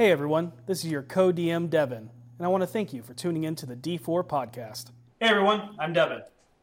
Hey 0.00 0.10
everyone, 0.10 0.52
this 0.64 0.82
is 0.82 0.90
your 0.90 1.02
co 1.02 1.30
DM 1.30 1.68
Devin, 1.68 2.08
and 2.38 2.46
I 2.46 2.48
want 2.48 2.62
to 2.62 2.66
thank 2.66 2.94
you 2.94 3.02
for 3.02 3.12
tuning 3.12 3.44
in 3.44 3.54
to 3.56 3.66
the 3.66 3.76
D4 3.76 4.26
podcast. 4.26 4.92
Hey 5.20 5.28
everyone, 5.28 5.76
I'm 5.78 5.92
Devin, 5.92 6.22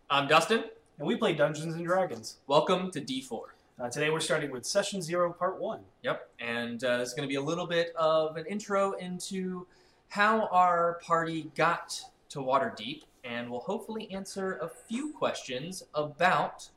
I'm 0.09 0.27
Dustin. 0.27 0.63
and 0.97 1.07
we 1.07 1.15
play 1.17 1.33
Dungeons 1.33 1.75
and 1.75 1.85
Dragons. 1.85 2.37
Welcome 2.47 2.89
to 2.89 2.99
D4. 2.99 3.41
Uh, 3.79 3.89
today 3.89 4.09
we're 4.09 4.21
starting 4.21 4.49
with 4.49 4.65
Session 4.65 5.03
Zero, 5.03 5.31
Part 5.31 5.61
1. 5.61 5.81
Yep, 6.01 6.31
and 6.39 6.83
uh, 6.83 6.97
this 6.97 7.09
is 7.09 7.13
going 7.13 7.29
to 7.29 7.31
be 7.31 7.35
a 7.35 7.41
little 7.41 7.67
bit 7.67 7.93
of 7.95 8.37
an 8.37 8.47
intro 8.47 8.93
into 8.93 9.67
how 10.07 10.47
our 10.47 10.99
party 11.03 11.51
got 11.55 12.01
to 12.29 12.39
Waterdeep, 12.39 13.03
and 13.23 13.51
we'll 13.51 13.59
hopefully 13.59 14.09
answer 14.11 14.53
a 14.63 14.67
few 14.67 15.13
questions 15.13 15.83
about 15.93 16.69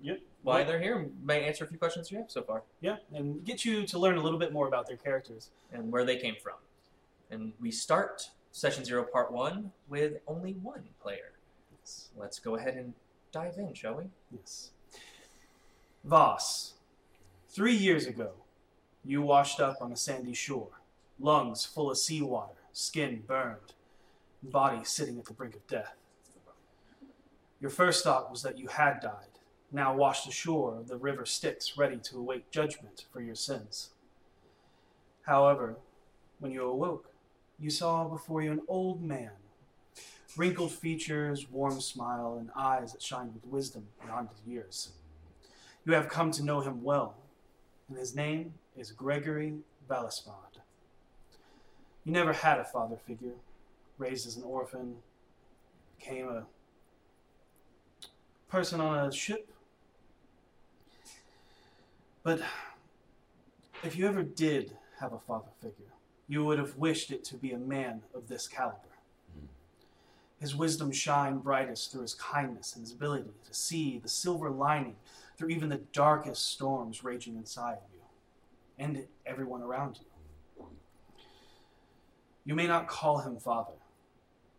Yep. 0.00 0.20
Why 0.46 0.62
they're 0.64 0.78
here. 0.80 0.96
and 0.98 1.12
May 1.24 1.44
answer 1.44 1.64
a 1.64 1.66
few 1.66 1.76
questions 1.78 2.10
you 2.10 2.18
have 2.18 2.30
so 2.30 2.42
far, 2.42 2.62
Yeah, 2.80 2.96
and 3.12 3.44
get 3.44 3.64
you 3.64 3.84
to 3.86 3.98
learn 3.98 4.16
a 4.16 4.22
little 4.22 4.38
bit 4.38 4.52
more 4.52 4.68
about 4.68 4.86
their 4.86 4.96
characters. 4.96 5.50
and 5.72 5.90
where 5.92 6.04
they 6.04 6.16
came 6.16 6.36
from. 6.42 6.54
And 7.30 7.52
we 7.60 7.70
start 7.72 8.30
Session 8.52 8.84
Zero, 8.84 9.02
Part 9.04 9.32
One, 9.32 9.72
with 9.88 10.18
only 10.28 10.52
one 10.54 10.84
player. 11.02 11.32
Yes. 11.80 12.08
Let's 12.16 12.38
go 12.38 12.54
ahead 12.54 12.74
and 12.76 12.94
dive 13.32 13.58
in, 13.58 13.74
shall 13.74 13.94
we? 13.96 14.04
Yes. 14.30 14.70
Voss, 16.04 16.74
three 17.48 17.74
years 17.74 18.06
ago, 18.06 18.30
you 19.04 19.20
washed 19.22 19.58
up 19.60 19.78
on 19.80 19.90
a 19.92 19.96
sandy 19.96 20.32
shore, 20.34 20.80
lungs 21.18 21.64
full 21.66 21.90
of 21.90 21.98
seawater, 21.98 22.54
skin 22.72 23.24
burned, 23.26 23.72
body 24.42 24.84
sitting 24.84 25.18
at 25.18 25.24
the 25.24 25.32
brink 25.34 25.56
of 25.56 25.66
death. 25.66 25.96
Your 27.60 27.70
first 27.70 28.04
thought 28.04 28.30
was 28.30 28.42
that 28.42 28.58
you 28.58 28.68
had 28.68 29.00
died, 29.00 29.35
now 29.72 29.94
washed 29.94 30.28
ashore 30.28 30.76
of 30.76 30.88
the 30.88 30.96
river 30.96 31.26
Styx, 31.26 31.76
ready 31.76 31.96
to 31.98 32.18
await 32.18 32.50
judgment 32.50 33.06
for 33.12 33.20
your 33.20 33.34
sins. 33.34 33.90
However, 35.22 35.76
when 36.38 36.52
you 36.52 36.62
awoke, 36.62 37.10
you 37.58 37.70
saw 37.70 38.04
before 38.04 38.42
you 38.42 38.52
an 38.52 38.62
old 38.68 39.02
man, 39.02 39.30
wrinkled 40.36 40.72
features, 40.72 41.50
warm 41.50 41.80
smile, 41.80 42.36
and 42.38 42.50
eyes 42.54 42.92
that 42.92 43.02
shine 43.02 43.32
with 43.32 43.46
wisdom 43.46 43.88
beyond 44.04 44.28
his 44.28 44.46
years. 44.46 44.90
You 45.84 45.94
have 45.94 46.08
come 46.08 46.30
to 46.32 46.44
know 46.44 46.60
him 46.60 46.82
well, 46.82 47.16
and 47.88 47.96
his 47.96 48.14
name 48.14 48.54
is 48.76 48.92
Gregory 48.92 49.54
Valismod. 49.88 50.60
You 52.04 52.12
never 52.12 52.32
had 52.32 52.58
a 52.60 52.64
father 52.64 52.96
figure, 52.96 53.34
raised 53.98 54.26
as 54.26 54.36
an 54.36 54.44
orphan, 54.44 54.96
became 55.98 56.28
a 56.28 56.46
person 58.48 58.80
on 58.80 59.08
a 59.08 59.12
ship. 59.12 59.50
But 62.26 62.40
if 63.84 63.94
you 63.96 64.08
ever 64.08 64.24
did 64.24 64.76
have 64.98 65.12
a 65.12 65.18
father 65.20 65.52
figure, 65.62 65.92
you 66.26 66.44
would 66.44 66.58
have 66.58 66.76
wished 66.76 67.12
it 67.12 67.22
to 67.26 67.36
be 67.36 67.52
a 67.52 67.56
man 67.56 68.02
of 68.16 68.26
this 68.26 68.48
caliber. 68.48 68.98
Hmm. 69.32 69.46
His 70.40 70.56
wisdom 70.56 70.90
shined 70.90 71.44
brightest 71.44 71.92
through 71.92 72.02
his 72.02 72.16
kindness 72.16 72.74
and 72.74 72.82
his 72.82 72.90
ability 72.90 73.30
to 73.46 73.54
see 73.54 74.00
the 74.00 74.08
silver 74.08 74.50
lining 74.50 74.96
through 75.38 75.50
even 75.50 75.68
the 75.68 75.82
darkest 75.92 76.50
storms 76.50 77.04
raging 77.04 77.36
inside 77.36 77.74
of 77.74 77.94
you 77.94 78.02
and 78.76 79.06
everyone 79.24 79.62
around 79.62 80.00
you. 80.00 80.66
You 82.44 82.56
may 82.56 82.66
not 82.66 82.88
call 82.88 83.18
him 83.18 83.36
father, 83.36 83.78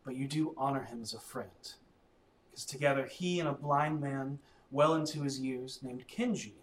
but 0.06 0.16
you 0.16 0.26
do 0.26 0.56
honor 0.56 0.86
him 0.86 1.02
as 1.02 1.14
a 1.14 1.20
friend, 1.20 1.74
because 2.50 2.64
together 2.64 3.06
he 3.08 3.42
and 3.42 3.50
a 3.50 3.54
blind 3.54 4.00
man 4.00 4.40
well 4.72 4.96
into 4.96 5.24
his 5.24 5.42
years 5.42 5.80
named 5.84 6.06
Kenji 6.08 6.54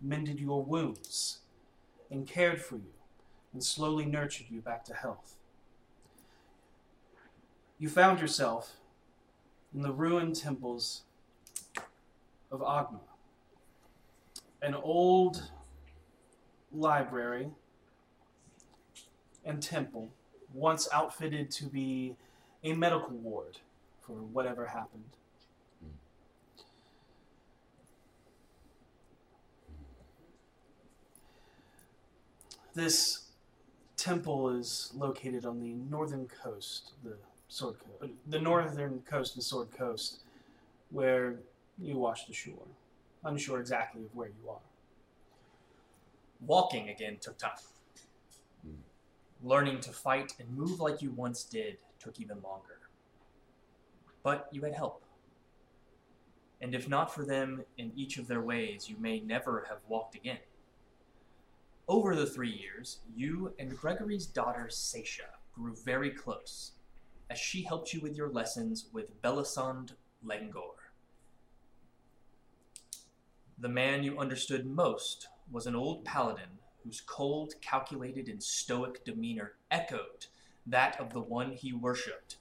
mended 0.00 0.40
your 0.40 0.62
wounds 0.62 1.38
and 2.10 2.26
cared 2.26 2.60
for 2.60 2.76
you 2.76 2.92
and 3.52 3.62
slowly 3.62 4.04
nurtured 4.04 4.46
you 4.50 4.60
back 4.60 4.84
to 4.84 4.94
health. 4.94 5.34
You 7.78 7.88
found 7.88 8.20
yourself 8.20 8.76
in 9.74 9.82
the 9.82 9.92
ruined 9.92 10.36
temples 10.36 11.02
of 12.50 12.60
Oghma, 12.60 13.00
an 14.60 14.74
old 14.74 15.50
library 16.72 17.50
and 19.44 19.62
temple 19.62 20.10
once 20.52 20.88
outfitted 20.92 21.50
to 21.50 21.66
be 21.66 22.16
a 22.62 22.74
medical 22.74 23.16
ward 23.16 23.58
for 24.00 24.12
whatever 24.12 24.66
happened. 24.66 25.16
This 32.74 33.24
temple 33.96 34.50
is 34.50 34.92
located 34.96 35.44
on 35.44 35.60
the 35.60 35.74
northern 35.90 36.28
coast, 36.42 36.92
the 37.02 37.16
Sword 37.48 37.76
Coast, 37.78 38.02
uh, 38.02 38.06
the 38.28 38.38
northern 38.38 39.00
coast 39.00 39.34
and 39.34 39.42
Sword 39.42 39.68
Coast, 39.76 40.20
where 40.90 41.40
you 41.78 41.96
washed 41.98 42.30
ashore. 42.30 42.66
Unsure 43.24 43.60
exactly 43.60 44.02
of 44.02 44.14
where 44.14 44.28
you 44.28 44.48
are. 44.48 44.60
Walking 46.46 46.88
again 46.88 47.18
took 47.20 47.36
time. 47.38 47.50
Learning 49.42 49.80
to 49.80 49.90
fight 49.90 50.34
and 50.38 50.48
move 50.56 50.80
like 50.80 51.02
you 51.02 51.10
once 51.10 51.44
did 51.44 51.78
took 51.98 52.20
even 52.20 52.40
longer. 52.42 52.78
But 54.22 54.48
you 54.52 54.62
had 54.62 54.74
help. 54.74 55.02
And 56.60 56.74
if 56.74 56.88
not 56.88 57.12
for 57.12 57.24
them 57.24 57.64
in 57.78 57.90
each 57.96 58.18
of 58.18 58.26
their 58.26 58.42
ways, 58.42 58.88
you 58.88 58.96
may 58.98 59.20
never 59.20 59.66
have 59.68 59.78
walked 59.88 60.14
again. 60.14 60.38
Over 61.90 62.14
the 62.14 62.24
three 62.24 62.52
years, 62.52 63.00
you 63.16 63.52
and 63.58 63.76
Gregory's 63.76 64.24
daughter 64.24 64.68
Seisha 64.70 65.26
grew 65.52 65.74
very 65.84 66.10
close, 66.10 66.70
as 67.28 67.36
she 67.36 67.64
helped 67.64 67.92
you 67.92 68.00
with 68.00 68.14
your 68.14 68.28
lessons 68.28 68.86
with 68.92 69.20
Belisand 69.22 69.94
Langor. 70.24 70.76
The 73.58 73.68
man 73.68 74.04
you 74.04 74.20
understood 74.20 74.66
most 74.66 75.26
was 75.50 75.66
an 75.66 75.74
old 75.74 76.04
paladin 76.04 76.60
whose 76.84 77.00
cold, 77.00 77.54
calculated, 77.60 78.28
and 78.28 78.40
stoic 78.40 79.04
demeanor 79.04 79.54
echoed 79.72 80.26
that 80.66 81.00
of 81.00 81.12
the 81.12 81.20
one 81.20 81.50
he 81.50 81.72
worshipped, 81.72 82.36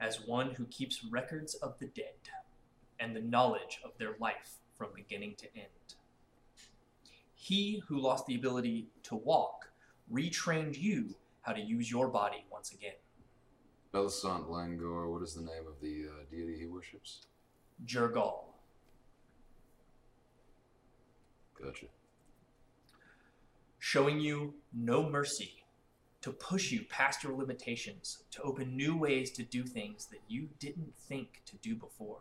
as 0.00 0.28
one 0.28 0.54
who 0.54 0.66
keeps 0.66 1.04
records 1.10 1.54
of 1.54 1.76
the 1.80 1.88
dead 1.88 2.30
and 3.00 3.16
the 3.16 3.20
knowledge 3.20 3.80
of 3.84 3.98
their 3.98 4.14
life 4.20 4.58
from 4.78 4.90
beginning 4.94 5.34
to 5.38 5.46
end. 5.56 5.96
He 7.42 7.82
who 7.88 7.98
lost 7.98 8.26
the 8.26 8.34
ability 8.34 8.88
to 9.04 9.16
walk 9.16 9.70
retrained 10.12 10.78
you 10.78 11.14
how 11.40 11.52
to 11.54 11.60
use 11.60 11.90
your 11.90 12.08
body 12.08 12.44
once 12.52 12.70
again. 12.72 12.92
Belisant 13.94 14.46
Langor, 14.50 15.10
what 15.10 15.22
is 15.22 15.32
the 15.34 15.40
name 15.40 15.66
of 15.66 15.80
the 15.80 16.04
uh, 16.10 16.24
deity 16.30 16.58
he 16.58 16.66
worships? 16.66 17.26
Jergal. 17.86 18.44
Gotcha. 21.60 21.86
showing 23.78 24.20
you 24.20 24.54
no 24.74 25.08
mercy, 25.08 25.64
to 26.20 26.30
push 26.32 26.70
you 26.70 26.84
past 26.90 27.24
your 27.24 27.34
limitations, 27.34 28.22
to 28.30 28.42
open 28.42 28.76
new 28.76 28.96
ways 28.96 29.30
to 29.30 29.42
do 29.42 29.64
things 29.64 30.06
that 30.06 30.20
you 30.28 30.48
didn't 30.58 30.94
think 30.94 31.40
to 31.46 31.56
do 31.56 31.74
before. 31.74 32.20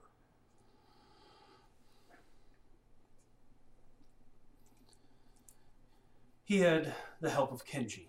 He 6.50 6.62
had 6.62 6.96
the 7.22 7.30
help 7.30 7.52
of 7.52 7.64
Kenji. 7.64 8.08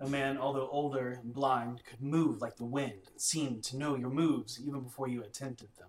A 0.00 0.08
man, 0.08 0.38
although 0.38 0.70
older 0.70 1.20
and 1.22 1.34
blind, 1.34 1.82
could 1.84 2.00
move 2.00 2.40
like 2.40 2.56
the 2.56 2.64
wind 2.64 3.02
and 3.12 3.20
seemed 3.20 3.62
to 3.64 3.76
know 3.76 3.94
your 3.94 4.08
moves 4.08 4.58
even 4.58 4.80
before 4.80 5.06
you 5.06 5.22
attempted 5.22 5.68
them. 5.76 5.88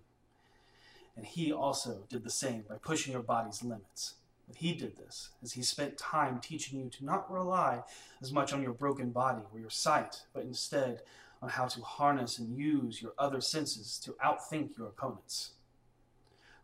And 1.16 1.24
he 1.24 1.50
also 1.50 2.04
did 2.10 2.22
the 2.22 2.28
same 2.28 2.64
by 2.68 2.76
pushing 2.76 3.14
your 3.14 3.22
body's 3.22 3.62
limits. 3.62 4.16
But 4.46 4.56
he 4.56 4.74
did 4.74 4.98
this 4.98 5.30
as 5.42 5.52
he 5.52 5.62
spent 5.62 5.96
time 5.96 6.38
teaching 6.38 6.80
you 6.80 6.90
to 6.90 7.04
not 7.06 7.32
rely 7.32 7.82
as 8.20 8.30
much 8.30 8.52
on 8.52 8.60
your 8.60 8.74
broken 8.74 9.10
body 9.10 9.40
or 9.50 9.58
your 9.58 9.70
sight, 9.70 10.24
but 10.34 10.44
instead 10.44 11.00
on 11.40 11.48
how 11.48 11.66
to 11.68 11.80
harness 11.80 12.38
and 12.38 12.58
use 12.58 13.00
your 13.00 13.14
other 13.18 13.40
senses 13.40 13.98
to 14.00 14.12
outthink 14.22 14.76
your 14.76 14.88
opponents. 14.88 15.52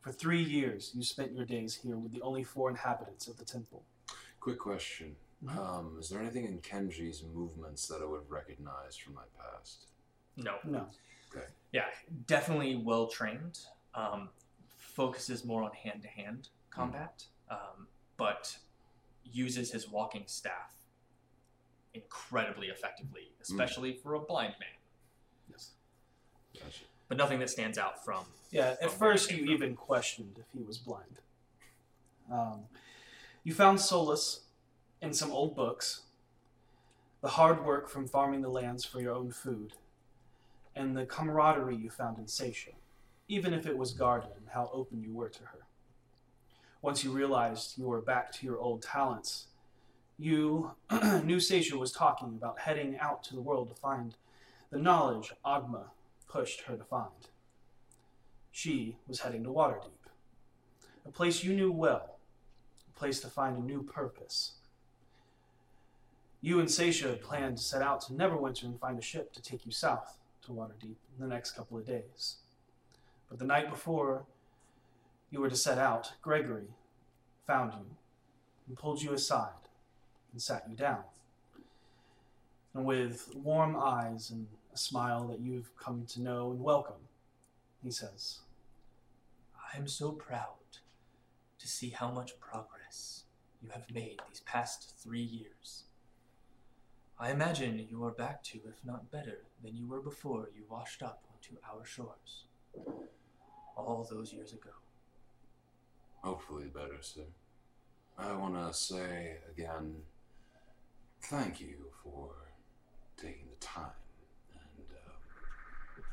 For 0.02 0.12
three 0.12 0.42
years, 0.42 0.90
you 0.94 1.02
spent 1.02 1.32
your 1.32 1.46
days 1.46 1.76
here 1.76 1.96
with 1.96 2.12
the 2.12 2.20
only 2.20 2.44
four 2.44 2.68
inhabitants 2.68 3.26
of 3.26 3.38
the 3.38 3.46
temple. 3.46 3.82
Quick 4.44 4.58
question. 4.58 5.16
Mhm. 5.42 5.56
Um, 5.56 5.98
is 5.98 6.10
there 6.10 6.20
anything 6.20 6.44
in 6.44 6.60
Kenji's 6.60 7.22
movements 7.22 7.88
that 7.88 8.02
I 8.02 8.04
would 8.04 8.28
recognize 8.28 8.94
from 8.94 9.14
my 9.14 9.24
past? 9.38 9.86
No. 10.36 10.58
No. 10.64 10.90
Okay. 11.34 11.46
Yeah, 11.72 11.90
definitely 12.26 12.76
well 12.76 13.06
trained. 13.06 13.60
Um, 13.94 14.28
focuses 14.68 15.46
more 15.46 15.62
on 15.62 15.72
hand 15.72 16.02
to 16.02 16.08
hand 16.08 16.50
combat, 16.68 17.26
um, 17.48 17.88
but 18.18 18.58
uses 19.24 19.72
his 19.72 19.88
walking 19.88 20.26
staff 20.26 20.74
incredibly 21.94 22.68
effectively, 22.68 23.32
especially 23.40 23.94
for 23.94 24.12
a 24.12 24.20
blind 24.20 24.54
man. 24.60 24.76
Yes. 25.48 25.72
Gotcha. 26.52 26.84
But 27.08 27.16
nothing 27.16 27.38
that 27.38 27.48
stands 27.48 27.78
out 27.78 28.04
from 28.04 28.26
Yeah, 28.50 28.72
at 28.72 28.78
From 28.80 28.88
where 29.00 29.12
first 29.14 29.30
you 29.30 29.38
from. 29.38 29.48
even 29.48 29.74
questioned 29.74 30.38
if 30.38 30.44
he 30.52 30.62
was 30.62 30.76
blind. 30.76 31.18
Um, 32.30 32.68
you 33.44 33.52
found 33.52 33.78
solace 33.78 34.40
in 35.02 35.12
some 35.12 35.30
old 35.30 35.54
books 35.54 36.00
the 37.20 37.30
hard 37.30 37.64
work 37.64 37.88
from 37.88 38.06
farming 38.06 38.42
the 38.42 38.48
lands 38.50 38.84
for 38.84 39.00
your 39.00 39.14
own 39.14 39.30
food, 39.30 39.72
and 40.76 40.94
the 40.94 41.06
camaraderie 41.06 41.74
you 41.74 41.88
found 41.88 42.18
in 42.18 42.26
Seisha, 42.26 42.74
even 43.28 43.54
if 43.54 43.66
it 43.66 43.78
was 43.78 43.94
guarded 43.94 44.28
and 44.36 44.48
how 44.52 44.70
open 44.74 45.02
you 45.02 45.14
were 45.14 45.30
to 45.30 45.42
her. 45.44 45.60
Once 46.82 47.02
you 47.02 47.10
realized 47.10 47.78
you 47.78 47.86
were 47.86 48.02
back 48.02 48.30
to 48.30 48.44
your 48.44 48.58
old 48.58 48.82
talents, 48.82 49.46
you 50.18 50.72
knew 51.24 51.38
Seisha 51.38 51.78
was 51.78 51.92
talking 51.92 52.34
about 52.36 52.58
heading 52.60 52.98
out 52.98 53.24
to 53.24 53.34
the 53.34 53.40
world 53.40 53.70
to 53.70 53.74
find 53.74 54.16
the 54.70 54.78
knowledge 54.78 55.32
Oghma 55.46 55.84
pushed 56.28 56.62
her 56.62 56.76
to 56.76 56.84
find. 56.84 57.28
She 58.52 58.98
was 59.08 59.20
heading 59.20 59.44
to 59.44 59.50
Waterdeep, 59.50 60.10
a 61.06 61.10
place 61.10 61.42
you 61.42 61.54
knew 61.54 61.72
well, 61.72 62.13
place 62.96 63.20
to 63.20 63.28
find 63.28 63.56
a 63.56 63.62
new 63.62 63.82
purpose. 63.82 64.54
You 66.40 66.60
and 66.60 66.68
Seisha 66.68 67.08
had 67.08 67.22
planned 67.22 67.56
to 67.56 67.62
set 67.62 67.82
out 67.82 68.02
to 68.02 68.12
Neverwinter 68.12 68.64
and 68.64 68.78
find 68.78 68.98
a 68.98 69.02
ship 69.02 69.32
to 69.32 69.42
take 69.42 69.64
you 69.64 69.72
south 69.72 70.18
to 70.44 70.52
Waterdeep 70.52 70.82
in 70.82 71.20
the 71.20 71.26
next 71.26 71.52
couple 71.52 71.78
of 71.78 71.86
days. 71.86 72.36
But 73.28 73.38
the 73.38 73.46
night 73.46 73.70
before 73.70 74.26
you 75.30 75.40
were 75.40 75.48
to 75.48 75.56
set 75.56 75.78
out, 75.78 76.12
Gregory 76.22 76.68
found 77.46 77.72
you 77.72 77.86
and 78.68 78.76
pulled 78.76 79.02
you 79.02 79.12
aside 79.12 79.68
and 80.32 80.40
sat 80.40 80.64
you 80.68 80.76
down. 80.76 81.02
And 82.74 82.84
with 82.84 83.34
warm 83.34 83.76
eyes 83.76 84.30
and 84.30 84.46
a 84.72 84.76
smile 84.76 85.26
that 85.28 85.40
you've 85.40 85.74
come 85.76 86.04
to 86.08 86.20
know 86.20 86.50
and 86.50 86.60
welcome, 86.60 87.08
he 87.82 87.90
says, 87.90 88.40
I 89.56 89.78
am 89.78 89.86
so 89.86 90.12
proud 90.12 90.48
to 91.58 91.68
see 91.68 91.90
how 91.90 92.10
much 92.10 92.38
progress 92.40 92.83
you 93.62 93.70
have 93.70 93.90
made 93.92 94.20
these 94.28 94.40
past 94.40 94.94
three 95.02 95.22
years. 95.22 95.84
I 97.18 97.30
imagine 97.30 97.86
you 97.88 98.04
are 98.04 98.10
back 98.10 98.42
to, 98.44 98.58
if 98.68 98.84
not 98.84 99.10
better, 99.10 99.44
than 99.62 99.76
you 99.76 99.86
were 99.86 100.00
before 100.00 100.48
you 100.54 100.64
washed 100.68 101.02
up 101.02 101.24
onto 101.32 101.56
our 101.72 101.84
shores. 101.84 102.44
All 103.76 104.06
those 104.10 104.32
years 104.32 104.52
ago. 104.52 104.70
Hopefully 106.22 106.66
better, 106.72 106.98
sir. 107.00 107.22
I 108.18 108.32
want 108.32 108.54
to 108.54 108.72
say 108.72 109.38
again, 109.50 109.96
thank 111.22 111.60
you 111.60 111.86
for 112.02 112.30
taking 113.16 113.46
the 113.50 113.56
time 113.56 114.00
and 114.52 114.86
um, 115.06 116.04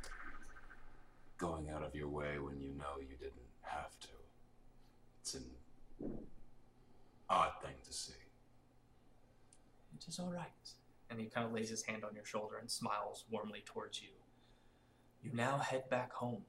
going 1.38 1.70
out 1.70 1.84
of 1.84 1.96
your 1.96 2.10
way 2.10 2.40
when 2.40 2.60
you 2.60 2.70
know 2.70 3.00
you 3.00 3.16
didn't 3.20 3.52
have 3.62 4.00
to. 4.02 4.08
It's 5.22 5.36
an 5.36 5.46
odd 7.32 7.52
thing 7.64 7.76
to 7.84 7.94
see. 7.94 8.14
It 9.96 10.08
is 10.08 10.20
all 10.20 10.32
right. 10.32 10.70
And 11.10 11.20
he 11.20 11.28
kind 11.28 11.46
of 11.46 11.54
lays 11.54 11.70
his 11.70 11.84
hand 11.84 12.04
on 12.04 12.16
your 12.16 12.26
shoulder 12.26 12.58
and 12.60 12.70
smiles 12.70 13.26
warmly 13.30 13.64
towards 13.66 14.02
you. 14.02 14.10
You 15.24 15.32
now 15.34 15.58
head 15.58 15.90
back 15.90 16.14
home 16.14 16.44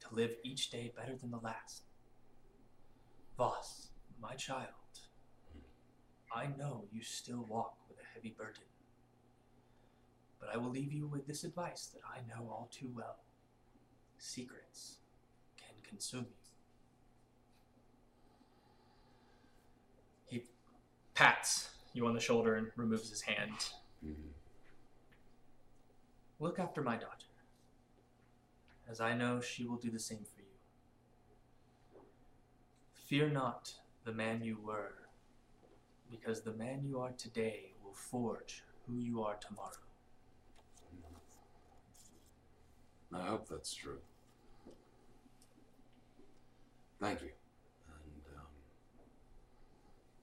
to 0.00 0.14
live 0.14 0.34
each 0.42 0.70
day 0.70 0.92
better 0.96 1.16
than 1.16 1.30
the 1.30 1.38
last. 1.38 1.82
Voss, 3.36 3.88
my 4.20 4.34
child, 4.34 4.68
I 6.34 6.48
know 6.58 6.84
you 6.92 7.02
still 7.02 7.46
walk 7.48 7.76
with 7.88 7.98
a 7.98 8.14
heavy 8.14 8.34
burden. 8.36 8.62
But 10.40 10.50
I 10.52 10.56
will 10.56 10.70
leave 10.70 10.92
you 10.92 11.06
with 11.06 11.26
this 11.26 11.44
advice 11.44 11.90
that 11.94 12.02
I 12.06 12.20
know 12.28 12.48
all 12.48 12.68
too 12.72 12.90
well 12.94 13.16
secrets 14.18 14.96
can 15.56 15.74
consume 15.88 16.26
you. 16.28 16.48
He 20.26 20.42
pats 21.18 21.70
you 21.94 22.06
on 22.06 22.14
the 22.14 22.20
shoulder 22.20 22.54
and 22.54 22.70
removes 22.76 23.10
his 23.10 23.22
hand. 23.22 23.72
Mhm. 24.04 24.34
Look 26.38 26.60
after 26.60 26.80
my 26.80 26.96
daughter, 26.96 27.26
as 28.86 29.00
I 29.00 29.14
know 29.14 29.40
she 29.40 29.66
will 29.66 29.78
do 29.78 29.90
the 29.90 29.98
same 29.98 30.24
for 30.24 30.42
you. 30.42 30.58
Fear 32.92 33.30
not 33.30 33.80
the 34.04 34.12
man 34.12 34.44
you 34.44 34.60
were, 34.60 35.08
because 36.08 36.42
the 36.42 36.52
man 36.52 36.84
you 36.84 37.00
are 37.00 37.12
today 37.14 37.74
will 37.82 37.94
forge 37.94 38.62
who 38.86 39.00
you 39.00 39.20
are 39.24 39.34
tomorrow. 39.38 39.82
I 43.12 43.26
hope 43.26 43.48
that's 43.48 43.74
true. 43.74 44.00
Thank 47.00 47.22
you. 47.22 47.37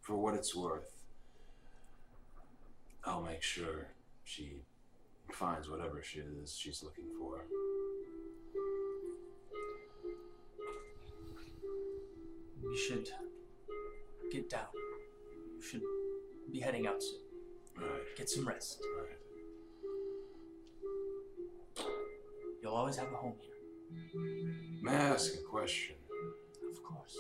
For 0.06 0.16
what 0.16 0.36
it's 0.36 0.56
worth, 0.56 0.92
I'll 3.04 3.24
make 3.24 3.42
sure 3.42 3.88
she 4.24 4.62
finds 5.32 5.68
whatever 5.68 6.04
she 6.04 6.20
is 6.20 6.56
she's 6.56 6.84
looking 6.84 7.06
for. 7.18 7.46
We 12.64 12.78
should 12.78 13.10
get 14.32 14.48
down. 14.48 14.68
You 15.56 15.62
should 15.64 15.82
be 16.52 16.60
heading 16.60 16.86
out 16.86 17.02
soon. 17.02 17.22
Right, 17.76 18.16
Get 18.16 18.30
some 18.30 18.48
rest. 18.48 18.80
right. 19.00 19.10
You'll 22.62 22.76
always 22.76 22.96
have 22.98 23.12
a 23.12 23.16
home 23.16 23.34
here. 23.42 23.56
May 24.84 24.92
I 24.92 25.10
ask 25.16 25.34
a 25.34 25.42
question? 25.42 25.96
Of 26.72 26.84
course. 26.84 27.18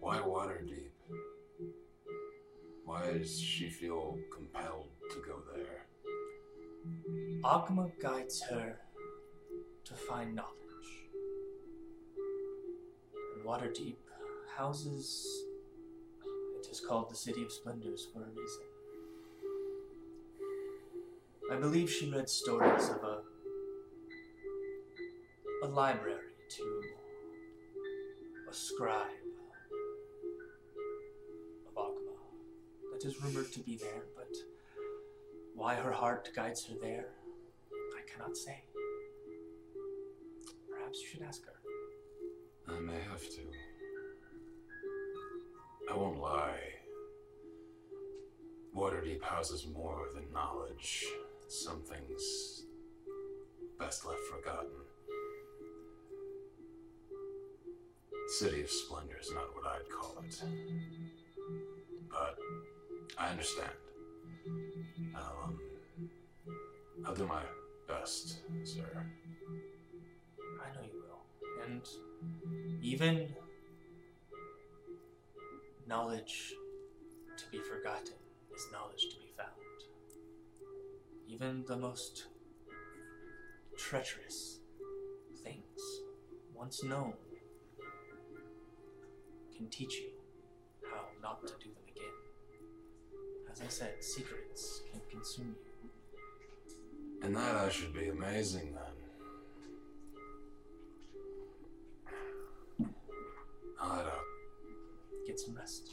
Why 0.00 0.20
water 0.20 0.62
Waterdeep? 0.64 0.85
Why 2.96 3.12
does 3.12 3.38
she 3.38 3.68
feel 3.68 4.18
compelled 4.34 4.88
to 5.10 5.16
go 5.26 5.42
there? 5.54 5.84
Oghma 7.44 7.90
guides 8.00 8.40
her 8.48 8.78
to 9.84 9.94
find 9.94 10.34
knowledge. 10.34 10.54
And 13.34 13.44
Waterdeep 13.44 13.98
houses. 14.56 15.26
It 16.58 16.68
is 16.70 16.80
called 16.80 17.10
the 17.10 17.16
City 17.16 17.42
of 17.42 17.52
Splendors 17.52 18.08
for 18.14 18.20
a 18.20 18.30
reason. 18.30 18.62
I 21.52 21.56
believe 21.56 21.90
she 21.90 22.10
read 22.10 22.30
stories 22.30 22.88
of 22.88 23.02
a. 23.04 23.20
a 25.64 25.68
library 25.68 26.32
to 26.48 26.82
a 28.48 28.54
scribe 28.54 29.25
that 32.96 33.06
is 33.06 33.22
rumored 33.22 33.52
to 33.52 33.60
be 33.60 33.76
there, 33.76 34.04
but 34.14 34.28
why 35.54 35.74
her 35.74 35.92
heart 35.92 36.30
guides 36.34 36.66
her 36.66 36.74
there, 36.80 37.08
I 37.94 38.10
cannot 38.10 38.36
say. 38.36 38.62
Perhaps 40.70 41.02
you 41.02 41.08
should 41.08 41.22
ask 41.22 41.42
her. 41.44 41.52
I 42.68 42.80
may 42.80 43.00
have 43.10 43.20
to. 43.20 43.40
I 45.90 45.96
won't 45.96 46.18
lie. 46.18 46.58
Waterdeep 48.74 49.22
houses 49.22 49.66
more 49.74 50.06
than 50.14 50.24
knowledge. 50.32 51.04
Some 51.48 51.82
things 51.82 52.62
best 53.78 54.06
left 54.06 54.20
forgotten. 54.32 54.70
City 58.38 58.62
of 58.62 58.70
Splendor 58.70 59.18
is 59.20 59.30
not 59.32 59.54
what 59.54 59.66
I'd 59.66 59.88
call 59.90 60.16
it. 60.26 60.42
But 62.10 62.36
I 63.18 63.28
understand. 63.28 63.70
Um, 65.14 65.58
I'll 67.06 67.14
do 67.14 67.26
my 67.26 67.42
best, 67.88 68.40
sir. 68.64 69.06
I 70.62 70.74
know 70.74 70.82
you 70.92 71.02
will. 71.02 71.64
And 71.66 71.82
even 72.82 73.34
knowledge 75.86 76.52
to 77.36 77.44
be 77.50 77.58
forgotten 77.58 78.14
is 78.54 78.66
knowledge 78.72 79.08
to 79.10 79.16
be 79.16 79.30
found. 79.36 79.50
Even 81.28 81.64
the 81.66 81.76
most 81.76 82.26
treacherous 83.76 84.60
things 85.42 85.80
once 86.54 86.82
known 86.82 87.12
can 89.56 89.68
teach 89.68 89.94
you 89.94 90.10
how 90.90 91.04
not 91.22 91.46
to 91.46 91.54
do 91.54 91.70
them 91.70 91.82
again. 91.88 92.25
As 93.56 93.62
I 93.62 93.68
said, 93.68 94.04
secrets 94.04 94.82
can 94.92 95.00
consume 95.10 95.56
you. 95.64 95.72
And 97.22 97.34
that 97.34 97.56
I 97.56 97.70
should 97.70 97.94
be 97.94 98.08
amazing 98.08 98.74
then. 98.74 98.82
I'll 103.80 103.96
head 103.96 104.04
out. 104.04 104.20
Get 105.26 105.40
some 105.40 105.56
rest. 105.56 105.88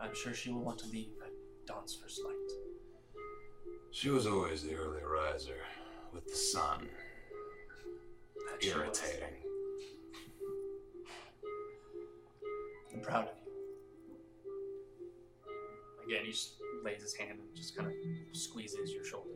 I'm 0.00 0.12
sure 0.12 0.34
she 0.34 0.50
will 0.50 0.62
want 0.62 0.80
to 0.80 0.88
leave 0.88 1.12
at 1.24 1.30
dawn's 1.66 1.94
first 1.94 2.24
light. 2.24 2.34
She 3.92 4.10
was 4.10 4.26
always 4.26 4.64
the 4.64 4.74
early 4.74 5.04
riser 5.04 5.60
with 6.12 6.26
the 6.26 6.34
sun. 6.34 6.88
That 8.50 8.60
she 8.60 8.70
was. 8.70 8.78
Irritating. 8.78 9.36
I'm 12.92 13.00
proud 13.00 13.28
of 13.28 13.38
you. 13.38 13.43
Again, 16.06 16.24
he 16.24 16.32
just 16.32 16.54
lays 16.84 17.02
his 17.02 17.14
hand 17.14 17.38
and 17.38 17.54
just 17.54 17.76
kind 17.76 17.88
of 17.88 17.94
squeezes 18.32 18.92
your 18.92 19.04
shoulder. 19.04 19.30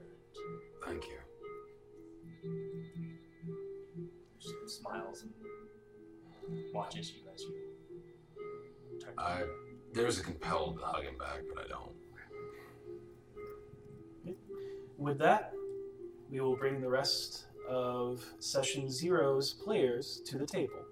Thank 0.85 1.05
you. 1.05 1.19
Just 4.41 4.79
smiles 4.79 5.23
and 5.23 5.33
watches 6.75 7.13
you 7.13 7.23
as 7.35 7.43
you 7.43 8.99
turn. 9.01 9.15
I 9.19 9.43
there's 9.95 10.19
a 10.19 10.23
compelled 10.23 10.79
to 10.79 10.85
hug 10.85 11.05
him 11.05 11.17
back, 11.19 11.41
but 11.53 11.65
I 11.65 11.69
don't. 11.69 11.93
With 14.99 15.19
that, 15.19 15.53
we 16.31 16.41
will 16.41 16.57
bring 16.57 16.81
the 16.81 16.89
rest 16.89 17.47
of 17.69 18.25
session 18.39 18.91
zero's 18.91 19.55
players 19.55 20.21
to 20.27 20.39
the 20.39 20.47
table. 20.47 20.85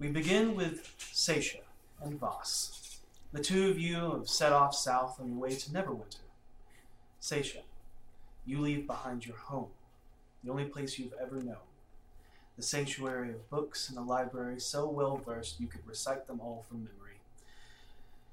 We 0.00 0.08
begin 0.08 0.56
with 0.56 0.96
Seisha 1.12 1.60
and 2.02 2.18
Voss. 2.18 3.00
The 3.34 3.42
two 3.42 3.68
of 3.68 3.78
you 3.78 4.12
have 4.12 4.30
set 4.30 4.50
off 4.50 4.74
south 4.74 5.20
on 5.20 5.28
your 5.28 5.38
way 5.38 5.54
to 5.54 5.70
Neverwinter. 5.70 6.24
Seisha, 7.20 7.58
you 8.46 8.60
leave 8.60 8.86
behind 8.86 9.26
your 9.26 9.36
home, 9.36 9.68
the 10.42 10.50
only 10.50 10.64
place 10.64 10.98
you've 10.98 11.12
ever 11.20 11.42
known. 11.42 11.68
The 12.56 12.62
sanctuary 12.62 13.28
of 13.28 13.50
books 13.50 13.90
and 13.90 13.98
a 13.98 14.00
library 14.00 14.58
so 14.58 14.88
well 14.88 15.18
versed 15.18 15.60
you 15.60 15.66
could 15.66 15.86
recite 15.86 16.26
them 16.26 16.40
all 16.40 16.64
from 16.66 16.78
memory. 16.78 17.20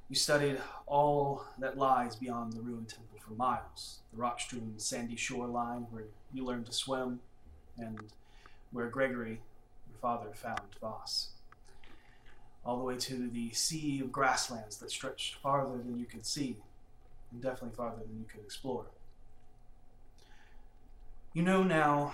You 0.08 0.16
studied 0.16 0.62
all 0.86 1.44
that 1.60 1.78
lies 1.78 2.16
beyond 2.16 2.54
the 2.54 2.62
ruined 2.62 2.88
temple 2.88 3.20
for 3.20 3.34
miles 3.34 4.00
the 4.14 4.22
rock 4.22 4.40
strewn 4.40 4.76
sandy 4.78 5.18
shoreline 5.18 5.88
where 5.92 6.06
you 6.34 6.46
learned 6.46 6.68
to 6.68 6.72
swim, 6.72 7.20
and 7.78 8.00
where 8.72 8.88
Gregory, 8.88 9.42
your 9.90 10.00
father, 10.00 10.30
found 10.34 10.62
Voss. 10.80 11.32
All 12.68 12.78
the 12.78 12.84
way 12.84 12.98
to 12.98 13.30
the 13.30 13.52
sea 13.52 14.02
of 14.02 14.12
grasslands 14.12 14.76
that 14.78 14.92
stretched 14.92 15.36
farther 15.36 15.78
than 15.78 15.98
you 15.98 16.06
could 16.06 16.26
see, 16.26 16.58
and 17.32 17.42
definitely 17.42 17.78
farther 17.78 18.04
than 18.06 18.20
you 18.20 18.26
could 18.30 18.42
explore. 18.42 18.88
You 21.34 21.44
know 21.44 21.64
now 21.64 22.14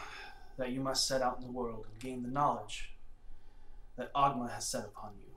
that 0.58 0.70
you 0.70 0.80
must 0.80 1.08
set 1.08 1.24
out 1.24 1.40
in 1.40 1.44
the 1.44 1.52
world 1.52 1.88
and 1.92 2.00
gain 2.00 2.22
the 2.22 2.30
knowledge 2.30 2.92
that 3.98 4.14
Oghma 4.14 4.52
has 4.52 4.68
set 4.68 4.86
upon 4.86 5.14
you. 5.26 5.32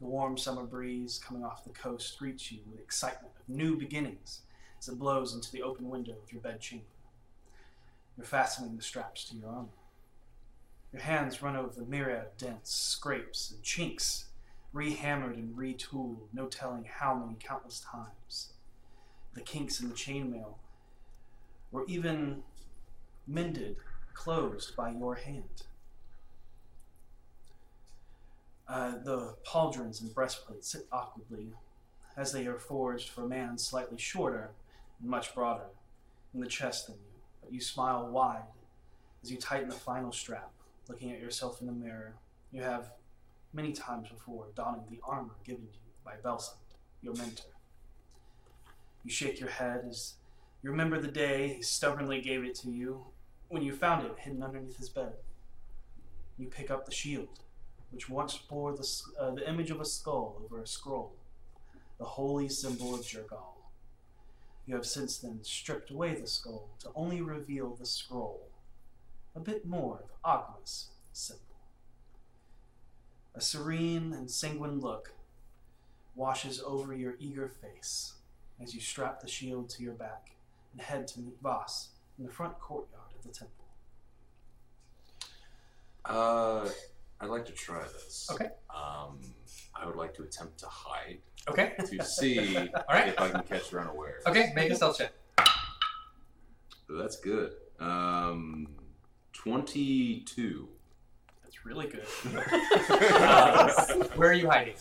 The 0.00 0.06
warm 0.06 0.36
summer 0.36 0.64
breeze 0.64 1.18
coming 1.18 1.42
off 1.42 1.64
the 1.64 1.70
coast 1.70 2.18
greets 2.18 2.52
you 2.52 2.58
with 2.70 2.78
excitement 2.78 3.32
of 3.40 3.48
new 3.48 3.74
beginnings 3.74 4.40
as 4.78 4.88
it 4.88 4.98
blows 4.98 5.32
into 5.32 5.50
the 5.50 5.62
open 5.62 5.88
window 5.88 6.16
of 6.22 6.30
your 6.30 6.42
bedchamber. 6.42 6.84
You're 8.18 8.26
fastening 8.26 8.76
the 8.76 8.82
straps 8.82 9.24
to 9.30 9.36
your 9.36 9.48
armor. 9.48 9.79
Your 10.92 11.02
hands 11.02 11.42
run 11.42 11.56
over 11.56 11.72
the 11.74 11.86
myriad 11.86 12.26
of 12.26 12.36
dents, 12.36 12.72
scrapes, 12.72 13.50
and 13.50 13.62
chinks, 13.62 14.26
rehammered 14.74 15.34
and 15.34 15.56
retooled, 15.56 16.18
no 16.32 16.46
telling 16.46 16.84
how 16.84 17.14
many 17.14 17.36
countless 17.38 17.80
times. 17.80 18.52
The 19.34 19.40
kinks 19.40 19.80
in 19.80 19.88
the 19.88 19.94
chainmail 19.94 20.54
were 21.70 21.86
even 21.86 22.42
mended, 23.26 23.76
closed 24.14 24.74
by 24.74 24.90
your 24.90 25.14
hand. 25.14 25.62
Uh, 28.68 28.92
the 29.02 29.34
pauldrons 29.44 30.00
and 30.00 30.14
breastplates 30.14 30.68
sit 30.68 30.86
awkwardly, 30.92 31.52
as 32.16 32.32
they 32.32 32.46
are 32.46 32.58
forged 32.58 33.08
for 33.08 33.24
a 33.24 33.28
man 33.28 33.58
slightly 33.58 33.98
shorter 33.98 34.50
and 35.00 35.08
much 35.08 35.34
broader 35.34 35.66
in 36.34 36.40
the 36.40 36.46
chest 36.46 36.86
than 36.86 36.96
you. 36.96 37.20
But 37.40 37.52
you 37.52 37.60
smile 37.60 38.08
wide 38.08 38.42
as 39.22 39.30
you 39.30 39.38
tighten 39.38 39.68
the 39.68 39.74
final 39.74 40.12
strap, 40.12 40.50
looking 40.90 41.12
at 41.12 41.20
yourself 41.20 41.60
in 41.60 41.68
the 41.68 41.72
mirror. 41.72 42.16
You 42.50 42.62
have 42.62 42.90
many 43.52 43.72
times 43.72 44.08
before 44.08 44.48
donning 44.56 44.82
the 44.90 44.98
armor 45.04 45.34
given 45.44 45.62
to 45.68 45.78
you 45.78 45.92
by 46.04 46.14
Belsund, 46.24 46.56
your 47.00 47.14
mentor. 47.14 47.52
You 49.04 49.10
shake 49.10 49.38
your 49.38 49.50
head 49.50 49.84
as 49.88 50.14
you 50.62 50.70
remember 50.70 51.00
the 51.00 51.08
day 51.08 51.54
he 51.54 51.62
stubbornly 51.62 52.20
gave 52.20 52.44
it 52.44 52.56
to 52.56 52.70
you 52.70 53.04
when 53.48 53.62
you 53.62 53.72
found 53.72 54.04
it 54.04 54.18
hidden 54.18 54.42
underneath 54.42 54.76
his 54.76 54.88
bed. 54.88 55.12
You 56.36 56.48
pick 56.48 56.70
up 56.70 56.84
the 56.84 56.92
shield, 56.92 57.40
which 57.90 58.08
once 58.08 58.36
bore 58.36 58.72
the, 58.72 58.86
uh, 59.18 59.30
the 59.30 59.48
image 59.48 59.70
of 59.70 59.80
a 59.80 59.84
skull 59.84 60.42
over 60.44 60.60
a 60.60 60.66
scroll, 60.66 61.14
the 61.98 62.04
holy 62.04 62.48
symbol 62.48 62.94
of 62.94 63.06
Jergal. 63.06 63.56
You 64.66 64.74
have 64.74 64.86
since 64.86 65.18
then 65.18 65.38
stripped 65.42 65.90
away 65.90 66.14
the 66.14 66.26
skull 66.26 66.68
to 66.80 66.90
only 66.94 67.22
reveal 67.22 67.74
the 67.74 67.86
scroll, 67.86 68.49
a 69.40 69.42
bit 69.42 69.66
more 69.66 70.04
of 70.04 70.10
Oghma's 70.22 70.88
symbol. 71.12 71.42
A 73.34 73.40
serene 73.40 74.12
and 74.12 74.30
sanguine 74.30 74.80
look 74.80 75.12
washes 76.14 76.62
over 76.64 76.92
your 76.94 77.14
eager 77.18 77.48
face 77.48 78.14
as 78.62 78.74
you 78.74 78.80
strap 78.80 79.20
the 79.20 79.28
shield 79.28 79.70
to 79.70 79.82
your 79.82 79.94
back 79.94 80.32
and 80.72 80.82
head 80.82 81.06
to 81.08 81.20
meet 81.20 81.36
Voss 81.42 81.88
in 82.18 82.26
the 82.26 82.30
front 82.30 82.58
courtyard 82.60 83.12
of 83.18 83.22
the 83.22 83.32
temple. 83.32 83.64
Uh, 86.04 86.68
I'd 87.20 87.30
like 87.30 87.46
to 87.46 87.52
try 87.52 87.82
this. 87.82 88.28
Okay. 88.30 88.48
Um, 88.68 89.20
I 89.74 89.86
would 89.86 89.96
like 89.96 90.12
to 90.14 90.22
attempt 90.22 90.58
to 90.58 90.66
hide 90.66 91.18
Okay. 91.48 91.72
to 91.78 92.04
see 92.04 92.56
right. 92.90 93.08
if 93.08 93.18
I 93.20 93.30
can 93.30 93.42
catch 93.44 93.70
her 93.70 93.80
unaware. 93.80 94.18
Okay. 94.26 94.52
Make 94.54 94.70
a 94.70 94.76
stealth 94.76 94.98
check. 94.98 95.12
That's 96.90 97.16
good. 97.16 97.52
Um, 97.78 98.66
twenty-two. 99.44 100.68
That's 101.42 101.64
really 101.64 101.86
good. 101.88 102.04
Uh, 102.90 103.68
where 104.16 104.30
are 104.30 104.34
you 104.34 104.48
hiding? 104.48 104.74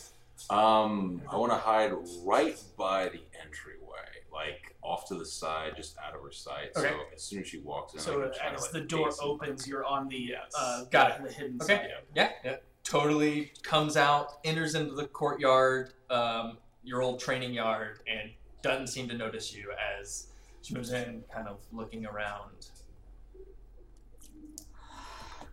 Um, 0.49 1.21
I 1.29 1.37
want 1.37 1.51
to 1.51 1.57
hide 1.57 1.91
right 2.25 2.57
by 2.77 3.09
the 3.09 3.19
entryway, 3.43 4.07
like 4.33 4.75
off 4.81 5.07
to 5.09 5.15
the 5.15 5.25
side, 5.25 5.73
just 5.75 5.97
out 5.97 6.15
of 6.15 6.21
her 6.23 6.31
sight. 6.31 6.71
Okay. 6.75 6.89
So 6.89 6.95
as 7.13 7.21
soon 7.23 7.41
as 7.41 7.47
she 7.47 7.59
walks 7.59 7.93
in, 7.93 7.99
I 7.99 8.03
So 8.03 8.11
can 8.21 8.33
try 8.33 8.47
to, 8.49 8.53
as 8.55 8.61
like, 8.63 8.71
the 8.71 8.81
door 8.81 9.09
opens, 9.21 9.67
you're 9.67 9.85
on 9.85 10.07
the 10.07 10.17
Yes. 10.17 10.53
uh, 10.57 10.85
Got 10.85 11.23
the 11.23 11.31
hidden 11.31 11.59
Okay. 11.61 11.75
side. 11.75 11.89
Yeah. 12.15 12.31
Yeah. 12.43 12.55
Totally 12.83 13.51
comes 13.63 13.97
out, 13.97 14.39
enters 14.43 14.75
into 14.75 14.95
the 14.95 15.07
courtyard, 15.07 15.93
um, 16.09 16.57
your 16.83 17.01
old 17.01 17.19
training 17.19 17.53
yard, 17.53 17.99
and 18.07 18.31
doesn't 18.61 18.87
seem 18.87 19.07
to 19.09 19.17
notice 19.17 19.53
you 19.53 19.71
as 19.99 20.27
she 20.61 20.73
moves 20.73 20.91
in, 20.91 21.23
kind 21.33 21.47
of 21.47 21.59
looking 21.71 22.05
around. 22.05 22.67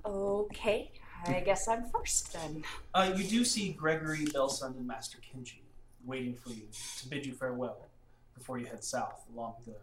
Okay, 0.07 0.93
I 1.27 1.41
guess 1.41 1.67
I'm 1.67 1.85
first 1.91 2.33
then. 2.33 2.63
Uh, 2.95 3.13
you 3.17 3.25
do 3.25 3.45
see 3.45 3.73
Gregory, 3.73 4.25
Belsund, 4.27 4.77
and 4.77 4.87
Master 4.87 5.19
Kenji 5.19 5.59
waiting 6.05 6.35
for 6.35 6.51
you 6.51 6.63
to 6.99 7.09
bid 7.09 7.27
you 7.27 7.33
farewell 7.33 7.89
before 8.37 8.59
you 8.59 8.67
head 8.67 8.85
south 8.85 9.25
along 9.35 9.55
the 9.67 9.75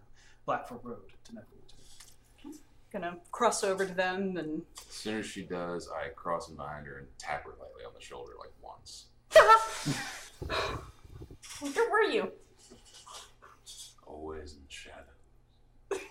Blackfoot 0.45 0.79
Road 0.81 1.01
to 1.25 1.31
Neverwinter. 1.33 2.55
Gonna 2.93 3.17
cross 3.31 3.63
over 3.63 3.85
to 3.85 3.93
them 3.93 4.37
and. 4.37 4.61
As 4.77 4.95
soon 4.95 5.19
as 5.19 5.25
she 5.25 5.41
does, 5.41 5.89
I 5.89 6.09
cross 6.09 6.47
in 6.47 6.55
behind 6.55 6.87
her 6.87 6.99
and 6.99 7.07
tap 7.17 7.43
her 7.43 7.51
lightly 7.59 7.83
on 7.85 7.91
the 7.93 8.01
shoulder, 8.01 8.33
like 8.39 8.51
once. 8.61 9.05
Where 11.59 11.91
were 11.91 12.03
you? 12.03 12.31
Always 14.05 14.53
in 14.53 14.59
the 14.59 14.71
shadow. 14.71 15.11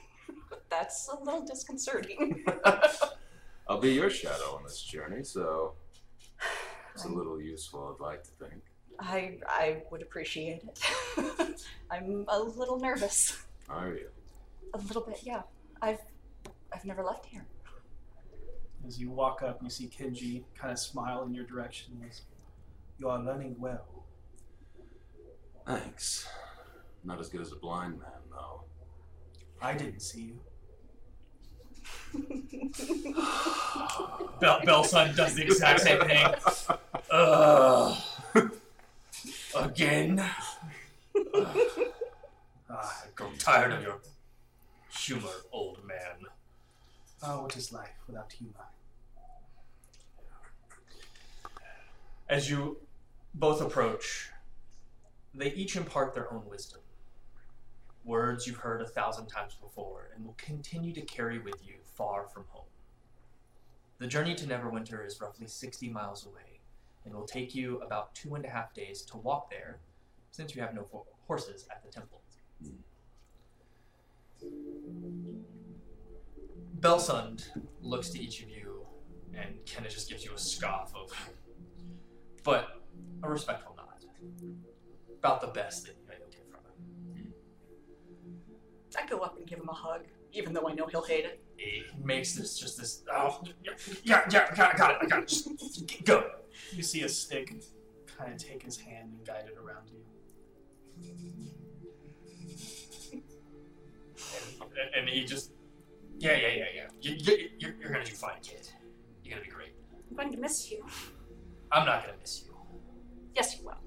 That's 0.70 1.08
a 1.08 1.18
little 1.22 1.46
disconcerting. 1.46 2.44
I'll 3.68 3.80
be 3.80 3.92
your 3.92 4.10
shadow 4.10 4.56
on 4.56 4.64
this 4.64 4.82
journey, 4.82 5.24
so 5.24 5.74
it's 6.94 7.04
a 7.04 7.08
little 7.08 7.40
useful, 7.40 7.96
I'd 7.98 8.02
like 8.02 8.22
to 8.24 8.30
think. 8.30 8.62
I 8.98 9.38
I 9.46 9.82
would 9.90 10.02
appreciate 10.02 10.62
it. 10.64 11.64
I'm 11.90 12.24
a 12.28 12.38
little 12.38 12.78
nervous. 12.78 13.44
Are 13.68 13.88
you? 13.88 14.08
A 14.74 14.78
little 14.78 15.02
bit, 15.02 15.20
yeah. 15.22 15.42
I've 15.80 16.00
I've 16.72 16.84
never 16.84 17.02
left 17.02 17.26
here. 17.26 17.44
As 18.86 18.98
you 18.98 19.10
walk 19.10 19.42
up, 19.42 19.62
you 19.62 19.70
see 19.70 19.88
Kenji 19.88 20.44
kind 20.54 20.72
of 20.72 20.78
smile 20.78 21.22
in 21.24 21.34
your 21.34 21.44
direction. 21.44 22.02
As, 22.08 22.22
you 22.98 23.08
are 23.08 23.18
learning 23.18 23.56
well. 23.58 24.04
Thanks. 25.66 26.26
Not 27.04 27.20
as 27.20 27.28
good 27.28 27.40
as 27.40 27.52
a 27.52 27.56
blind 27.56 27.98
man, 27.98 28.10
though. 28.30 28.64
I 29.60 29.74
didn't 29.74 30.00
see 30.00 30.22
you. 30.22 30.40
Bel- 34.40 34.60
Belson 34.62 35.14
does 35.16 35.34
the 35.34 35.42
exact 35.44 35.80
same 35.80 36.00
thing. 36.00 36.26
Ugh. 37.10 37.96
Again? 39.54 40.24
Ugh. 41.34 41.58
Ah, 42.70 43.02
I 43.04 43.06
grow 43.14 43.28
tired 43.38 43.72
of 43.72 43.82
your 43.82 43.98
humor, 44.98 45.28
old 45.52 45.84
man. 45.86 46.26
oh, 47.22 47.42
what 47.42 47.56
is 47.56 47.72
life 47.72 47.90
without 48.06 48.32
humor? 48.32 48.54
As 52.28 52.48
you 52.50 52.78
both 53.34 53.60
approach, 53.60 54.30
they 55.34 55.52
each 55.52 55.76
impart 55.76 56.14
their 56.14 56.32
own 56.32 56.48
wisdom. 56.48 56.80
Words 58.04 58.46
you've 58.46 58.56
heard 58.56 58.80
a 58.80 58.86
thousand 58.88 59.26
times 59.26 59.54
before 59.60 60.08
and 60.14 60.24
will 60.24 60.36
continue 60.38 60.92
to 60.94 61.02
carry 61.02 61.38
with 61.38 61.56
you 61.66 61.74
far 61.94 62.26
from 62.28 62.44
home. 62.48 62.66
The 63.98 64.06
journey 64.06 64.34
to 64.34 64.46
Neverwinter 64.46 65.06
is 65.06 65.20
roughly 65.20 65.46
60 65.46 65.88
miles 65.90 66.26
away, 66.26 66.60
and 67.04 67.14
will 67.14 67.26
take 67.26 67.54
you 67.54 67.78
about 67.78 68.14
two 68.14 68.34
and 68.34 68.44
a 68.44 68.48
half 68.48 68.74
days 68.74 69.02
to 69.02 69.16
walk 69.16 69.50
there, 69.50 69.78
since 70.30 70.54
you 70.54 70.62
have 70.62 70.74
no 70.74 70.86
horses 71.26 71.66
at 71.70 71.82
the 71.84 71.90
temple. 71.90 72.20
Belsund 76.80 77.44
looks 77.80 78.08
to 78.10 78.20
each 78.20 78.42
of 78.42 78.48
you 78.48 78.84
and 79.34 79.54
kind 79.72 79.86
of 79.86 79.92
just 79.92 80.10
gives 80.10 80.24
you 80.24 80.32
a 80.34 80.38
scoff 80.38 80.92
of, 80.96 81.12
but 82.42 82.82
a 83.22 83.30
respectful 83.30 83.76
nod. 83.76 84.04
About 85.18 85.40
the 85.40 85.46
best 85.46 85.84
that 85.86 85.94
you 85.96 86.12
you'll 86.18 86.28
get 86.28 86.44
from 86.50 86.60
him. 87.16 87.32
I 88.98 89.06
go 89.06 89.18
up 89.20 89.38
and 89.38 89.46
give 89.46 89.60
him 89.60 89.68
a 89.68 89.74
hug, 89.74 90.02
even 90.32 90.52
though 90.52 90.68
I 90.68 90.74
know 90.74 90.86
he'll 90.86 91.04
hate 91.04 91.24
it. 91.24 91.42
He 91.56 91.84
makes 92.02 92.34
this 92.34 92.58
just 92.58 92.78
this. 92.78 93.02
Oh, 93.12 93.42
yeah, 93.62 93.72
yeah, 94.02 94.24
yeah, 94.30 94.48
I 94.50 94.54
got 94.54 94.70
it, 94.70 94.74
I 94.74 94.76
got 94.76 94.90
it, 94.90 94.96
I 95.02 95.06
got 95.06 95.22
it. 95.22 95.28
Just 95.28 96.04
go. 96.04 96.30
You 96.72 96.82
see 96.82 97.02
a 97.02 97.08
stick 97.08 97.62
kind 98.18 98.32
of 98.32 98.38
take 98.38 98.62
his 98.62 98.76
hand 98.78 99.12
and 99.12 99.26
guide 99.26 99.44
it 99.46 99.56
around 99.58 99.90
you. 99.90 99.98
And, 104.60 104.94
and 104.96 105.08
he 105.08 105.24
just, 105.24 105.52
yeah, 106.18 106.36
yeah, 106.36 106.48
yeah, 106.48 106.64
yeah. 106.74 106.86
You, 107.00 107.14
you, 107.18 107.48
you're, 107.58 107.74
you're 107.80 107.92
gonna 107.92 108.04
do 108.04 108.12
fine, 108.12 108.40
kid. 108.42 108.68
You're 109.22 109.34
gonna 109.34 109.44
be 109.44 109.50
great. 109.50 109.74
I'm 110.10 110.16
going 110.16 110.32
to 110.32 110.38
miss 110.38 110.70
you. 110.70 110.84
I'm 111.70 111.86
not 111.86 112.02
gonna 112.04 112.18
miss 112.20 112.44
you. 112.44 112.54
Yes, 113.34 113.58
you 113.58 113.66
will. 113.66 113.78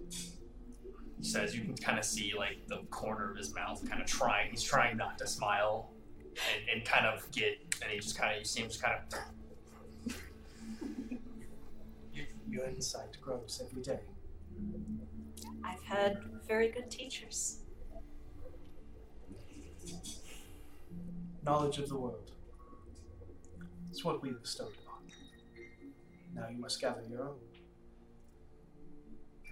He 1.18 1.24
says 1.24 1.56
you 1.56 1.64
can 1.64 1.76
kind 1.76 1.98
of 1.98 2.06
see 2.06 2.34
like 2.38 2.68
the 2.68 2.78
corner 2.90 3.32
of 3.32 3.38
his 3.38 3.54
mouth 3.54 3.88
kind 3.88 4.02
of 4.02 4.08
trying. 4.08 4.52
He's 4.52 4.64
trying 4.64 4.98
not 4.98 5.18
to 5.20 5.28
smile 5.28 5.92
and, 6.36 6.78
and 6.78 6.86
kind 6.86 7.06
of 7.06 7.30
get, 7.32 7.60
and 7.82 7.92
he 7.92 8.00
just 8.00 8.18
kind 8.18 8.34
of, 8.34 8.40
you 8.40 8.46
see 8.46 8.62
him 8.62 8.68
just 8.68 8.82
kind 8.82 8.96
of. 8.96 10.16
You, 12.14 12.26
your 12.50 12.66
insight 12.66 13.18
grows 13.22 13.62
every 13.66 13.82
day. 13.82 14.00
I've 15.64 15.84
had 15.84 16.20
very 16.48 16.70
good 16.70 16.90
teachers. 16.92 17.60
Knowledge 21.44 21.78
of 21.78 21.90
the 21.90 21.98
world. 21.98 22.32
It's 23.90 24.04
what 24.04 24.22
we 24.22 24.32
bestowed 24.32 24.74
upon 24.84 25.08
you. 25.08 25.14
Now 26.34 26.48
you 26.50 26.60
must 26.60 26.82
gather 26.82 27.04
your 27.10 27.24
own. 27.24 27.40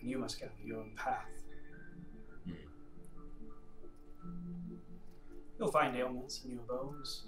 And 0.02 0.10
you 0.10 0.18
must 0.18 0.40
gather 0.40 0.52
your 0.64 0.80
own 0.80 0.92
path. 0.96 1.30
You'll 5.64 5.72
find 5.72 5.96
ailments 5.96 6.42
in 6.44 6.52
your 6.52 6.64
bones. 6.64 7.24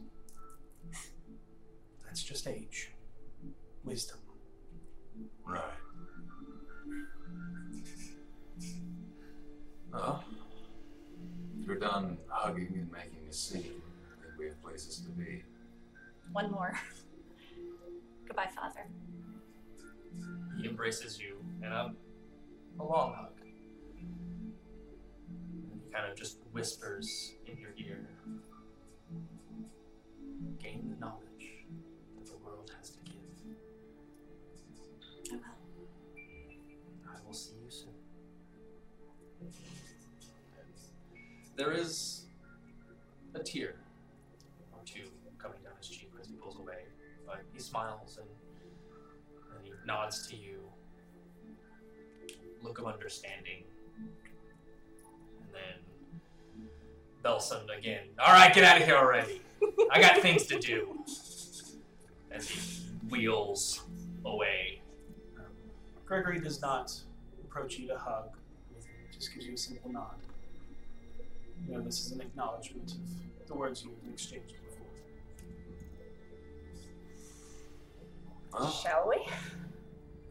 That's 2.05 2.21
just 2.21 2.47
age. 2.47 2.91
Wisdom. 3.85 4.17
Right. 5.45 5.61
Uh-huh. 9.93 10.01
Well, 10.01 10.23
you're 11.61 11.79
done 11.79 12.17
hugging 12.27 12.73
and 12.73 12.91
making 12.91 13.25
a 13.29 13.31
scene, 13.31 13.81
I 14.11 14.21
think 14.21 14.37
we 14.37 14.47
have 14.47 14.61
places 14.61 14.99
to 14.99 15.09
be. 15.11 15.45
One 16.33 16.51
more. 16.51 16.77
Goodbye, 18.27 18.49
Father. 18.53 18.85
He 20.57 20.67
embraces 20.67 21.17
you 21.21 21.37
in 21.63 21.71
a, 21.71 21.93
a 22.81 22.83
long 22.83 23.13
hug. 23.13 23.31
And 25.71 25.81
he 25.85 25.89
kind 25.89 26.11
of 26.11 26.17
just 26.17 26.39
whispers 26.51 27.31
in 27.47 27.57
your 27.57 27.71
ear 27.77 28.09
Gain 30.65 30.89
the 30.89 30.99
knowledge 30.99 31.65
that 32.17 32.25
the 32.25 32.37
world 32.37 32.71
has 32.79 32.89
to 32.89 32.97
give. 33.05 33.13
I 35.31 35.35
will. 35.75 35.87
I 37.07 37.17
will 37.23 37.33
see 37.33 37.53
you 37.63 37.69
soon. 37.69 37.93
There 41.55 41.71
is 41.71 42.25
a 43.35 43.39
tear 43.43 43.75
or 44.73 44.79
two 44.85 45.03
coming 45.37 45.59
down 45.63 45.73
his 45.77 45.87
cheek 45.87 46.09
as 46.19 46.27
he 46.27 46.33
pulls 46.33 46.57
away, 46.57 46.85
but 47.27 47.43
he 47.53 47.59
smiles 47.59 48.17
and, 48.17 48.27
and 49.55 49.65
he 49.67 49.71
nods 49.85 50.25
to 50.29 50.35
you. 50.35 50.61
Look 52.63 52.79
of 52.79 52.87
understanding. 52.87 53.65
And 55.43 55.53
then 55.53 55.77
Belsund 57.23 57.77
again. 57.77 58.07
Alright, 58.19 58.55
get 58.55 58.63
out 58.63 58.81
of 58.81 58.87
here 58.87 58.95
already. 58.95 59.41
I 59.91 60.01
got 60.01 60.19
things 60.19 60.45
to 60.47 60.59
do. 60.59 60.99
As 62.31 62.49
he 62.49 62.85
wheels 63.09 63.83
away. 64.25 64.81
Gregory 66.05 66.39
does 66.39 66.61
not 66.61 66.93
approach 67.43 67.77
you 67.79 67.87
to 67.87 67.97
hug. 67.97 68.35
He 69.09 69.17
just 69.17 69.33
gives 69.33 69.45
you 69.47 69.53
a 69.53 69.57
simple 69.57 69.91
nod. 69.91 70.15
You 71.67 71.73
know, 71.73 71.81
this 71.81 72.05
is 72.05 72.11
an 72.11 72.21
acknowledgement 72.21 72.93
of 73.41 73.47
the 73.47 73.55
words 73.55 73.83
you 73.83 73.89
have 74.03 74.13
exchanged 74.13 74.53
before. 74.63 74.85
Well, 78.53 78.69
Shall 78.71 79.09
we? 79.09 79.25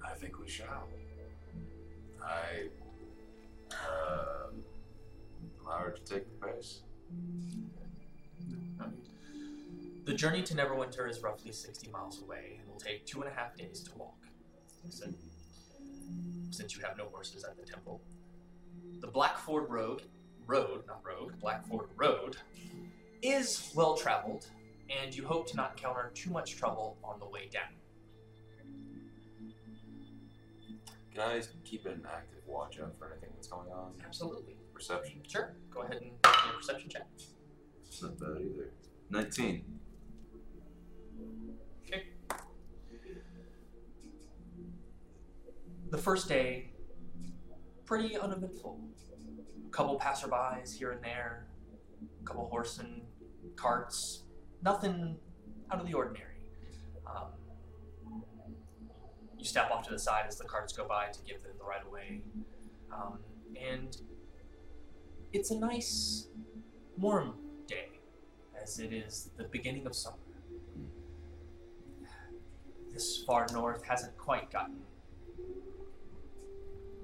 I 0.04 0.14
think 0.14 0.38
we 0.38 0.48
shall. 0.48 0.88
I 2.22 2.68
uh, 3.72 4.50
allow 5.64 5.78
her 5.78 5.90
to 5.90 6.02
take 6.04 6.24
the 6.40 6.46
pace. 6.46 6.82
The 10.04 10.14
journey 10.14 10.42
to 10.42 10.54
Neverwinter 10.54 11.08
is 11.08 11.22
roughly 11.22 11.52
60 11.52 11.90
miles 11.90 12.20
away 12.20 12.58
and 12.60 12.68
will 12.68 12.78
take 12.78 13.06
two 13.06 13.22
and 13.22 13.30
a 13.30 13.34
half 13.34 13.56
days 13.56 13.82
to 13.84 13.94
walk. 13.96 14.16
So- 14.90 15.06
since 16.50 16.76
you 16.76 16.82
have 16.82 16.96
no 16.96 17.06
horses 17.06 17.42
at 17.42 17.56
the 17.56 17.64
temple. 17.64 18.00
The 19.00 19.08
Blackford 19.08 19.68
Road, 19.70 20.02
road, 20.46 20.86
not 20.86 21.04
road, 21.04 21.40
Blackford 21.40 21.88
Road, 21.96 22.36
is 23.22 23.72
well 23.74 23.96
traveled, 23.96 24.46
and 24.88 25.14
you 25.14 25.26
hope 25.26 25.48
to 25.48 25.56
not 25.56 25.72
encounter 25.72 26.12
too 26.14 26.30
much 26.30 26.56
trouble 26.56 26.96
on 27.02 27.18
the 27.18 27.26
way 27.26 27.48
down. 27.48 27.74
Can 31.12 31.20
I 31.22 31.42
keep 31.64 31.86
an 31.86 32.06
active 32.12 32.42
watch 32.46 32.78
out 32.78 32.94
for 32.98 33.10
anything 33.10 33.30
that's 33.34 33.48
going 33.48 33.70
on? 33.70 33.94
Absolutely. 34.04 34.56
Perception. 34.72 35.22
Sure. 35.26 35.54
Go 35.70 35.82
ahead 35.82 35.96
and 36.02 36.10
make 36.10 36.24
a 36.24 36.56
perception 36.56 36.90
check. 36.90 37.06
It's 37.86 38.02
not 38.02 38.18
bad 38.18 38.42
either. 38.42 38.72
19. 39.10 39.73
The 45.94 46.02
first 46.02 46.28
day, 46.28 46.72
pretty 47.84 48.18
uneventful. 48.18 48.80
A 49.64 49.70
couple 49.70 49.96
passerbys 49.96 50.76
here 50.76 50.90
and 50.90 51.00
there, 51.04 51.46
a 52.20 52.24
couple 52.26 52.48
horse 52.48 52.80
and 52.80 53.02
carts, 53.54 54.24
nothing 54.60 55.16
out 55.70 55.80
of 55.80 55.86
the 55.86 55.94
ordinary. 55.94 56.34
Um, 57.06 57.28
you 59.38 59.44
step 59.44 59.70
off 59.70 59.86
to 59.86 59.92
the 59.92 59.98
side 60.00 60.24
as 60.26 60.36
the 60.36 60.42
carts 60.42 60.72
go 60.72 60.84
by 60.84 61.12
to 61.12 61.22
give 61.22 61.44
them 61.44 61.52
the 61.56 61.64
right 61.64 61.80
of 61.80 61.92
way. 61.92 62.22
Um, 62.92 63.20
and 63.56 63.96
it's 65.32 65.52
a 65.52 65.56
nice, 65.56 66.26
warm 66.98 67.36
day, 67.68 68.00
as 68.60 68.80
it 68.80 68.92
is 68.92 69.30
the 69.36 69.44
beginning 69.44 69.86
of 69.86 69.94
summer 69.94 70.16
this 72.92 73.24
far 73.24 73.46
north 73.52 73.84
hasn't 73.84 74.16
quite 74.16 74.52
gotten 74.52 74.76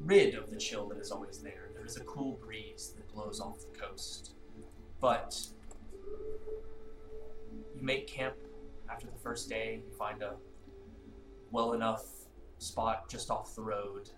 rid 0.05 0.35
of 0.35 0.51
the 0.51 0.57
chill 0.57 0.89
that 0.89 0.99
is 0.99 1.11
always 1.11 1.39
there. 1.39 1.71
There 1.75 1.85
is 1.85 1.97
a 1.97 2.05
cool 2.05 2.39
breeze 2.45 2.95
that 2.97 3.13
blows 3.13 3.41
off 3.41 3.61
the 3.61 3.79
coast. 3.79 4.33
But 5.01 5.39
you 7.75 7.83
make 7.83 8.07
camp 8.07 8.35
after 8.91 9.07
the 9.07 9.19
first 9.19 9.49
day, 9.49 9.83
you 9.87 9.97
find 9.97 10.23
a 10.23 10.35
well 11.51 11.73
enough 11.73 12.05
spot 12.59 13.09
just 13.09 13.31
off 13.31 13.55
the 13.55 13.63
road. 13.63 14.11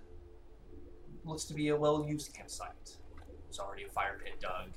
Looks 1.25 1.45
to 1.45 1.55
be 1.55 1.69
a 1.69 1.77
well 1.77 2.05
used 2.07 2.35
campsite. 2.35 2.97
There's 3.45 3.59
already 3.59 3.85
a 3.85 3.89
fire 3.89 4.21
pit 4.23 4.41
dug. 4.41 4.71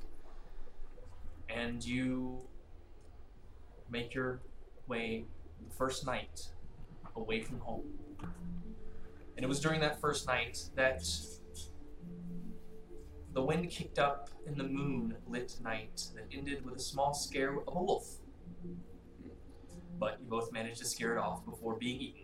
And 1.50 1.84
you 1.86 2.40
make 3.90 4.14
your 4.14 4.40
way 4.88 5.26
the 5.68 5.76
first 5.76 6.06
night 6.06 6.48
away 7.16 7.42
from 7.42 7.60
home. 7.60 7.84
And 9.36 9.44
it 9.44 9.48
was 9.48 9.60
during 9.60 9.82
that 9.82 10.00
first 10.00 10.28
night 10.28 10.64
that 10.76 11.04
the 13.34 13.42
wind 13.42 13.70
kicked 13.70 14.00
up 14.00 14.30
in 14.48 14.58
the 14.58 14.64
moon 14.64 15.16
lit 15.28 15.58
night 15.62 16.04
that 16.16 16.26
ended 16.32 16.64
with 16.64 16.76
a 16.76 16.80
small 16.80 17.14
scare 17.14 17.58
of 17.58 17.64
a 17.68 17.84
wolf. 17.84 18.08
But 20.00 20.20
you 20.22 20.28
both 20.28 20.52
managed 20.54 20.78
to 20.80 20.86
scare 20.86 21.16
it 21.16 21.20
off 21.20 21.46
before 21.46 21.76
being 21.76 22.00
eaten. 22.00 22.22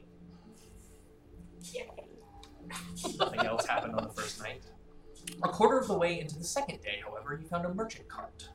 Nothing 3.17 3.41
else 3.41 3.65
happened 3.65 3.95
on 3.95 4.03
the 4.03 4.13
first 4.13 4.39
night. 4.39 4.63
A 5.43 5.49
quarter 5.49 5.77
of 5.77 5.87
the 5.87 5.97
way 5.97 6.19
into 6.19 6.37
the 6.37 6.43
second 6.43 6.81
day, 6.81 7.01
however, 7.03 7.37
you 7.39 7.47
found 7.47 7.65
a 7.65 7.73
merchant 7.73 8.07
cart. 8.07 8.49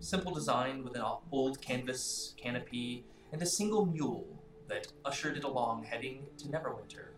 Simple 0.00 0.34
design 0.34 0.84
with 0.84 0.96
an 0.96 1.02
old 1.32 1.60
canvas 1.62 2.34
canopy 2.36 3.06
and 3.32 3.40
a 3.40 3.46
single 3.46 3.86
mule 3.86 4.26
that 4.68 4.88
ushered 5.04 5.36
it 5.38 5.44
along 5.44 5.84
heading 5.84 6.26
to 6.38 6.48
Neverwinter. 6.48 7.13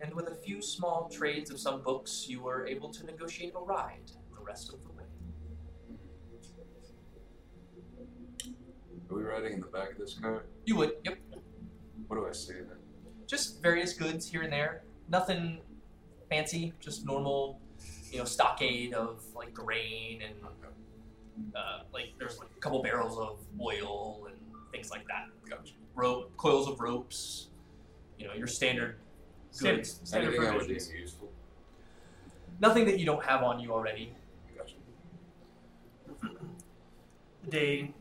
And 0.00 0.14
with 0.14 0.28
a 0.28 0.34
few 0.34 0.62
small 0.62 1.08
trades 1.08 1.50
of 1.50 1.58
some 1.58 1.82
books, 1.82 2.26
you 2.28 2.40
were 2.40 2.66
able 2.66 2.88
to 2.90 3.04
negotiate 3.04 3.52
a 3.54 3.60
ride 3.60 4.10
the 4.34 4.42
rest 4.42 4.72
of 4.72 4.82
the 4.82 4.90
way. 4.90 5.04
Are 9.10 9.16
we 9.16 9.22
riding 9.22 9.54
in 9.54 9.60
the 9.60 9.66
back 9.66 9.92
of 9.92 9.98
this 9.98 10.14
car? 10.14 10.44
You 10.64 10.76
would, 10.76 10.92
yep. 11.04 11.18
What 12.06 12.16
do 12.16 12.26
I 12.26 12.32
see 12.32 12.54
then? 12.54 12.78
Just 13.26 13.62
various 13.62 13.92
goods 13.92 14.28
here 14.28 14.42
and 14.42 14.52
there. 14.52 14.82
Nothing 15.08 15.60
fancy, 16.30 16.72
just 16.80 17.04
normal, 17.04 17.60
you 18.10 18.18
know, 18.18 18.24
stockade 18.24 18.94
of 18.94 19.22
like 19.34 19.52
grain 19.52 20.22
and 20.22 20.34
uh, 21.54 21.80
like 21.92 22.12
there's 22.18 22.38
like 22.38 22.48
a 22.56 22.60
couple 22.60 22.82
barrels 22.82 23.18
of 23.18 23.38
oil 23.60 24.26
and 24.28 24.36
things 24.72 24.90
like 24.90 25.06
that. 25.06 25.26
Gotcha. 25.48 25.72
Rope, 25.94 26.36
coils 26.36 26.68
of 26.68 26.80
ropes, 26.80 27.48
you 28.18 28.26
know, 28.26 28.34
your 28.34 28.46
standard 28.46 28.96
Standard, 29.50 29.86
standard 29.86 30.28
Anything 30.34 30.46
I 30.48 30.50
would 30.52 30.58
provisions. 30.66 30.92
useful. 30.92 31.28
Nothing 32.60 32.84
that 32.86 32.98
you 32.98 33.06
don't 33.06 33.24
have 33.24 33.42
on 33.42 33.60
you 33.60 33.72
already. 33.72 34.12
Gotcha. 34.56 34.74
The 37.44 37.50
day 37.50 37.94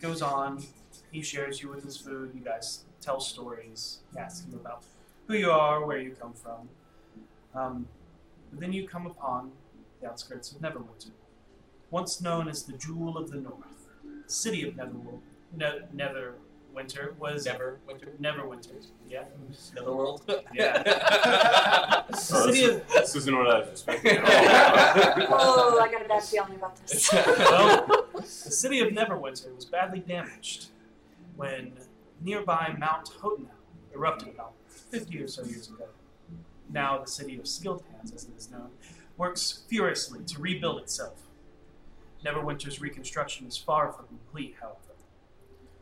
goes 0.00 0.22
on. 0.22 0.62
He 1.10 1.22
shares 1.22 1.62
you 1.62 1.68
with 1.70 1.84
his 1.84 1.96
food. 1.96 2.32
You 2.34 2.40
guys 2.44 2.84
tell 3.00 3.20
stories. 3.20 4.00
You 4.12 4.20
ask 4.20 4.46
him 4.46 4.54
about 4.54 4.84
who 5.26 5.34
you 5.34 5.50
are, 5.50 5.84
where 5.84 5.98
you 5.98 6.10
come 6.20 6.32
from. 6.34 6.68
Um, 7.54 7.86
but 8.50 8.60
then 8.60 8.72
you 8.72 8.86
come 8.86 9.06
upon 9.06 9.52
the 10.00 10.08
outskirts 10.08 10.52
of 10.52 10.58
Neverwinter, 10.60 11.10
once 11.90 12.20
known 12.20 12.48
as 12.48 12.64
the 12.64 12.72
Jewel 12.74 13.16
of 13.16 13.30
the 13.30 13.38
North. 13.38 13.88
The 14.26 14.32
city 14.32 14.66
of 14.68 14.74
Netherwol- 14.74 15.20
ne- 15.56 15.82
Netherwinter 16.74 17.16
was 17.18 17.46
Never 17.46 17.78
winter. 17.86 18.12
Neverwinter. 18.20 18.86
Yeah. 19.08 19.24
Netherworld. 19.74 20.22
Yeah. 20.52 20.82
Oh, 22.06 22.06
The 22.10 22.16
city 22.52 22.64
of 22.64 22.86
This 22.88 23.16
isn't 23.16 23.36
what 23.36 23.48
I 23.48 23.58
was 23.60 23.68
expecting. 23.68 24.18
Oh, 24.22 25.80
I 25.82 25.90
got 25.90 26.04
a 26.04 26.08
bad 26.08 26.22
feeling 26.22 26.54
about 26.56 26.76
this. 26.76 27.10
well, 27.12 28.06
the 28.14 28.22
city 28.22 28.80
of 28.80 28.88
Neverwinter 28.92 29.54
was 29.54 29.64
badly 29.64 30.00
damaged 30.00 30.66
when 31.36 31.72
nearby 32.20 32.74
Mount 32.78 33.10
Hotenow 33.20 33.48
erupted 33.94 34.28
about 34.28 34.52
50 34.68 35.18
or 35.22 35.28
so 35.28 35.44
years 35.44 35.68
ago. 35.68 35.86
Now, 36.70 36.98
the 36.98 37.06
city 37.10 37.38
of 37.38 37.46
Skilled 37.46 37.82
Hands, 37.90 38.12
as 38.12 38.24
it 38.24 38.36
is 38.36 38.50
known, 38.50 38.70
works 39.16 39.64
furiously 39.68 40.20
to 40.24 40.40
rebuild 40.40 40.80
itself. 40.82 41.22
Neverwinter's 42.24 42.80
reconstruction 42.80 43.46
is 43.46 43.56
far 43.56 43.92
from 43.92 44.06
complete, 44.06 44.56
however. 44.60 44.78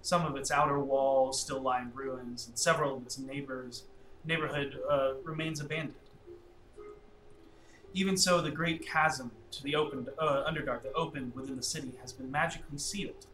Some 0.03 0.27
of 0.27 0.37
its 0.37 0.51
outer 0.51 0.79
walls 0.79 1.41
still 1.41 1.61
lie 1.61 1.81
in 1.81 1.93
ruins, 1.95 2.47
and 2.47 2.59
several 2.59 2.97
of 2.97 3.03
its 3.05 3.19
neighbors 3.19 3.85
neighborhood 4.25 4.79
uh, 4.91 5.15
remains 5.25 5.61
abandoned. 5.61 5.95
Even 7.95 8.17
so, 8.17 8.41
the 8.41 8.51
great 8.51 8.87
chasm 8.87 9.31
to 9.51 9.63
the 9.63 9.77
opened 9.77 10.09
uh, 10.19 10.45
underdark 10.51 10.83
that 10.83 10.93
opened 10.95 11.35
within 11.35 11.57
the 11.57 11.63
city 11.63 11.93
has 12.01 12.13
been 12.13 12.31
magically 12.31 12.79
sealed, 12.79 13.27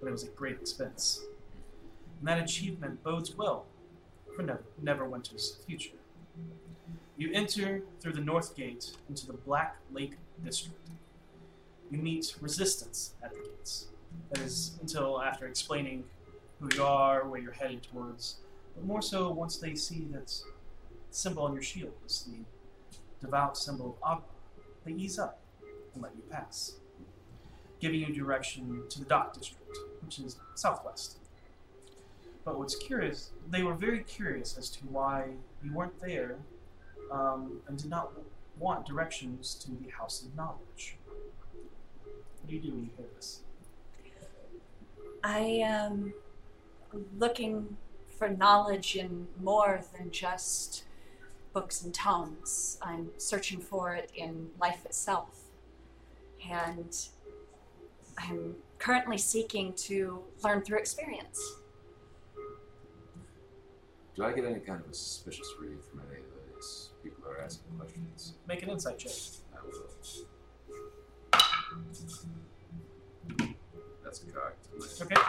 but 0.00 0.08
it 0.08 0.12
was 0.12 0.22
at 0.24 0.36
great 0.36 0.56
expense. 0.60 1.22
And 2.20 2.28
that 2.28 2.38
achievement 2.42 3.02
bodes 3.02 3.36
well 3.36 3.66
for 4.34 4.42
Never- 4.42 4.62
Neverwinter's 4.82 5.56
future. 5.66 5.96
You 7.16 7.30
enter 7.32 7.82
through 8.00 8.12
the 8.12 8.20
north 8.20 8.54
gate 8.54 8.92
into 9.08 9.26
the 9.26 9.32
Black 9.32 9.76
Lake 9.92 10.16
District. 10.44 10.78
You 11.90 11.98
meet 11.98 12.34
resistance 12.40 13.14
at 13.22 13.32
the 13.32 13.40
gates. 13.40 13.88
That 14.30 14.42
is 14.42 14.76
until 14.80 15.20
after 15.22 15.46
explaining 15.46 16.04
who 16.60 16.68
you 16.74 16.84
are, 16.84 17.28
where 17.28 17.40
you're 17.40 17.52
headed 17.52 17.82
towards, 17.82 18.36
but 18.74 18.84
more 18.84 19.02
so 19.02 19.30
once 19.30 19.56
they 19.56 19.74
see 19.74 20.06
that 20.12 20.32
symbol 21.10 21.44
on 21.44 21.54
your 21.54 21.62
shield 21.62 21.92
is 22.06 22.28
the 22.30 23.24
devout 23.24 23.56
symbol 23.56 23.98
of 24.02 24.18
Oghma, 24.18 24.22
they 24.84 24.92
ease 24.92 25.18
up 25.18 25.40
and 25.94 26.02
let 26.02 26.12
you 26.14 26.22
pass, 26.30 26.74
giving 27.80 28.00
you 28.00 28.12
direction 28.12 28.82
to 28.88 28.98
the 28.98 29.04
dock 29.04 29.32
district, 29.32 29.76
which 30.02 30.18
is 30.18 30.36
southwest. 30.54 31.18
But 32.44 32.58
what's 32.58 32.76
curious, 32.76 33.30
they 33.50 33.62
were 33.62 33.74
very 33.74 34.04
curious 34.04 34.56
as 34.56 34.68
to 34.70 34.80
why 34.86 35.30
you 35.64 35.72
weren't 35.74 36.00
there 36.00 36.36
um, 37.10 37.60
and 37.66 37.76
did 37.76 37.90
not 37.90 38.12
want 38.58 38.86
directions 38.86 39.54
to 39.56 39.70
the 39.70 39.90
House 39.90 40.22
of 40.22 40.34
Knowledge. 40.36 40.96
What 42.04 42.48
do 42.48 42.54
you 42.54 42.60
do 42.60 42.70
when 42.70 42.84
you 42.84 42.90
hear 42.96 43.06
this? 43.16 43.40
I 45.28 45.40
am 45.64 46.14
looking 47.18 47.76
for 48.16 48.28
knowledge 48.28 48.94
in 48.94 49.26
more 49.42 49.80
than 49.92 50.12
just 50.12 50.84
books 51.52 51.82
and 51.82 51.92
tomes. 51.92 52.78
I'm 52.80 53.10
searching 53.16 53.58
for 53.58 53.92
it 53.92 54.12
in 54.14 54.50
life 54.60 54.86
itself. 54.86 55.40
And 56.48 56.96
I'm 58.16 58.54
currently 58.78 59.18
seeking 59.18 59.72
to 59.88 60.22
learn 60.44 60.62
through 60.62 60.78
experience. 60.78 61.40
Do 64.14 64.22
I 64.22 64.32
get 64.32 64.44
any 64.44 64.60
kind 64.60 64.80
of 64.80 64.88
a 64.88 64.94
suspicious 64.94 65.48
read 65.60 65.82
from 65.90 66.02
any 66.08 66.20
of 66.20 66.54
these 66.54 66.90
people 67.02 67.24
that 67.24 67.30
are 67.30 67.42
asking 67.42 67.76
questions? 67.76 68.34
Make 68.46 68.62
an 68.62 68.70
insight 68.70 68.98
check. 69.00 69.10
That's 74.20 74.98
cocked. 74.98 75.12
Okay. 75.12 75.20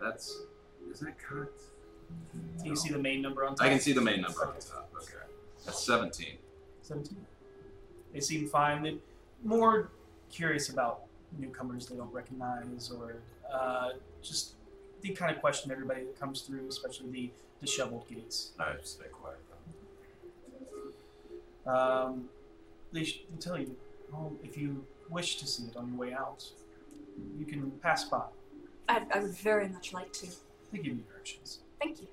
That's. 0.00 0.38
Is 0.90 1.00
that 1.00 1.16
cocked? 1.18 1.60
Do 2.62 2.68
you 2.68 2.76
see 2.76 2.90
the 2.90 2.98
main 2.98 3.20
number 3.20 3.44
on 3.44 3.54
top? 3.54 3.66
I 3.66 3.68
can 3.70 3.80
see 3.80 3.92
the 3.92 4.00
main 4.00 4.22
number 4.22 4.46
on 4.46 4.54
top. 4.60 4.90
Okay. 4.96 5.12
That's 5.64 5.84
17. 5.84 6.36
17. 6.82 7.16
They 8.12 8.20
seem 8.20 8.48
fine. 8.48 8.82
They're 8.82 8.94
more 9.44 9.90
curious 10.30 10.70
about 10.70 11.02
newcomers 11.38 11.86
they 11.86 11.96
don't 11.96 12.12
recognize 12.12 12.90
or 12.90 13.16
uh, 13.52 13.90
just 14.22 14.54
the 15.02 15.10
kind 15.10 15.34
of 15.34 15.40
question 15.40 15.70
everybody 15.70 16.04
that 16.04 16.18
comes 16.18 16.40
through, 16.40 16.66
especially 16.68 17.10
the 17.10 17.30
disheveled 17.60 18.08
gates. 18.08 18.52
I 18.58 18.72
just 18.80 18.94
stay 18.94 19.06
quiet. 19.12 19.36
Um, 21.66 22.28
they, 22.92 23.04
sh- 23.04 23.24
they 23.30 23.38
tell 23.38 23.58
you, 23.58 23.76
well, 24.10 24.32
if 24.42 24.56
you 24.56 24.84
wish 25.10 25.36
to 25.36 25.46
see 25.46 25.64
it 25.64 25.76
on 25.76 25.88
your 25.88 25.98
way 25.98 26.14
out, 26.14 26.44
you 27.38 27.46
can 27.46 27.70
pass 27.82 28.04
by. 28.04 28.24
I, 28.88 29.02
I 29.12 29.20
would 29.20 29.36
very 29.36 29.68
much 29.68 29.92
like 29.92 30.12
to. 30.14 30.26
They 30.72 30.78
give 30.78 30.96
you 30.96 31.04
directions. 31.10 31.60
Thank 31.80 32.00
you. 32.00 32.08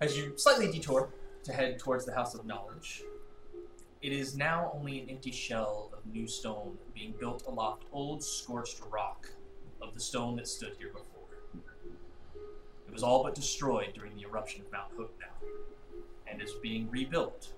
As 0.00 0.16
you 0.16 0.34
slightly 0.36 0.70
detour 0.70 1.10
to 1.44 1.52
head 1.52 1.78
towards 1.78 2.04
the 2.04 2.14
House 2.14 2.34
of 2.34 2.44
Knowledge, 2.44 3.02
it 4.02 4.12
is 4.12 4.36
now 4.36 4.72
only 4.74 5.00
an 5.00 5.08
empty 5.08 5.30
shell 5.30 5.90
of 5.92 6.04
new 6.12 6.26
stone 6.26 6.76
being 6.94 7.14
built 7.18 7.44
aloft 7.46 7.84
old 7.92 8.22
scorched 8.22 8.80
rock 8.90 9.30
of 9.80 9.94
the 9.94 10.00
stone 10.00 10.36
that 10.36 10.48
stood 10.48 10.74
here 10.78 10.90
before. 10.90 11.62
It 12.86 12.92
was 12.92 13.02
all 13.02 13.22
but 13.22 13.34
destroyed 13.34 13.92
during 13.94 14.14
the 14.16 14.22
eruption 14.22 14.62
of 14.62 14.70
Mount 14.70 14.96
Hotenow, 14.96 15.48
and 16.26 16.42
is 16.42 16.52
being 16.62 16.90
rebuilt. 16.90 17.52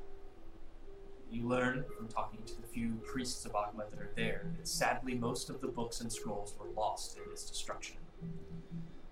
You 1.30 1.46
learn 1.46 1.84
from 1.96 2.08
talking 2.08 2.40
to 2.46 2.60
the 2.60 2.66
few 2.66 2.94
priests 3.04 3.44
of 3.44 3.52
Oghma 3.52 3.90
that 3.90 4.00
are 4.00 4.10
there 4.16 4.46
that 4.56 4.66
sadly 4.66 5.14
most 5.14 5.50
of 5.50 5.60
the 5.60 5.68
books 5.68 6.00
and 6.00 6.10
scrolls 6.10 6.54
were 6.58 6.70
lost 6.74 7.18
in 7.18 7.22
this 7.30 7.44
destruction. 7.44 7.96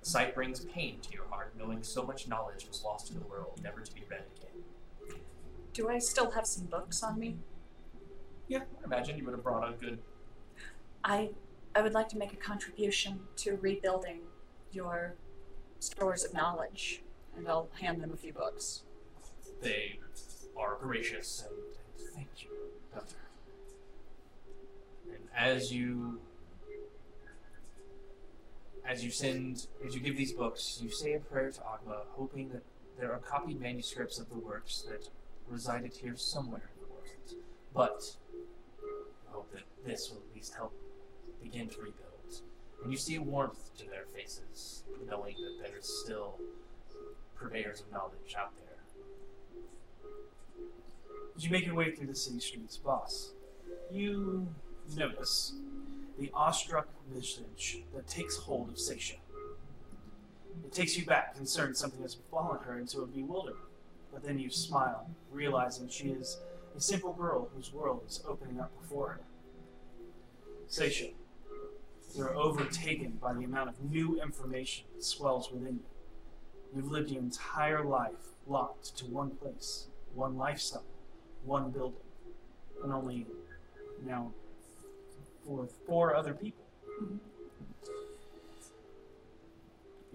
The 0.01 0.09
sight 0.09 0.35
brings 0.35 0.65
pain 0.65 0.99
to 1.01 1.13
your 1.13 1.27
heart, 1.29 1.53
knowing 1.59 1.83
so 1.83 2.05
much 2.05 2.27
knowledge 2.27 2.67
was 2.67 2.83
lost 2.85 3.09
to 3.09 3.15
the 3.15 3.27
world, 3.27 3.61
never 3.63 3.81
to 3.81 3.95
be 3.95 4.03
read 4.09 4.25
again. 4.37 5.21
Do 5.75 5.91
I 5.91 5.99
still 5.99 6.31
have 6.31 6.47
some 6.47 6.65
books 6.67 7.03
on 7.03 7.19
me? 7.19 7.37
Yeah, 8.49 8.61
I 8.81 8.85
imagine 8.85 9.19
you 9.19 9.25
would 9.25 9.35
have 9.35 9.43
brought 9.43 9.69
a 9.69 9.73
good. 9.73 9.99
I 11.05 11.31
I 11.75 11.83
would 11.83 11.93
like 11.93 12.09
to 12.11 12.19
make 12.19 12.33
a 12.33 12.37
contribution 12.37 13.21
to 13.37 13.57
rebuilding 13.57 14.21
your 14.73 15.17
stores 15.81 16.25
of 16.25 16.33
knowledge, 16.33 17.03
and 17.37 17.47
I'll 17.47 17.69
hand 17.81 18.03
them 18.03 18.13
a 18.15 18.17
few 18.17 18.33
books. 18.33 18.85
They 19.61 19.99
are 20.57 20.79
gracious 20.81 21.45
and 21.47 21.77
thank 22.15 22.29
you. 22.43 22.51
Doctor. 22.95 23.17
And 25.09 25.29
as 25.37 25.73
you 25.73 26.21
as 28.89 29.05
you 29.05 29.11
send 29.11 29.67
as 29.85 29.95
you 29.95 30.01
give 30.01 30.17
these 30.17 30.33
books, 30.33 30.79
you 30.83 30.91
say 30.91 31.15
a 31.15 31.21
prayer 31.21 31.51
to 31.51 31.61
Oghma, 31.61 32.03
hoping 32.13 32.51
that 32.51 32.63
there 32.99 33.13
are 33.13 33.19
copied 33.19 33.61
manuscripts 33.61 34.19
of 34.19 34.29
the 34.29 34.39
works 34.39 34.85
that 34.89 35.09
resided 35.49 35.93
here 35.95 36.17
somewhere 36.17 36.71
in 36.75 36.83
the 36.83 36.93
world. 36.93 37.35
But 37.75 38.03
I 39.29 39.33
hope 39.33 39.53
that 39.53 39.65
this 39.85 40.11
will 40.11 40.19
at 40.19 40.35
least 40.35 40.55
help 40.55 40.73
begin 41.43 41.69
to 41.69 41.79
rebuild. 41.79 42.43
And 42.83 42.93
you 42.93 42.99
see 42.99 43.17
a 43.17 43.23
warmth 43.23 43.77
to 43.79 43.85
their 43.89 44.07
faces, 44.15 44.85
knowing 45.09 45.35
that 45.37 45.67
there 45.67 45.79
is 45.79 46.03
still 46.05 46.39
purveyors 47.35 47.81
of 47.81 47.93
knowledge 47.93 48.35
out 48.39 48.57
there. 48.57 48.66
As 51.37 51.45
you 51.45 51.51
make 51.51 51.67
your 51.67 51.75
way 51.75 51.91
through 51.91 52.07
the 52.07 52.15
city 52.15 52.41
streets, 52.41 52.79
Voss, 52.79 53.33
you 53.91 54.49
notice 54.97 55.53
the 56.19 56.31
awestruck 56.33 56.89
visage 57.13 57.83
that 57.95 58.09
takes 58.09 58.37
hold 58.37 58.71
of 58.71 58.77
Seisha. 58.77 59.17
It 60.65 60.73
takes 60.73 60.97
you 60.97 61.05
back, 61.05 61.35
concerned 61.37 61.77
something 61.77 62.01
has 62.01 62.15
befallen 62.15 62.61
her 62.65 62.79
into 62.79 63.03
a 63.03 63.07
bewilderment. 63.07 63.61
but 64.13 64.25
then 64.25 64.39
you 64.39 64.49
smile, 64.49 65.11
realizing 65.31 65.89
she 65.91 66.09
is 66.09 66.39
a 66.75 66.81
simple 66.81 67.13
girl 67.13 67.51
whose 67.55 67.71
world 67.71 68.03
is 68.09 68.23
opening 68.27 68.59
up 68.59 68.71
before 68.81 69.09
her. 69.11 69.21
Seisha, 70.71 71.13
you're 72.15 72.35
overtaken 72.35 73.19
by 73.21 73.35
the 73.35 73.45
amount 73.45 73.69
of 73.69 73.75
new 73.91 74.19
information 74.23 74.87
that 74.95 75.05
swells 75.05 75.51
within 75.51 75.75
you. 75.75 75.85
You've 76.75 76.91
lived 76.91 77.11
your 77.11 77.21
entire 77.21 77.85
life 77.85 78.33
locked 78.47 78.97
to 78.97 79.05
one 79.05 79.31
place, 79.33 79.89
one 80.15 80.39
lifestyle, 80.39 80.85
one 81.47 81.71
building, 81.71 82.01
and 82.83 82.93
only 82.93 83.27
now 84.05 84.33
for 85.47 85.67
four 85.87 86.15
other 86.15 86.35
people. 86.35 86.65
Mm-hmm. 87.03 87.17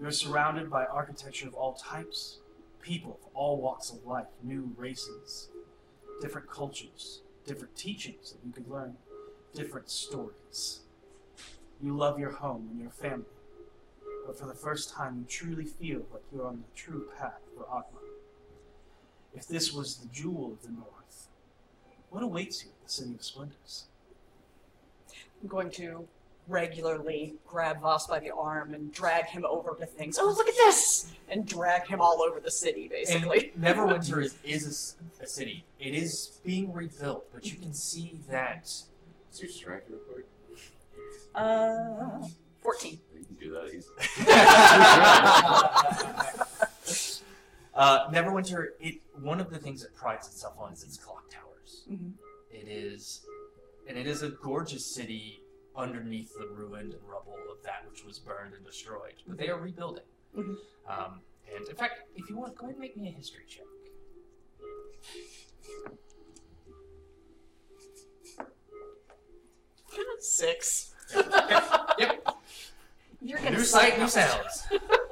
You're 0.00 0.10
surrounded 0.10 0.68
by 0.68 0.84
architecture 0.84 1.46
of 1.46 1.54
all 1.54 1.74
types, 1.74 2.38
people 2.80 3.20
of 3.22 3.30
all 3.34 3.56
walks 3.60 3.90
of 3.90 4.04
life, 4.04 4.26
new 4.42 4.72
races, 4.76 5.48
different 6.20 6.50
cultures, 6.50 7.22
different 7.46 7.76
teachings 7.76 8.32
that 8.32 8.38
you 8.44 8.52
could 8.52 8.68
learn, 8.68 8.96
different 9.54 9.90
stories. 9.90 10.80
You 11.80 11.96
love 11.96 12.18
your 12.18 12.32
home 12.32 12.68
and 12.70 12.80
your 12.80 12.90
family, 12.90 13.24
but 14.26 14.38
for 14.38 14.46
the 14.46 14.54
first 14.54 14.90
time 14.90 15.18
you 15.18 15.24
truly 15.28 15.64
feel 15.64 16.02
like 16.12 16.22
you're 16.32 16.46
on 16.46 16.58
the 16.58 16.80
true 16.80 17.06
path 17.18 17.40
for 17.56 17.64
Oghma. 17.64 18.00
If 19.34 19.48
this 19.48 19.72
was 19.72 19.96
the 19.96 20.08
jewel 20.08 20.52
of 20.52 20.62
the 20.62 20.72
North, 20.72 21.28
what 22.10 22.22
awaits 22.22 22.64
you 22.64 22.70
at 22.70 22.86
the 22.86 22.92
City 22.92 23.14
of 23.14 23.24
Splendors? 23.24 23.84
I'm 25.42 25.48
going 25.48 25.70
to 25.72 26.06
regularly 26.48 27.34
grab 27.46 27.80
Voss 27.80 28.06
by 28.06 28.18
the 28.18 28.30
arm 28.30 28.74
and 28.74 28.92
drag 28.92 29.26
him 29.26 29.44
over 29.48 29.74
to 29.76 29.86
things. 29.86 30.18
Oh, 30.20 30.26
look 30.26 30.48
at 30.48 30.54
this! 30.54 31.12
And 31.28 31.46
drag 31.46 31.86
him 31.86 32.00
all 32.00 32.22
over 32.22 32.40
the 32.40 32.50
city, 32.50 32.88
basically. 32.88 33.52
And 33.54 33.64
Neverwinter 33.64 34.22
is, 34.22 34.36
is 34.44 34.64
a 34.64 34.68
s- 34.68 34.96
a, 35.20 35.26
city. 35.26 35.64
It 35.78 35.94
is 35.94 36.40
being 36.44 36.72
rebuilt, 36.72 37.26
but 37.32 37.50
you 37.50 37.56
can 37.56 37.72
see 37.72 38.20
that 38.28 38.70
What's 39.32 39.40
your 39.40 39.50
strength 39.50 39.88
real 39.88 39.98
quick? 40.00 40.26
Uh, 41.34 42.26
14. 42.62 42.98
You 43.14 43.24
can 43.24 43.36
do 43.36 43.52
that 43.52 43.68
easily. 43.68 43.96
uh, 47.74 48.10
Neverwinter. 48.10 48.68
It 48.80 49.00
one 49.20 49.40
of 49.40 49.50
the 49.50 49.58
things 49.58 49.82
it 49.84 49.94
prides 49.94 50.26
itself 50.28 50.54
on 50.58 50.72
is 50.72 50.82
its 50.82 50.96
clock 50.96 51.30
towers. 51.30 51.84
Mhm. 51.90 52.12
It 52.50 52.68
is, 52.68 53.24
and 53.88 53.96
it 53.98 54.06
is 54.06 54.22
a 54.22 54.30
gorgeous 54.30 54.84
city 54.84 55.40
underneath 55.74 56.34
the 56.34 56.46
ruined 56.48 56.92
and 56.92 57.02
rubble 57.08 57.38
of 57.50 57.62
that 57.64 57.88
which 57.90 58.04
was 58.04 58.18
burned 58.18 58.54
and 58.54 58.64
destroyed. 58.64 59.14
But 59.26 59.38
they 59.38 59.48
are 59.48 59.58
rebuilding. 59.58 60.04
Mhm. 60.36 60.56
Um, 60.86 61.22
and 61.54 61.66
in 61.68 61.76
fact, 61.76 62.02
if 62.14 62.28
you 62.28 62.36
want, 62.36 62.56
go 62.56 62.66
ahead 62.66 62.74
and 62.74 62.80
make 62.80 62.96
me 62.96 63.08
a 63.08 63.12
history 63.12 63.44
check. 63.48 63.64
Six. 70.20 70.94
Yep. 71.98 72.26
You're 73.24 73.40
New 73.50 73.58
say 73.58 73.90
sight, 73.90 73.98
new 73.98 74.08
sounds. 74.08 74.64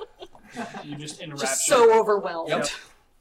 You 0.85 0.97
just 0.97 1.21
in 1.21 1.31
Just 1.37 1.67
so 1.67 1.99
overwhelmed. 1.99 2.49
Yep. 2.49 2.67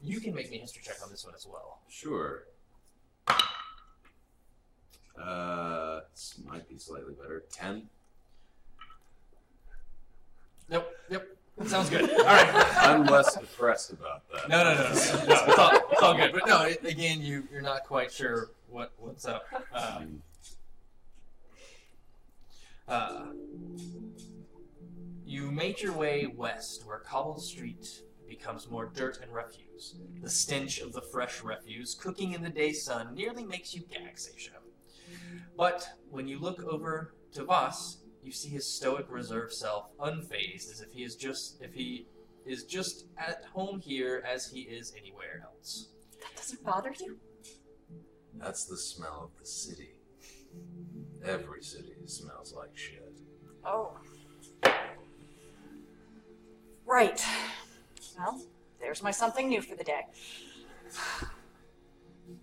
You 0.02 0.20
can 0.20 0.34
make 0.34 0.50
me 0.50 0.58
a 0.58 0.62
history 0.62 0.82
check 0.84 0.96
on 1.04 1.12
this 1.12 1.26
one 1.26 1.36
as 1.36 1.46
well. 1.46 1.80
Sure. 1.90 2.44
Uh, 5.22 6.02
this 6.12 6.36
might 6.46 6.68
be 6.70 6.78
slightly 6.78 7.14
better. 7.14 7.44
Ten. 7.52 7.90
Nope. 10.70 10.90
Yep. 11.10 11.28
Sounds 11.66 11.90
good. 11.90 12.10
All 12.20 12.26
right. 12.26 12.78
I'm 12.78 13.06
less 13.06 13.36
depressed 13.36 13.92
about 13.92 14.24
that. 14.32 14.48
No, 14.48 14.64
no, 14.64 14.74
no, 14.76 14.84
no. 14.84 14.84
no 14.88 14.92
it's, 14.92 15.58
all, 15.60 15.72
it's 15.92 16.02
all 16.02 16.14
good. 16.16 16.32
But 16.32 16.48
no, 16.48 16.62
it, 16.64 16.86
again, 16.86 17.22
you 17.22 17.48
you're 17.52 17.62
not 17.62 17.84
quite 17.84 18.12
sure 18.12 18.52
what 18.70 18.94
what's 18.98 19.26
up. 19.26 19.44
Uh, 19.74 19.98
Um, 20.00 20.22
uh, 22.88 23.26
you 25.30 25.52
make 25.52 25.80
your 25.80 25.94
way 25.94 26.26
west, 26.26 26.88
where 26.88 26.98
cobbled 26.98 27.44
street 27.44 28.02
becomes 28.28 28.68
more 28.68 28.92
dirt 28.96 29.20
and 29.22 29.32
refuse. 29.32 29.96
The 30.24 30.30
stench 30.30 30.80
of 30.80 30.92
the 30.92 31.04
fresh 31.04 31.44
refuse 31.44 31.94
cooking 31.94 32.34
in 32.34 32.42
the 32.42 32.50
day 32.50 32.74
sun 32.74 33.14
nearly 33.14 33.44
makes 33.44 33.76
you 33.76 33.82
gag, 33.82 34.16
Seisha. 34.16 34.58
But 35.56 35.88
when 36.10 36.28
you 36.28 36.40
look 36.40 36.64
over 36.64 37.14
to 37.34 37.44
Voss, 37.44 38.00
you 38.24 38.32
see 38.32 38.50
his 38.50 38.66
stoic 38.68 39.06
reserve 39.08 39.54
self 39.54 39.96
unfazed, 40.00 40.72
as 40.72 40.82
if 40.82 40.92
he 40.92 41.04
is 41.04 41.16
just 41.16 41.62
if 41.62 41.74
he 41.76 42.08
is 42.48 42.64
just 42.64 43.06
at 43.16 43.46
home 43.54 43.80
here 43.80 44.24
as 44.28 44.48
he 44.48 44.62
is 44.62 44.96
anywhere 44.98 45.44
else. 45.44 45.90
That 46.22 46.36
doesn't 46.38 46.64
bother 46.64 46.94
you? 47.00 47.20
that's 48.34 48.66
the 48.66 48.78
smell 48.78 49.30
of 49.32 49.40
the 49.40 49.46
city. 49.46 50.00
Every 51.24 51.62
city 51.62 51.98
smells 52.06 52.52
like 52.56 52.76
shit. 52.76 53.20
Oh. 53.64 53.96
Right. 56.90 57.24
Well, 58.18 58.42
there's 58.80 59.04
my 59.04 59.12
something 59.12 59.48
new 59.48 59.62
for 59.62 59.76
the 59.76 59.84
day. 59.84 60.08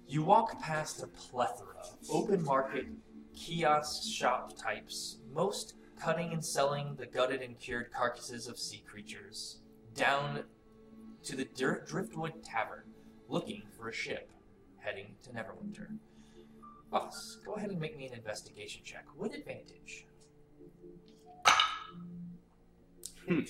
You 0.06 0.22
walk 0.22 0.60
past 0.62 1.02
a 1.02 1.08
plethora 1.08 1.74
of 1.82 1.96
open 2.08 2.44
market 2.44 2.86
kiosk 3.34 4.08
shop 4.08 4.56
types, 4.56 5.18
most 5.34 5.74
cutting 6.00 6.32
and 6.32 6.44
selling 6.44 6.94
the 6.94 7.06
gutted 7.06 7.42
and 7.42 7.58
cured 7.58 7.90
carcasses 7.92 8.46
of 8.46 8.56
sea 8.56 8.84
creatures, 8.88 9.58
down 9.96 10.44
to 11.24 11.34
the 11.34 11.46
dir- 11.46 11.84
Driftwood 11.84 12.44
Tavern, 12.44 12.84
looking 13.28 13.64
for 13.76 13.88
a 13.88 13.92
ship 13.92 14.30
heading 14.78 15.16
to 15.24 15.30
Neverwinter. 15.30 15.88
Voss, 16.88 17.38
go 17.44 17.54
ahead 17.54 17.70
and 17.70 17.80
make 17.80 17.98
me 17.98 18.06
an 18.06 18.14
investigation 18.14 18.82
check 18.84 19.06
with 19.16 19.34
advantage. 19.34 20.06
Uh, 21.44 23.40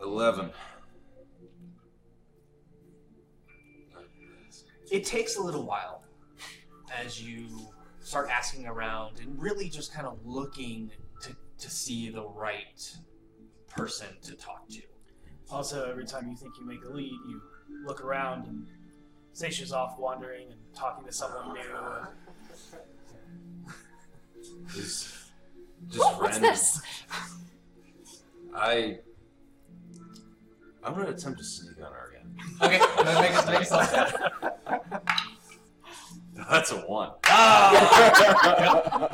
Eleven. 0.00 0.50
It 4.90 5.04
takes 5.04 5.36
a 5.36 5.42
little 5.42 5.64
while 5.66 6.02
as 6.96 7.22
you 7.22 7.46
start 8.00 8.30
asking 8.30 8.66
around 8.66 9.20
and 9.20 9.38
really 9.40 9.68
just 9.68 9.92
kind 9.92 10.06
of 10.06 10.18
looking 10.24 10.90
to, 11.20 11.36
to 11.58 11.70
see 11.70 12.08
the 12.08 12.22
right 12.24 12.90
person 13.68 14.06
to 14.22 14.34
talk 14.34 14.66
to. 14.70 14.80
Also, 15.50 15.88
every 15.90 16.06
time 16.06 16.28
you 16.30 16.36
think 16.36 16.54
you 16.58 16.66
make 16.66 16.82
a 16.84 16.88
lead, 16.88 17.12
you 17.28 17.40
look 17.84 18.02
around 18.02 18.46
and 18.46 18.66
Seisha's 19.34 19.72
off 19.72 19.98
wandering 19.98 20.50
and 20.50 20.60
talking 20.74 21.04
to 21.04 21.12
someone 21.12 21.52
new. 21.54 21.60
Is 24.76 25.12
just 25.88 25.98
What- 25.98 26.20
what's 26.20 26.38
random. 26.38 26.42
this? 26.50 26.80
I. 28.54 28.98
I'm 30.84 30.94
gonna 30.94 31.08
attempt 31.10 31.38
to 31.38 31.44
sneak 31.44 31.76
on 31.84 31.92
her 31.92 32.10
again. 32.10 32.36
Okay, 32.62 32.78
make 33.18 33.36
us 33.36 33.46
make 33.46 33.60
us 33.60 33.70
like 33.70 33.90
that. 33.90 35.02
That's 36.48 36.70
a 36.70 36.76
one. 36.82 37.10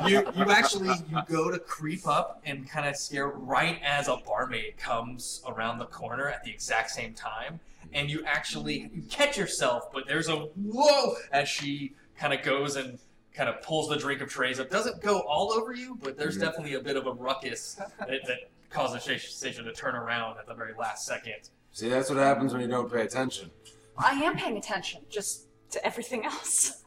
You 0.07 0.23
you 0.35 0.51
actually 0.51 0.89
you 1.09 1.17
go 1.27 1.49
to 1.51 1.57
creep 1.59 2.07
up 2.07 2.41
and 2.45 2.69
kind 2.69 2.87
of 2.87 2.95
scare 2.95 3.29
right 3.29 3.79
as 3.83 4.07
a 4.07 4.17
barmaid 4.17 4.77
comes 4.77 5.41
around 5.47 5.79
the 5.79 5.85
corner 5.87 6.29
at 6.29 6.43
the 6.43 6.51
exact 6.51 6.91
same 6.91 7.13
time, 7.13 7.59
and 7.93 8.09
you 8.11 8.23
actually 8.25 8.91
you 8.93 9.01
catch 9.09 9.37
yourself, 9.37 9.91
but 9.91 10.07
there's 10.07 10.29
a 10.29 10.35
whoa 10.35 11.15
as 11.31 11.49
she 11.49 11.93
kind 12.17 12.31
of 12.33 12.43
goes 12.43 12.75
and 12.75 12.99
kind 13.33 13.49
of 13.49 13.61
pulls 13.63 13.89
the 13.89 13.97
drink 13.97 14.21
of 14.21 14.29
trays 14.29 14.59
up. 14.59 14.69
Doesn't 14.69 15.01
go 15.01 15.19
all 15.21 15.51
over 15.51 15.73
you, 15.73 15.97
but 16.01 16.17
there's 16.17 16.37
Mhm. 16.37 16.41
definitely 16.41 16.75
a 16.75 16.79
bit 16.79 16.95
of 16.95 17.05
a 17.07 17.11
ruckus 17.11 17.73
that, 17.99 18.07
that 18.27 18.49
causes 18.69 19.03
Seisha 19.05 19.63
to 19.63 19.73
turn 19.73 19.95
around 19.95 20.37
at 20.37 20.47
the 20.47 20.53
very 20.53 20.73
last 20.77 21.05
second. 21.05 21.49
See, 21.71 21.89
that's 21.89 22.09
what 22.09 22.19
happens 22.19 22.53
when 22.53 22.61
you 22.61 22.67
don't 22.67 22.91
pay 22.91 23.01
attention. 23.01 23.51
I 23.97 24.11
am 24.11 24.35
paying 24.35 24.57
attention, 24.57 25.01
just 25.09 25.47
to 25.71 25.85
everything 25.85 26.25
else. 26.25 26.83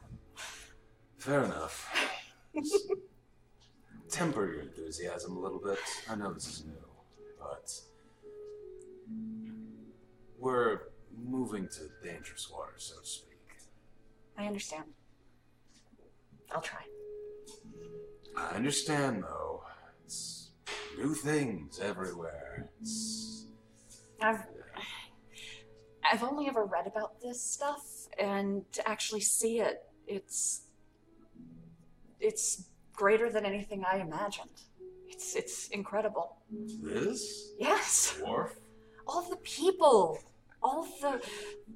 Fair 1.17 1.43
enough. 1.43 1.87
Temper 4.09 4.51
your 4.51 4.61
enthusiasm 4.61 5.37
a 5.37 5.39
little 5.39 5.59
bit. 5.59 5.77
I 6.09 6.15
know 6.15 6.33
this 6.33 6.47
is 6.47 6.65
new, 6.65 6.73
but 7.39 7.71
we're 10.39 10.79
moving 11.23 11.67
to 11.67 12.07
dangerous 12.07 12.49
water, 12.49 12.73
so 12.77 12.99
to 12.99 13.05
speak. 13.05 13.29
I 14.37 14.45
understand. 14.47 14.85
I'll 16.51 16.61
try. 16.61 16.79
I 18.37 18.55
understand, 18.55 19.23
though. 19.23 19.63
It's 20.05 20.38
new 20.97 21.13
things 21.13 21.79
everywhere. 21.79 22.69
It's 22.81 23.45
I've 24.21 24.43
I've 26.11 26.23
only 26.23 26.47
ever 26.47 26.65
read 26.65 26.87
about 26.87 27.21
this 27.21 27.41
stuff, 27.41 28.07
and 28.17 28.63
to 28.73 28.87
actually 28.87 29.21
see 29.21 29.59
it, 29.59 29.83
it's 30.07 30.61
it's 32.19 32.65
greater 32.93 33.29
than 33.29 33.45
anything 33.45 33.83
I 33.85 33.97
imagined. 33.99 34.49
It's 35.07 35.35
it's 35.35 35.67
incredible. 35.69 36.37
this 36.51 37.53
Yes. 37.59 38.15
dwarf. 38.19 38.51
all 39.07 39.29
the 39.29 39.37
people, 39.37 40.19
all 40.61 40.83
the 41.01 41.21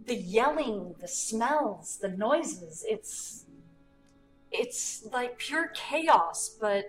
the 0.05 0.15
yelling, 0.15 0.95
the 0.99 1.07
smells, 1.07 1.97
the 2.01 2.09
noises. 2.09 2.83
It's 2.87 3.45
it's 4.51 5.05
like 5.11 5.37
pure 5.37 5.69
chaos, 5.73 6.57
but 6.59 6.85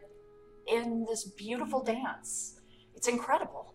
in 0.67 1.05
this 1.09 1.25
beautiful 1.25 1.83
dance. 1.83 2.61
It's 2.95 3.09
incredible. 3.09 3.75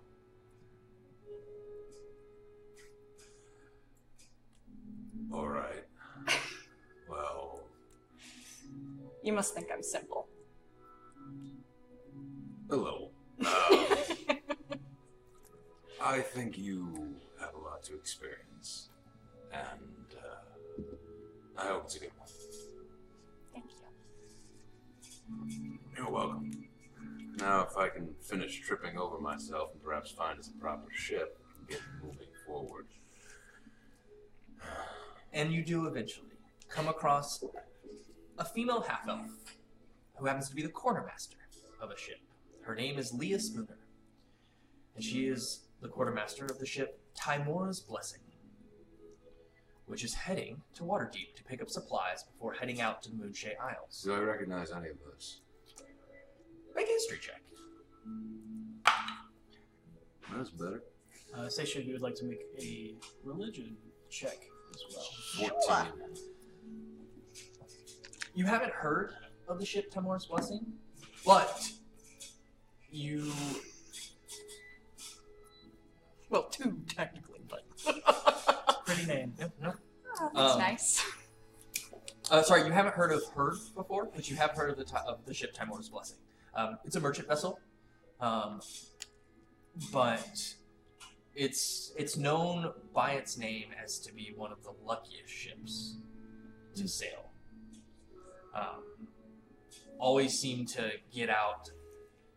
All 5.31 5.47
right. 5.47 5.85
Well, 7.09 7.61
You 9.23 9.33
must 9.33 9.53
think 9.53 9.67
I'm 9.73 9.83
simple. 9.83 10.27
a 12.71 12.75
little. 12.75 13.11
Um, 13.39 13.47
I 16.01 16.21
think 16.21 16.57
you 16.57 17.15
have 17.39 17.53
a 17.55 17.57
lot 17.57 17.83
to 17.85 17.95
experience, 17.95 18.89
and 19.51 20.15
uh, 20.15 21.61
I 21.61 21.65
hope 21.67 21.85
it's 21.85 21.95
a 21.95 21.99
good 21.99 22.11
one. 22.17 22.29
Thank 23.53 23.65
you. 23.71 23.77
You're 25.97 26.09
welcome. 26.11 26.48
Now, 27.39 27.61
if 27.61 27.77
I 27.77 27.87
can 27.87 28.13
finish 28.21 28.59
tripping 28.59 28.97
over 28.97 29.17
myself 29.17 29.69
and 29.73 29.81
perhaps 29.81 30.11
find 30.11 30.37
us 30.37 30.49
a 30.49 30.59
proper 30.59 30.91
ship 30.93 31.37
and 31.57 31.67
get 31.69 31.79
moving 32.03 32.27
forward. 32.45 32.87
And 35.31 35.53
you 35.53 35.63
do 35.63 35.85
eventually 35.85 36.37
come 36.67 36.89
across 36.89 37.41
a 38.37 38.43
female 38.43 38.81
half 38.81 39.07
elf 39.07 39.29
who 40.15 40.25
happens 40.25 40.49
to 40.49 40.55
be 40.55 40.63
the 40.63 40.69
quartermaster 40.69 41.37
of 41.81 41.91
a 41.91 41.97
ship. 41.97 42.19
Her 42.61 42.75
name 42.75 42.99
is 42.99 43.13
Leah 43.13 43.39
Spooner, 43.39 43.79
and 44.95 45.03
she 45.03 45.27
is 45.27 45.61
the 45.81 45.87
quartermaster 45.87 46.45
of 46.45 46.59
the 46.59 46.65
ship 46.65 46.99
Tymora's 47.15 47.79
Blessing, 47.79 48.19
which 49.85 50.03
is 50.03 50.13
heading 50.13 50.61
to 50.75 50.83
Waterdeep 50.83 51.35
to 51.37 51.43
pick 51.45 51.61
up 51.61 51.69
supplies 51.69 52.23
before 52.23 52.53
heading 52.53 52.81
out 52.81 53.01
to 53.03 53.09
the 53.09 53.15
Moonshae 53.15 53.53
Isles. 53.61 54.01
Do 54.03 54.13
I 54.13 54.19
recognize 54.19 54.71
any 54.71 54.89
of 54.89 54.97
this? 55.13 55.39
Make 56.79 56.87
a 56.87 56.91
history 56.93 57.17
check. 57.19 57.41
That's 60.33 60.49
better. 60.51 60.81
Uh, 61.35 61.39
Seisha, 61.47 61.85
you 61.85 61.91
would 61.91 62.01
like 62.01 62.15
to 62.15 62.23
make 62.23 62.39
a 62.57 62.95
religion 63.25 63.75
check 64.09 64.37
as 64.73 64.95
well. 64.95 65.51
14. 65.67 65.91
You 68.33 68.45
haven't 68.45 68.71
heard 68.71 69.11
of 69.49 69.59
the 69.59 69.65
ship 69.65 69.91
Tymora's 69.91 70.25
Blessing, 70.27 70.65
but 71.25 71.69
you 72.89 73.29
Well, 76.29 76.43
two 76.43 76.79
technically, 76.87 77.41
but 77.49 77.65
Pretty 78.85 79.05
name. 79.05 79.33
no, 79.37 79.51
no. 79.61 79.73
Oh, 80.21 80.29
that's 80.33 80.53
Um, 80.53 80.59
nice. 80.59 81.03
Uh, 82.31 82.41
sorry, 82.41 82.65
you 82.65 82.71
haven't 82.71 82.95
heard 82.95 83.11
of 83.11 83.25
her 83.35 83.53
before, 83.75 84.05
but 84.15 84.29
you 84.29 84.37
have 84.37 84.51
heard 84.51 84.69
of 84.69 84.77
the 84.77 84.85
ti 84.85 84.95
of 85.05 85.25
the 85.25 85.33
ship 85.33 85.53
Tymora's 85.53 85.89
Blessing. 85.89 86.19
Um, 86.59 86.77
it's 86.83 86.95
a 86.97 86.99
merchant 86.99 87.27
vessel, 87.27 87.59
um, 88.19 88.59
but 89.93 90.53
it's 91.33 91.93
it's 91.95 92.17
known 92.17 92.73
by 92.93 93.11
its 93.13 93.37
name 93.37 93.67
as 93.81 93.97
to 93.99 94.13
be 94.13 94.33
one 94.35 94.51
of 94.51 94.61
the 94.63 94.73
luckiest 94.85 95.29
ships 95.31 95.95
to 96.75 96.87
sail. 96.87 97.31
Um, 98.53 98.83
always 99.99 100.37
seem 100.37 100.65
to 100.65 100.91
get 101.13 101.29
out 101.29 101.69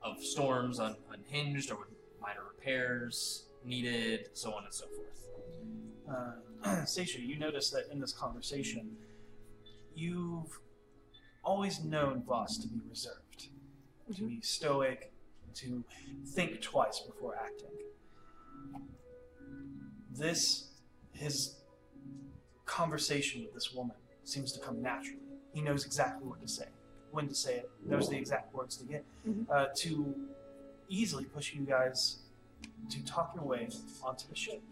of 0.03 0.23
storms 0.23 0.79
un- 0.79 0.97
unhinged 1.13 1.73
or 1.73 1.79
with 1.79 1.89
minor 2.21 2.43
repairs 2.49 3.47
needed, 3.65 4.29
so 4.35 4.53
on 4.53 4.65
and 4.65 4.75
so 4.75 4.87
forth. 4.87 5.27
Uh, 6.65 6.83
Seisha, 6.85 7.19
you 7.19 7.39
notice 7.39 7.71
that 7.71 7.85
in 7.91 7.99
this 7.99 8.13
conversation, 8.13 8.97
you've 9.97 10.61
always 11.43 11.83
known 11.85 12.23
Voss 12.23 12.59
to 12.59 12.69
be 12.69 12.81
reserved, 12.89 13.22
to 14.15 14.23
be 14.25 14.41
stoic, 14.41 15.13
to 15.55 15.85
think 16.27 16.61
twice 16.61 17.01
before 17.01 17.37
acting. 17.37 17.69
This, 20.11 20.69
his 21.13 21.57
conversation 22.67 23.43
with 23.45 23.55
this 23.55 23.73
woman 23.75 23.97
seems 24.25 24.53
to 24.53 24.61
come 24.61 24.83
naturally. 24.83 25.19
He 25.53 25.61
knows 25.61 25.85
exactly 25.85 26.27
what 26.27 26.41
to 26.41 26.49
say, 26.49 26.67
when 27.11 27.29
to 27.29 27.35
say 27.35 27.57
it, 27.59 27.71
knows 27.85 28.09
the 28.09 28.17
exact 28.17 28.55
words 28.55 28.77
to 28.79 28.85
get, 28.85 29.05
Mhm. 29.27 29.49
uh, 29.51 29.69
to 29.77 30.29
easily 30.89 31.25
push 31.25 31.55
you 31.55 31.63
guys 31.65 32.19
to 32.91 33.05
talk 33.05 33.35
your 33.35 33.45
way 33.45 33.69
onto 34.03 34.29
the 34.29 34.35
ship. 34.35 34.63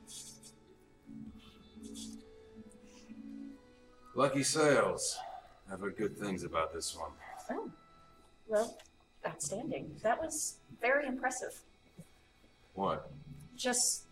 Lucky 4.14 4.42
sails. 4.42 5.18
I've 5.70 5.80
heard 5.80 5.96
good 5.96 6.16
things 6.18 6.42
about 6.42 6.72
this 6.72 6.96
one. 6.96 7.12
Oh, 7.50 7.70
well, 8.48 8.78
outstanding. 9.26 9.96
That 10.02 10.20
was 10.20 10.56
very 10.80 11.06
impressive. 11.06 11.60
What? 12.74 13.10
Just 13.56 14.04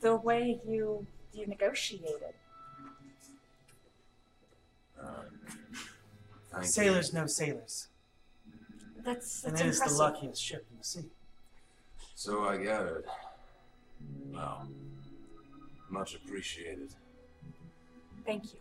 the 0.00 0.16
way 0.16 0.60
you 0.66 1.06
you 1.32 1.46
negotiated. 1.46 2.34
Uh, 5.00 5.06
thank 6.50 6.64
you. 6.64 6.68
Sailors 6.68 7.12
know 7.14 7.26
sailors, 7.26 7.88
That's 9.04 9.44
and 9.44 9.52
that's 9.52 9.60
it 9.62 9.66
is 9.68 9.76
impressive. 9.76 9.96
the 9.96 10.02
luckiest 10.02 10.42
ship 10.42 10.66
in 10.70 10.78
the 10.78 10.84
sea. 10.84 11.04
So 12.14 12.44
I 12.44 12.56
gathered. 12.58 13.04
Well, 14.32 14.66
much 15.88 16.14
appreciated. 16.16 16.94
Thank 18.26 18.44
you. 18.52 18.58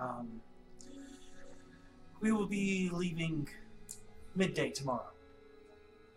Um, 0.00 0.40
we 2.20 2.32
will 2.32 2.46
be 2.46 2.88
leaving 2.92 3.48
midday 4.34 4.70
tomorrow. 4.70 5.10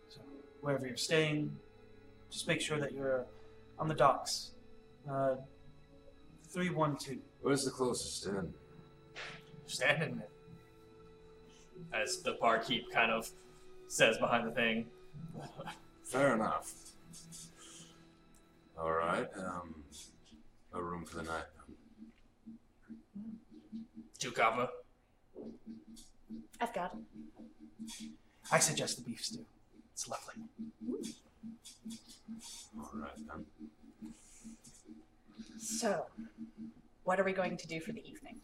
So 0.10 0.22
wherever 0.62 0.86
you're 0.88 0.98
staying, 0.98 1.56
just 2.30 2.48
make 2.48 2.62
sure 2.62 2.80
that 2.80 2.94
you're 2.94 3.26
on 3.80 3.88
the 3.88 3.96
docks. 3.96 4.52
Uh, 5.10 5.36
Three 6.50 6.70
one 6.70 6.98
two. 6.98 7.20
Where's 7.42 7.64
the 7.64 7.72
closest 7.72 8.26
inn? 8.28 8.54
standing 9.68 10.18
there. 10.18 10.28
As 12.02 12.18
the 12.22 12.34
barkeep 12.42 12.92
kind 12.92 13.10
of 13.12 13.30
says 13.88 14.18
behind 14.18 14.46
the 14.48 14.52
thing. 14.52 14.86
Fair 16.04 16.34
enough. 16.36 16.74
All 18.78 18.92
right. 18.92 19.28
Um, 19.38 19.76
a 20.74 20.82
room 20.82 21.06
for 21.06 21.18
the 21.18 21.24
night. 21.24 21.46
Two 24.20 24.32
copper. 24.32 24.68
I've 26.60 26.74
got 26.74 26.94
it. 26.94 27.00
I 28.52 28.60
suggest 28.60 28.98
the 28.98 29.04
beef 29.04 29.24
stew. 29.24 29.46
It's 29.94 30.08
lovely. 30.08 30.36
All 32.78 32.92
right 32.96 33.12
then. 33.28 33.46
so 35.60 36.06
what 37.04 37.20
are 37.20 37.24
we 37.24 37.34
going 37.34 37.58
to 37.58 37.68
do 37.68 37.80
for 37.80 37.92
the 37.92 38.04
evening? 38.08 38.38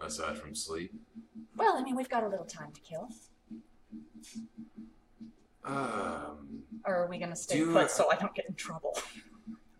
Aside 0.00 0.36
from 0.38 0.54
sleep, 0.54 0.92
Well, 1.56 1.76
I 1.76 1.82
mean, 1.82 1.96
we've 1.96 2.08
got 2.08 2.22
a 2.22 2.28
little 2.28 2.44
time 2.44 2.70
to 2.72 2.80
kill. 2.80 3.08
um, 5.64 6.62
Or 6.84 6.94
are 6.96 7.06
we 7.08 7.18
going 7.18 7.30
to 7.30 7.36
stay 7.36 7.56
Do 7.56 7.66
you- 7.66 7.72
put 7.72 7.90
so 7.90 8.10
I 8.10 8.16
don't 8.16 8.34
get 8.34 8.46
in 8.46 8.54
trouble? 8.54 8.96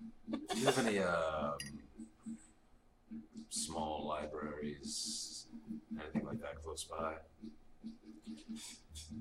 do 0.30 0.58
you 0.58 0.64
have 0.66 0.78
any 0.78 0.98
um, 1.00 1.54
small 3.50 4.06
libraries, 4.08 5.46
anything 6.00 6.24
like 6.24 6.40
that 6.40 6.62
close 6.64 6.84
by? 6.84 7.14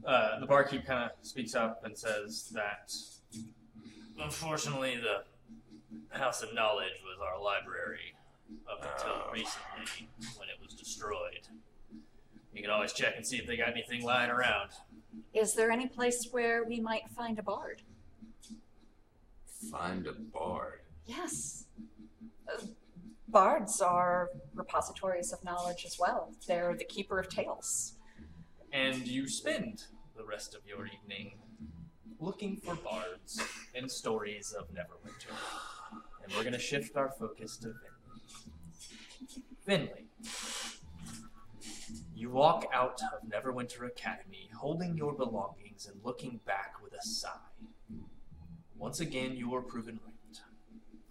Uh, 0.06 0.40
the 0.40 0.46
barkeep 0.46 0.86
kind 0.86 1.10
of 1.10 1.26
speaks 1.26 1.56
up 1.56 1.82
and 1.84 1.98
says 1.98 2.52
that 2.54 2.92
unfortunately 4.20 4.98
the 4.98 6.18
House 6.18 6.42
of 6.42 6.54
Knowledge 6.54 7.02
was 7.04 7.18
our 7.22 7.42
library 7.42 8.16
up 8.72 8.80
until 8.82 9.14
Oh. 9.28 9.32
recently 9.32 10.08
when 10.38 10.50
it 10.50 10.56
was 10.62 10.74
destroyed. 10.74 11.48
You 12.54 12.62
can 12.62 12.72
always 12.72 12.94
check 12.94 13.16
and 13.18 13.26
see 13.26 13.38
if 13.38 13.46
they 13.48 13.58
got 13.58 13.70
anything 13.70 14.04
lying 14.04 14.30
around. 14.32 14.70
Is 15.34 15.54
there 15.56 15.72
any 15.72 15.88
place 15.88 16.30
where 16.32 16.64
we 16.64 16.80
might 16.80 17.10
find 17.10 17.38
a 17.40 17.44
bard? 17.44 17.82
Find 19.72 20.08
a 20.08 20.14
bard. 20.14 20.82
Yes. 21.06 21.66
Uh, 22.48 22.66
bards 23.28 23.82
are 23.82 24.30
repositories 24.54 25.34
of 25.34 25.44
knowledge 25.44 25.84
as 25.86 25.98
well. 26.00 26.32
They're 26.48 26.76
the 26.76 26.86
keeper 26.86 27.20
of 27.20 27.28
tales. 27.30 27.95
And 28.76 29.08
you 29.08 29.30
spend 29.30 29.86
the 30.18 30.26
rest 30.26 30.54
of 30.54 30.60
your 30.68 30.86
evening 30.86 31.36
looking 32.20 32.58
for 32.58 32.76
bards 32.76 33.42
and 33.74 33.90
stories 33.90 34.52
of 34.52 34.68
Neverwinter. 34.68 35.34
And 36.22 36.34
we're 36.36 36.42
going 36.42 36.52
to 36.52 36.60
shift 36.60 36.98
our 36.98 37.10
focus 37.18 37.56
to 37.60 37.74
Finley. 39.66 39.88
Finley. 39.88 40.06
You 42.14 42.32
walk 42.32 42.66
out 42.74 43.00
of 43.02 43.30
Neverwinter 43.30 43.88
Academy 43.88 44.50
holding 44.54 44.98
your 44.98 45.14
belongings 45.14 45.90
and 45.90 46.04
looking 46.04 46.42
back 46.46 46.74
with 46.84 46.92
a 46.92 47.02
sigh. 47.02 47.30
Once 48.78 49.00
again, 49.00 49.38
you 49.38 49.56
are 49.56 49.62
proven 49.62 50.02
right. 50.06 50.42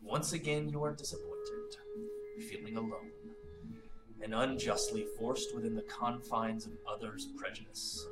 Once 0.02 0.34
again, 0.34 0.68
you 0.68 0.84
are 0.84 0.92
disappointed, 0.92 1.78
feeling 2.46 2.76
alone, 2.76 3.10
and 4.22 4.34
unjustly 4.34 5.06
forced 5.18 5.54
within 5.54 5.74
the 5.74 5.82
confines 5.82 6.66
of 6.66 6.72
others' 6.88 7.28
prejudice. 7.36 8.06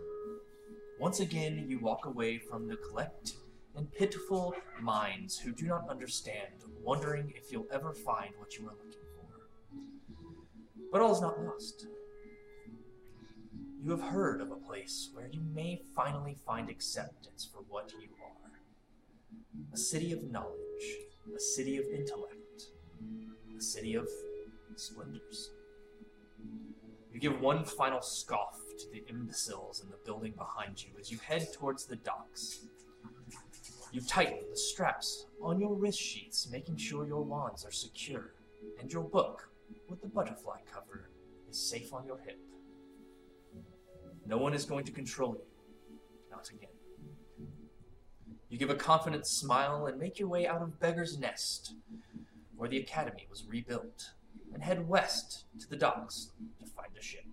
Once 0.99 1.21
again, 1.21 1.65
you 1.69 1.79
walk 1.79 2.07
away 2.07 2.39
from 2.39 2.69
neglect 2.69 3.35
and 3.77 3.91
pitiful 3.93 4.55
minds 4.81 5.39
who 5.39 5.53
do 5.53 5.67
not 5.67 5.89
understand, 5.89 6.53
wondering 6.83 7.33
if 7.35 7.51
you'll 7.51 7.67
ever 7.73 7.93
find 7.93 8.31
what 8.39 8.57
you 8.59 8.67
are 8.67 8.75
looking 8.85 9.01
for. 9.17 9.27
But 10.93 11.01
all 11.01 11.13
is 11.13 11.21
not 11.21 11.43
lost. 11.43 11.87
You 13.83 13.91
have 13.91 14.03
heard 14.03 14.41
of 14.41 14.53
a 14.53 14.57
place 14.57 15.11
where 15.13 15.27
you 15.27 15.41
may 15.53 15.81
finally 15.97 16.37
find 16.47 16.71
acceptance 16.71 17.49
for 17.53 17.63
what 17.69 17.93
you 17.93 18.11
are. 18.23 18.53
A 19.73 19.77
city 19.77 20.13
of 20.13 20.23
knowledge, 20.31 20.99
a 21.35 21.41
city 21.41 21.79
of 21.79 21.87
intellect, 21.87 22.69
a 23.57 23.61
city 23.61 23.95
of 23.95 24.09
splendors. 24.77 25.51
You 27.13 27.21
give 27.21 27.41
one 27.41 27.65
final 27.65 28.01
scoff 28.01 28.59
to 28.79 28.91
the 28.91 29.05
imbeciles 29.09 29.83
in 29.83 29.91
the 29.91 29.99
building 30.05 30.33
behind 30.37 30.83
you 30.83 30.91
as 30.99 31.11
you 31.11 31.19
head 31.19 31.53
towards 31.53 31.85
the 31.85 31.97
docks. 31.97 32.67
You 33.93 34.01
tighten 34.01 34.39
the 34.51 34.57
straps 34.57 35.27
on 35.43 35.61
your 35.61 35.75
wrist 35.75 36.01
sheets, 36.01 36.49
making 36.51 36.79
sure 36.79 37.07
your 37.07 37.23
wands 37.23 37.65
are 37.67 37.71
secure, 37.71 38.33
and 38.81 38.91
your 38.91 39.03
book, 39.03 39.51
with 39.91 40.01
the 40.01 40.09
butterfly 40.09 40.61
cover, 40.73 41.11
is 41.51 41.61
safe 41.61 41.93
on 41.93 42.07
your 42.07 42.19
hip. 42.19 42.39
No 44.27 44.39
one 44.39 44.55
is 44.55 44.65
going 44.65 44.85
to 44.87 44.93
control 44.93 45.35
you. 45.35 45.97
Not 46.31 46.49
again. 46.49 46.71
You 48.49 48.59
give 48.59 48.71
a 48.71 48.75
confident 48.75 49.27
smile 49.27 49.87
and 49.87 49.99
make 49.99 50.19
your 50.19 50.29
way 50.29 50.47
out 50.47 50.63
of 50.63 50.81
Beggar's 50.81 51.19
Nest, 51.19 51.75
where 52.57 52.69
the 52.69 52.79
academy 52.79 53.27
was 53.29 53.45
rebuilt, 53.47 54.13
and 54.53 54.63
head 54.63 54.89
west 54.89 55.45
to 55.61 55.69
the 55.69 55.77
docks 55.77 56.31
to 56.61 56.67
find 56.67 56.91
a 56.99 57.03
ship. 57.03 57.25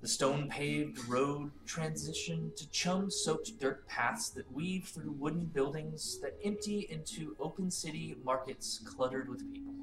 The 0.00 0.08
stone 0.08 0.48
paved 0.48 1.08
road 1.08 1.50
transition 1.64 2.52
to 2.56 2.70
chum 2.70 3.10
soaked 3.10 3.58
dirt 3.58 3.88
paths 3.88 4.28
that 4.30 4.50
weave 4.52 4.84
through 4.84 5.12
wooden 5.12 5.46
buildings 5.46 6.20
that 6.20 6.36
empty 6.44 6.86
into 6.90 7.34
open 7.40 7.70
city 7.70 8.14
markets 8.22 8.80
cluttered 8.84 9.28
with 9.28 9.52
people. 9.52 9.74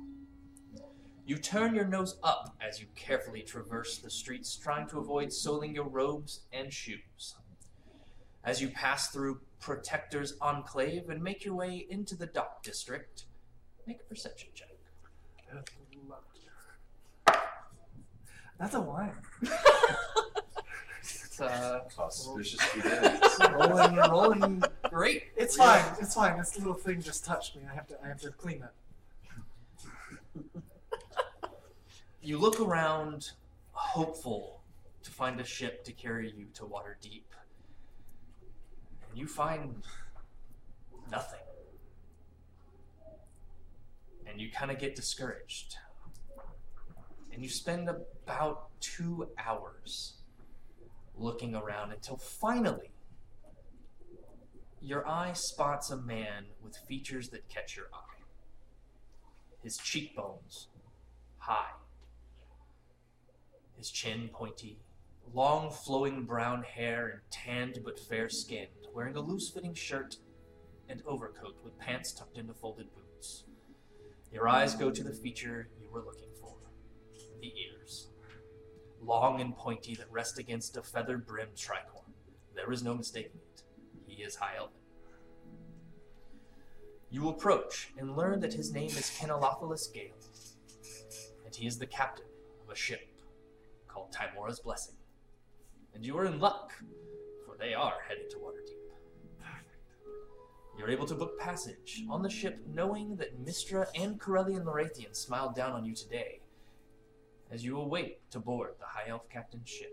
You 1.26 1.38
turn 1.38 1.74
your 1.74 1.86
nose 1.86 2.18
up 2.22 2.56
as 2.62 2.80
you 2.80 2.86
carefully 2.96 3.42
traverse 3.42 3.98
the 3.98 4.10
streets, 4.10 4.56
trying 4.56 4.88
to 4.90 5.00
avoid 5.00 5.32
soiling 5.32 5.74
your 5.74 5.88
robes 5.88 6.42
and 6.52 6.72
shoes. 6.72 7.36
As 8.44 8.62
you 8.62 8.70
pass 8.70 9.10
through 9.10 9.40
Protector's 9.60 10.36
Enclave 10.42 11.10
and 11.10 11.24
make 11.24 11.46
your 11.46 11.56
way 11.56 11.86
into 11.90 12.16
the 12.16 12.26
dock 12.26 12.62
district, 12.62 13.26
make 13.88 14.02
a 14.02 14.04
perception 14.04 14.50
check. 14.54 14.73
That's 18.60 18.76
a 18.76 18.82
wine. 18.82 19.12
It's 21.02 21.42
uh, 21.42 21.82
Auspicious 21.98 22.60
beginnings. 22.76 23.20
rolling, 23.52 23.96
rolling 23.96 24.64
great. 24.90 25.24
It's 25.36 25.58
Yeah. 25.58 25.82
fine. 25.84 25.96
It's 26.00 26.14
fine. 26.14 26.38
This 26.38 26.58
little 26.58 26.76
thing 26.76 27.02
just 27.02 27.26
touched 27.26 27.56
me. 27.56 27.64
I 27.70 27.74
have 27.74 27.88
to. 27.88 27.98
I 28.04 28.08
have 28.08 28.22
to 28.22 28.30
clean 28.32 28.60
that. 28.62 28.74
You 32.22 32.38
look 32.38 32.60
around, 32.62 33.32
hopeful 33.72 34.62
to 35.04 35.12
find 35.12 35.40
a 35.42 35.44
ship 35.44 35.84
to 35.86 35.92
carry 35.92 36.32
you 36.32 36.46
to 36.54 36.64
Waterdeep, 36.64 37.24
And 39.10 39.18
you 39.18 39.28
find 39.28 39.84
nothing. 41.12 41.40
And 44.28 44.40
you 44.42 44.52
kind 44.52 44.72
of 44.72 44.80
get 44.80 44.96
discouraged. 44.96 45.76
And 47.32 47.42
you 47.42 47.50
spend 47.50 47.90
about 47.90 48.70
two 48.80 49.28
hours 49.38 50.18
looking 51.16 51.56
around 51.56 51.92
until 51.92 52.18
finally 52.18 52.92
your 54.82 55.08
eye 55.08 55.32
spots 55.34 55.92
a 55.92 55.98
man 55.98 56.46
with 56.62 56.76
features 56.88 57.30
that 57.30 57.48
catch 57.48 57.78
your 57.78 57.86
eye. 57.94 58.24
His 59.64 59.78
cheekbones 59.78 60.68
high, 61.38 61.72
his 63.76 63.90
chin 63.90 64.30
pointy, 64.32 64.80
long 65.34 65.70
flowing 65.72 66.24
brown 66.24 66.64
hair 66.64 67.08
and 67.10 67.22
tanned 67.32 67.80
but 67.84 68.00
fair 68.00 68.30
skin, 68.30 68.68
wearing 68.94 69.16
a 69.16 69.22
loose 69.22 69.52
fitting 69.54 69.74
shirt 69.74 70.18
and 70.88 71.02
overcoat 71.06 71.58
with 71.64 71.78
pants 71.80 72.14
tucked 72.14 72.38
into 72.38 72.54
folded 72.54 72.88
boots. 72.94 73.44
Your 74.34 74.50
eyes 74.50 74.74
go 74.74 74.90
to 74.90 75.04
the 75.04 75.14
feature 75.14 75.70
you 75.80 75.90
were 75.92 76.02
looking 76.02 76.30
for 76.42 76.56
the 77.40 77.54
ears. 77.56 78.08
Long 79.00 79.40
and 79.40 79.56
pointy 79.56 79.94
that 79.96 80.12
rest 80.12 80.40
against 80.40 80.76
a 80.76 80.82
feather 80.82 81.18
brimmed 81.20 81.56
tricorn. 81.56 82.12
There 82.56 82.72
is 82.72 82.82
no 82.82 82.96
mistaking 82.96 83.42
it. 83.54 83.64
He 84.08 84.24
is 84.24 84.36
High 84.36 84.56
Elven. 84.58 84.74
You 87.12 87.30
approach 87.30 87.92
and 87.96 88.18
learn 88.18 88.40
that 88.40 88.54
his 88.54 88.74
name 88.74 88.90
is 88.90 89.16
Kenelophilis 89.20 89.94
Gale, 89.94 90.16
and 91.46 91.56
he 91.56 91.68
is 91.68 91.78
the 91.78 91.86
captain 91.86 92.26
of 92.64 92.74
a 92.74 92.76
ship 92.76 93.08
called 93.88 94.12
Tymora's 94.12 94.60
Blessing. 94.60 94.96
And 95.94 96.04
you 96.04 96.18
are 96.18 96.26
in 96.26 96.40
luck, 96.40 96.74
for 97.46 97.56
they 97.56 97.76
are 97.76 97.98
headed 98.08 98.32
to 98.32 98.38
Waterdeep. 98.38 98.73
You're 100.78 100.90
able 100.90 101.06
to 101.06 101.16
book 101.16 101.40
passage 101.40 102.04
on 102.10 102.24
the 102.24 102.30
ship 102.30 102.60
knowing 102.74 103.16
that 103.18 103.46
Mystra 103.46 103.88
and 103.96 104.20
Corellon 104.20 104.64
Larethian 104.64 105.16
smiled 105.16 105.56
down 105.56 105.72
on 105.72 105.86
you 105.86 105.94
today 105.94 106.42
as 107.52 107.64
you 107.64 107.80
await 107.80 108.30
to 108.32 108.40
board 108.40 108.72
the 108.80 108.86
High 108.86 109.10
Elf 109.10 109.30
Captain's 109.30 109.70
ship. 109.70 109.92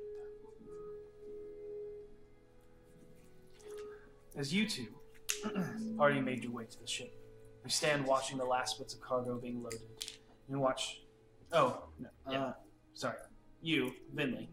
As 4.37 4.55
you 4.55 4.67
two 4.67 4.89
already 5.99 6.21
made 6.21 6.43
your 6.43 6.53
way 6.53 6.65
to 6.65 6.81
the 6.81 6.87
ship, 6.87 7.13
you 7.63 7.71
stand 7.71 8.07
watching 8.07 8.39
the 8.39 8.45
last 8.45 8.79
bits 8.79 8.95
of 8.95 9.01
cargo 9.01 9.39
being 9.39 9.63
loaded. 9.63 9.81
You 10.49 10.59
watch. 10.59 11.03
Oh, 11.53 11.85
no. 11.99 12.09
Yeah. 12.31 12.45
Uh, 12.45 12.53
sorry. 12.95 13.17
You, 13.61 13.93
Finley. 14.17 14.49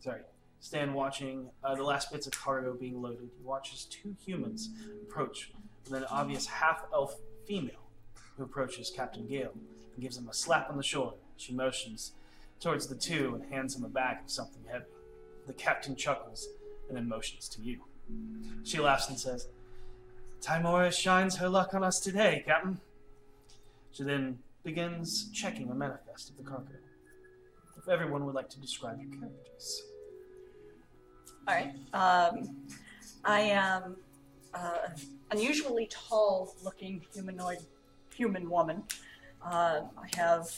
Sorry. 0.00 0.20
Stand 0.60 0.94
watching 0.94 1.48
uh, 1.64 1.74
the 1.74 1.82
last 1.82 2.12
bits 2.12 2.26
of 2.26 2.34
cargo 2.34 2.74
being 2.78 3.00
loaded. 3.00 3.30
You 3.38 3.46
watch 3.46 3.72
as 3.72 3.86
two 3.86 4.14
humans 4.24 4.70
approach 5.02 5.50
with 5.84 5.94
an 5.94 6.04
obvious 6.10 6.46
half 6.46 6.84
elf 6.92 7.16
female 7.46 7.88
who 8.36 8.44
approaches 8.44 8.90
Captain 8.94 9.26
Gale 9.26 9.52
and 9.94 10.02
gives 10.02 10.16
him 10.16 10.28
a 10.28 10.34
slap 10.34 10.70
on 10.70 10.76
the 10.76 10.82
shoulder. 10.82 11.16
She 11.36 11.52
motions 11.52 12.12
towards 12.60 12.86
the 12.86 12.94
two 12.94 13.34
and 13.34 13.52
hands 13.52 13.76
him 13.76 13.84
a 13.84 13.88
bag 13.88 14.18
of 14.24 14.30
something 14.30 14.62
heavy. 14.70 14.84
The 15.46 15.52
captain 15.52 15.96
chuckles 15.96 16.48
and 16.88 16.96
then 16.96 17.08
motions 17.08 17.48
to 17.50 17.62
you. 17.62 17.80
She 18.64 18.78
laughs 18.78 19.08
and 19.08 19.18
says, 19.18 19.48
Tymora 20.40 20.92
shines 20.92 21.36
her 21.36 21.48
luck 21.48 21.74
on 21.74 21.84
us 21.84 22.00
today, 22.00 22.42
Captain. 22.46 22.80
She 23.92 24.02
then 24.04 24.38
begins 24.64 25.30
checking 25.32 25.70
a 25.70 25.74
manifest 25.74 26.30
of 26.30 26.36
the 26.36 26.42
cargo. 26.42 26.72
If 27.76 27.88
everyone 27.88 28.24
would 28.26 28.34
like 28.34 28.48
to 28.50 28.60
describe 28.60 29.00
your 29.00 29.10
characters. 29.10 29.82
All 31.48 31.54
right. 31.54 31.74
Um, 31.92 32.56
I 33.24 33.40
am 33.40 33.96
uh, 34.54 34.88
unusually 35.32 35.88
tall-looking 35.90 37.02
humanoid 37.12 37.58
human 38.14 38.48
woman. 38.48 38.82
Uh, 39.44 39.82
I 39.96 40.16
have 40.16 40.48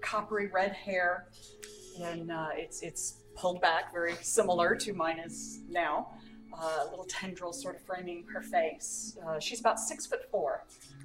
coppery 0.00 0.48
red 0.48 0.72
hair, 0.72 1.28
and 2.00 2.30
uh, 2.30 2.48
it's 2.54 2.82
it's 2.82 3.18
pulled 3.34 3.60
back, 3.60 3.92
very 3.92 4.14
similar 4.22 4.74
to 4.76 4.92
mine 4.92 5.18
is 5.18 5.60
now. 5.68 6.12
Uh, 6.58 6.84
little 6.90 7.04
tendrils 7.04 7.60
sort 7.60 7.76
of 7.76 7.82
framing 7.82 8.24
her 8.32 8.40
face. 8.40 9.18
Uh, 9.26 9.38
she's 9.38 9.60
about 9.60 9.78
six 9.78 10.06
foot 10.06 10.30
four, 10.30 10.64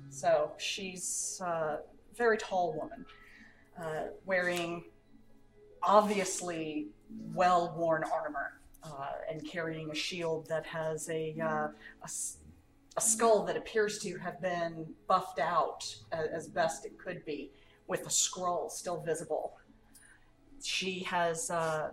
so 0.10 0.52
she's 0.58 1.42
a 1.44 1.80
very 2.16 2.38
tall 2.38 2.74
woman, 2.74 3.06
uh, 3.80 4.04
wearing 4.26 4.84
obviously 5.84 6.88
well-worn 7.34 8.04
armor 8.14 8.62
uh, 8.84 9.12
and 9.30 9.46
carrying 9.46 9.90
a 9.92 9.96
shield 9.96 10.48
that 10.48 10.66
has 10.66 11.10
a, 11.10 11.36
uh, 11.42 11.68
a 12.04 12.10
a 12.98 13.02
skull 13.02 13.46
that 13.46 13.56
appears 13.56 14.00
to 14.00 14.18
have 14.18 14.42
been 14.42 14.86
buffed 15.08 15.40
out 15.40 15.96
as, 16.12 16.48
best 16.48 16.86
it 16.86 16.98
could 16.98 17.24
be, 17.26 17.52
with 17.88 18.06
a 18.06 18.10
scroll 18.10 18.70
still 18.70 19.02
visible. 19.02 19.58
She 20.62 21.00
has 21.04 21.50
uh, 21.50 21.92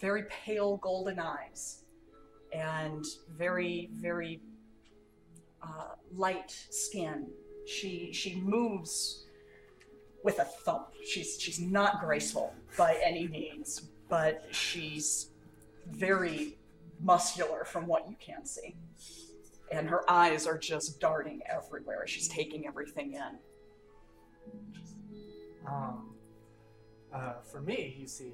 very 0.00 0.24
pale 0.24 0.76
golden 0.78 1.18
eyes 1.18 1.84
and 2.52 3.04
very, 3.36 3.90
very 3.94 4.40
uh, 5.62 5.94
light 6.14 6.56
skin. 6.70 7.26
She 7.66 8.12
she 8.12 8.36
moves 8.36 9.26
with 10.22 10.38
a 10.38 10.44
thump. 10.44 10.88
She's 11.04 11.38
she's 11.40 11.60
not 11.60 12.00
graceful 12.00 12.54
by 12.76 12.98
any 13.04 13.28
means, 13.28 13.88
but 14.08 14.46
she's 14.50 15.30
very 15.90 16.56
muscular 17.00 17.64
from 17.64 17.86
what 17.86 18.08
you 18.08 18.16
can 18.20 18.44
see. 18.46 18.74
And 19.70 19.88
her 19.88 20.08
eyes 20.10 20.46
are 20.46 20.58
just 20.58 21.00
darting 21.00 21.40
everywhere. 21.46 22.06
She's 22.06 22.28
taking 22.28 22.66
everything 22.66 23.14
in. 23.14 23.38
Um, 25.66 26.14
uh, 27.12 27.34
for 27.50 27.60
me, 27.60 27.96
you 27.98 28.06
see 28.06 28.32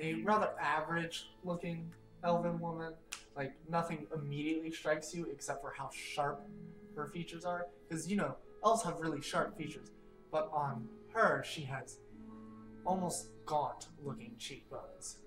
a 0.00 0.14
rather 0.22 0.50
average-looking 0.60 1.92
elven 2.24 2.58
woman. 2.58 2.94
Like 3.34 3.54
nothing 3.68 4.06
immediately 4.14 4.70
strikes 4.70 5.14
you 5.14 5.26
except 5.32 5.62
for 5.62 5.72
how 5.76 5.88
sharp 5.92 6.46
her 6.94 7.06
features 7.06 7.44
are, 7.46 7.66
because 7.88 8.06
you 8.06 8.16
know 8.16 8.36
elves 8.64 8.82
have 8.82 9.00
really 9.00 9.22
sharp 9.22 9.56
features. 9.56 9.88
But 10.30 10.50
on 10.52 10.86
her, 11.14 11.42
she 11.42 11.62
has 11.62 11.98
almost 12.84 13.28
gaunt-looking 13.46 14.34
cheekbones, 14.38 15.18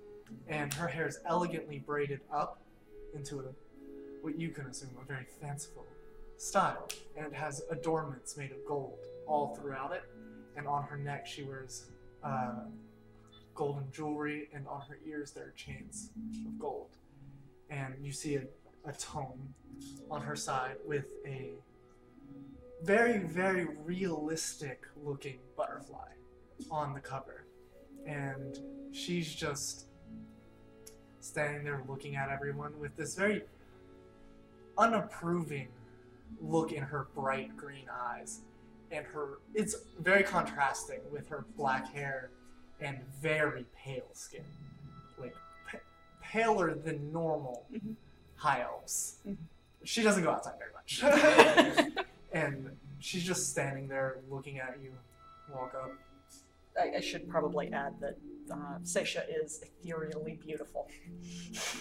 and 0.47 0.71
her 0.73 0.87
hair 0.87 1.07
is 1.07 1.19
elegantly 1.25 1.79
braided 1.79 2.21
up 2.31 2.61
into 3.15 3.39
a 3.39 3.43
what 4.25 4.39
you 4.39 4.49
can 4.49 4.65
assume 4.65 4.89
a 4.99 5.05
very 5.05 5.27
fanciful 5.39 5.85
style, 6.37 6.89
and 7.15 7.27
it 7.27 7.33
has 7.33 7.61
adornments 7.69 8.35
made 8.35 8.51
of 8.51 8.57
gold 8.67 8.97
all 9.27 9.55
throughout 9.55 9.93
it. 9.93 10.01
And 10.57 10.67
on 10.67 10.81
her 10.83 10.97
neck, 10.97 11.27
she 11.27 11.43
wears 11.43 11.91
uh, 12.23 12.63
golden 13.53 13.83
jewelry, 13.91 14.49
and 14.51 14.67
on 14.67 14.81
her 14.89 14.97
ears 15.05 15.31
there 15.31 15.45
are 15.45 15.53
chains 15.55 16.09
of 16.47 16.57
gold. 16.57 16.97
And 17.69 17.93
you 18.01 18.11
see 18.11 18.35
a, 18.35 18.43
a 18.83 18.93
tome 18.93 19.53
on 20.09 20.23
her 20.23 20.35
side 20.35 20.77
with 20.87 21.05
a 21.27 21.51
very, 22.81 23.19
very 23.19 23.67
realistic 23.83 24.85
looking 25.03 25.37
butterfly 25.55 26.09
on 26.71 26.95
the 26.95 26.99
cover. 26.99 27.45
And 28.07 28.57
she's 28.91 29.33
just 29.33 29.85
standing 31.19 31.63
there 31.63 31.83
looking 31.87 32.15
at 32.15 32.29
everyone 32.29 32.79
with 32.79 32.95
this 32.95 33.13
very 33.13 33.43
unapproving 34.77 35.67
look 36.41 36.71
in 36.71 36.83
her 36.83 37.07
bright 37.15 37.55
green 37.57 37.85
eyes. 37.91 38.41
And 38.91 39.05
her, 39.07 39.39
it's 39.53 39.75
very 39.99 40.23
contrasting 40.23 40.99
with 41.11 41.27
her 41.29 41.45
black 41.57 41.91
hair 41.93 42.29
and 42.79 42.99
very 43.21 43.65
pale 43.75 44.07
skin. 44.13 44.43
Like, 45.17 45.35
p- 45.71 45.77
paler 46.21 46.73
than 46.75 47.11
normal 47.11 47.65
Mhm. 47.71 47.95
high 48.35 48.61
elves. 48.61 49.17
Mhm. 49.27 49.37
She 49.83 50.01
doesn't 50.03 50.23
go 50.23 50.31
outside 50.31 50.55
very 50.59 50.71
much. 50.73 51.03
and 52.33 52.77
she's 52.99 53.23
just 53.23 53.49
standing 53.49 53.87
there 53.87 54.17
looking 54.29 54.59
at 54.59 54.77
you 54.81 54.91
walk 55.53 55.73
up. 55.75 55.91
I, 56.79 56.97
I 56.97 56.99
should 56.99 57.29
probably 57.29 57.71
add 57.71 57.99
that 58.01 58.17
uh, 58.51 58.77
Seisha 58.83 59.23
is 59.43 59.61
ethereally 59.63 60.33
beautiful. 60.43 60.87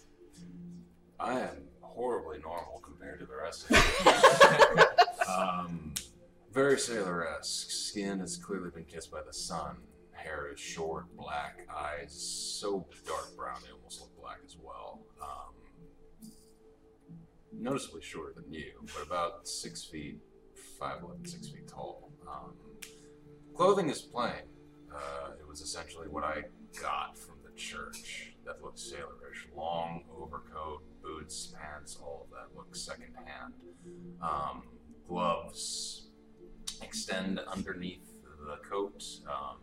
I 1.21 1.39
am 1.39 1.67
horribly 1.81 2.39
normal 2.39 2.81
compared 2.83 3.19
to 3.19 3.25
the 3.27 3.35
rest 3.35 3.69
of 3.69 3.77
you. 3.77 4.83
um, 5.31 5.93
very 6.51 6.79
Sailor-esque. 6.79 7.69
Skin 7.69 8.19
has 8.19 8.37
clearly 8.37 8.71
been 8.71 8.85
kissed 8.85 9.11
by 9.11 9.21
the 9.25 9.33
sun. 9.33 9.77
Hair 10.13 10.49
is 10.53 10.59
short, 10.59 11.05
black. 11.15 11.67
Eyes 11.69 12.11
so 12.11 12.87
dark 13.05 13.35
brown 13.37 13.59
they 13.63 13.71
almost 13.71 14.01
look 14.01 14.19
black 14.19 14.39
as 14.43 14.57
well. 14.61 15.01
Um, 15.21 16.31
noticeably 17.51 18.01
shorter 18.01 18.33
than 18.35 18.51
you, 18.51 18.71
but 18.93 19.05
about 19.05 19.47
six 19.47 19.85
feet, 19.85 20.17
five 20.79 21.03
eleven, 21.03 21.25
six 21.25 21.49
feet 21.49 21.67
tall. 21.67 22.11
Um, 22.27 22.53
clothing 23.55 23.89
is 23.89 24.01
plain. 24.01 24.41
Uh, 24.93 25.31
it 25.39 25.47
was 25.47 25.61
essentially 25.61 26.07
what 26.07 26.23
I 26.23 26.43
got 26.81 27.17
from 27.17 27.35
the 27.43 27.51
church 27.55 28.33
that 28.45 28.61
looked 28.63 28.79
sailorish. 28.79 29.47
Long 29.55 30.03
overcoat, 30.19 30.83
boots, 31.21 31.53
pants, 31.59 31.97
all 32.01 32.25
of 32.25 32.29
that 32.31 32.55
looks 32.57 32.81
secondhand. 32.81 33.53
Um, 34.21 34.63
gloves 35.07 36.07
extend 36.81 37.39
underneath 37.39 38.07
the 38.45 38.57
coat. 38.67 39.03
Um, 39.27 39.57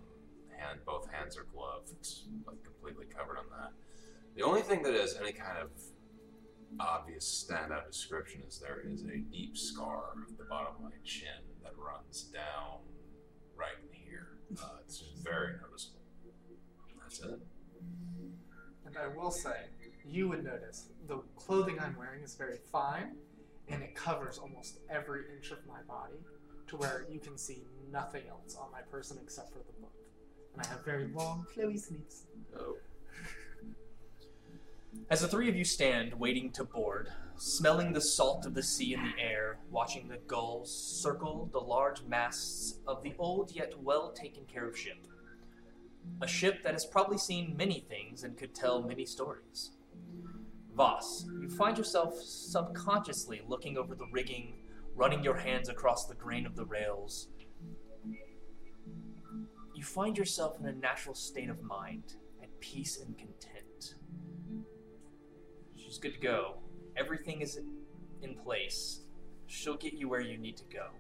hand, 0.57 0.81
both 0.87 1.09
hands 1.11 1.37
are 1.37 1.47
gloved, 1.53 2.07
like 2.47 2.63
completely 2.63 3.07
covered 3.07 3.39
on 3.39 3.45
that. 3.51 3.73
The 4.37 4.43
only 4.43 4.63
thing 4.63 4.83
that 4.85 4.95
has 4.95 5.17
any 5.21 5.33
kind 5.33 5.59
of 5.61 5.71
obvious 6.79 7.47
standout 7.49 7.87
description 7.91 8.43
is 8.47 8.59
there 8.59 8.83
is 8.87 9.03
a 9.05 9.19
deep 9.33 9.57
scar 9.57 10.13
at 10.31 10.39
the 10.39 10.45
bottom 10.45 10.75
of 10.77 10.83
my 10.83 10.97
chin 11.05 11.43
that 11.63 11.73
runs 11.77 12.25
down 12.25 12.81
right 13.57 13.75
in 13.83 13.99
here. 13.99 14.29
Uh, 14.63 14.79
it's 14.85 15.03
very 15.23 15.55
noticeable. 15.61 16.01
That's 17.01 17.21
it. 17.21 17.41
And 18.87 18.97
I 18.97 19.09
will 19.09 19.31
say, 19.31 19.69
you 20.09 20.29
would 20.29 20.45
notice 20.45 20.89
the 21.07 21.19
clothing 21.37 21.79
I'm 21.81 21.97
wearing 21.97 22.23
is 22.23 22.35
very 22.35 22.59
fine, 22.73 23.17
and 23.69 23.83
it 23.83 23.95
covers 23.95 24.39
almost 24.39 24.79
every 24.89 25.23
inch 25.37 25.51
of 25.51 25.59
my 25.67 25.83
body 25.87 26.19
to 26.69 26.77
where 26.77 27.07
you 27.11 27.19
can 27.19 27.37
see 27.37 27.63
nothing 27.91 28.23
else 28.29 28.57
on 28.57 28.71
my 28.73 28.81
person 28.81 29.19
except 29.23 29.53
for 29.53 29.59
the 29.59 29.81
book. 29.81 29.93
And 30.55 30.65
I 30.65 30.69
have 30.69 30.85
very 30.85 31.09
long, 31.09 31.47
flowy 31.55 31.79
sleeves. 31.79 32.25
Oh. 32.59 32.77
As 35.11 35.21
the 35.21 35.29
three 35.29 35.49
of 35.49 35.57
you 35.57 35.65
stand 35.65 36.15
waiting 36.15 36.51
to 36.53 36.65
board, 36.65 37.09
smelling 37.37 37.93
the 37.93 38.01
salt 38.01 38.47
of 38.47 38.55
the 38.55 38.63
sea 38.63 38.95
in 38.95 39.03
the 39.03 39.23
air, 39.23 39.59
watching 39.71 40.09
the 40.09 40.19
gulls 40.27 40.75
circle 40.75 41.49
the 41.53 41.61
large 41.61 42.03
masts 42.03 42.79
of 42.87 43.03
the 43.03 43.15
old 43.19 43.53
yet 43.53 43.75
well 43.83 44.13
taken 44.13 44.45
care 44.45 44.67
of 44.67 44.77
ship. 44.77 45.07
A 46.23 46.27
ship 46.27 46.63
that 46.63 46.73
has 46.73 46.87
probably 46.87 47.19
seen 47.19 47.57
many 47.57 47.81
things 47.81 48.25
and 48.25 48.37
could 48.37 48.55
tell 48.55 48.83
many 48.83 49.05
stories. 49.05 49.73
Voss, 50.79 51.27
you 51.41 51.49
find 51.49 51.77
yourself 51.77 52.15
subconsciously 52.23 53.43
looking 53.49 53.77
over 53.77 53.97
the 53.97 54.07
rigging, 54.13 54.55
running 54.95 55.25
your 55.25 55.35
hands 55.35 55.69
across 55.69 56.07
the 56.07 56.15
grain 56.15 56.47
of 56.47 56.55
the 56.55 56.65
rails. 56.67 57.31
You 59.75 59.83
find 59.83 60.17
yourself 60.17 60.57
in 60.61 60.67
a 60.67 60.73
natural 60.73 61.17
state 61.17 61.51
of 61.51 61.61
mind, 61.65 62.15
at 62.41 62.61
peace 62.61 63.01
and 63.05 63.19
content. 63.19 63.97
She's 65.75 65.99
good 65.99 66.15
to 66.15 66.21
go. 66.21 66.59
Everything 66.97 67.41
is 67.41 67.59
in 68.23 68.37
place. 68.37 69.01
She'll 69.49 69.77
get 69.77 69.95
you 69.95 70.09
where 70.09 70.21
you 70.21 70.39
need 70.39 70.59
to 70.59 70.65
go. 70.73 70.91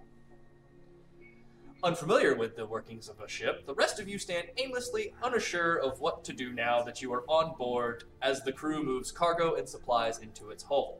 Unfamiliar 1.85 2.35
with 2.35 2.57
the 2.57 2.67
workings 2.67 3.09
of 3.09 3.21
a 3.21 3.29
ship, 3.29 3.65
the 3.65 3.75
rest 3.75 4.01
of 4.01 4.09
you 4.09 4.19
stand 4.19 4.49
aimlessly, 4.57 5.15
unsure 5.23 5.77
of 5.77 6.01
what 6.01 6.25
to 6.25 6.33
do 6.33 6.53
now 6.53 6.83
that 6.83 7.01
you 7.01 7.13
are 7.13 7.23
on 7.29 7.57
board 7.57 8.03
as 8.21 8.43
the 8.43 8.53
crew 8.53 8.83
moves 8.83 9.13
cargo 9.13 9.55
and 9.55 9.69
supplies 9.69 10.19
into 10.19 10.51
its 10.51 10.65
hull. 10.65 10.99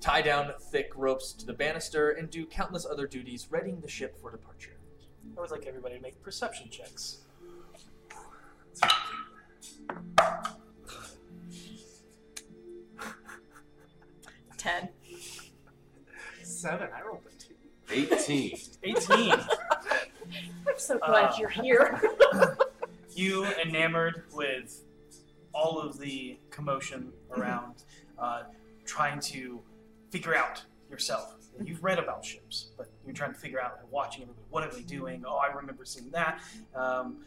Tie 0.00 0.22
down 0.22 0.52
thick 0.70 0.90
ropes 0.96 1.32
to 1.34 1.44
the 1.44 1.52
banister 1.52 2.10
and 2.12 2.30
do 2.30 2.46
countless 2.46 2.86
other 2.86 3.06
duties, 3.06 3.48
readying 3.50 3.80
the 3.80 3.88
ship 3.88 4.18
for 4.18 4.30
departure. 4.30 4.78
I 5.36 5.40
would 5.42 5.50
like 5.50 5.66
everybody 5.66 5.96
to 5.96 6.00
make 6.00 6.20
perception 6.22 6.70
checks. 6.70 7.18
Ten. 14.56 14.88
Seven. 16.42 16.88
I 16.96 17.02
rolled 17.02 17.11
a 17.11 17.11
two. 17.11 17.11
18. 17.92 18.58
18. 18.84 19.30
I'm 19.32 20.78
so 20.78 20.98
glad 20.98 21.32
Uh, 21.32 21.36
you're 21.38 21.48
here. 21.48 22.00
you 23.14 23.44
enamored 23.44 24.24
with 24.32 24.82
all 25.52 25.78
of 25.78 25.98
the 25.98 26.38
commotion 26.50 27.12
around, 27.36 27.84
uh, 28.18 28.44
trying 28.86 29.20
to 29.20 29.60
figure 30.10 30.34
out 30.34 30.62
yourself. 30.90 31.34
You've 31.62 31.84
read 31.84 31.98
about 31.98 32.24
ships, 32.24 32.70
but 32.78 32.88
you're 33.04 33.14
trying 33.14 33.34
to 33.34 33.38
figure 33.38 33.60
out 33.60 33.78
and 33.80 33.90
watching 33.90 34.22
everybody. 34.22 34.46
What 34.48 34.64
are 34.64 34.70
they 34.74 34.82
doing? 34.82 35.24
Oh, 35.26 35.36
I 35.36 35.52
remember 35.52 35.84
seeing 35.84 36.10
that. 36.12 36.40
Um, 36.74 37.18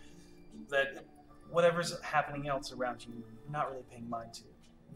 that 0.70 1.06
whatever's 1.52 2.00
happening 2.02 2.48
else 2.48 2.72
around 2.72 3.06
you, 3.06 3.14
you're 3.14 3.52
not 3.52 3.70
really 3.70 3.84
paying 3.92 4.10
mind 4.10 4.34
to. 4.36 4.42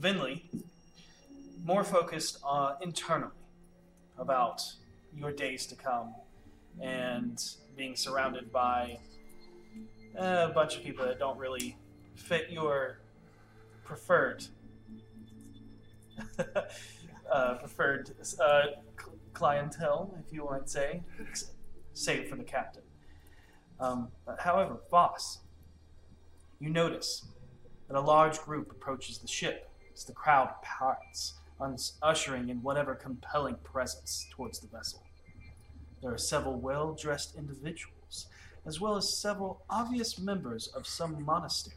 Finley, 0.01 0.49
more 1.63 1.83
focused 1.83 2.39
uh, 2.47 2.73
internally 2.81 3.31
about 4.17 4.63
your 5.15 5.31
days 5.31 5.65
to 5.67 5.75
come 5.75 6.13
and 6.81 7.41
being 7.75 7.95
surrounded 7.95 8.51
by 8.51 8.99
a 10.17 10.49
bunch 10.49 10.75
of 10.75 10.83
people 10.83 11.05
that 11.05 11.19
don't 11.19 11.37
really 11.37 11.77
fit 12.15 12.49
your 12.49 12.99
preferred 13.83 14.45
uh, 17.31 17.55
preferred 17.55 18.11
uh, 18.39 18.61
cl- 18.99 19.15
clientele, 19.33 20.13
if 20.25 20.33
you 20.33 20.45
might 20.45 20.69
say, 20.69 21.01
save 21.93 22.27
for 22.27 22.35
the 22.35 22.43
captain. 22.43 22.83
Um, 23.79 24.09
however, 24.39 24.77
Voss, 24.91 25.39
you 26.59 26.69
notice 26.69 27.25
that 27.87 27.97
a 27.97 28.01
large 28.01 28.39
group 28.41 28.71
approaches 28.71 29.19
the 29.19 29.27
ship 29.27 29.69
as 29.93 30.03
the 30.03 30.11
crowd 30.13 30.49
parts, 30.61 31.38
ushering 32.01 32.49
in 32.49 32.61
whatever 32.61 32.95
compelling 32.95 33.55
presence 33.63 34.27
towards 34.31 34.59
the 34.59 34.67
vessel. 34.67 35.03
There 36.01 36.13
are 36.13 36.17
several 36.17 36.59
well 36.59 36.93
dressed 36.93 37.35
individuals, 37.35 38.27
as 38.65 38.79
well 38.79 38.95
as 38.95 39.17
several 39.17 39.63
obvious 39.69 40.17
members 40.17 40.67
of 40.67 40.87
some 40.87 41.23
monastery, 41.23 41.75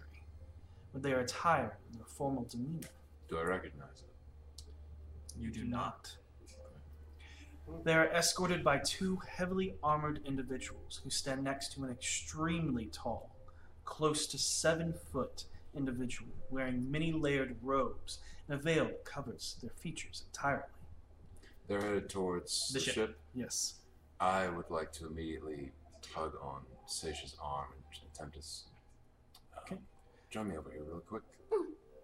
with 0.92 1.02
their 1.02 1.20
attire 1.20 1.78
and 1.90 1.98
their 1.98 2.06
formal 2.06 2.44
demeanor. 2.44 2.88
Do 3.28 3.38
I 3.38 3.42
recognize 3.42 4.02
it? 4.02 4.62
You 5.38 5.50
do 5.50 5.64
not. 5.64 6.14
They 7.84 7.94
are 7.94 8.06
escorted 8.12 8.62
by 8.62 8.78
two 8.78 9.18
heavily 9.28 9.74
armored 9.82 10.20
individuals 10.24 11.00
who 11.02 11.10
stand 11.10 11.42
next 11.42 11.72
to 11.72 11.84
an 11.84 11.90
extremely 11.90 12.86
tall, 12.86 13.34
close 13.84 14.26
to 14.28 14.38
seven 14.38 14.92
foot 14.92 15.44
individual 15.76 16.30
wearing 16.50 16.90
many 16.90 17.12
layered 17.12 17.56
robes 17.62 18.18
and 18.48 18.58
a 18.58 18.62
veil 18.62 18.86
that 18.86 19.04
covers 19.04 19.56
their 19.62 19.70
features 19.70 20.24
entirely. 20.28 20.62
They're 21.68 21.80
headed 21.80 22.08
towards 22.08 22.68
The 22.72 22.78
the, 22.78 22.84
ship. 22.84 22.94
ship. 22.94 23.18
Yes. 23.34 23.74
I 24.20 24.48
would 24.48 24.70
like 24.70 24.92
to 24.94 25.06
immediately 25.06 25.72
tug 26.02 26.34
on 26.42 26.62
Seisha's 26.86 27.36
arm 27.42 27.68
and 27.72 28.10
attempt 28.12 28.34
to 28.34 28.40
s- 28.40 28.64
uh, 29.56 29.60
Okay. 29.62 29.78
join 30.30 30.48
me 30.48 30.56
over 30.56 30.70
here 30.70 30.82
real 30.82 31.00
quick. 31.00 31.22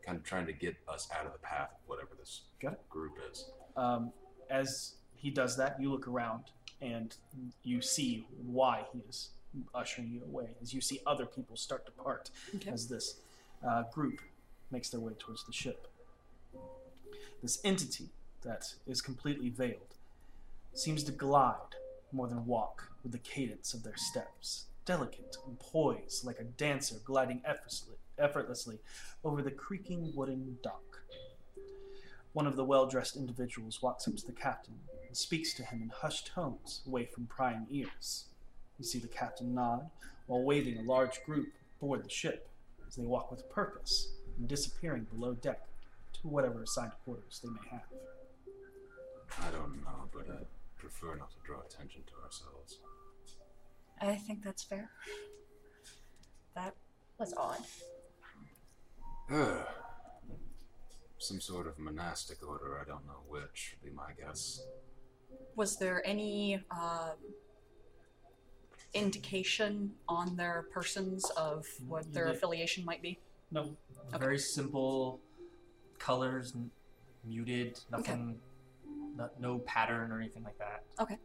Kind 0.02 0.16
of 0.18 0.24
trying 0.24 0.46
to 0.46 0.52
get 0.54 0.74
us 0.88 1.08
out 1.12 1.26
of 1.26 1.32
the 1.32 1.38
path 1.40 1.70
of 1.72 1.88
whatever 1.88 2.14
this 2.18 2.42
Got 2.60 2.74
it. 2.74 2.88
group 2.88 3.18
is. 3.30 3.50
Um, 3.76 4.12
as 4.48 4.94
he 5.14 5.30
does 5.30 5.56
that, 5.58 5.80
you 5.80 5.90
look 5.90 6.08
around 6.08 6.44
and 6.80 7.14
you 7.62 7.82
see 7.82 8.26
why 8.46 8.86
he 8.92 9.00
is 9.00 9.30
ushering 9.74 10.10
you 10.10 10.22
away. 10.24 10.54
As 10.62 10.72
you 10.72 10.80
see 10.80 11.00
other 11.06 11.26
people 11.26 11.56
start 11.56 11.84
to 11.86 11.92
part 11.92 12.30
Okay. 12.54 12.70
as 12.70 12.88
this 12.88 13.20
uh, 13.66 13.84
group 13.92 14.20
makes 14.70 14.90
their 14.90 15.00
way 15.00 15.12
towards 15.18 15.44
the 15.44 15.52
ship. 15.52 15.88
This 17.42 17.60
entity 17.64 18.08
that 18.42 18.74
is 18.86 19.00
completely 19.00 19.48
veiled 19.48 19.94
seems 20.74 21.02
to 21.04 21.12
glide 21.12 21.76
more 22.12 22.28
than 22.28 22.46
walk 22.46 22.90
with 23.02 23.12
the 23.12 23.18
cadence 23.18 23.74
of 23.74 23.82
their 23.82 23.96
steps, 23.96 24.66
delicate 24.84 25.36
and 25.46 25.58
poised 25.58 26.24
like 26.24 26.38
a 26.38 26.44
dancer 26.44 26.96
gliding 27.04 27.42
effortlessly, 27.44 27.94
effortlessly 28.18 28.78
over 29.24 29.42
the 29.42 29.50
creaking 29.50 30.12
wooden 30.14 30.58
dock. 30.62 31.02
One 32.32 32.46
of 32.46 32.56
the 32.56 32.64
well 32.64 32.86
dressed 32.86 33.16
individuals 33.16 33.82
walks 33.82 34.06
up 34.06 34.16
to 34.16 34.26
the 34.26 34.32
captain 34.32 34.74
and 35.06 35.16
speaks 35.16 35.54
to 35.54 35.64
him 35.64 35.82
in 35.82 35.88
hushed 35.88 36.28
tones 36.28 36.82
away 36.86 37.06
from 37.06 37.26
prying 37.26 37.66
ears. 37.70 38.26
You 38.78 38.84
see 38.84 38.98
the 38.98 39.08
captain 39.08 39.54
nod 39.54 39.90
while 40.26 40.42
waving 40.42 40.78
a 40.78 40.82
large 40.82 41.24
group 41.24 41.48
aboard 41.80 42.04
the 42.04 42.10
ship 42.10 42.47
as 42.88 42.96
they 42.96 43.04
walk 43.04 43.30
with 43.30 43.48
purpose 43.50 44.12
and 44.38 44.48
disappearing 44.48 45.06
below 45.12 45.34
deck 45.34 45.66
to 46.14 46.28
whatever 46.28 46.62
assigned 46.62 46.92
quarters 47.04 47.40
they 47.42 47.50
may 47.50 47.68
have. 47.70 47.82
I 49.40 49.50
don't 49.50 49.76
know, 49.84 50.08
but 50.12 50.26
I 50.30 50.42
prefer 50.78 51.14
not 51.16 51.30
to 51.30 51.36
draw 51.44 51.60
attention 51.60 52.02
to 52.06 52.24
ourselves. 52.24 52.78
I 54.00 54.14
think 54.14 54.42
that's 54.42 54.62
fair. 54.62 54.90
That 56.54 56.74
was 57.18 57.34
odd. 57.36 57.58
Ugh. 59.30 59.66
Some 61.20 61.40
sort 61.40 61.66
of 61.66 61.78
monastic 61.78 62.46
order, 62.46 62.78
I 62.80 62.84
don't 62.88 63.04
know 63.04 63.22
which, 63.28 63.74
would 63.74 63.90
be 63.90 63.94
my 63.94 64.12
guess. 64.16 64.62
Was 65.56 65.76
there 65.76 66.00
any 66.06 66.62
um, 66.70 67.16
indication 68.94 69.94
on 70.08 70.36
their 70.36 70.66
persons 70.72 71.24
of 71.36 71.66
what 71.86 72.12
their 72.12 72.26
Yeah. 72.28 72.32
affiliation 72.32 72.84
might 72.84 73.02
be? 73.02 73.18
No, 73.50 73.76
Okay. 74.08 74.18
Very 74.18 74.38
simple 74.38 75.20
colors, 75.98 76.52
n- 76.54 76.70
muted, 77.24 77.78
nothing, 77.90 78.40
no, 79.16 79.28
no 79.38 79.58
pattern 79.60 80.10
or 80.10 80.18
anything 80.20 80.42
like 80.44 80.56
that. 80.58 80.84
Okay. 80.98 81.18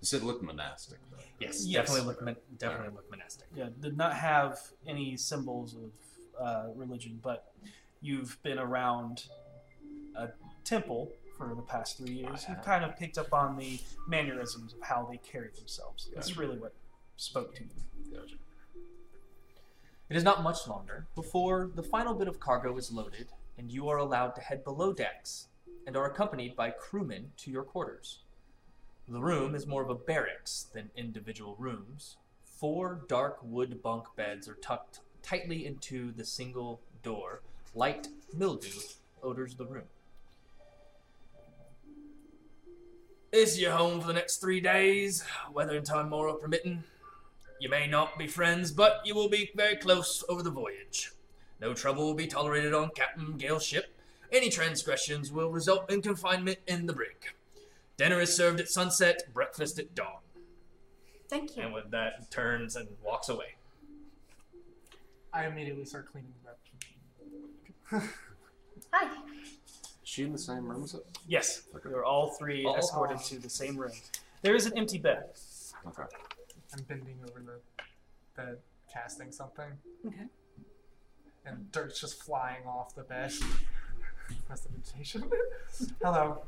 You 0.00 0.06
said 0.06 0.22
look 0.22 0.42
monastic, 0.42 0.98
though. 1.10 1.18
Yes, 1.38 1.66
Yes. 1.66 1.86
definitely 1.86 2.06
look 2.08 2.22
mon- 2.22 2.36
definitely 2.56 2.94
look 2.96 3.10
monastic. 3.10 3.48
yeah, 3.54 3.68
did 3.80 3.96
not 3.96 4.14
have 4.16 4.58
any 4.86 5.16
symbols 5.16 5.74
of 5.74 5.92
uh, 6.40 6.70
religion, 6.74 7.20
but 7.22 7.52
you've 8.00 8.42
been 8.42 8.58
around 8.58 9.26
a 10.16 10.30
temple 10.64 11.12
for 11.36 11.54
the 11.54 11.62
past 11.62 11.98
three 11.98 12.12
years. 12.14 12.46
You've 12.48 12.62
kind 12.62 12.84
of 12.84 12.96
picked 12.96 13.18
up 13.18 13.32
on 13.34 13.56
the 13.58 13.78
mannerisms 14.08 14.72
of 14.72 14.80
how 14.80 15.04
they 15.10 15.18
carry 15.18 15.50
themselves. 15.50 16.08
That's 16.14 16.36
really 16.38 16.58
what 16.58 16.74
spoke 17.22 17.54
to 17.54 17.62
you. 17.62 17.70
Gotcha. 18.12 18.36
It 20.08 20.16
is 20.16 20.24
not 20.24 20.42
much 20.42 20.66
longer 20.66 21.06
before 21.14 21.70
the 21.74 21.82
final 21.82 22.14
bit 22.14 22.28
of 22.28 22.40
cargo 22.40 22.76
is 22.76 22.90
loaded 22.90 23.28
and 23.56 23.70
you 23.70 23.88
are 23.88 23.98
allowed 23.98 24.34
to 24.34 24.40
head 24.40 24.64
below 24.64 24.92
decks 24.92 25.46
and 25.86 25.96
are 25.96 26.10
accompanied 26.10 26.56
by 26.56 26.70
crewmen 26.70 27.30
to 27.38 27.50
your 27.50 27.62
quarters. 27.62 28.18
The 29.08 29.20
room 29.20 29.54
is 29.54 29.66
more 29.66 29.82
of 29.82 29.90
a 29.90 29.94
barracks 29.94 30.66
than 30.72 30.90
individual 30.96 31.56
rooms. 31.58 32.16
Four 32.44 33.04
dark 33.08 33.38
wood 33.42 33.82
bunk 33.82 34.06
beds 34.16 34.48
are 34.48 34.54
tucked 34.54 35.00
tightly 35.22 35.64
into 35.66 36.12
the 36.12 36.24
single 36.24 36.80
door. 37.02 37.42
Light 37.74 38.08
mildew 38.36 38.80
odors 39.22 39.54
the 39.54 39.66
room. 39.66 39.84
This 43.32 43.52
is 43.52 43.60
your 43.60 43.72
home 43.72 44.00
for 44.00 44.06
the 44.06 44.12
next 44.12 44.42
three 44.42 44.60
days, 44.60 45.24
weather 45.52 45.76
and 45.76 45.86
time 45.86 46.10
more 46.10 46.34
permitting. 46.34 46.84
You 47.62 47.68
may 47.68 47.86
not 47.86 48.18
be 48.18 48.26
friends, 48.26 48.72
but 48.72 49.02
you 49.04 49.14
will 49.14 49.28
be 49.28 49.52
very 49.54 49.76
close 49.76 50.24
over 50.28 50.42
the 50.42 50.50
voyage. 50.50 51.12
No 51.60 51.72
trouble 51.74 52.04
will 52.06 52.14
be 52.14 52.26
tolerated 52.26 52.74
on 52.74 52.90
Captain 52.96 53.36
Gale's 53.36 53.64
ship. 53.64 53.94
Any 54.32 54.50
transgressions 54.50 55.30
will 55.30 55.48
result 55.48 55.88
in 55.88 56.02
confinement 56.02 56.58
in 56.66 56.86
the 56.86 56.92
brig. 56.92 57.14
Dinner 57.96 58.20
is 58.20 58.36
served 58.36 58.58
at 58.58 58.68
sunset, 58.68 59.32
breakfast 59.32 59.78
at 59.78 59.94
dawn. 59.94 60.22
Thank 61.28 61.56
you. 61.56 61.62
And 61.62 61.72
with 61.72 61.92
that, 61.92 62.14
he 62.18 62.26
turns 62.30 62.74
and 62.74 62.88
walks 63.00 63.28
away. 63.28 63.54
I 65.32 65.46
immediately 65.46 65.84
start 65.84 66.10
cleaning 66.10 66.32
the 66.42 68.00
bed. 68.00 68.08
Hi. 68.92 69.06
Is 69.06 69.50
she 70.02 70.24
in 70.24 70.32
the 70.32 70.38
same 70.38 70.66
room 70.66 70.82
as 70.82 70.96
us? 70.96 71.02
Yes, 71.28 71.62
Okay. 71.76 71.90
you're 71.90 72.04
all 72.04 72.30
three 72.40 72.64
All- 72.64 72.74
escorted 72.76 73.18
to 73.26 73.38
the 73.38 73.48
same 73.48 73.76
room. 73.76 73.92
There 74.42 74.56
is 74.56 74.66
an 74.66 74.76
empty 74.76 74.98
bed. 74.98 75.26
Okay. 75.86 76.02
I'm 76.74 76.82
bending 76.84 77.18
over 77.28 77.40
the 77.40 77.60
bed, 78.36 78.58
casting 78.92 79.30
something, 79.30 79.72
Okay. 80.06 80.26
and 81.44 81.70
dirt's 81.72 82.00
just 82.00 82.22
flying 82.22 82.64
off 82.66 82.94
the 82.94 83.02
bed. 83.02 83.32
Prestidigitation. 84.46 85.24
Hello. 86.02 86.44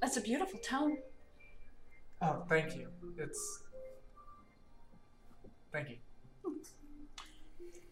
That's 0.00 0.16
a 0.16 0.20
beautiful 0.20 0.58
tone. 0.60 0.98
Oh, 2.20 2.44
thank 2.48 2.74
you. 2.76 2.88
It's. 3.16 3.62
Thank 5.72 5.90
you. 5.90 5.96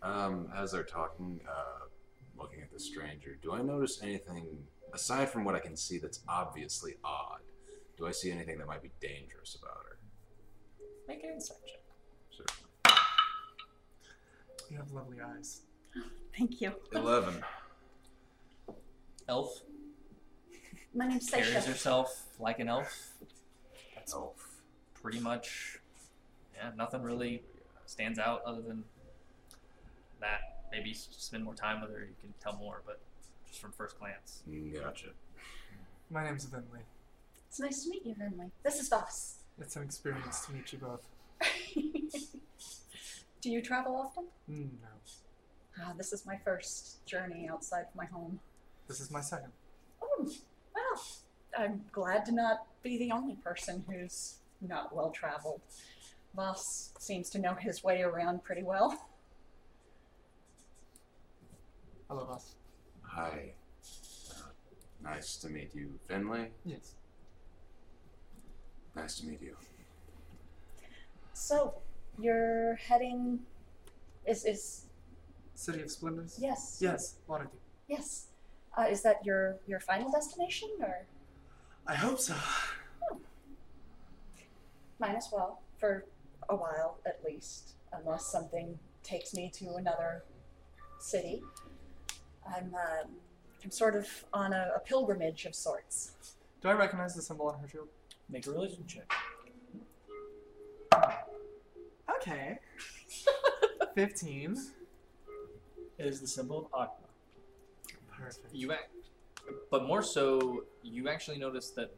Um, 0.03 0.49
as 0.57 0.73
they're 0.73 0.83
talking, 0.83 1.41
uh, 1.49 1.87
looking 2.37 2.61
at 2.63 2.73
the 2.73 2.81
stranger, 2.81 3.37
do 3.43 3.53
I 3.53 3.63
notice 3.63 4.01
anything 4.03 4.47
aside 4.93 5.29
from 5.29 5.45
what 5.45 5.55
I 5.55 5.59
can 5.61 5.77
see 5.77 5.99
that's 5.99 6.21
obviously 6.29 6.95
odd? 7.05 7.41
Do 7.97 8.07
I 8.07 8.13
see 8.13 8.31
anything 8.31 8.59
that 8.59 8.67
might 8.67 8.83
be 8.83 8.93
dangerous 9.01 9.57
about 9.61 9.77
her? 9.85 9.96
Make 11.09 11.23
an 11.25 11.31
insight 11.31 11.59
check. 11.67 11.81
Sure. 12.37 12.47
You 14.71 14.77
have 14.79 14.91
lovely 14.93 15.19
eyes. 15.21 15.61
Thank 16.37 16.61
you. 16.61 16.73
Eleven. 16.95 17.43
Elf 19.29 19.61
My 20.95 21.09
name's 21.09 21.29
carries 21.31 21.49
Seisha. 21.49 21.67
herself 21.67 22.27
like 22.39 22.59
an 22.61 22.69
elf. 22.69 23.13
That's 23.95 24.15
Elf. 24.15 24.61
pretty 24.95 25.19
much, 25.19 25.79
yeah, 26.55 26.71
nothing 26.77 27.03
really 27.03 27.43
stands 27.87 28.19
out 28.21 28.43
other 28.45 28.63
than 28.63 28.85
that. 30.21 30.41
Maybe 30.71 30.91
s- 30.93 31.09
spend 31.11 31.43
more 31.45 31.55
time 31.55 31.81
with 31.81 31.91
her, 31.91 32.01
you 32.01 32.15
can 32.21 32.35
tell 32.41 32.55
more, 32.57 32.83
but 32.87 33.01
just 33.49 33.61
from 33.61 33.73
first 33.73 33.99
glance. 33.99 34.43
Gotcha. 34.81 35.09
My 36.11 36.25
name's 36.25 36.45
Finley. 36.45 36.81
It's 37.49 37.59
nice 37.59 37.83
to 37.85 37.91
meet 37.91 38.05
you, 38.07 38.15
Finley. 38.15 38.51
This 38.63 38.81
is 38.81 38.89
Voss. 38.89 39.39
It's 39.61 39.77
an 39.77 39.83
experience 39.83 40.45
to 40.47 40.53
meet 40.53 40.73
you 40.73 40.79
both. 40.79 41.07
Do 43.41 43.51
you 43.51 43.63
travel 43.63 43.97
often? 43.97 44.25
Mm, 44.51 44.71
no. 44.83 44.89
Ah, 45.83 45.93
this 45.97 46.13
is 46.13 46.27
my 46.27 46.37
first 46.45 47.05
journey 47.07 47.49
outside 47.51 47.83
of 47.89 47.95
my 47.95 48.07
home. 48.07 48.41
This 48.89 49.01
is 49.01 49.11
my 49.11 49.21
second. 49.21 49.53
Oh, 50.03 50.29
well, 50.75 51.03
I'm 51.59 51.85
glad 51.93 52.25
to 52.27 52.33
not 52.33 52.67
be 52.83 52.99
the 52.99 53.13
only 53.13 53.37
person 53.37 53.85
who's 53.89 54.37
not 54.61 54.95
well 54.95 55.11
traveled. 55.11 55.61
Voss 56.35 56.93
seems 56.99 57.31
to 57.31 57.39
know 57.39 57.55
his 57.55 57.83
way 57.83 58.03
around 58.03 58.45
pretty 58.45 58.63
well. 58.63 58.99
Hello, 62.09 62.25
Voss. 62.25 62.55
Hi. 63.03 63.53
Uh, 64.31 64.35
nice 65.03 65.37
to 65.37 65.49
meet 65.49 65.75
you, 65.75 65.99
Finley. 66.09 66.49
Yes. 66.65 66.95
Nice 68.97 69.19
to 69.21 69.27
meet 69.27 69.43
you. 69.43 69.55
So, 71.35 71.75
you're 72.19 72.75
heading. 72.77 73.41
Is 74.27 74.45
is 74.45 74.87
City 75.55 75.83
of 75.83 75.91
Splendors? 75.91 76.39
yes 76.41 76.79
Yes, 76.81 77.17
Waterdeep. 77.29 77.51
yes. 77.89 78.27
Uh, 78.77 78.87
is 78.91 79.03
that 79.03 79.25
your 79.25 79.57
your 79.67 79.79
final 79.81 80.11
destination 80.11 80.69
or 80.81 81.07
I 81.87 81.95
hope 81.95 82.19
so. 82.19 82.35
might 84.99 85.15
as 85.15 85.29
well 85.33 85.61
for 85.79 86.07
a 86.49 86.57
while 86.57 86.99
at 87.07 87.21
least, 87.25 87.75
unless 87.93 88.27
something 88.27 88.79
takes 89.03 89.35
me 89.35 89.51
to 89.55 89.75
another 89.77 90.25
city. 90.99 91.43
I'm 92.49 92.75
um, 92.75 93.11
I'm 93.63 93.71
sort 93.71 93.95
of 93.95 94.09
on 94.33 94.53
a, 94.53 94.73
a 94.75 94.81
pilgrimage 94.81 95.45
of 95.45 95.55
sorts. 95.55 96.13
Do 96.63 96.69
I 96.69 96.73
recognize 96.73 97.15
the 97.15 97.23
symbol 97.23 97.47
on 97.49 97.59
her 97.61 97.69
shield? 97.69 97.89
Make 98.29 98.47
a 98.47 98.51
religion 98.51 98.85
check. 98.87 99.11
Okay. 102.17 102.59
15. 103.95 104.57
It 105.99 106.07
is 106.07 106.21
the 106.21 106.27
symbol 106.27 106.69
of 106.73 106.89
Oghma. 106.89 106.91
Perfect. 108.11 108.55
You, 108.55 108.73
ac- 108.73 108.81
but 109.71 109.85
more 109.87 110.03
so, 110.03 110.65
you 110.83 111.09
actually 111.09 111.39
notice 111.39 111.71
that 111.71 111.95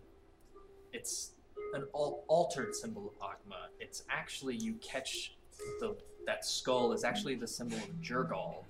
it's 0.93 1.33
an 1.75 1.85
al- 1.95 2.25
altered 2.29 2.75
symbol 2.75 3.13
of 3.13 3.19
Oghma. 3.29 3.69
It's 3.81 4.05
actually 4.11 4.57
you 4.57 4.75
catch 4.75 5.35
the 5.81 5.97
that 6.27 6.45
skull 6.45 6.93
is 6.93 7.05
actually 7.05 7.37
the 7.37 7.47
symbol 7.49 7.79
of 7.79 8.01
Jergal, 8.03 8.65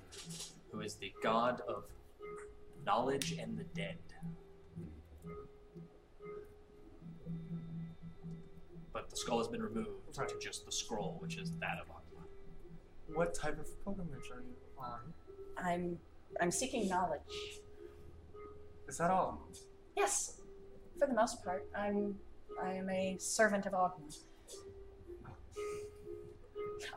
who 0.70 0.80
is 0.80 0.94
the 0.94 1.12
god 1.22 1.60
of 1.68 1.84
knowledge 2.86 3.32
and 3.32 3.58
the 3.58 3.64
dead. 3.74 3.96
But 8.98 9.10
the 9.10 9.16
skull 9.16 9.38
has 9.38 9.46
been 9.46 9.62
removed 9.62 9.90
Right. 10.16 10.28
to 10.28 10.36
just 10.40 10.66
the 10.66 10.72
scroll, 10.72 11.18
which 11.20 11.36
is 11.36 11.52
that 11.60 11.78
of 11.80 11.86
Oghma. 11.86 13.14
What 13.14 13.32
type 13.32 13.56
of 13.60 13.84
pilgrimage 13.84 14.28
are 14.32 14.40
you 14.40 14.56
on? 14.76 15.14
I'm 15.56 16.00
I'm 16.40 16.50
seeking 16.50 16.88
knowledge. 16.88 17.60
Is 18.88 18.98
that 18.98 19.12
all? 19.12 19.46
Yes, 19.96 20.40
for 20.98 21.06
the 21.06 21.14
most 21.14 21.44
part, 21.44 21.68
I'm 21.76 22.18
I 22.60 22.72
am 22.72 22.90
a 22.90 23.16
servant 23.18 23.66
of 23.66 23.72
Oghma. 23.72 24.18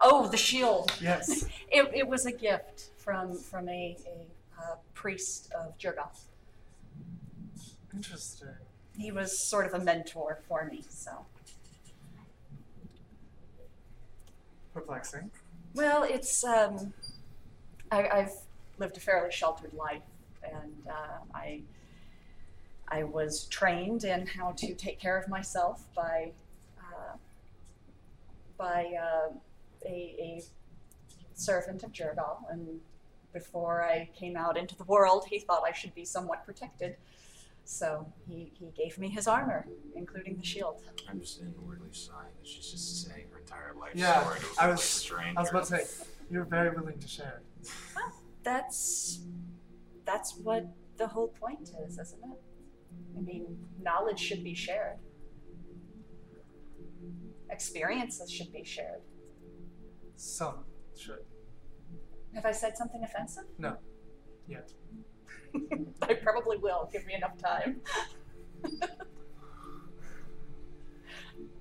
Oh, 0.01 0.25
the 0.25 0.37
shield! 0.37 0.91
Yes. 0.99 1.45
It, 1.71 1.89
it 1.93 2.07
was 2.07 2.25
a 2.25 2.31
gift 2.31 2.89
from 2.97 3.37
from 3.37 3.69
a, 3.69 3.95
a 4.07 4.61
uh, 4.61 4.75
priest 4.95 5.51
of 5.53 5.77
Jergal. 5.77 6.09
Interesting. 7.93 8.47
He 8.97 9.11
was 9.11 9.37
sort 9.37 9.67
of 9.67 9.79
a 9.79 9.83
mentor 9.83 10.39
for 10.47 10.65
me. 10.65 10.83
So, 10.89 11.25
Perplexing. 14.91 15.31
well, 15.73 16.03
it's 16.03 16.43
um, 16.43 16.93
I, 17.91 18.09
I've 18.09 18.33
lived 18.77 18.97
a 18.97 18.99
fairly 18.99 19.31
sheltered 19.31 19.73
life, 19.73 20.01
and 20.43 20.73
uh, 20.85 21.19
I 21.33 21.61
I 22.89 23.05
was 23.05 23.45
trained 23.45 24.03
in 24.03 24.27
how 24.27 24.51
to 24.57 24.73
take 24.75 24.99
care 24.99 25.17
of 25.17 25.29
myself 25.29 25.85
by 25.95 26.33
uh, 26.77 27.15
by 28.57 28.91
uh, 29.01 29.33
a, 29.85 29.89
a 29.89 30.43
servant 31.35 31.83
of 31.83 31.93
Jergal, 31.93 32.39
and 32.49 32.81
before 33.31 33.83
I 33.83 34.09
came 34.13 34.35
out 34.35 34.57
into 34.57 34.75
the 34.75 34.83
world, 34.83 35.23
he 35.29 35.39
thought 35.39 35.63
I 35.65 35.71
should 35.71 35.95
be 35.95 36.03
somewhat 36.03 36.45
protected. 36.45 36.97
So 37.71 38.05
he, 38.27 38.51
he 38.59 38.69
gave 38.75 38.97
me 38.99 39.07
his 39.07 39.27
armor, 39.29 39.65
including 39.95 40.35
the 40.35 40.43
shield. 40.43 40.81
I'm 41.09 41.21
just 41.21 41.39
inwardly 41.39 41.87
sighing 41.93 42.33
that 42.37 42.45
she's 42.45 42.69
just 42.69 43.07
saying 43.07 43.27
her 43.31 43.39
entire 43.39 43.73
life 43.79 43.91
Yeah, 43.95 44.19
story 44.21 44.39
to 44.39 44.45
a 44.45 44.49
I 44.49 44.53
complete 44.53 44.71
was- 44.71 44.83
stranger. 44.83 45.33
I 45.37 45.41
was 45.41 45.49
about 45.51 45.63
to 45.67 45.77
say, 45.77 46.05
you're 46.29 46.43
very 46.43 46.69
willing 46.75 46.99
to 46.99 47.07
share. 47.07 47.41
That's 48.43 49.21
that's 50.03 50.35
what 50.43 50.65
the 50.97 51.07
whole 51.07 51.29
point 51.29 51.69
is, 51.87 51.97
isn't 51.97 52.19
it? 52.21 52.41
I 53.17 53.21
mean, 53.21 53.45
knowledge 53.81 54.19
should 54.19 54.43
be 54.43 54.53
shared. 54.53 54.97
Experiences 57.49 58.29
should 58.29 58.51
be 58.51 58.65
shared. 58.65 59.01
Some 60.17 60.65
should. 60.97 61.23
Have 62.35 62.45
I 62.45 62.51
said 62.51 62.75
something 62.77 63.01
offensive? 63.03 63.45
No. 63.57 63.77
Yet. 64.47 64.71
I 66.01 66.13
probably 66.15 66.57
will. 66.57 66.89
Give 66.91 67.05
me 67.05 67.13
enough 67.13 67.37
time. 67.37 67.81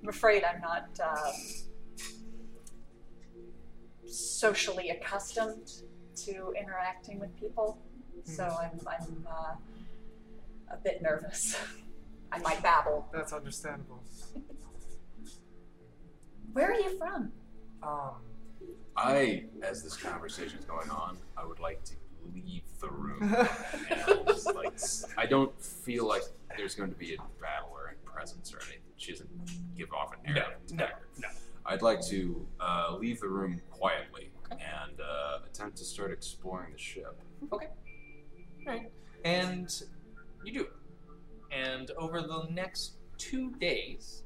I'm 0.03 0.09
afraid 0.09 0.45
I'm 0.45 0.61
not 0.61 0.99
um, 1.03 1.35
socially 4.07 4.91
accustomed 4.91 5.83
to 6.17 6.53
interacting 6.59 7.21
with 7.21 7.39
people, 7.39 7.79
so 8.25 8.45
I'm, 8.45 8.81
I'm 8.87 9.27
uh, 9.27 9.55
a 10.73 10.77
bit 10.83 11.03
nervous. 11.03 11.57
I 12.33 12.39
might 12.39 12.63
babble. 12.63 13.09
That's 13.13 13.33
understandable. 13.33 14.03
Where 16.53 16.71
are 16.71 16.81
you 16.81 16.97
from? 16.99 17.33
Um, 17.83 18.15
I, 18.97 19.45
as 19.63 19.83
this 19.83 19.97
conversation 19.97 20.59
is 20.59 20.65
going 20.65 20.91
on, 20.91 21.19
I 21.37 21.45
would 21.45 21.61
like 21.61 21.83
to 21.85 21.95
leave 22.35 22.63
the 22.81 22.89
room. 22.89 23.23
and, 23.91 24.55
like, 24.55 24.75
s- 24.75 25.07
I 25.17 25.27
don't 25.27 25.59
feel 25.63 26.07
like 26.07 26.23
there's 26.57 26.75
going 26.75 26.91
to 26.91 26.97
be 26.99 27.15
a 27.15 27.19
battle 27.41 27.71
or 27.73 27.95
a 27.95 28.09
presence 28.11 28.53
or 28.55 28.59
anything. 28.63 28.81
She 28.97 29.13
doesn't 29.13 29.29
give 29.77 29.93
off 29.93 30.13
an 30.13 30.37
air. 30.37 30.57
No, 30.71 30.77
no, 30.85 30.89
no. 31.19 31.29
I'd 31.67 31.83
like 31.83 32.01
to 32.07 32.47
uh, 32.61 32.97
leave 32.99 33.21
the 33.21 33.29
room 33.29 33.61
quietly 33.71 34.31
and 34.51 35.01
uh, 35.01 35.39
attempt 35.47 35.77
to 35.79 35.85
start 35.85 36.11
exploring 36.11 36.73
the 36.73 36.79
ship. 36.79 37.19
Okay. 37.53 37.69
Right. 38.67 38.91
And 39.25 39.71
you 40.45 40.53
do. 40.53 40.67
And 41.53 41.91
over 41.99 42.21
the 42.23 42.47
next 42.51 42.95
two 43.19 43.51
days, 43.53 44.23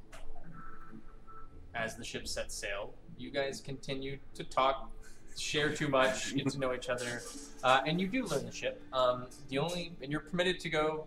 as 1.75 1.97
the 1.97 2.05
ship 2.05 2.27
sets 2.29 2.55
sail, 2.55 2.95
you 3.19 3.31
guys 3.31 3.61
continue 3.61 4.19
to 4.35 4.45
talk, 4.45 4.91
share 5.37 5.73
too 5.75 5.89
much, 5.89 6.35
get 6.35 6.49
to 6.49 6.59
know 6.59 6.75
each 6.75 6.89
other, 6.89 7.23
uh, 7.63 7.81
and 7.87 8.01
you 8.01 8.07
do 8.07 8.25
learn 8.27 8.45
the 8.45 8.53
ship. 8.53 8.83
Um, 8.93 9.27
the 9.49 9.59
only, 9.59 9.93
and 10.03 10.11
you're 10.11 10.21
permitted 10.21 10.61
to 10.61 10.69
go 10.69 11.07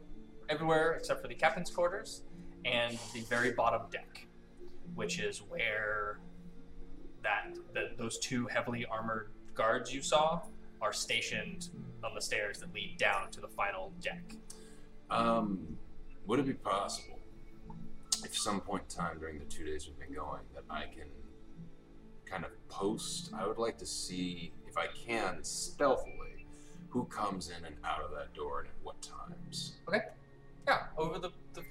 everywhere 0.49 0.93
except 0.93 1.21
for 1.21 1.27
the 1.27 1.35
captain's 1.35 1.69
quarters 1.69 2.23
and 2.65 2.97
the 3.13 3.21
very 3.21 3.51
bottom 3.51 3.81
deck, 3.91 4.27
which 4.95 5.19
is 5.19 5.39
where 5.39 6.19
that 7.23 7.55
the, 7.73 7.91
those 7.97 8.17
two 8.19 8.47
heavily 8.47 8.85
armored 8.85 9.29
guards 9.53 9.93
you 9.93 10.01
saw 10.01 10.41
are 10.81 10.93
stationed 10.93 11.69
on 12.03 12.13
the 12.13 12.21
stairs 12.21 12.59
that 12.59 12.73
lead 12.73 12.95
down 12.97 13.29
to 13.31 13.41
the 13.41 13.47
final 13.47 13.91
deck. 14.01 14.35
Um, 15.09 15.77
would 16.25 16.39
it 16.39 16.45
be 16.45 16.53
possible, 16.53 17.19
if 18.23 18.37
some 18.37 18.59
point 18.59 18.83
in 18.89 18.95
time 19.03 19.19
during 19.19 19.39
the 19.39 19.45
two 19.45 19.63
days 19.63 19.87
we've 19.87 19.99
been 19.99 20.15
going, 20.15 20.41
that 20.53 20.63
I 20.69 20.83
can 20.83 21.07
kind 22.29 22.45
of 22.45 22.51
post? 22.69 23.31
I 23.37 23.47
would 23.47 23.57
like 23.57 23.77
to 23.79 23.85
see, 23.85 24.53
if 24.67 24.77
I 24.77 24.87
can, 24.87 25.43
stealthily, 25.43 26.45
who 26.89 27.05
comes 27.05 27.49
in 27.49 27.65
and 27.65 27.75
out 27.83 28.01
of 28.01 28.11
that 28.11 28.33
door 28.33 28.59
and 28.59 28.69
at 28.69 28.75
what 28.83 29.01
times. 29.01 29.75
Okay. 29.87 30.01
Yeah, 30.67 30.83
over 30.97 31.19
the, 31.19 31.31
the. 31.53 31.61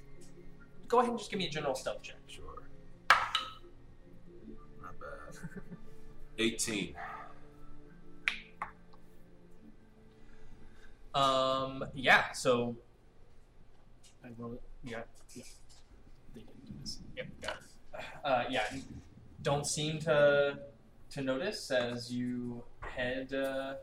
Go 0.87 0.99
ahead 0.99 1.09
and 1.09 1.19
just 1.19 1.29
give 1.29 1.39
me 1.39 1.47
a 1.47 1.49
general 1.49 1.75
stealth 1.75 2.01
check. 2.01 2.17
Sure. 2.27 2.63
Not 4.81 4.93
bad. 4.99 5.39
18. 6.39 6.95
Um, 11.13 11.85
yeah. 11.93 12.31
So 12.31 12.75
I 14.23 14.29
roll 14.37 14.53
it. 14.53 14.61
Yeah. 14.83 14.99
Yeah. 15.35 15.43
They 16.33 16.41
didn't 16.41 16.65
do 16.65 16.73
this. 16.81 16.99
Yep, 17.15 17.27
got 17.41 17.55
it. 17.55 18.03
Uh, 18.23 18.43
yeah, 18.49 18.63
don't 19.41 19.65
seem 19.65 19.99
to 19.99 20.59
to 21.09 21.21
notice 21.21 21.71
as 21.71 22.11
you 22.11 22.63
head 22.81 23.33
uh, 23.33 23.75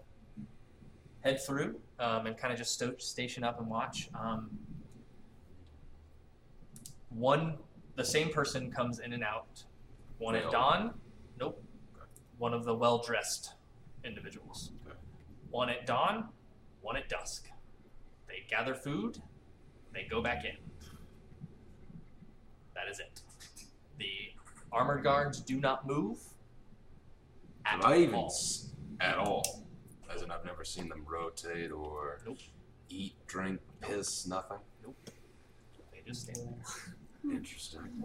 head 1.20 1.40
through 1.44 1.80
um, 1.98 2.26
and 2.26 2.36
kind 2.36 2.52
of 2.52 2.59
just 2.59 2.74
sto- 2.74 2.96
station 2.98 3.44
up 3.44 3.59
and 3.59 3.68
watch. 3.68 4.09
Um, 4.14 4.50
one, 7.09 7.59
the 7.96 8.05
same 8.05 8.30
person 8.30 8.70
comes 8.70 8.98
in 8.98 9.12
and 9.12 9.24
out. 9.24 9.64
One 10.18 10.34
at 10.34 10.50
dawn. 10.50 10.94
Nope. 11.38 11.62
One 12.38 12.52
of 12.52 12.64
the 12.64 12.74
well 12.74 12.98
dressed 12.98 13.55
individuals. 14.05 14.72
Okay. 14.86 14.96
One 15.50 15.70
at 15.70 15.86
dawn. 15.86 16.28
One 16.82 16.96
at 16.96 17.09
dusk. 17.09 17.48
They 18.28 18.44
gather 18.48 18.74
food. 18.74 19.22
They 19.92 20.07
go 20.11 20.20
back 20.20 20.44
in. 20.44 20.57
That 22.74 22.88
is 22.90 22.98
it. 22.98 23.22
The 23.98 24.34
armored 24.75 25.03
guards 25.05 25.41
do 25.41 25.61
not 25.61 25.87
move 25.87 26.18
at 27.64 27.77
Have 27.77 27.85
I 27.85 27.97
even 27.99 28.14
all. 28.14 28.27
s- 28.27 28.70
at 29.01 29.16
all? 29.16 29.62
As 30.12 30.22
in, 30.22 30.31
I've 30.31 30.45
never 30.45 30.64
seen 30.64 30.89
them 30.89 31.05
rotate 31.07 31.70
or 31.72 32.20
Nope. 32.27 32.39
eat, 32.89 33.14
drink, 33.27 33.61
piss, 33.81 34.27
nothing. 34.27 34.59
Nope. 34.83 34.97
They 35.93 36.03
just 36.07 36.22
stand 36.22 36.39
there. 37.22 37.33
Interesting. 37.37 38.05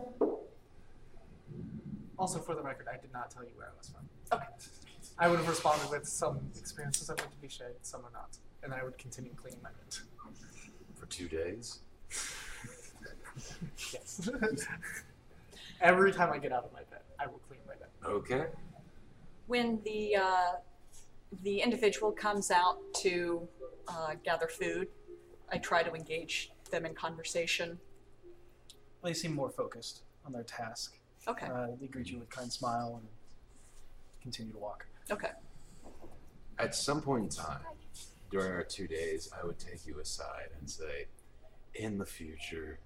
also, 2.17 2.39
for 2.39 2.55
the 2.55 2.61
record, 2.61 2.88
I 2.91 2.97
did 2.97 3.11
not 3.11 3.30
tell 3.32 3.43
you 3.43 3.49
where 3.55 3.67
I 3.67 3.78
was 3.78 3.89
from. 3.89 4.07
Okay. 4.32 4.47
I 5.17 5.28
would 5.28 5.39
have 5.39 5.47
responded 5.49 5.89
with 5.89 6.07
some 6.07 6.39
experiences 6.57 7.07
that 7.07 7.17
need 7.17 7.32
to 7.32 7.38
be 7.41 7.49
shared, 7.49 7.76
some 7.82 8.01
are 8.05 8.11
not. 8.13 8.38
And 8.63 8.74
I 8.74 8.84
would 8.84 8.97
continue 8.97 9.34
cleaning 9.36 9.59
my 9.61 9.70
mint. 9.82 10.01
For 10.95 11.05
two 11.07 11.28
days. 11.28 11.80
Yes. 13.93 14.30
Every 15.82 16.11
time 16.11 16.32
I 16.34 16.38
get 16.38 16.51
out 16.51 16.65
of 16.65 16.73
my 16.73 16.84
bed, 16.89 17.01
I 17.19 17.27
will 17.27 17.39
clean 17.47 17.61
my 17.67 17.73
bed. 17.75 17.88
Okay. 18.05 18.45
When 19.47 19.80
the 19.84 20.15
uh, 20.17 20.51
the 21.43 21.61
individual 21.61 22.11
comes 22.11 22.51
out 22.51 22.77
to 23.01 23.47
uh, 23.88 24.15
gather 24.23 24.47
food, 24.47 24.88
I 25.51 25.57
try 25.57 25.84
to 25.84 25.93
engage 25.93 26.51
them 26.69 26.86
in 26.86 26.93
conversation. 26.93 27.80
They 29.03 29.13
seem 29.13 29.34
more 29.34 29.49
focused 29.49 30.01
on 30.25 30.34
their 30.34 30.43
task. 30.43 30.97
Okay. 31.27 31.47
Uh, 31.47 31.67
they 31.80 31.88
greet 31.88 32.09
you 32.09 32.19
with 32.19 32.27
a 32.27 32.32
kind 32.32 32.51
smile 32.51 32.99
and 33.01 33.07
continue 34.21 34.51
to 34.53 34.59
walk. 34.59 34.86
Okay. 35.09 35.32
At 36.57 36.75
some 36.75 37.01
point 37.01 37.23
in 37.23 37.30
time, 37.30 37.61
during 38.30 38.51
our 38.51 38.63
two 38.63 38.88
days, 38.88 39.30
I 39.41 39.45
would 39.45 39.57
take 39.57 39.88
you 39.88 39.99
aside 39.99 40.49
and 40.59 40.69
say, 40.69 41.07
in 41.73 41.97
the 41.97 42.05
future, 42.05 42.80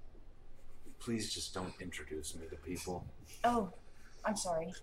please 1.04 1.34
just 1.34 1.54
don't 1.54 1.74
introduce 1.82 2.36
me 2.36 2.48
to 2.50 2.56
people. 2.58 3.06
Oh, 3.44 3.70
I'm 4.24 4.38
sorry. 4.38 4.74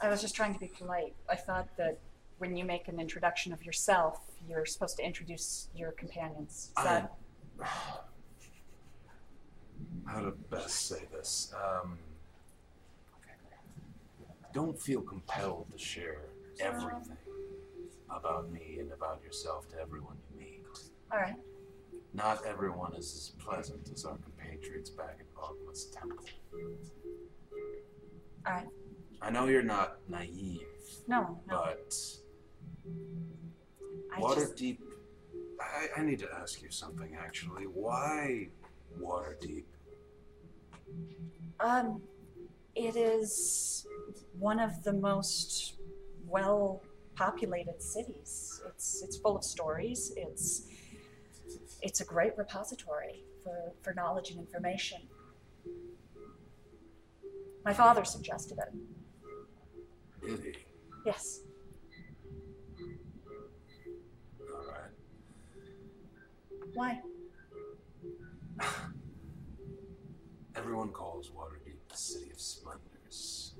I 0.00 0.08
was 0.08 0.20
just 0.20 0.34
trying 0.34 0.52
to 0.54 0.60
be 0.60 0.66
polite. 0.66 1.14
I 1.30 1.36
thought 1.36 1.68
that 1.76 1.98
when 2.38 2.56
you 2.56 2.64
make 2.64 2.88
an 2.88 2.98
introduction 2.98 3.52
of 3.52 3.64
yourself, 3.64 4.20
you're 4.48 4.66
supposed 4.66 4.96
to 4.96 5.04
introduce 5.04 5.68
your 5.76 5.92
companions. 5.92 6.72
Is 6.76 6.84
that 6.84 7.14
How 10.06 10.20
to 10.20 10.32
best 10.50 10.88
say 10.88 11.04
this? 11.12 11.54
Um, 11.54 11.98
don't 14.52 14.80
feel 14.80 15.00
compelled 15.00 15.70
to 15.72 15.78
share 15.78 16.22
everything 16.60 17.16
about 18.10 18.50
me 18.50 18.78
and 18.80 18.92
about 18.92 19.20
yourself 19.24 19.68
to 19.70 19.80
everyone 19.80 20.16
you 20.32 20.40
meet. 20.40 20.60
all 21.12 21.18
right? 21.18 21.34
Not 22.14 22.46
everyone 22.46 22.94
is 22.94 23.12
as 23.38 23.44
pleasant 23.44 23.90
as 23.92 24.04
our 24.04 24.16
compatriots 24.18 24.90
back 24.90 25.18
at 25.20 25.26
Oghma's 25.36 25.86
temple. 25.86 26.24
All 28.46 28.52
right. 28.52 28.66
I 29.20 29.30
know 29.30 29.46
you're 29.46 29.62
not 29.62 29.98
naive, 30.08 30.60
No, 31.08 31.40
no. 31.48 31.60
but 31.64 31.94
I 34.14 34.20
Waterdeep. 34.20 34.78
I, 35.60 36.00
I 36.00 36.02
need 36.04 36.18
to 36.20 36.28
ask 36.40 36.62
you 36.62 36.70
something 36.70 37.16
actually. 37.18 37.64
Why 37.64 38.48
Waterdeep? 39.00 39.64
um, 41.60 42.02
it 42.76 42.96
is 42.96 43.86
one 44.38 44.60
of 44.60 44.82
the 44.84 44.92
most 44.92 45.76
well-populated 46.26 47.80
cities. 47.82 48.60
It's 48.68 49.02
it's 49.02 49.16
full 49.16 49.36
of 49.36 49.44
stories. 49.44 50.12
It's 50.16 50.66
it's 51.84 52.00
a 52.00 52.04
great 52.04 52.36
repository 52.36 53.22
for 53.44 53.72
for 53.82 53.94
knowledge 53.94 54.30
and 54.30 54.40
information. 54.40 54.98
My 57.64 57.74
father 57.74 58.04
suggested 58.04 58.58
it. 58.58 58.74
Did 60.26 60.40
he? 60.42 60.54
Yes. 61.06 61.40
All 64.40 64.66
right. 64.66 64.94
Why? 66.72 67.00
Everyone 70.56 70.88
calls 70.88 71.30
Waterdeep 71.30 71.76
the 71.88 71.96
city 71.96 72.30
of 72.30 72.40
splendors. 72.40 73.54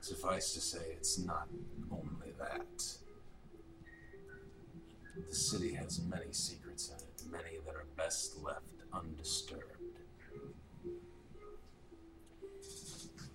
Suffice 0.00 0.52
to 0.54 0.60
say, 0.60 0.92
it's 0.92 1.18
not 1.18 1.48
only 1.90 2.32
that. 2.38 3.05
The 5.28 5.34
city 5.34 5.72
has 5.74 6.00
many 6.02 6.32
secrets 6.32 6.90
in 6.90 6.96
it, 6.96 7.32
many 7.32 7.58
that 7.64 7.74
are 7.74 7.86
best 7.96 8.42
left 8.42 8.66
undisturbed. 8.92 9.62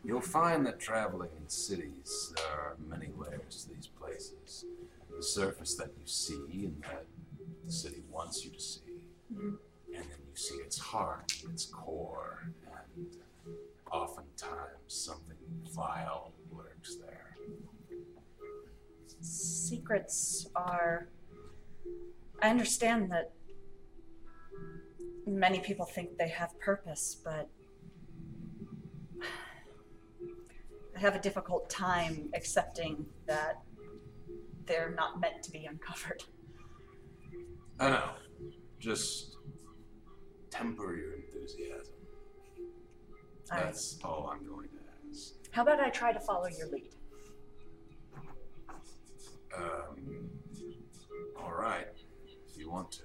You'll 0.03 0.21
find 0.21 0.65
that 0.65 0.79
traveling 0.79 1.29
in 1.39 1.47
cities, 1.47 2.33
there 2.35 2.45
are 2.45 2.75
many 2.87 3.09
layers 3.15 3.63
to 3.63 3.75
these 3.75 3.87
places. 3.87 4.65
The 5.15 5.21
surface 5.21 5.75
that 5.75 5.89
you 5.99 6.05
see 6.05 6.65
and 6.65 6.81
that 6.83 7.05
the 7.65 7.71
city 7.71 8.03
wants 8.09 8.43
you 8.43 8.51
to 8.51 8.59
see. 8.59 8.79
Mm-hmm. 9.31 9.49
And 9.93 10.03
then 10.03 10.19
you 10.27 10.35
see 10.35 10.55
its 10.55 10.79
heart, 10.79 11.31
its 11.51 11.65
core, 11.65 12.51
and 12.95 13.07
oftentimes 13.91 14.79
something 14.87 15.37
vile 15.75 16.31
lurks 16.51 16.95
there. 16.95 17.35
secrets 19.21 20.47
are. 20.55 21.07
I 22.41 22.49
understand 22.49 23.11
that 23.11 23.33
many 25.27 25.59
people 25.59 25.85
think 25.85 26.17
they 26.17 26.29
have 26.29 26.59
purpose, 26.59 27.17
but 27.23 27.49
I 30.95 30.99
have 30.99 31.15
a 31.15 31.19
difficult 31.19 31.69
time 31.69 32.29
accepting 32.33 33.05
that 33.27 33.61
they're 34.65 34.93
not 34.95 35.19
meant 35.19 35.43
to 35.43 35.51
be 35.51 35.65
uncovered. 35.65 36.23
I 37.79 37.89
know. 37.89 38.09
Just 38.79 39.37
temper 40.49 40.95
your 40.95 41.13
enthusiasm. 41.15 41.95
All 43.51 43.57
right. 43.57 43.65
That's 43.65 43.97
all 44.03 44.31
I'm 44.31 44.45
going 44.47 44.69
to 44.69 44.75
ask. 45.09 45.33
How 45.51 45.63
about 45.63 45.79
I 45.79 45.89
try 45.89 46.13
to 46.13 46.19
follow 46.19 46.47
your 46.47 46.67
lead? 46.67 46.93
Um, 49.55 50.29
all 51.43 51.53
right, 51.53 51.87
if 52.47 52.57
you 52.57 52.69
want 52.69 52.91
to. 52.91 53.03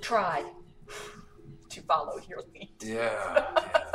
Try 0.00 0.44
to 1.70 1.80
follow 1.82 2.20
your 2.28 2.42
lead. 2.52 2.70
Yeah, 2.82 2.94
yeah. 2.94 3.94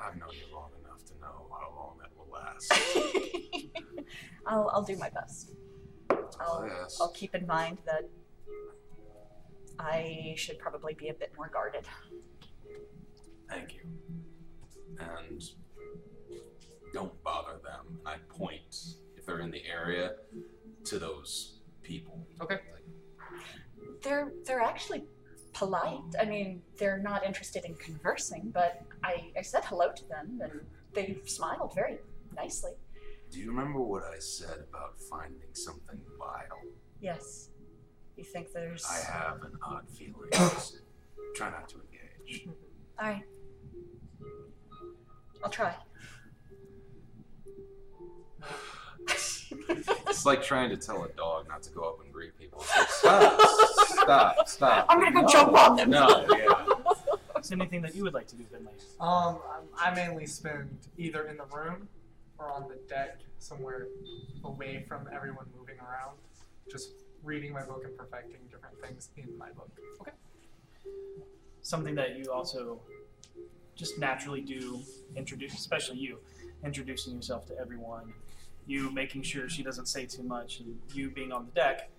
I've 0.00 0.16
known 0.16 0.30
you 0.32 0.54
long 0.54 0.70
enough 0.84 1.04
to 1.06 1.14
know 1.20 1.48
how 1.50 1.72
long 1.74 1.98
that 2.00 2.10
will 2.16 2.32
last. 2.32 2.72
I'll, 4.46 4.70
I'll 4.72 4.84
do 4.84 4.96
my 4.96 5.10
best. 5.10 5.52
I'll, 6.40 6.66
yes. 6.66 6.98
I'll 7.00 7.12
keep 7.12 7.34
in 7.34 7.46
mind 7.46 7.78
that 7.86 8.08
I 9.78 10.34
should 10.36 10.58
probably 10.58 10.94
be 10.94 11.08
a 11.08 11.14
bit 11.14 11.32
more 11.36 11.48
guarded. 11.48 11.84
Thank 13.48 13.74
you. 13.74 13.80
And 14.98 15.42
don't 16.92 17.22
bother 17.22 17.58
them. 17.62 17.98
I 18.06 18.16
point, 18.28 18.76
if 19.16 19.26
they're 19.26 19.40
in 19.40 19.50
the 19.50 19.62
area, 19.66 20.12
to 20.84 20.98
those 20.98 21.55
people. 21.86 22.18
Okay. 22.40 22.58
They're 24.02 24.32
they're 24.44 24.60
actually 24.60 25.04
polite. 25.52 26.00
I 26.20 26.24
mean, 26.24 26.62
they're 26.78 26.98
not 26.98 27.24
interested 27.24 27.64
in 27.64 27.74
conversing, 27.76 28.50
but 28.52 28.82
I, 29.02 29.32
I 29.38 29.42
said 29.42 29.64
hello 29.64 29.90
to 29.92 30.08
them 30.08 30.40
and 30.42 30.60
they 30.92 31.18
smiled 31.24 31.74
very 31.74 31.98
nicely. 32.34 32.72
Do 33.30 33.38
you 33.38 33.48
remember 33.48 33.80
what 33.80 34.04
I 34.04 34.18
said 34.18 34.58
about 34.68 35.00
finding 35.10 35.54
something 35.54 35.98
vile? 36.18 36.62
Yes. 37.00 37.48
You 38.16 38.24
think 38.24 38.52
there's 38.52 38.84
I 38.84 39.12
have 39.12 39.42
an 39.42 39.52
odd 39.62 39.88
feeling. 39.88 40.30
Try 41.34 41.50
not 41.50 41.68
to 41.70 41.76
engage. 41.76 42.44
Mm-hmm. 42.44 42.50
All 43.00 43.08
right. 43.08 43.24
I'll 45.42 45.50
try. 45.50 45.74
It's 49.68 50.24
like 50.26 50.42
trying 50.42 50.70
to 50.70 50.76
tell 50.76 51.04
a 51.04 51.08
dog 51.10 51.48
not 51.48 51.62
to 51.64 51.70
go 51.70 51.82
up 51.82 52.00
and 52.02 52.12
greet 52.12 52.38
people. 52.38 52.64
Like, 52.76 52.88
stop, 52.88 53.40
stop, 53.88 54.48
stop. 54.48 54.86
I'm 54.88 54.98
gonna 54.98 55.12
go 55.12 55.22
No, 55.22 55.28
jump 55.28 55.52
on 55.54 55.76
them. 55.76 55.90
No, 55.90 56.26
yeah. 56.30 56.64
Is 57.40 57.48
there 57.48 57.58
anything 57.60 57.82
that 57.82 57.94
you 57.94 58.02
would 58.04 58.14
like 58.14 58.26
to 58.28 58.36
do, 58.36 58.44
Finley? 58.44 58.72
Um, 59.00 59.38
I 59.78 59.90
I 59.90 59.94
mainly 59.94 60.26
spend 60.26 60.68
either 60.96 61.26
in 61.26 61.36
the 61.36 61.44
room 61.44 61.88
or 62.38 62.50
on 62.50 62.68
the 62.68 62.76
deck, 62.88 63.18
somewhere 63.38 63.86
away 64.44 64.84
from 64.88 65.08
everyone 65.14 65.46
moving 65.58 65.76
around, 65.78 66.16
just 66.70 66.90
reading 67.22 67.52
my 67.52 67.62
book 67.62 67.82
and 67.84 67.96
perfecting 67.96 68.38
different 68.50 68.80
things 68.82 69.10
in 69.16 69.36
my 69.38 69.50
book. 69.50 69.70
Okay. 70.00 70.12
Something 71.62 71.94
that 71.96 72.16
you 72.16 72.30
also 72.32 72.80
just 73.74 73.98
naturally 73.98 74.40
do, 74.40 74.80
introduce, 75.16 75.54
especially 75.54 75.98
you, 75.98 76.18
introducing 76.64 77.14
yourself 77.14 77.46
to 77.46 77.58
everyone, 77.58 78.12
you 78.66 78.90
making 78.90 79.22
sure 79.22 79.48
she 79.48 79.62
doesn't 79.62 79.86
say 79.86 80.06
too 80.06 80.22
much, 80.22 80.60
and 80.60 80.78
you 80.92 81.10
being 81.10 81.32
on 81.32 81.46
the 81.46 81.52
deck. 81.52 81.90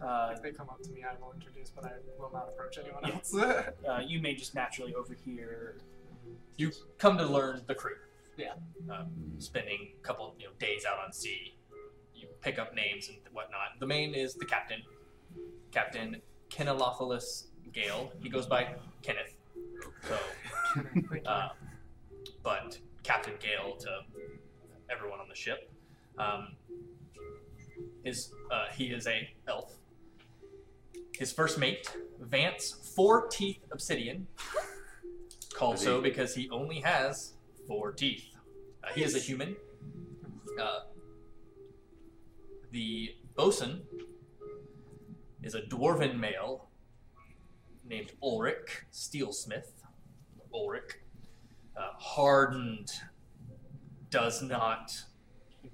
Uh, 0.00 0.32
If 0.34 0.42
they 0.42 0.50
come 0.52 0.68
up 0.68 0.82
to 0.82 0.90
me, 0.90 1.02
I 1.04 1.14
will 1.20 1.32
introduce, 1.32 1.70
but 1.70 1.84
I 1.84 1.92
will 2.18 2.30
not 2.32 2.48
approach 2.48 2.78
anyone 2.78 3.02
Yeah. 3.06 3.14
else. 3.14 3.34
uh, 3.88 4.02
you 4.04 4.20
may 4.20 4.34
just 4.34 4.54
naturally 4.54 4.94
overhear. 4.94 5.76
You 6.56 6.72
come 6.98 7.16
to 7.18 7.26
learn 7.26 7.62
the 7.66 7.74
crew. 7.74 7.96
Yeah. 8.36 8.54
Um, 8.90 9.06
spending 9.38 9.92
a 9.98 10.02
couple 10.02 10.34
you 10.38 10.46
know 10.46 10.52
days 10.58 10.84
out 10.84 10.98
on 11.04 11.12
sea. 11.12 11.54
You 12.14 12.26
pick 12.40 12.58
up 12.58 12.74
names 12.74 13.08
and 13.08 13.18
whatnot. 13.32 13.78
The 13.78 13.86
main 13.86 14.14
is 14.14 14.34
the 14.34 14.44
captain, 14.44 14.82
Captain 15.70 16.20
Kenelophilis 16.50 17.46
Gale. 17.72 18.12
He 18.20 18.28
goes 18.28 18.46
by 18.46 18.74
Kenneth. 19.02 19.34
So, 20.08 20.18
Thank 21.10 21.26
uh, 21.26 21.48
but 22.42 22.78
Captain 23.02 23.34
Gale 23.40 23.76
to 23.76 24.00
everyone 24.90 25.20
on 25.20 25.28
the 25.28 25.34
ship. 25.34 25.70
Um, 26.18 26.56
his 28.04 28.32
uh, 28.50 28.66
he 28.76 28.86
is 28.86 29.06
a 29.06 29.28
elf. 29.48 29.74
His 31.12 31.32
first 31.32 31.58
mate, 31.58 31.88
Vance 32.20 32.92
Four 32.94 33.28
Teeth 33.28 33.64
Obsidian, 33.72 34.26
called 35.54 35.78
so 35.78 36.00
because 36.00 36.34
he 36.34 36.48
only 36.50 36.80
has 36.80 37.32
four 37.66 37.92
teeth. 37.92 38.24
Uh, 38.82 38.92
he 38.94 39.02
is 39.02 39.14
a 39.14 39.18
human. 39.18 39.56
Uh, 40.60 40.80
the 42.70 43.14
bosun 43.36 43.82
is 45.42 45.54
a 45.54 45.62
dwarven 45.62 46.18
male 46.18 46.68
named 47.88 48.12
Ulrich 48.22 48.84
Steelsmith. 48.92 49.70
Ulrich, 50.52 51.00
uh, 51.76 51.90
hardened, 51.98 52.90
does 54.10 54.42
not 54.42 54.92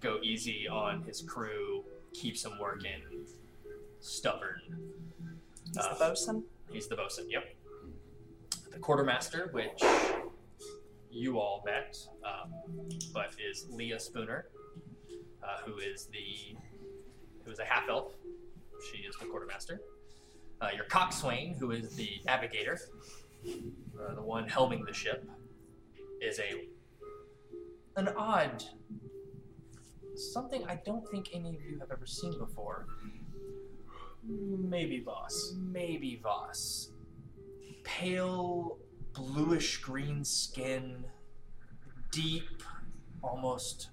go 0.00 0.18
easy 0.22 0.66
on 0.68 1.02
his 1.02 1.22
crew, 1.22 1.84
keeps 2.12 2.42
them 2.42 2.58
working, 2.60 3.02
stubborn. 4.00 4.60
He's 5.66 5.76
Uh, 5.78 5.94
the 5.94 6.04
bosun. 6.04 6.44
He's 6.70 6.88
the 6.88 6.96
bosun. 6.96 7.28
Yep. 7.30 7.56
The 8.72 8.78
quartermaster, 8.78 9.48
which 9.52 9.82
you 11.10 11.38
all 11.38 11.62
met, 11.64 11.96
um, 12.24 12.52
but 13.12 13.34
is 13.38 13.66
Leah 13.70 13.98
Spooner, 13.98 14.46
uh, 15.42 15.58
who 15.64 15.78
is 15.78 16.06
the 16.06 16.56
who 17.44 17.50
is 17.50 17.58
a 17.58 17.64
half 17.64 17.88
elf. 17.88 18.14
She 18.90 18.98
is 18.98 19.16
the 19.16 19.26
quartermaster. 19.26 19.80
Uh, 20.60 20.68
your 20.74 20.84
coxswain, 20.84 21.54
who 21.54 21.70
is 21.70 21.96
the 21.96 22.20
navigator, 22.24 22.78
uh, 23.46 24.14
the 24.14 24.22
one 24.22 24.48
helming 24.48 24.84
the 24.86 24.92
ship, 24.92 25.28
is 26.20 26.38
a 26.38 26.68
an 27.96 28.08
odd 28.16 28.62
something 30.14 30.64
I 30.66 30.80
don't 30.84 31.08
think 31.08 31.30
any 31.32 31.56
of 31.56 31.62
you 31.62 31.78
have 31.80 31.90
ever 31.90 32.06
seen 32.06 32.38
before. 32.38 32.86
Maybe 34.26 35.00
Voss. 35.00 35.54
Maybe 35.56 36.20
Voss. 36.22 36.90
Pale, 37.84 38.78
bluish 39.12 39.78
green 39.78 40.24
skin, 40.24 41.04
deep, 42.12 42.62
almost 43.22 43.90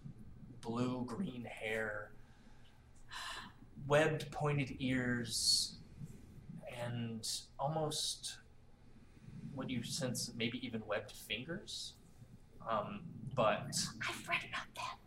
blue 0.61 1.05
green 1.05 1.45
hair, 1.45 2.11
webbed 3.87 4.29
pointed 4.31 4.75
ears, 4.79 5.77
and 6.83 7.27
almost 7.59 8.37
what 9.55 9.69
you 9.69 9.83
sense 9.83 10.31
maybe 10.37 10.65
even 10.65 10.81
webbed 10.85 11.11
fingers. 11.11 11.93
Um, 12.69 13.01
but 13.35 13.73
I've 14.07 14.27
read 14.27 14.41
about 14.49 14.67
that. 14.75 14.97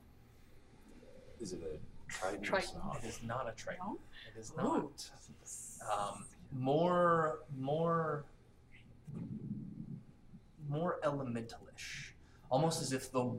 Is 1.41 1.53
it 1.53 1.61
a 1.63 2.13
trident? 2.13 2.43
Trident. 2.45 2.75
it 3.03 3.07
is 3.07 3.21
not 3.23 3.49
a 3.49 3.53
triton. 3.53 3.83
No? 3.87 3.99
It 4.35 4.39
is 4.39 4.53
not. 4.57 5.09
um, 5.91 6.25
more 6.53 7.41
more 7.59 8.25
more 10.69 10.99
elementalish 11.05 12.11
almost 12.51 12.83
as 12.83 12.93
if 12.93 13.11
the 13.13 13.33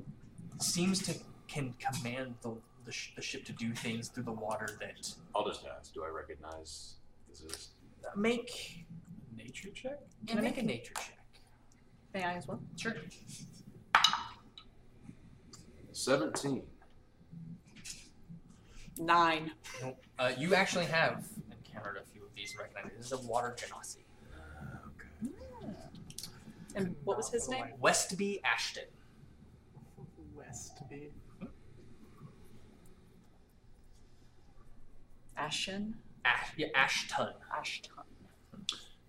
seems 0.60 1.00
to 1.04 1.14
can 1.48 1.74
command 1.80 2.36
the 2.42 2.56
the, 2.86 2.92
sh- 2.92 3.12
the 3.16 3.22
ship 3.22 3.46
to 3.46 3.52
do 3.54 3.74
things 3.74 4.08
through 4.10 4.24
the 4.24 4.32
water 4.32 4.68
that 4.80 5.14
I'll 5.36 5.46
just 5.46 5.64
ask. 5.68 5.94
Do 5.94 6.04
I 6.04 6.10
recognize 6.10 6.96
this 7.30 7.42
is? 7.42 7.70
make 8.16 8.86
Nature 9.38 9.70
check? 9.70 10.00
can 10.28 10.40
I 10.40 10.42
make 10.42 10.58
a 10.58 10.64
nature 10.64 10.94
check 10.96 11.18
May 12.14 12.24
I 12.24 12.34
as 12.34 12.48
well? 12.48 12.60
sure 12.78 12.96
Seventeen. 15.92 16.64
Nine. 19.02 19.52
uh, 20.20 20.32
you 20.38 20.54
actually 20.54 20.86
have 20.86 21.26
encountered 21.52 21.98
a 21.98 22.06
few 22.12 22.22
of 22.24 22.30
these 22.36 22.52
and 22.52 22.60
recognized 22.60 23.00
this 23.00 23.08
is 23.08 23.12
a 23.14 23.18
water 23.28 23.56
genasi 23.58 24.04
Uh, 24.38 24.88
okay. 24.90 25.74
And 26.76 26.96
what 27.04 27.18
was 27.18 27.30
his 27.32 27.50
name? 27.50 27.66
westby 27.80 28.40
ashton 28.44 28.84
Westby. 30.36 31.12
Ashen. 35.38 35.96
Ash, 36.26 36.52
yeah, 36.58 36.68
ashton 36.76 37.30
Ashton. 37.58 37.92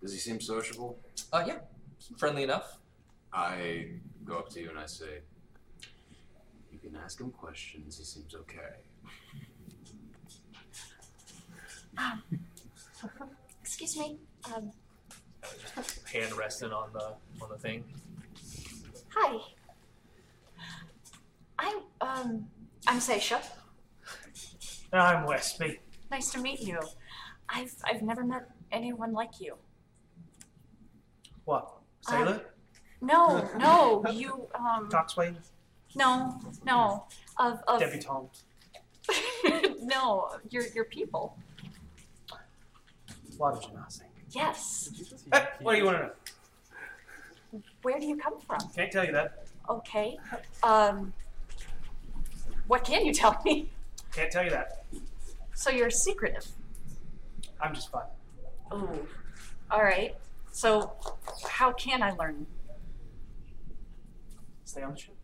Does 0.00 0.12
he 0.12 0.18
seem 0.18 0.40
sociable? 0.40 0.98
uh, 1.32 1.44
yeah 1.46 1.58
friendly 2.16 2.42
enough 2.44 2.78
I 3.32 3.88
go 4.24 4.38
up 4.38 4.48
to 4.50 4.60
you 4.60 4.70
and 4.70 4.78
I 4.78 4.86
say, 4.86 5.20
"You 6.70 6.78
can 6.78 6.94
ask 6.96 7.18
him 7.20 7.30
questions. 7.30 7.96
He 7.98 8.04
seems 8.04 8.34
okay." 8.34 8.74
Excuse 13.62 13.96
me. 13.96 14.18
Um, 14.54 14.72
hand 16.12 16.32
resting 16.34 16.72
on 16.72 16.92
the 16.92 17.14
on 17.42 17.48
the 17.48 17.58
thing 17.58 17.84
hi. 19.14 19.38
I'm 21.58 21.76
um 22.00 22.46
I'm 22.86 22.98
Seisha. 22.98 23.40
I'm 24.92 25.26
Westby. 25.26 25.78
Nice 26.10 26.30
to 26.32 26.40
meet 26.40 26.60
you. 26.60 26.78
I've 27.48 27.74
I've 27.84 28.02
never 28.02 28.24
met 28.24 28.50
anyone 28.70 29.12
like 29.12 29.40
you. 29.40 29.56
What? 31.44 31.72
Sailor? 32.00 32.40
No, 33.00 33.48
no, 33.58 34.04
you 34.12 34.48
um 34.54 34.88
Coxswain? 34.90 35.36
no, 35.94 36.40
no. 36.64 37.06
Of 37.38 37.60
of 37.68 37.80
Debutante? 37.80 38.42
no, 39.82 40.28
your 40.50 40.66
your 40.74 40.84
people. 40.84 41.36
Water 43.42 43.58
genasi. 43.58 44.02
Yes. 44.30 44.88
Hey, 45.32 45.48
what 45.62 45.72
do 45.72 45.78
you 45.78 45.84
want 45.84 45.96
to 45.98 46.02
know? 46.04 47.62
Where 47.82 47.98
do 47.98 48.06
you 48.06 48.16
come 48.16 48.40
from? 48.40 48.60
Can't 48.76 48.92
tell 48.92 49.04
you 49.04 49.10
that. 49.10 49.48
Okay. 49.68 50.16
Um 50.62 51.12
what 52.68 52.84
can 52.84 53.04
you 53.04 53.12
tell 53.12 53.42
me? 53.44 53.68
Can't 54.12 54.30
tell 54.30 54.44
you 54.44 54.50
that. 54.50 54.84
So 55.54 55.70
you're 55.70 55.90
secretive. 55.90 56.46
I'm 57.60 57.74
just 57.74 57.90
fine. 57.90 58.06
Oh. 58.70 58.96
All 59.72 59.82
right. 59.82 60.14
So 60.52 60.92
how 61.50 61.72
can 61.72 62.00
I 62.00 62.12
learn? 62.12 62.46
Stay 64.64 64.82
on 64.82 64.92
the 64.92 65.00
ship. 65.00 65.16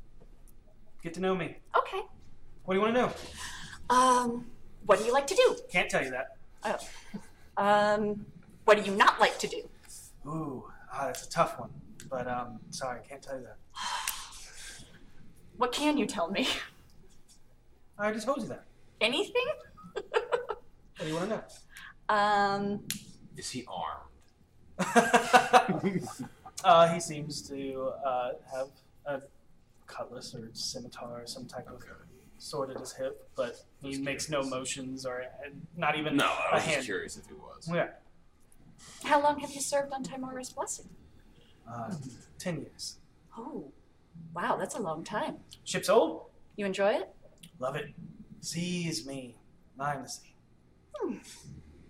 Get 1.04 1.14
to 1.14 1.20
know 1.20 1.36
me. 1.36 1.58
Okay. 1.76 2.02
What 2.64 2.74
do 2.74 2.80
you 2.80 2.84
want 2.84 2.96
to 2.96 3.00
know? 3.00 3.12
Um 3.96 4.46
what 4.86 4.98
do 4.98 5.04
you 5.04 5.12
like 5.12 5.28
to 5.28 5.36
do? 5.36 5.56
Can't 5.70 5.88
tell 5.88 6.02
you 6.02 6.10
that. 6.10 6.36
Um 7.58 8.24
what 8.64 8.76
do 8.76 8.90
you 8.90 8.96
not 8.96 9.18
like 9.18 9.38
to 9.38 9.46
do? 9.46 9.62
Ooh, 10.26 10.64
ah, 10.92 11.06
that's 11.06 11.26
a 11.26 11.30
tough 11.30 11.58
one. 11.58 11.70
But 12.10 12.28
um, 12.28 12.60
sorry, 12.68 13.00
I 13.00 13.08
can't 13.08 13.22
tell 13.22 13.38
you 13.38 13.44
that. 13.44 13.56
What 15.56 15.72
can 15.72 15.96
you 15.96 16.04
tell 16.06 16.30
me? 16.30 16.46
I 17.98 18.04
already 18.04 18.20
told 18.20 18.42
you 18.42 18.48
that. 18.48 18.64
Anything? 19.00 19.46
What 19.94 20.04
do 21.00 21.06
you 21.06 21.14
want 21.14 21.30
to 21.30 21.36
know? 21.36 21.42
Um, 22.08 22.62
um 22.62 22.80
Is 23.36 23.50
he 23.50 23.64
armed? 23.66 24.04
uh, 26.64 26.92
he 26.92 27.00
seems 27.00 27.42
to 27.48 27.92
uh, 28.04 28.32
have 28.52 28.68
a 29.06 29.22
cutlass 29.86 30.34
or 30.34 30.50
scimitar 30.52 31.22
or 31.22 31.26
some 31.26 31.46
type 31.46 31.68
of 31.68 31.80
sword 32.38 32.70
at 32.70 32.78
his 32.78 32.92
hip, 32.92 33.28
but 33.36 33.56
he 33.82 33.90
Just 33.92 34.02
makes 34.02 34.28
no 34.30 34.42
motions 34.42 35.04
or 35.04 35.22
uh, 35.22 35.48
not 35.76 35.96
even 35.98 36.16
No, 36.16 36.26
I 36.26 36.48
a 36.52 36.54
was 36.54 36.62
hand. 36.64 36.76
just 36.76 36.86
curious 36.86 37.16
if 37.16 37.26
he 37.26 37.34
was. 37.34 37.68
Yeah, 37.72 37.88
how 39.04 39.22
long 39.22 39.38
have 39.40 39.50
you 39.52 39.60
served 39.60 39.92
on 39.92 40.02
Tymora's 40.02 40.50
blessing? 40.50 40.88
uh, 41.70 41.92
ten 42.38 42.60
years. 42.60 42.96
Oh. 43.36 43.70
Wow, 44.34 44.56
that's 44.56 44.74
a 44.74 44.80
long 44.80 45.04
time. 45.04 45.36
Ship's 45.64 45.88
old. 45.88 46.22
You 46.56 46.66
enjoy 46.66 46.90
it? 46.94 47.14
Love 47.60 47.76
it. 47.76 47.86
Sea 48.40 48.88
is 48.88 49.06
me. 49.06 49.36
Mine 49.76 50.02
the 50.02 50.08
sea. 50.08 50.34
Hmm. 50.96 51.16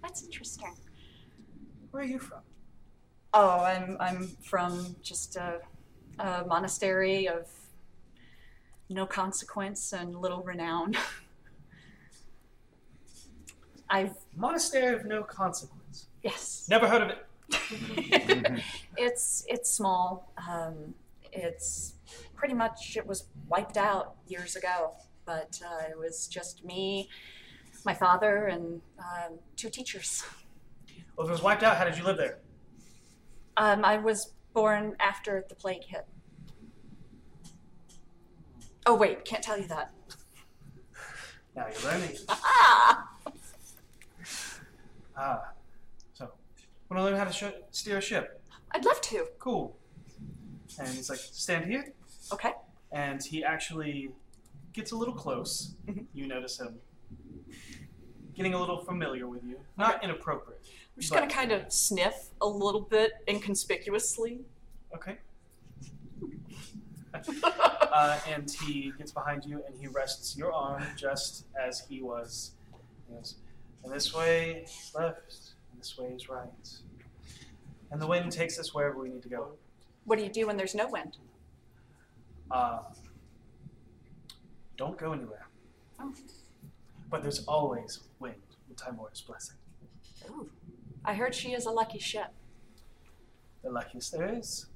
That's 0.02 0.22
interesting. 0.24 0.74
Where 1.90 2.02
are 2.02 2.06
you 2.06 2.18
from? 2.18 2.40
Oh, 3.32 3.60
I'm 3.60 3.96
I'm 4.00 4.28
from 4.42 4.96
just 5.02 5.36
a, 5.36 5.60
a 6.18 6.44
monastery 6.46 7.28
of 7.28 7.46
no 8.88 9.06
consequence 9.06 9.92
and 9.92 10.14
little 10.14 10.42
renown. 10.42 10.94
I've 13.90 14.16
Monastery 14.36 14.94
of 14.94 15.04
no 15.06 15.22
consequence. 15.22 16.06
Yes. 16.22 16.66
Never 16.68 16.86
heard 16.88 17.02
of 17.02 17.10
it. 17.10 17.24
it's 18.96 19.44
it's 19.48 19.70
small. 19.70 20.32
Um, 20.48 20.94
it's 21.32 21.94
pretty 22.34 22.54
much 22.54 22.96
it 22.96 23.06
was 23.06 23.24
wiped 23.48 23.76
out 23.76 24.16
years 24.26 24.56
ago, 24.56 24.92
but 25.24 25.60
uh, 25.64 25.88
it 25.90 25.98
was 25.98 26.26
just 26.28 26.64
me, 26.64 27.08
my 27.84 27.94
father, 27.94 28.46
and 28.46 28.82
um, 28.98 29.38
two 29.56 29.70
teachers. 29.70 30.24
Well, 31.16 31.26
if 31.26 31.30
it 31.30 31.32
was 31.32 31.42
wiped 31.42 31.62
out, 31.62 31.76
how 31.78 31.84
did 31.84 31.96
you 31.96 32.04
live 32.04 32.18
there? 32.18 32.38
Um, 33.56 33.84
I 33.84 33.96
was 33.96 34.34
born 34.52 34.94
after 35.00 35.44
the 35.48 35.54
plague 35.54 35.84
hit. 35.84 36.06
Oh 38.88 38.94
wait, 38.94 39.22
can't 39.26 39.42
tell 39.44 39.58
you 39.60 39.66
that. 39.68 39.92
Now 41.54 41.66
you're 41.70 41.92
learning. 41.92 42.16
Ah! 42.30 43.08
Ah, 45.14 45.50
so 46.14 46.30
want 46.88 46.98
to 47.00 47.02
learn 47.02 47.16
how 47.16 47.24
to 47.24 47.32
sh- 47.32 47.60
steer 47.70 47.98
a 47.98 48.00
ship? 48.00 48.40
I'd 48.70 48.86
love 48.86 48.98
to. 49.02 49.26
Cool. 49.38 49.76
And 50.78 50.88
he's 50.88 51.10
like, 51.10 51.18
stand 51.18 51.66
here. 51.66 51.92
Okay. 52.32 52.52
And 52.92 53.22
he 53.22 53.44
actually 53.44 54.12
gets 54.72 54.92
a 54.92 54.96
little 54.96 55.12
close. 55.14 55.74
Mhm. 55.86 56.06
You 56.14 56.26
notice 56.26 56.58
him 56.58 56.78
getting 58.34 58.54
a 58.54 58.58
little 58.60 58.78
familiar 58.84 59.26
with 59.26 59.44
you. 59.44 59.58
Not 59.76 60.02
inappropriate. 60.02 60.60
I'm 60.96 61.00
just 61.02 61.12
gonna 61.12 61.26
kind 61.26 61.52
of 61.52 61.70
sniff 61.70 62.28
a 62.40 62.46
little 62.46 62.80
bit 62.80 63.12
inconspicuously. 63.28 64.40
Okay. 64.94 65.18
uh, 67.92 68.18
and 68.28 68.50
he 68.50 68.92
gets 68.98 69.12
behind 69.12 69.44
you 69.44 69.62
and 69.66 69.74
he 69.80 69.86
rests 69.86 70.36
your 70.36 70.52
arm 70.52 70.82
just 70.96 71.46
as 71.60 71.84
he 71.88 72.02
was. 72.02 72.52
He 73.08 73.14
goes, 73.14 73.36
and 73.84 73.92
this 73.92 74.14
way 74.14 74.64
is 74.64 74.92
left, 74.94 75.54
and 75.72 75.80
this 75.80 75.96
way 75.96 76.08
is 76.08 76.28
right. 76.28 76.48
And 77.90 78.00
the 78.00 78.06
wind 78.06 78.30
takes 78.32 78.58
us 78.58 78.74
wherever 78.74 78.98
we 78.98 79.08
need 79.08 79.22
to 79.22 79.28
go. 79.28 79.52
What 80.04 80.18
do 80.18 80.24
you 80.24 80.30
do 80.30 80.46
when 80.46 80.56
there's 80.56 80.74
no 80.74 80.88
wind? 80.88 81.16
Uh, 82.50 82.80
don't 84.76 84.96
go 84.96 85.12
anywhere. 85.12 85.46
Oh. 86.00 86.12
But 87.10 87.22
there's 87.22 87.44
always 87.46 88.00
wind 88.20 88.36
with 88.68 88.76
Tymora's 88.76 89.20
blessing. 89.20 89.56
Ooh. 90.30 90.48
I 91.04 91.14
heard 91.14 91.34
she 91.34 91.52
is 91.52 91.66
a 91.66 91.70
lucky 91.70 91.98
ship. 91.98 92.32
The 93.62 93.70
luckiest 93.70 94.12
there 94.12 94.32
is. 94.34 94.66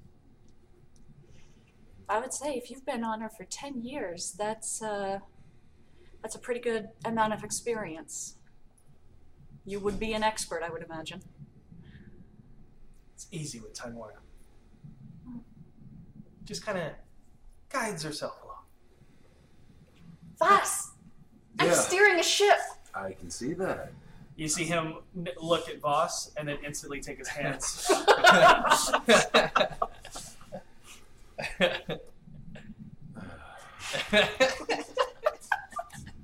I 2.09 2.21
would 2.21 2.33
say 2.33 2.55
if 2.55 2.71
you've 2.71 2.85
been 2.85 3.05
on 3.05 3.21
her 3.21 3.29
for 3.29 3.45
10 3.45 3.83
years, 3.83 4.33
that's, 4.39 4.83
uh, 4.83 5.21
That's 6.23 6.37
a 6.37 6.39
pretty 6.39 6.61
good 6.61 6.89
amount 7.05 7.33
of 7.33 7.43
experience. 7.43 8.37
You 9.65 9.81
would 9.81 9.99
be 9.99 10.13
an 10.13 10.23
expert, 10.23 10.63
I 10.63 10.71
would 10.71 10.83
imagine. 10.85 11.21
It's 13.15 13.27
easy 13.33 13.59
with 13.59 13.75
Time 13.75 13.95
Tymora. 13.95 14.21
Just 16.45 16.65
kind 16.65 16.79
of 16.79 16.93
guides 17.71 18.05
herself 18.05 18.41
along. 18.45 18.65
Voss! 20.39 20.93
I'm 21.59 21.67
Yeah. 21.67 21.75
steering 21.75 22.21
a 22.21 22.23
ship! 22.23 22.57
I 22.95 23.15
can 23.15 23.29
see 23.29 23.53
that. 23.55 23.93
You 24.37 24.47
see 24.47 24.63
him 24.65 24.99
n- 25.17 25.27
look 25.41 25.69
at 25.69 25.81
Voss 25.81 26.31
and 26.37 26.47
then 26.47 26.59
instantly 26.65 27.01
take 27.01 27.19
his 27.19 27.29
hands. 27.29 27.85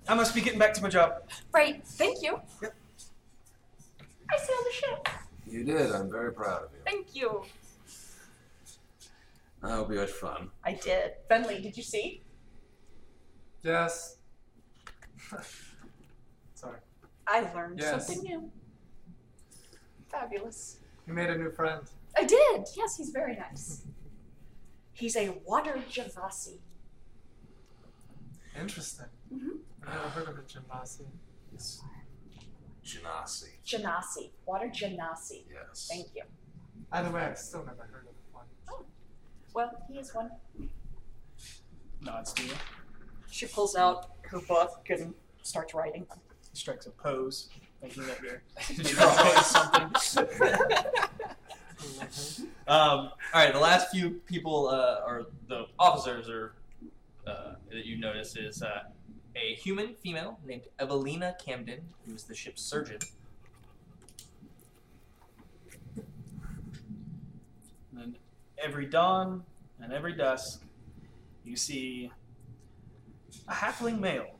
I 0.08 0.14
must 0.14 0.34
be 0.34 0.40
getting 0.40 0.58
back 0.58 0.72
to 0.74 0.82
my 0.82 0.88
job. 0.88 1.22
Right, 1.52 1.84
thank 1.86 2.22
you. 2.22 2.40
Yep. 2.62 2.74
I 4.30 4.36
sailed 4.38 4.66
a 4.70 4.72
ship. 4.74 5.08
You 5.46 5.64
did. 5.64 5.92
I'm 5.92 6.10
very 6.10 6.32
proud 6.32 6.64
of 6.64 6.68
you. 6.72 6.78
Thank 6.84 7.14
you. 7.14 7.42
I 9.62 9.70
hope 9.72 9.90
you 9.90 9.98
had 9.98 10.10
fun. 10.10 10.50
I 10.64 10.72
did. 10.74 11.12
Bentley, 11.28 11.60
did 11.60 11.76
you 11.76 11.82
see? 11.82 12.22
Yes. 13.62 14.16
Sorry. 16.54 16.78
I 17.26 17.40
learned 17.52 17.80
Yes. 17.80 18.06
something 18.06 18.22
new. 18.24 18.50
Fabulous. 20.10 20.78
You 21.06 21.12
made 21.14 21.28
a 21.30 21.36
new 21.36 21.50
friend. 21.50 21.82
I 22.16 22.24
did. 22.24 22.66
Yes, 22.76 22.96
he's 22.96 23.10
very 23.10 23.36
nice. 23.36 23.82
He's 24.98 25.16
a 25.16 25.30
water 25.44 25.80
javasi. 25.88 26.58
Interesting. 28.58 29.06
Mhm. 29.32 29.60
I've 29.82 29.94
never 29.94 30.08
heard 30.08 30.28
of 30.28 30.38
a 30.38 30.42
Jimbasi. 30.42 31.06
It's 31.54 31.80
Genasi. 32.84 33.50
Janasi. 33.64 34.30
Water 34.44 34.66
janasi. 34.68 35.44
Yes. 35.52 35.86
Thank 35.88 36.08
you. 36.16 36.24
Either 36.90 37.10
way, 37.12 37.20
I've 37.22 37.38
still 37.38 37.64
never 37.64 37.84
heard 37.84 38.06
of 38.08 38.14
one. 38.34 38.46
Well, 39.54 39.70
he 39.88 39.98
is 39.98 40.12
one. 40.12 40.32
Nods 42.00 42.32
to 42.32 42.42
you. 42.44 42.54
She 43.30 43.46
pulls 43.46 43.76
out 43.76 44.10
her 44.22 44.40
book 44.40 44.84
and 44.90 45.14
starts 45.42 45.74
writing. 45.74 46.06
He 46.52 46.58
Strikes 46.58 46.86
a 46.86 46.90
pose, 46.90 47.50
thinking 47.80 48.04
that 48.06 48.20
you're 48.20 48.42
drawing 48.84 49.44
something. 49.92 50.28
Um, 52.66 53.10
all 53.10 53.12
right, 53.34 53.52
the 53.52 53.58
last 53.58 53.90
few 53.90 54.10
people, 54.26 54.68
uh, 54.68 55.00
or 55.06 55.26
the 55.48 55.66
officers, 55.78 56.28
are 56.28 56.54
uh, 57.26 57.54
that 57.70 57.86
you 57.86 57.98
notice 57.98 58.36
is 58.36 58.62
uh, 58.62 58.84
a 59.36 59.54
human 59.54 59.94
female 59.94 60.38
named 60.44 60.62
Evelina 60.78 61.36
Camden, 61.42 61.80
who 62.06 62.14
is 62.14 62.24
the 62.24 62.34
ship's 62.34 62.62
surgeon. 62.62 62.98
And 67.98 68.16
every 68.62 68.86
dawn 68.86 69.44
and 69.80 69.92
every 69.92 70.14
dusk, 70.14 70.62
you 71.44 71.56
see 71.56 72.10
a 73.46 73.52
halfling 73.52 74.00
male, 74.00 74.36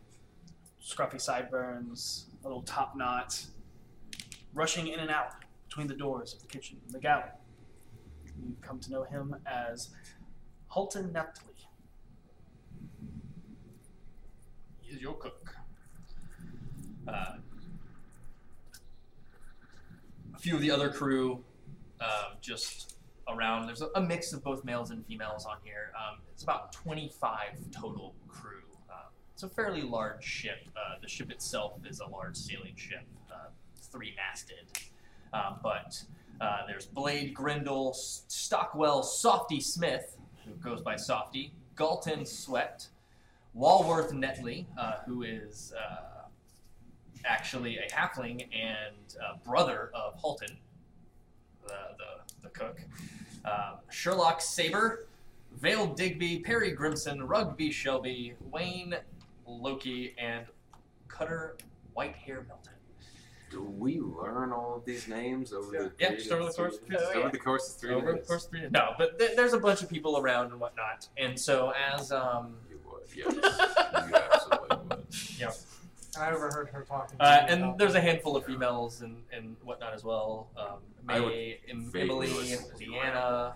scruffy 0.82 1.20
sideburns, 1.20 2.26
a 2.43 2.47
little 2.47 2.62
top 2.62 2.97
knot, 2.97 3.47
rushing 4.55 4.89
in 4.89 5.01
and 5.01 5.11
out 5.11 5.32
between 5.69 5.87
the 5.87 5.95
doors 5.95 6.33
of 6.33 6.41
the 6.41 6.47
kitchen 6.47 6.79
and 6.85 6.95
the 6.95 6.99
galley. 6.99 7.31
You've 8.43 8.61
come 8.61 8.81
to 8.81 8.91
know 8.91 9.03
him 9.03 9.37
as 9.47 9.91
Halton 10.69 11.12
Neptly. 11.12 11.55
He 14.81 14.95
is 14.95 15.03
your 15.03 15.14
cook. 15.14 15.55
Uh, 17.07 17.37
a 20.35 20.39
few 20.39 20.55
of 20.55 20.61
the 20.61 20.71
other 20.71 20.89
crew 20.91 21.45
um, 22.01 22.37
just 22.41 22.97
around. 23.29 23.66
There's 23.66 23.83
a, 23.83 23.89
a 23.97 24.01
mix 24.01 24.33
of 24.33 24.43
both 24.43 24.64
males 24.64 24.91
and 24.91 25.05
females 25.05 25.45
on 25.45 25.57
here. 25.64 25.93
Um, 25.97 26.21
it's 26.33 26.43
about 26.43 26.73
25 26.73 27.71
total 27.73 28.14
crew. 28.29 28.62
Uh, 28.89 29.09
it's 29.35 29.43
a 29.43 29.49
fairly 29.49 29.83
large 29.83 30.25
ship. 30.25 30.69
Uh, 30.77 30.97
the 31.03 31.09
ship 31.09 31.31
itself 31.31 31.81
is 31.89 32.01
a 32.01 32.07
large 32.07 32.37
sailing 32.37 32.77
ship, 32.77 33.05
uh, 33.31 33.49
three 33.91 34.14
masted. 34.16 34.66
Um, 35.33 35.57
but 35.62 36.03
uh, 36.41 36.66
there's 36.66 36.87
Blade 36.87 37.35
Grindle, 37.35 37.93
Stockwell, 37.95 39.03
Softy 39.03 39.61
Smith, 39.61 40.16
who 40.45 40.53
goes 40.55 40.81
by 40.81 40.97
Softy, 40.97 41.53
Galton 41.76 42.24
Sweat, 42.24 42.87
Walworth 43.55 44.12
Netley, 44.12 44.66
uh, 44.79 44.99
who 45.07 45.22
is 45.22 45.72
uh, 45.76 46.29
actually 47.24 47.79
a 47.79 47.89
halfling 47.91 48.47
and 48.55 49.16
uh, 49.22 49.37
brother 49.45 49.91
of 49.95 50.14
Halton, 50.14 50.57
the, 51.66 51.74
the, 51.99 52.43
the 52.43 52.49
cook. 52.49 52.81
Um, 53.45 53.79
Sherlock 53.91 54.41
Saber, 54.41 55.07
Vale 55.61 55.87
Digby, 55.95 56.41
Perry 56.41 56.72
Grimson, 56.72 57.23
Rugby 57.27 57.70
Shelby, 57.70 58.35
Wayne 58.51 58.94
Loki, 59.47 60.15
and 60.19 60.47
Cutter 61.09 61.57
Whitehair 61.97 62.47
Melton. 62.47 62.74
Do 63.51 63.62
we 63.62 63.99
learn 64.01 64.53
all 64.53 64.77
of 64.77 64.85
these 64.85 65.09
names 65.09 65.53
over 65.53 65.70
the 65.70 65.93
Yeah, 65.99 66.09
period 66.09 66.19
just 66.19 66.33
over 66.33 66.43
of 66.49 66.55
the 66.55 66.62
course 66.62 66.75
of 66.77 66.81
three 66.81 66.89
three 66.89 66.99
days? 66.99 67.07
days. 67.09 67.16
Over 67.16 67.29
the 67.31 67.39
course 67.39 67.75
of 67.75 67.81
three 67.81 67.95
Over 67.95 68.12
days. 68.12 68.20
the 68.23 68.27
course 68.29 68.45
of 68.45 68.51
three 68.51 68.61
days. 68.61 68.70
No, 68.73 68.95
but 68.99 69.19
th- 69.19 69.37
there's 69.37 69.53
a 69.55 69.59
bunch 69.59 69.83
of 69.83 69.89
people 69.89 70.19
around 70.19 70.51
and 70.53 70.61
whatnot. 70.61 71.09
And 71.16 71.39
so 71.39 71.73
as 71.95 72.12
um, 72.12 72.57
You 72.70 72.79
would, 72.85 73.03
yes. 73.16 73.35
you 73.35 74.15
absolutely 74.15 74.77
would. 74.91 75.55
I 76.19 76.33
overheard 76.33 76.69
her 76.70 76.83
talking. 76.83 77.16
Uh, 77.20 77.47
and 77.49 77.79
there's 77.79 77.95
a 77.95 78.01
handful 78.01 78.37
of 78.37 78.45
females 78.45 79.03
and, 79.03 79.23
and 79.33 79.57
whatnot 79.62 79.95
as 79.95 80.03
well. 80.03 80.49
Um, 80.57 80.79
May, 81.07 81.61
Emily, 81.69 82.27
listen. 82.27 82.65
Deanna, 82.77 83.53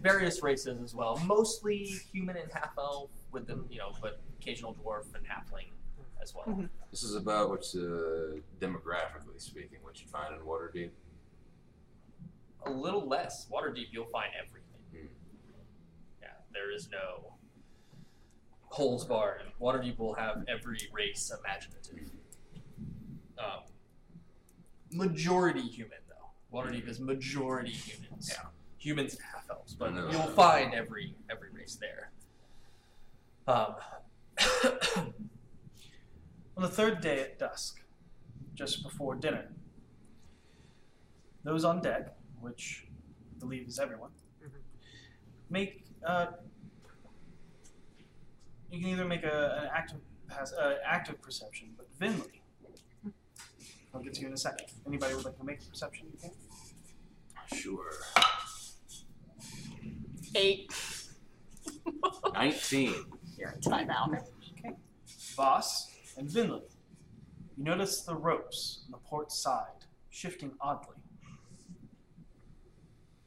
various 0.02 0.42
races 0.42 0.80
as 0.82 0.94
well. 0.96 1.20
Mostly 1.24 1.84
human 2.12 2.36
and 2.36 2.50
half 2.52 2.70
elf, 2.76 3.10
with 3.30 3.46
them, 3.46 3.66
you 3.70 3.78
know, 3.78 3.92
but 4.02 4.18
occasional 4.40 4.74
dwarf 4.74 5.04
and 5.14 5.24
halfling 5.26 5.66
as 6.26 6.34
well. 6.34 6.44
Mhm. 6.46 6.68
This 6.90 7.02
is 7.04 7.14
about 7.14 7.50
what's 7.50 7.76
uh, 7.76 8.36
demographically 8.58 9.38
speaking, 9.40 9.78
what 9.82 10.00
you 10.00 10.08
find 10.08 10.34
in 10.34 10.40
Waterdeep. 10.40 10.90
A 12.64 12.70
little 12.70 13.06
less 13.06 13.46
Waterdeep, 13.48 13.86
you'll 13.92 14.06
find 14.10 14.32
everything. 14.34 14.80
Hmm. 14.90 15.06
Yeah, 16.20 16.28
there 16.52 16.72
is 16.72 16.88
no 16.90 17.34
holes 18.70 19.04
barred. 19.04 19.42
Waterdeep 19.60 19.98
will 19.98 20.14
have 20.14 20.44
every 20.48 20.78
race 20.92 21.30
imaginative. 21.38 22.10
Um, 23.38 23.62
majority 24.90 25.60
human 25.62 25.98
though. 26.08 26.30
Waterdeep 26.58 26.88
is 26.88 26.98
majority 26.98 27.70
humans. 27.70 28.30
Yeah. 28.32 28.46
Humans 28.78 29.14
and 29.14 29.22
half 29.32 29.48
elves, 29.50 29.74
but 29.74 29.94
No. 29.94 30.10
you'll 30.10 30.22
find 30.34 30.74
every 30.74 31.14
every 31.30 31.50
race 31.50 31.76
there. 31.76 32.10
Um, 33.46 33.76
On 36.56 36.62
the 36.62 36.68
third 36.68 37.00
day 37.00 37.20
at 37.20 37.38
dusk, 37.38 37.82
just 38.54 38.82
before 38.82 39.14
dinner, 39.14 39.48
those 41.44 41.64
on 41.64 41.82
deck, 41.82 42.16
which 42.40 42.86
I 43.36 43.38
believe 43.40 43.68
is 43.68 43.78
everyone, 43.78 44.10
Mhm. 44.42 44.62
make 45.50 45.84
uh, 46.02 46.26
you 48.70 48.80
can 48.80 48.88
either 48.88 49.04
make 49.04 49.22
a, 49.22 49.58
an 49.62 49.70
active 49.72 50.00
pass, 50.28 50.52
uh, 50.52 50.78
active 50.84 51.20
perception, 51.20 51.74
but 51.76 51.88
Finley. 51.98 52.42
I'll 53.94 54.02
get 54.02 54.14
to 54.14 54.20
you 54.20 54.26
in 54.28 54.32
a 54.32 54.36
second. 54.36 54.66
Anybody 54.86 55.14
would 55.14 55.24
like 55.24 55.36
to 55.38 55.44
make 55.44 55.60
a 55.62 55.64
perception? 55.66 56.08
You 56.12 56.18
can. 56.18 56.32
Sure. 57.58 57.90
Eight. 60.34 60.70
19. 62.34 62.94
You're 63.38 63.50
in 63.52 63.60
timeout. 63.60 64.22
Okay. 64.58 64.76
Voss 65.34 65.95
and 66.16 66.30
Finley. 66.30 66.62
You 67.56 67.64
notice 67.64 68.02
the 68.02 68.14
ropes 68.14 68.80
on 68.86 68.92
the 68.92 68.98
port 68.98 69.32
side 69.32 69.84
shifting 70.10 70.52
oddly. 70.60 70.96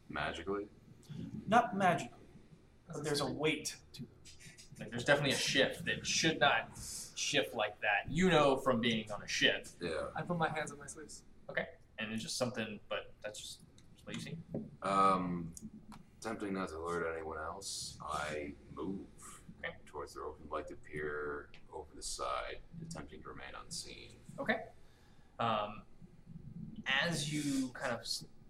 Magically? 0.10 0.66
Not 1.48 1.76
magically, 1.76 2.26
but 2.92 3.04
there's 3.04 3.22
a 3.22 3.32
weight 3.32 3.76
to 3.94 4.00
them. 4.02 4.08
Like 4.80 4.92
there's 4.92 5.04
definitely 5.04 5.34
a 5.34 5.38
shift 5.38 5.86
that 5.86 6.06
should 6.06 6.40
not 6.40 6.70
shift 7.16 7.54
like 7.54 7.80
that. 7.82 8.10
You 8.12 8.30
know 8.30 8.56
from 8.58 8.80
being 8.80 9.12
on 9.12 9.22
a 9.22 9.28
ship, 9.28 9.68
Yeah. 9.82 9.90
I 10.16 10.22
put 10.22 10.38
my 10.38 10.50
hands 10.50 10.72
in 10.72 10.78
my 10.80 10.88
sleeves. 10.88 11.24
Okay. 11.50 11.66
And 12.00 12.12
it's 12.14 12.24
just 12.24 12.38
something. 12.38 12.80
But 12.88 13.12
that's 13.24 13.40
just 13.42 13.60
that's 13.74 14.06
what 14.06 14.16
you 14.16 14.22
see. 14.22 14.36
Um, 14.84 15.52
attempting 16.22 16.54
not 16.54 16.70
to 16.70 16.78
alert 16.78 17.06
anyone 17.14 17.38
else, 17.38 17.98
I 18.02 18.54
move 18.76 19.00
Okay. 19.62 19.74
towards 19.86 20.14
the 20.14 20.22
rope 20.22 20.40
and 20.42 20.50
like 20.50 20.68
to 20.68 20.76
peer 20.76 21.10
over 21.20 21.49
the 22.00 22.04
side, 22.04 22.60
attempting 22.82 23.22
to 23.22 23.28
remain 23.28 23.52
unseen. 23.64 24.12
Okay. 24.40 24.56
Um, 25.38 25.84
as 27.06 27.32
you 27.32 27.72
kind 27.74 27.94
of 27.94 28.00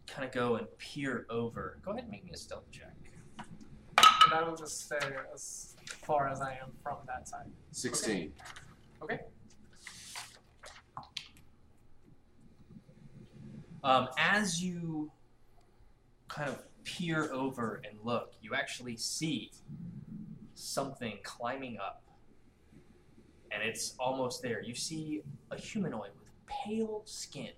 kind 0.07 0.27
of 0.27 0.31
go 0.31 0.55
and 0.55 0.67
peer 0.77 1.25
over, 1.29 1.79
go 1.83 1.91
ahead 1.91 2.03
and 2.03 2.11
make 2.11 2.25
me 2.25 2.31
a 2.33 2.37
stealth 2.37 2.69
check. 2.71 2.95
And 3.37 4.33
I 4.33 4.47
will 4.47 4.55
just 4.55 4.85
stay 4.85 4.97
as 5.33 5.75
far 6.05 6.29
as 6.29 6.41
I 6.41 6.51
am 6.51 6.71
from 6.83 6.97
that 7.07 7.27
side. 7.27 7.47
16. 7.71 8.33
Um, 13.81 14.09
as 14.17 14.61
you 14.61 15.11
kind 16.27 16.49
of 16.49 16.61
peer 16.83 17.31
over 17.31 17.81
and 17.89 17.97
look, 18.03 18.33
you 18.41 18.53
actually 18.53 18.97
see 18.97 19.51
something 20.53 21.17
climbing 21.23 21.77
up. 21.77 22.03
And 23.51 23.63
it's 23.63 23.95
almost 23.99 24.41
there. 24.41 24.61
You 24.61 24.75
see 24.75 25.21
a 25.51 25.57
humanoid 25.57 26.11
with 26.19 26.29
pale 26.45 27.01
skin, 27.05 27.51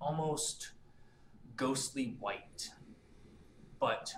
almost 0.00 0.72
ghostly 1.56 2.16
white. 2.18 2.70
But 3.78 4.12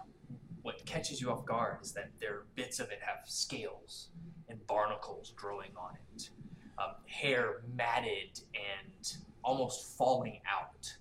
what 0.63 0.85
catches 0.87 1.21
you 1.21 1.31
off 1.31 1.45
guard 1.45 1.79
is 1.83 1.93
that 1.93 2.11
there 2.21 2.45
bits 2.55 2.81
of 2.81 2.91
it 2.91 3.01
have 3.01 3.29
scales 3.29 4.09
and 4.49 4.65
barnacles 4.67 5.33
growing 5.37 5.71
on 5.77 5.97
it, 6.15 6.31
um, 6.79 6.95
hair 7.07 7.63
matted 7.75 8.41
and 8.55 9.17
almost 9.43 9.97
falling 9.99 10.41
out. 10.51 10.95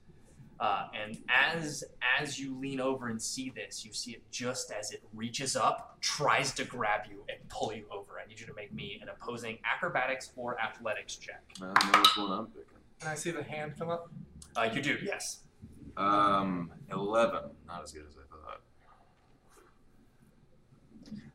Uh, 0.61 0.85
and 0.93 1.17
as 1.27 1.83
as 2.19 2.39
you 2.39 2.55
lean 2.55 2.79
over 2.79 3.07
and 3.07 3.19
see 3.19 3.49
this, 3.49 3.83
you 3.83 3.91
see 3.91 4.11
it 4.11 4.21
just 4.29 4.71
as 4.71 4.91
it 4.91 5.01
reaches 5.11 5.55
up, 5.55 5.97
tries 6.01 6.53
to 6.53 6.63
grab 6.63 7.01
you 7.09 7.23
and 7.29 7.37
pull 7.49 7.73
you 7.73 7.83
over. 7.91 8.19
I 8.23 8.27
need 8.27 8.39
you 8.39 8.45
to 8.45 8.53
make 8.53 8.71
me 8.71 8.99
an 9.01 9.09
opposing 9.09 9.57
acrobatics 9.65 10.31
or 10.35 10.61
athletics 10.61 11.15
check. 11.15 11.41
I 11.59 11.65
don't 11.65 11.91
know 11.91 11.99
which 11.99 12.15
one 12.15 12.31
I'm 12.31 12.45
picking. 12.45 12.65
And 13.01 13.09
I 13.09 13.15
see 13.15 13.31
the 13.31 13.41
hand 13.41 13.73
come 13.79 13.89
up. 13.89 14.11
Uh, 14.55 14.69
you 14.71 14.83
do, 14.83 14.99
yes. 15.03 15.39
Um, 15.97 16.71
11. 16.91 17.41
Not 17.65 17.83
as 17.83 17.91
good 17.91 18.03
as 18.07 18.15
I 18.15 18.21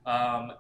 thought. 0.07 0.39
Um, 0.39 0.53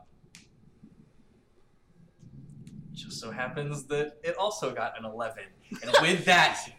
just 2.92 3.20
so 3.20 3.30
happens 3.30 3.84
that 3.84 4.16
it 4.24 4.36
also 4.36 4.74
got 4.74 4.98
an 4.98 5.04
11. 5.04 5.44
And 5.82 5.92
with 6.00 6.24
that, 6.24 6.58
it, 6.66 6.72
it 6.72 6.74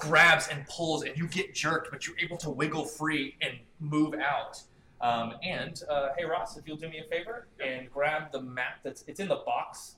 grabs 0.00 0.48
and 0.48 0.66
pulls, 0.68 1.02
and 1.04 1.16
you 1.16 1.26
get 1.28 1.54
jerked, 1.54 1.90
but 1.90 2.06
you're 2.06 2.18
able 2.18 2.36
to 2.38 2.50
wiggle 2.50 2.84
free 2.84 3.36
and 3.40 3.54
move 3.80 4.14
out. 4.14 4.62
Um, 5.00 5.34
and 5.42 5.80
uh, 5.88 6.08
hey, 6.18 6.24
Ross, 6.24 6.56
if 6.56 6.66
you'll 6.66 6.76
do 6.76 6.88
me 6.88 6.98
a 6.98 7.08
favor 7.08 7.46
and 7.64 7.90
grab 7.90 8.32
the 8.32 8.40
map 8.42 8.78
that's 8.82 9.04
it's 9.06 9.20
in 9.20 9.28
the 9.28 9.36
box, 9.46 9.96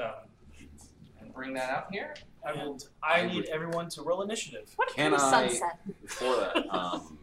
um, 0.00 0.12
and 1.20 1.32
bring 1.32 1.54
that 1.54 1.70
out 1.70 1.86
here. 1.92 2.14
And 2.44 2.84
I 3.04 3.24
need 3.26 3.44
everyone 3.46 3.88
to 3.90 4.02
roll 4.02 4.22
initiative. 4.22 4.68
What 4.76 4.90
a 4.90 4.94
Can 4.94 5.10
pretty 5.12 5.24
I- 5.24 5.30
sunset. 5.30 5.78
Before 6.02 6.36
that, 6.36 6.74
um, 6.74 7.18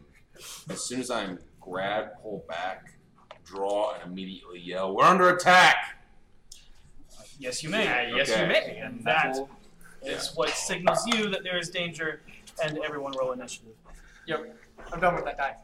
as 0.70 0.82
soon 0.82 1.00
as 1.00 1.10
I'm 1.10 1.38
grabbed, 1.60 2.12
pull 2.22 2.42
back, 2.48 2.94
draw, 3.44 3.92
and 3.94 4.10
immediately 4.10 4.58
yell, 4.60 4.94
"We're 4.94 5.04
under 5.04 5.28
attack!" 5.28 6.02
Yes, 7.38 7.62
you 7.62 7.68
may. 7.68 7.86
Uh, 8.12 8.16
yes, 8.16 8.30
Okay. 8.30 8.42
you 8.42 8.48
may. 8.48 8.76
And 8.78 9.04
that 9.04 9.34
that 9.34 9.36
will- 9.36 9.50
is 10.04 10.32
what 10.34 10.50
signals 10.50 11.06
you 11.06 11.28
that 11.30 11.42
there 11.44 11.58
is 11.58 11.70
danger, 11.70 12.22
and 12.64 12.78
everyone 12.78 13.12
roll 13.18 13.32
initiative. 13.32 13.74
Yep. 14.26 14.56
I'm 14.92 15.00
done 15.00 15.14
with 15.14 15.24
that 15.24 15.38
die. 15.38 15.56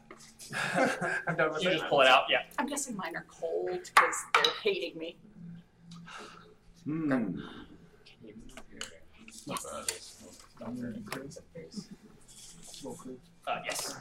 I'm 1.27 1.35
done 1.35 1.53
with 1.53 1.63
you 1.63 1.69
it. 1.69 1.77
just 1.77 1.87
pull 1.87 2.01
it 2.01 2.07
out. 2.07 2.25
Yeah. 2.29 2.43
I'm 2.57 2.67
guessing 2.67 2.95
mine 2.95 3.15
are 3.15 3.25
cold 3.27 3.69
because 3.71 4.15
they're 4.33 4.53
hating 4.63 4.97
me. 4.97 5.17
Hmm. 6.83 7.39
Uh, 13.47 13.59
yes. 13.65 13.95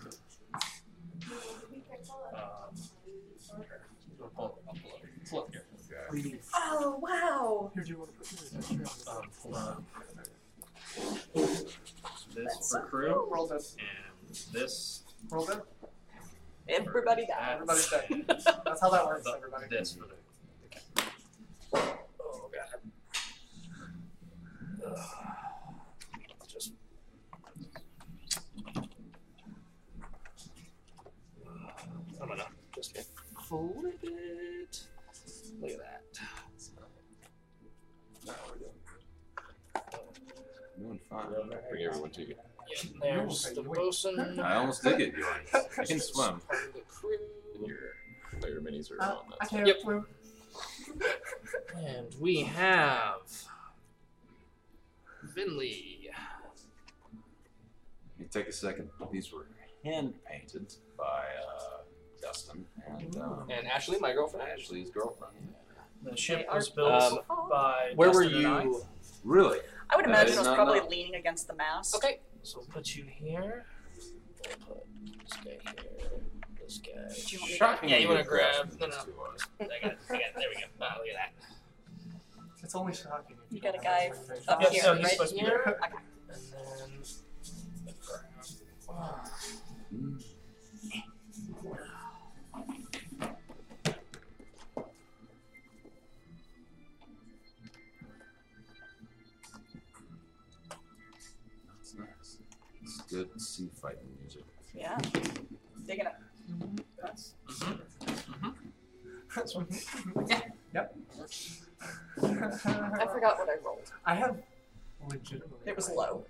I'll 4.20 4.28
pull, 4.34 4.58
I'll 4.68 4.74
pull 4.74 4.92
up. 4.92 5.00
Pull 5.30 5.40
up 5.40 5.50
here. 5.50 5.64
Okay. 6.10 6.38
Oh 6.54 6.98
wow! 7.00 7.70
Here, 7.74 7.84
do 7.84 7.90
you 7.90 7.98
want 7.98 8.10
to 8.12 8.18
put 8.18 8.70
yours? 8.70 9.04
Um, 9.08 9.22
pull 9.42 9.56
up. 9.56 9.82
This 11.35 12.70
for 12.70 12.81
crew 12.89 13.28
Roll 13.31 13.47
this. 13.47 13.77
and 13.78 14.36
this. 14.52 15.02
Roll 15.31 15.44
this. 15.44 15.56
Everybody 16.68 17.27
dies. 17.27 17.52
Everybody's 17.55 17.89
dead. 17.90 18.24
That's 18.64 18.81
how 18.81 18.90
that 18.90 19.06
works, 19.06 19.24
the- 19.24 19.35
everybody. 19.36 19.66
This 19.70 19.93
for 19.93 20.06
the. 20.06 20.16
Oh 22.20 22.51
god. 22.52 22.81
Ugh. 24.86 24.98
Just. 26.48 26.73
I'm 32.20 32.28
gonna 32.28 32.47
just 32.74 32.97
flip 33.48 33.95
good. 41.24 41.34
Doing 41.34 41.48
fine. 41.51 41.59
Bring 41.70 41.84
everyone 41.84 42.10
to 42.10 42.20
you. 42.22 42.34
Yeah, 42.68 42.90
there's 43.01 43.43
the 43.52 43.62
bosun. 43.62 44.40
I 44.40 44.56
almost 44.56 44.82
did 44.82 44.98
get 44.98 45.16
you. 45.16 45.24
I 45.78 45.84
can 45.84 46.01
swim. 46.01 46.40
Part 46.40 46.66
of 46.68 46.72
the 46.74 46.80
crew. 46.80 47.16
And 47.55 47.66
your 47.66 47.78
player 48.40 48.60
minis 48.60 48.90
are 48.90 49.01
Uh, 49.02 49.14
on 49.16 49.24
I 49.40 49.44
that. 49.44 49.48
can't 49.51 49.66
Yep. 49.66 49.80
swim. 49.80 50.06
And 51.76 52.14
we 52.20 52.43
have 52.43 53.20
Finley. 55.34 56.10
Let 58.18 58.20
me 58.20 58.26
take 58.30 58.48
a 58.48 58.52
second. 58.52 58.90
These 59.12 59.32
were 59.32 59.47
hand 59.84 60.14
painted 60.24 60.74
by 60.97 61.05
uh, 61.48 61.78
Dustin 62.20 62.64
and 62.86 63.16
um, 63.18 63.47
And 63.51 63.66
Ashley, 63.68 63.98
my 63.98 64.12
girlfriend. 64.12 64.48
Ashley's 64.48 64.90
girlfriend. 64.90 65.34
The 66.02 66.16
ship 66.16 66.47
was 66.52 66.68
built 66.70 66.90
Um, 67.02 67.18
by 67.51 67.93
Where 67.94 68.10
were 68.10 68.22
Dustin 68.24 68.38
and 68.44 68.47
I. 68.55 68.62
you? 68.64 68.86
Really? 69.24 69.59
I 69.90 69.96
would 69.96 70.04
That 70.04 70.10
imagine 70.10 70.28
is 70.30 70.34
it 70.36 70.38
was 70.40 70.46
not 70.48 70.56
probably 70.56 70.78
enough. 70.78 70.90
leaning 70.90 71.14
against 71.14 71.46
the 71.46 71.54
mast. 71.54 71.94
Okay, 71.96 72.20
so 72.42 72.58
we'll 72.58 72.66
put 72.68 72.94
you 72.94 73.04
here. 73.04 73.66
We'll 74.68 74.76
put 74.76 74.86
this 75.22 75.32
guy 75.44 75.50
here. 75.50 76.20
This 76.60 76.78
guy. 76.78 76.90
Do 77.26 77.32
you 77.34 77.38
want 77.38 77.48
me 77.48 77.52
to- 77.52 77.56
Shockingly 77.56 77.92
Yeah, 77.94 78.00
you 78.00 78.08
want 78.08 78.18
to 78.20 78.24
grab? 78.24 78.70
No, 78.80 78.86
no. 78.86 78.92
these 78.94 79.04
two 79.04 79.14
are. 79.20 79.36
I 79.60 79.64
got 79.80 79.92
it. 79.92 79.98
I 80.08 80.12
got 80.12 80.20
it. 80.20 80.34
There 80.36 80.48
we 80.54 80.60
go. 80.60 80.66
Ah, 80.80 80.96
look 80.98 81.08
at 81.08 81.14
that. 81.14 81.32
It's 82.62 82.74
only 82.74 82.92
shocking. 82.94 83.36
if 83.46 83.52
You 83.54 83.60
got 83.60 83.68
a 83.70 83.72
don't 83.74 83.84
guy 83.84 84.00
have 84.00 84.12
information. 84.16 84.44
up 84.48 84.60
Yeah, 84.62 84.70
here, 84.70 84.82
so 84.82 84.94
he's 84.94 85.04
right? 85.04 85.12
supposed 85.12 85.30
to 85.34 85.36
be 85.36 85.40
Here. 85.46 85.62
there. 85.64 85.78
Okay. 85.84 85.96
And 86.32 86.42
then. 86.52 87.02
Mm. 89.94 90.18
That's 90.18 90.35
good 103.57 103.69
sea 103.69 103.70
fighting 103.81 104.09
music. 104.20 104.43
Yeah. 104.74 104.99
Digging 105.87 106.07
it. 106.07 106.15
That's. 107.01 107.35
Mhm. 107.49 108.55
That's 109.35 109.55
one. 109.55 109.66
Yeah. 110.28 110.41
Yep. 110.74 110.97
I 112.23 113.07
forgot 113.07 113.39
what 113.39 113.49
I 113.49 113.57
rolled. 113.65 113.93
I 114.05 114.15
have 114.15 114.37
legitimately. 115.09 115.59
It 115.66 115.77
was 115.77 115.89
no 115.89 115.95
low. 115.95 116.24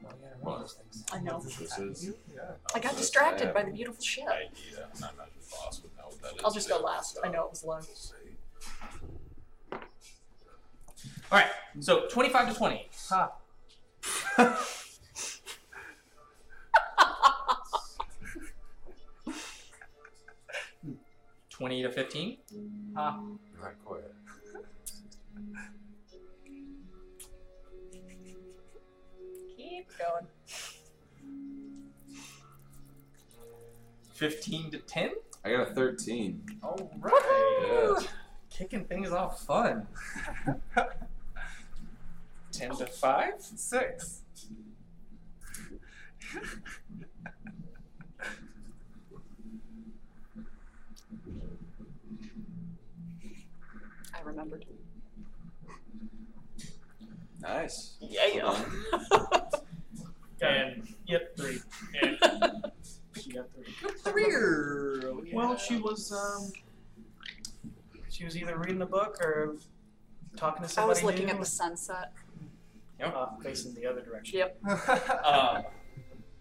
idea 0.00 0.28
what 0.40 0.62
This 0.62 0.76
is. 0.92 1.04
I 1.12 1.18
know. 1.20 1.40
This 1.40 1.56
This 1.56 1.78
is- 1.78 2.14
Yeah. 2.34 2.42
I 2.74 2.80
got 2.80 2.96
distracted 2.96 3.48
I 3.48 3.52
by 3.52 3.62
the 3.64 3.70
beautiful 3.70 4.02
ship. 4.02 4.24
I, 4.28 4.48
yeah, 4.72 4.84
I'm 4.94 5.00
not 5.00 5.14
your 5.16 5.44
boss 5.50 5.80
would 5.82 5.96
know 5.96 6.04
what 6.08 6.22
that 6.22 6.34
is. 6.36 6.40
I'll 6.44 6.50
just 6.50 6.68
go 6.68 6.78
last. 6.78 7.14
so. 7.14 7.24
I 7.24 7.28
know 7.28 7.44
it 7.44 7.50
was 7.50 7.64
low. 7.64 7.80
We'll. 9.70 9.80
All 11.32 11.38
right. 11.38 11.50
So 11.80 12.06
25 12.08 12.48
to 12.52 12.54
20. 12.54 12.88
Ha. 13.10 13.32
20 21.64 21.82
to 21.82 21.90
15. 21.90 22.36
Mm. 22.54 22.94
Ha. 22.94 23.20
Not 23.58 23.72
quite. 23.86 24.02
keep 29.56 29.88
going. 29.98 30.26
15 34.12 34.72
to 34.72 34.78
10? 34.78 35.10
I 35.42 35.52
got 35.52 35.70
a 35.70 35.74
13. 35.74 36.42
All 36.62 36.90
right. 37.00 37.62
Yeah. 37.66 37.98
Kicking 38.50 38.84
things 38.84 39.10
off 39.10 39.42
fun. 39.46 39.86
10 42.52 42.76
to 42.76 42.86
5? 42.86 43.32
Six. 43.38 44.20
remembered. 54.34 54.64
Nice. 57.40 57.96
Yeah. 58.00 58.58
And 60.42 60.86
yep, 61.06 61.34
three. 61.38 61.58
And 62.02 62.18
she 63.18 63.32
got 63.32 63.46
three. 63.54 64.24
Career. 64.24 65.14
Well, 65.32 65.56
she 65.56 65.76
was 65.76 66.12
um, 66.12 66.52
she 68.10 68.26
was 68.26 68.36
either 68.36 68.58
reading 68.58 68.82
a 68.82 68.86
book 68.86 69.16
or 69.22 69.56
talking 70.36 70.62
to 70.62 70.68
somebody. 70.68 70.98
I 70.98 71.00
somebody. 71.00 71.02
was 71.02 71.02
looking 71.02 71.26
new, 71.26 71.32
at 71.32 71.38
the 71.40 71.46
sunset. 71.46 72.12
uh, 73.02 73.26
facing 73.42 73.72
the 73.74 73.86
other 73.86 74.02
direction. 74.02 74.40
Yep. 74.40 74.58
Um, 75.24 75.62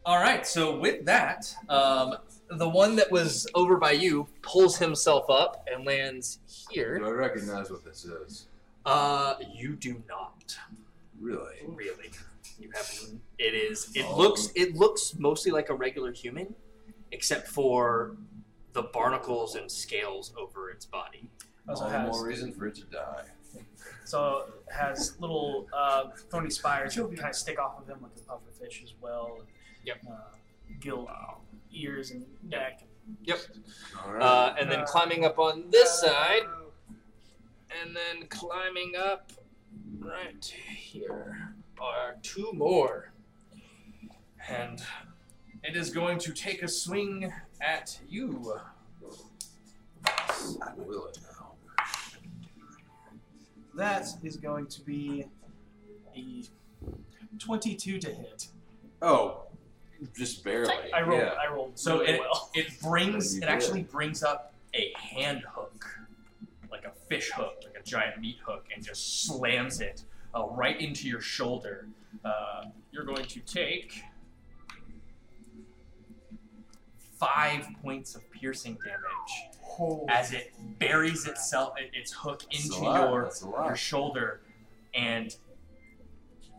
all 0.06 0.18
right, 0.18 0.46
so 0.46 0.78
with 0.78 1.06
that, 1.06 1.54
um, 1.70 2.16
the 2.50 2.68
one 2.68 2.96
that 2.98 3.12
was 3.12 3.48
over 3.56 3.78
by 3.78 3.92
you 3.92 4.28
pulls 4.42 4.78
himself 4.78 5.30
up 5.30 5.68
and 5.72 5.86
lands 5.86 6.40
here. 6.70 7.00
Do. 7.00 7.06
I 7.06 7.10
recognize 7.12 7.70
what 7.72 7.84
this 7.86 8.06
is? 8.06 8.48
Uh, 8.86 9.36
you 9.54 9.76
do 9.76 10.02
not 10.10 10.58
Really? 11.20 11.62
really. 11.68 12.12
You 12.60 12.70
have 12.76 12.92
it 13.40 13.54
is. 13.54 13.92
It 13.96 14.06
Oh. 14.08 14.18
looks 14.18 14.50
it 14.56 14.76
looks 14.76 15.16
mostly 15.18 15.52
like 15.52 15.70
a 15.70 15.74
regular 15.74 16.12
human, 16.12 16.54
except 17.12 17.48
for 17.48 18.18
the 18.74 18.84
barnacles 18.84 19.56
and 19.56 19.72
scales 19.72 20.34
over 20.38 20.70
its 20.70 20.86
body. 20.86 21.30
Also 21.68 21.86
All 21.86 21.90
has 21.90 22.12
more 22.12 22.26
reason 22.28 22.52
for 22.52 22.68
it 22.68 22.76
to 22.76 22.84
die. 22.86 23.24
so 24.04 24.48
it 24.68 24.74
has 24.74 25.20
little 25.20 25.68
uh, 25.74 26.10
thorny 26.30 26.50
spires 26.50 26.96
that 26.96 27.04
kind 27.16 27.30
of 27.30 27.36
stick 27.36 27.58
off 27.60 27.80
of 27.82 27.88
him 27.88 28.00
like 28.02 28.12
a 28.18 28.20
pufferfish 28.20 28.84
as 28.84 28.94
well. 29.02 29.40
And, 29.86 29.88
Yep. 29.88 29.98
Uh, 30.10 30.38
gill 30.80 31.10
ears 31.72 32.12
and 32.12 32.26
neck. 32.44 32.84
All 34.04 34.14
right. 34.14 34.22
Uh, 34.22 34.56
and 34.60 34.72
then 34.72 34.86
climbing 34.86 35.26
up 35.26 35.40
on 35.40 35.66
this 35.72 36.00
side, 36.00 36.44
and 37.82 37.96
then 37.96 38.28
climbing 38.30 38.94
up 38.98 39.34
right 40.00 40.46
here 40.46 41.56
are 41.80 42.16
two 42.22 42.52
more. 42.54 43.12
And 44.48 44.82
it 45.64 45.76
is 45.76 45.90
going 45.90 46.18
to 46.20 46.32
take 46.34 46.64
a 46.64 46.68
swing 46.68 47.34
at 47.62 48.00
you. 48.08 48.60
I 50.06 50.72
will 50.78 51.08
it 51.08 51.20
now. 51.24 51.54
That 53.76 54.08
is 54.24 54.38
going 54.38 54.68
to 54.68 54.82
be 54.82 55.26
a 56.16 56.44
twenty-two 57.40 58.00
to 58.00 58.10
hit. 58.10 58.48
Oh, 59.02 59.48
just 60.16 60.44
barely. 60.44 60.74
I 60.94 61.02
rolled. 61.02 61.22
Yeah. 61.22 61.34
I 61.42 61.52
rolled 61.54 61.78
So 61.78 62.00
really 62.00 62.14
it, 62.14 62.20
well. 62.20 62.50
it 62.54 62.80
brings, 62.82 63.34
You 63.36 63.42
it 63.42 63.46
did. 63.46 63.50
actually 63.50 63.84
brings 63.84 64.24
up 64.24 64.54
a 64.74 64.92
hand 64.98 65.44
hook, 65.48 65.86
like 66.72 66.86
a 66.86 66.92
fish 66.92 67.32
hook, 67.32 67.56
like 67.64 67.76
a 67.80 67.84
giant 67.88 68.20
meat 68.20 68.38
hook, 68.46 68.66
and 68.76 68.84
just 68.84 69.24
slams 69.26 69.80
it 69.82 70.04
uh, 70.36 70.46
right 70.48 70.80
into 70.80 71.08
your 71.08 71.22
shoulder. 71.22 71.88
Uh, 72.26 72.66
you're 72.92 73.06
going 73.06 73.26
to 73.26 73.40
take 73.42 74.02
five 77.20 77.66
points 77.82 78.16
of 78.16 78.30
piercing 78.32 78.78
damage 78.84 80.08
as 80.10 80.34
it 80.34 80.54
buries 80.80 81.26
itself, 81.26 81.74
its 81.94 82.12
hook 82.12 82.44
into 82.52 82.82
your 82.84 83.24
That's 83.24 83.42
a 83.42 83.50
lot. 83.50 83.66
your 83.68 83.76
shoulder 83.76 84.42
and 84.94 85.36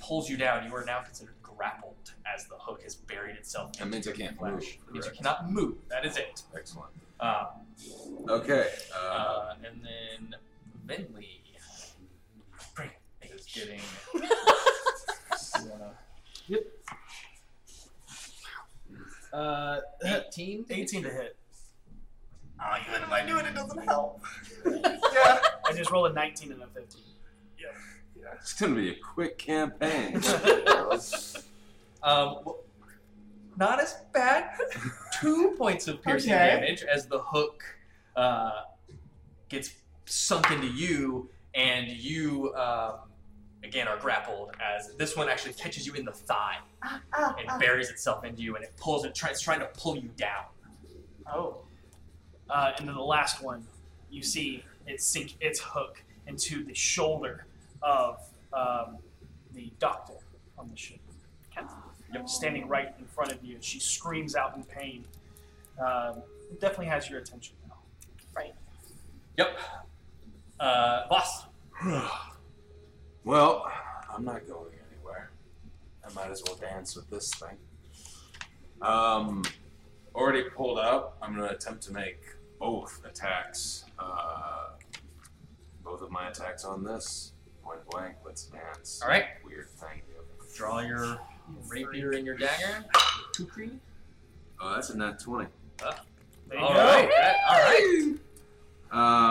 pulls 0.00 0.28
you 0.28 0.36
down. 0.36 0.66
You 0.66 0.74
are 0.74 0.84
now 0.84 1.00
considered 1.02 1.34
grappled 1.42 1.93
as 2.32 2.46
the 2.46 2.54
hook 2.56 2.82
has 2.82 2.94
buried 2.94 3.36
itself. 3.36 3.72
That 3.74 3.88
means 3.88 4.06
I 4.08 4.12
can't 4.12 4.36
flesh. 4.38 4.52
move. 4.52 4.62
It 4.62 4.66
means 4.66 4.78
you 4.94 5.00
Correct. 5.02 5.16
cannot 5.16 5.50
move. 5.50 5.76
That 5.88 6.04
is 6.04 6.16
it. 6.16 6.42
Excellent. 6.56 6.90
Uh, 7.20 7.46
Okay. 8.28 8.68
Uh, 8.94 8.98
uh, 9.06 9.54
and 9.64 9.80
then 9.84 10.36
Finley 10.86 11.42
is 13.22 13.46
getting. 13.46 13.80
Uh, 19.32 19.80
18? 20.04 20.66
18 20.70 21.02
to 21.02 21.10
hit. 21.10 21.36
Oh, 22.60 22.76
even 22.88 23.02
if 23.02 23.10
I 23.10 23.24
knew 23.26 23.36
it, 23.38 23.46
it 23.46 23.54
doesn't 23.54 23.82
help. 23.84 24.20
Yeah. 24.64 25.38
I 25.66 25.72
just 25.72 25.90
rolled 25.90 26.10
a 26.10 26.14
19 26.14 26.52
and 26.52 26.62
a 26.62 26.66
15. 26.66 27.00
it's 28.40 28.52
gonna 28.54 28.74
be 28.74 28.90
a 28.90 28.94
quick 28.96 29.38
campaign. 29.38 30.20
Um, 32.04 32.36
not 33.56 33.80
as 33.80 33.96
bad. 34.12 34.50
Two 35.20 35.54
points 35.56 35.88
of 35.88 36.02
piercing 36.02 36.32
Okay. 36.32 36.46
damage 36.60 36.82
as 36.84 37.06
the 37.06 37.18
hook 37.18 37.62
uh, 38.16 38.62
gets 39.48 39.70
sunk 40.06 40.50
into 40.50 40.66
you, 40.66 41.30
and 41.54 41.88
you 41.88 42.52
um, 42.56 42.94
again 43.62 43.88
are 43.88 43.96
grappled 43.96 44.50
as 44.60 44.94
this 44.96 45.16
one 45.16 45.28
actually 45.28 45.54
catches 45.54 45.86
you 45.86 45.94
in 45.94 46.04
the 46.04 46.12
thigh 46.12 46.58
and 47.12 47.60
buries 47.60 47.88
itself 47.90 48.24
into 48.24 48.42
you, 48.42 48.54
and 48.56 48.64
it 48.64 48.72
pulls 48.76 49.04
it. 49.04 49.14
Try, 49.14 49.30
it's 49.30 49.40
trying 49.40 49.60
to 49.60 49.68
pull 49.76 49.96
you 49.96 50.10
down. 50.16 50.44
Oh. 51.32 51.58
Uh, 52.50 52.72
and 52.78 52.86
then 52.86 52.94
the 52.94 53.00
last 53.02 53.42
one, 53.42 53.64
you 54.10 54.22
see 54.22 54.62
it 54.86 55.00
sink 55.00 55.36
its 55.40 55.58
hook 55.60 56.02
into 56.26 56.62
the 56.64 56.74
shoulder 56.74 57.46
of 57.82 58.20
um, 58.52 58.98
the 59.54 59.72
doctor 59.78 60.14
on 60.58 60.68
the 60.70 60.76
ship. 60.76 60.98
Yep, 62.14 62.28
standing 62.28 62.68
right 62.68 62.94
in 62.98 63.06
front 63.06 63.32
of 63.32 63.44
you. 63.44 63.56
She 63.60 63.80
screams 63.80 64.36
out 64.36 64.54
in 64.56 64.62
pain. 64.62 65.04
Um, 65.80 66.22
it 66.50 66.60
definitely 66.60 66.86
has 66.86 67.10
your 67.10 67.18
attention 67.18 67.56
now. 67.68 67.74
Right. 68.36 68.54
Yep. 69.36 69.58
Uh, 70.60 71.02
Voss. 71.08 71.46
well, 73.24 73.66
I'm 74.14 74.24
not 74.24 74.46
going 74.46 74.70
anywhere. 74.92 75.30
I 76.08 76.12
might 76.14 76.30
as 76.30 76.42
well 76.46 76.56
dance 76.56 76.94
with 76.94 77.10
this 77.10 77.34
thing. 77.34 77.56
Um, 78.80 79.42
already 80.14 80.44
pulled 80.44 80.78
up. 80.78 81.18
I'm 81.20 81.34
gonna 81.34 81.48
attempt 81.48 81.82
to 81.84 81.92
make 81.92 82.20
both 82.60 83.02
attacks. 83.04 83.86
Uh, 83.98 84.68
both 85.82 86.00
of 86.00 86.12
my 86.12 86.28
attacks 86.28 86.64
on 86.64 86.84
this. 86.84 87.32
Point 87.64 87.80
blank. 87.90 88.14
Let's 88.24 88.44
dance. 88.44 89.00
All 89.02 89.08
right. 89.08 89.24
Weird 89.44 89.68
thing. 89.70 90.02
Draw 90.54 90.80
your 90.80 91.18
rapier 91.68 92.12
and 92.12 92.24
your 92.26 92.36
dagger. 92.36 92.84
Kukri. 93.36 93.70
Oh, 94.60 94.74
that's 94.74 94.90
a 94.90 94.96
nat 94.98 95.18
twenty. 95.20 95.48
There 95.78 96.58
you 96.58 96.58
All 96.64 96.72
go. 96.74 96.78
right. 96.78 97.08
that- 97.08 97.36
all 97.48 97.58
right. 97.58 98.14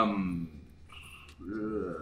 Um. 0.02 0.50
uh, 1.42 1.94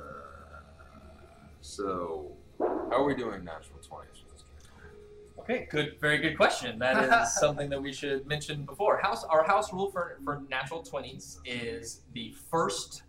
So, 1.62 2.32
how 2.60 2.92
are 2.92 3.04
we 3.04 3.16
doing 3.16 3.44
natural 3.44 3.80
twenties 3.82 4.18
for 4.18 4.32
this 4.34 4.44
game? 4.44 5.40
Okay, 5.40 5.68
good, 5.70 6.00
very 6.00 6.18
good 6.18 6.36
question. 6.36 6.80
That 6.80 7.04
is 7.24 7.34
something 7.40 7.70
that 7.70 7.82
we 7.82 7.94
should 7.94 8.26
mention 8.28 8.64
before. 8.66 8.98
House, 8.98 9.24
our 9.24 9.44
house 9.44 9.72
rule 9.72 9.92
for, 9.92 10.18
for 10.24 10.42
natural 10.50 10.82
twenties 10.84 11.40
is 11.46 12.02
the 12.14 12.34
first 12.50 13.04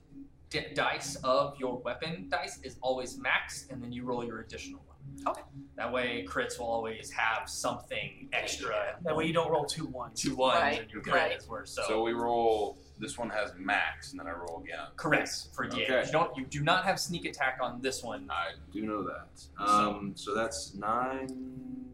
di- 0.50 0.72
dice 0.74 1.16
of 1.24 1.58
your 1.58 1.78
weapon 1.78 2.26
dice 2.30 2.60
is 2.62 2.76
always 2.82 3.18
max, 3.18 3.66
and 3.70 3.82
then 3.82 3.92
you 3.92 4.04
roll 4.04 4.24
your 4.24 4.40
additional 4.40 4.80
one. 4.86 4.91
Okay. 5.26 5.40
That 5.76 5.92
way, 5.92 6.26
crits 6.28 6.58
will 6.58 6.66
always 6.66 7.10
have 7.12 7.48
something 7.48 8.28
extra. 8.32 8.96
That 9.02 9.16
way 9.16 9.26
you 9.26 9.32
don't 9.32 9.50
roll 9.50 9.64
two 9.64 9.86
ones. 9.86 10.20
two 10.20 10.34
ones, 10.34 10.60
Right, 10.60 10.80
and 10.82 10.90
your 10.90 11.00
crit 11.02 11.14
right. 11.14 11.36
is 11.36 11.48
worse. 11.48 11.70
So, 11.70 11.82
So 11.86 12.02
we 12.02 12.12
roll. 12.12 12.78
This 12.98 13.18
one 13.18 13.30
has 13.30 13.52
max, 13.58 14.10
and 14.12 14.20
then 14.20 14.26
I 14.28 14.32
roll 14.32 14.62
again. 14.64 14.78
correct 14.96 15.48
for 15.52 15.64
yeah. 15.64 15.70
Okay. 15.72 16.02
You 16.06 16.12
don't, 16.12 16.36
you 16.36 16.44
do 16.46 16.60
not 16.62 16.84
have 16.84 17.00
sneak 17.00 17.24
attack 17.24 17.58
on 17.60 17.80
this 17.80 18.02
one. 18.02 18.28
I 18.30 18.50
do 18.72 18.82
know 18.82 19.02
that. 19.04 19.26
Um, 19.64 20.12
so 20.14 20.34
that's 20.34 20.74
nine, 20.74 21.92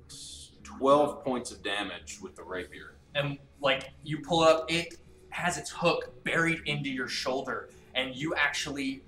12 0.65 1.25
points 1.25 1.51
of 1.51 1.63
damage 1.63 2.19
with 2.23 2.37
the 2.37 2.43
rapier. 2.43 2.95
and 3.15 3.39
like 3.61 3.91
you 4.05 4.19
pull 4.21 4.41
up, 4.41 4.71
it 4.71 4.97
has 5.31 5.57
its 5.59 5.71
hook 5.71 6.13
buried 6.25 6.61
into 6.67 6.91
your 6.91 7.09
shoulder, 7.09 7.71
and 7.95 8.15
you 8.15 8.35
actually 8.35 9.03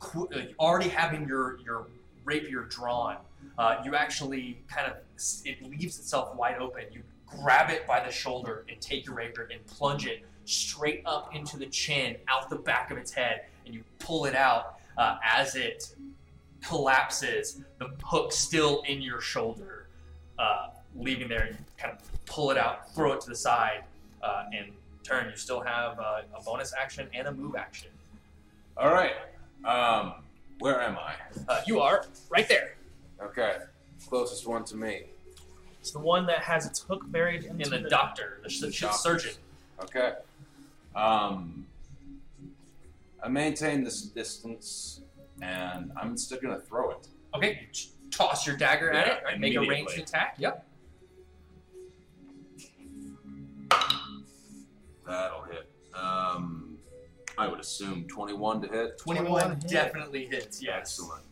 qu- 0.00 0.28
uh, 0.34 0.42
already 0.58 0.88
having 0.88 1.26
your 1.28 1.58
your 1.64 1.86
rapier 2.24 2.62
drawn. 2.64 3.16
Uh, 3.58 3.82
you 3.84 3.94
actually 3.96 4.58
kind 4.68 4.86
of 4.90 4.96
it 5.44 5.62
leaves 5.68 5.98
itself 5.98 6.34
wide 6.36 6.58
open. 6.58 6.84
You 6.92 7.02
grab 7.26 7.70
it 7.70 7.86
by 7.86 8.04
the 8.04 8.10
shoulder 8.10 8.64
and 8.68 8.80
take 8.80 9.04
your 9.06 9.14
rapier 9.14 9.48
and 9.52 9.64
plunge 9.66 10.06
it 10.06 10.24
straight 10.44 11.02
up 11.04 11.34
into 11.34 11.58
the 11.58 11.66
chin, 11.66 12.16
out 12.28 12.48
the 12.48 12.56
back 12.56 12.90
of 12.90 12.96
its 12.98 13.12
head, 13.12 13.42
and 13.66 13.74
you 13.74 13.82
pull 13.98 14.24
it 14.26 14.34
out 14.34 14.76
uh, 14.96 15.18
as 15.24 15.56
it 15.56 15.94
collapses. 16.66 17.62
The 17.78 17.90
hook 18.04 18.32
still 18.32 18.82
in 18.86 19.02
your 19.02 19.20
shoulder. 19.20 19.86
uh, 20.38 20.68
leaving 20.96 21.28
there. 21.28 21.48
You 21.50 21.56
kind 21.76 21.92
of 21.92 22.24
pull 22.26 22.50
it 22.50 22.56
out, 22.58 22.94
throw 22.94 23.12
it 23.12 23.20
to 23.22 23.28
the 23.28 23.36
side, 23.36 23.84
uh, 24.22 24.44
and 24.52 24.72
turn. 25.02 25.28
You 25.30 25.36
still 25.36 25.60
have 25.60 25.98
uh, 25.98 26.22
a 26.36 26.42
bonus 26.42 26.72
action 26.78 27.08
and 27.12 27.28
a 27.28 27.32
move 27.32 27.56
action. 27.56 27.90
All 28.76 28.92
right. 28.92 29.12
Um, 29.64 30.14
where 30.60 30.80
am 30.80 30.96
I? 30.96 31.14
Uh, 31.48 31.60
you 31.66 31.80
are 31.80 32.04
right 32.30 32.48
there 32.48 32.74
Okay. 33.22 33.56
Closest 34.08 34.46
one 34.46 34.64
to 34.64 34.76
me. 34.76 35.04
It's 35.80 35.90
the 35.90 35.98
one 35.98 36.26
that 36.26 36.40
has 36.40 36.66
its 36.66 36.80
hook 36.80 37.02
buried 37.06 37.44
into 37.44 37.74
in 37.74 37.82
the 37.82 37.88
doctor, 37.88 38.40
the, 38.42 38.48
the 38.48 38.70
Doctor. 38.78 38.96
surgeon. 38.98 39.32
Okay. 39.82 40.12
Um, 40.94 41.66
I 43.22 43.28
maintain 43.28 43.84
this 43.84 44.02
distance, 44.02 45.00
and 45.40 45.92
I'm 46.00 46.16
still 46.16 46.38
gonna 46.40 46.60
throw 46.60 46.90
it. 46.90 47.06
Okay, 47.34 47.60
you 47.62 47.66
ch- 47.72 47.88
toss 48.10 48.46
your 48.46 48.56
dagger 48.56 48.90
at 48.90 49.06
Yeah, 49.06 49.12
it 49.14 49.22
and 49.32 49.40
make 49.40 49.54
a 49.54 49.60
ranged 49.60 49.98
attack. 49.98 50.34
Yep. 50.38 50.64
That'll 55.06 55.42
hit. 55.44 55.70
Um, 55.94 56.76
I 57.38 57.46
would 57.48 57.60
assume 57.60 58.06
21 58.08 58.62
to 58.62 58.68
hit. 58.68 58.98
21 58.98 59.50
hit. 59.60 59.68
definitely 59.68 60.26
hits, 60.26 60.62
yes. 60.62 60.74
Excellent. 60.78 61.22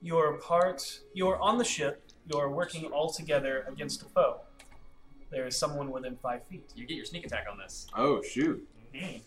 You're 0.00 0.34
part. 0.38 1.00
You're 1.14 1.40
on 1.40 1.58
the 1.58 1.64
ship. 1.64 2.02
You're 2.32 2.50
working 2.50 2.86
all 2.86 3.10
together 3.10 3.64
against 3.68 4.02
a 4.02 4.06
foe. 4.06 4.40
There 5.30 5.46
is 5.46 5.56
someone 5.58 5.90
within 5.90 6.16
five 6.16 6.44
feet. 6.46 6.64
You 6.74 6.86
get 6.86 6.94
your 6.96 7.04
sneak 7.04 7.26
attack 7.26 7.46
on 7.50 7.58
this. 7.58 7.86
Oh 7.96 8.22
shoot! 8.22 8.66
Mhm. 8.94 9.22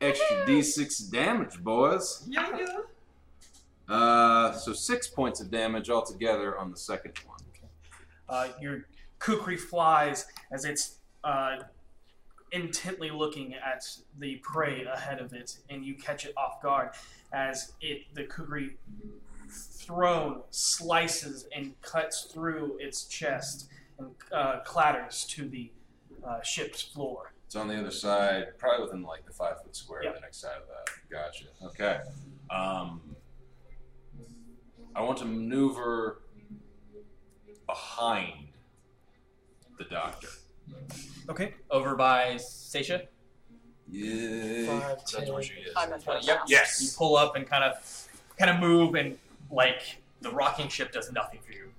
Extra 0.00 0.44
D6 0.46 1.10
damage, 1.10 1.62
boys. 1.62 2.24
Yeah, 2.28 2.58
yeah. 2.58 2.78
Uh, 3.94 4.52
so 4.52 4.72
six 4.72 5.06
points 5.06 5.40
of 5.40 5.50
damage 5.50 5.88
altogether 5.90 6.58
on 6.58 6.70
the 6.70 6.76
second 6.76 7.12
one. 7.26 7.38
Uh, 8.28 8.48
your 8.60 8.86
kukri 9.18 9.56
flies 9.56 10.26
as 10.50 10.64
it's 10.64 10.98
uh, 11.22 11.58
intently 12.52 13.10
looking 13.10 13.54
at 13.54 13.82
the 14.18 14.36
prey 14.36 14.84
ahead 14.84 15.20
of 15.20 15.32
it, 15.34 15.58
and 15.68 15.84
you 15.84 15.94
catch 15.94 16.24
it 16.24 16.32
off 16.36 16.62
guard 16.62 16.90
as 17.32 17.72
it 17.80 18.02
the 18.14 18.24
kukri 18.24 18.76
thrown 19.54 20.42
slices 20.50 21.46
and 21.54 21.80
cuts 21.82 22.22
through 22.32 22.76
its 22.80 23.04
chest 23.04 23.68
and 23.98 24.10
uh, 24.32 24.60
clatters 24.64 25.24
to 25.24 25.48
the 25.48 25.70
uh, 26.26 26.40
ship's 26.42 26.82
floor. 26.82 27.32
It's 27.46 27.56
on 27.56 27.68
the 27.68 27.78
other 27.78 27.90
side, 27.90 28.58
probably 28.58 28.86
within 28.86 29.02
like 29.02 29.24
the 29.26 29.32
five 29.32 29.62
foot 29.62 29.76
square 29.76 30.02
Yeah. 30.02 30.08
of 30.10 30.14
the 30.16 30.20
next 30.22 30.38
side 30.40 30.56
of 30.56 30.66
that. 30.68 30.90
Gotcha. 31.10 31.44
Okay. 31.64 32.00
Um, 32.50 33.00
I 34.96 35.02
want 35.02 35.18
to 35.18 35.24
maneuver 35.24 36.22
behind 37.66 38.48
the 39.78 39.84
doctor. 39.84 40.28
Okay. 41.28 41.54
Over 41.70 41.94
by 41.94 42.34
Seisha. 42.34 43.06
Yeah. 43.90 44.66
Five, 44.66 44.98
That's 45.12 45.30
where 45.30 45.42
she 45.42 45.52
is. 45.54 45.72
I'm 45.76 45.92
at 45.92 46.24
Yep. 46.24 46.40
Yes. 46.48 46.82
You 46.82 46.88
pull 46.96 47.16
up 47.16 47.36
and 47.36 47.46
kind 47.46 47.64
of, 47.64 48.08
kind 48.38 48.50
of 48.50 48.60
move, 48.60 48.94
and 48.94 49.18
like 49.54 50.02
the 50.20 50.30
rocking 50.30 50.68
ship 50.68 50.92
does 50.92 51.12
nothing 51.12 51.38
for 51.44 51.52
you. 51.52 51.70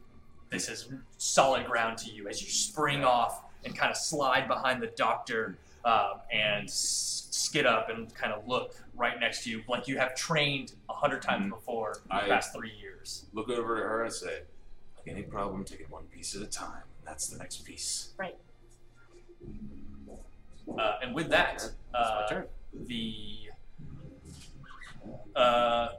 This 0.50 0.70
is 0.70 0.90
solid 1.18 1.66
ground 1.66 1.98
to 2.00 2.12
you 2.12 2.28
as 2.30 2.42
you 2.42 2.50
spring 2.50 3.04
off 3.04 3.44
and 3.66 3.76
kind 3.76 3.92
of 3.92 3.98
slide 3.98 4.48
behind 4.48 4.82
the 4.82 4.88
doctor 4.96 5.58
um, 5.84 6.20
and 6.32 6.68
s- 6.68 7.28
skid 7.32 7.66
up 7.66 7.90
and 7.90 8.14
kind 8.16 8.32
of 8.34 8.48
look 8.48 8.76
right 8.96 9.20
next 9.20 9.44
to 9.44 9.50
you, 9.52 9.62
like 9.68 9.88
you 9.88 9.98
have 9.98 10.16
trained 10.16 10.74
a 10.90 10.94
hundred 10.94 11.22
times 11.22 11.46
Mhm. 11.46 11.50
before 11.50 12.02
in 12.06 12.12
I- 12.12 12.22
the 12.24 12.30
past 12.30 12.54
three 12.54 12.72
years. 12.74 13.26
Look 13.34 13.50
over 13.50 13.76
to 13.78 13.84
her 13.84 14.04
and 14.04 14.14
say, 14.14 14.44
like 14.98 15.08
any 15.08 15.24
problem, 15.24 15.64
take 15.64 15.82
it 15.82 15.90
one 15.90 16.06
piece 16.08 16.36
at 16.36 16.42
a 16.42 16.48
time. 16.48 16.84
That's 17.04 17.28
the 17.28 17.38
next 17.38 17.66
piece. 17.66 18.14
Right. 18.18 18.38
Uh, 20.78 20.98
and 21.04 21.14
with 21.14 21.30
that, 21.30 21.60
That's 21.60 22.10
uh, 22.10 22.22
my 22.22 22.28
turn. 22.30 22.48
the 22.74 23.50
uh, 25.36 25.40
uh, 25.40 25.90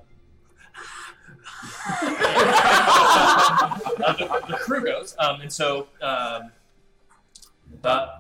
the, 3.98 4.44
the 4.48 4.56
crew 4.60 4.84
goes, 4.84 5.14
um, 5.18 5.40
and 5.40 5.52
so 5.52 5.88
um, 6.02 6.50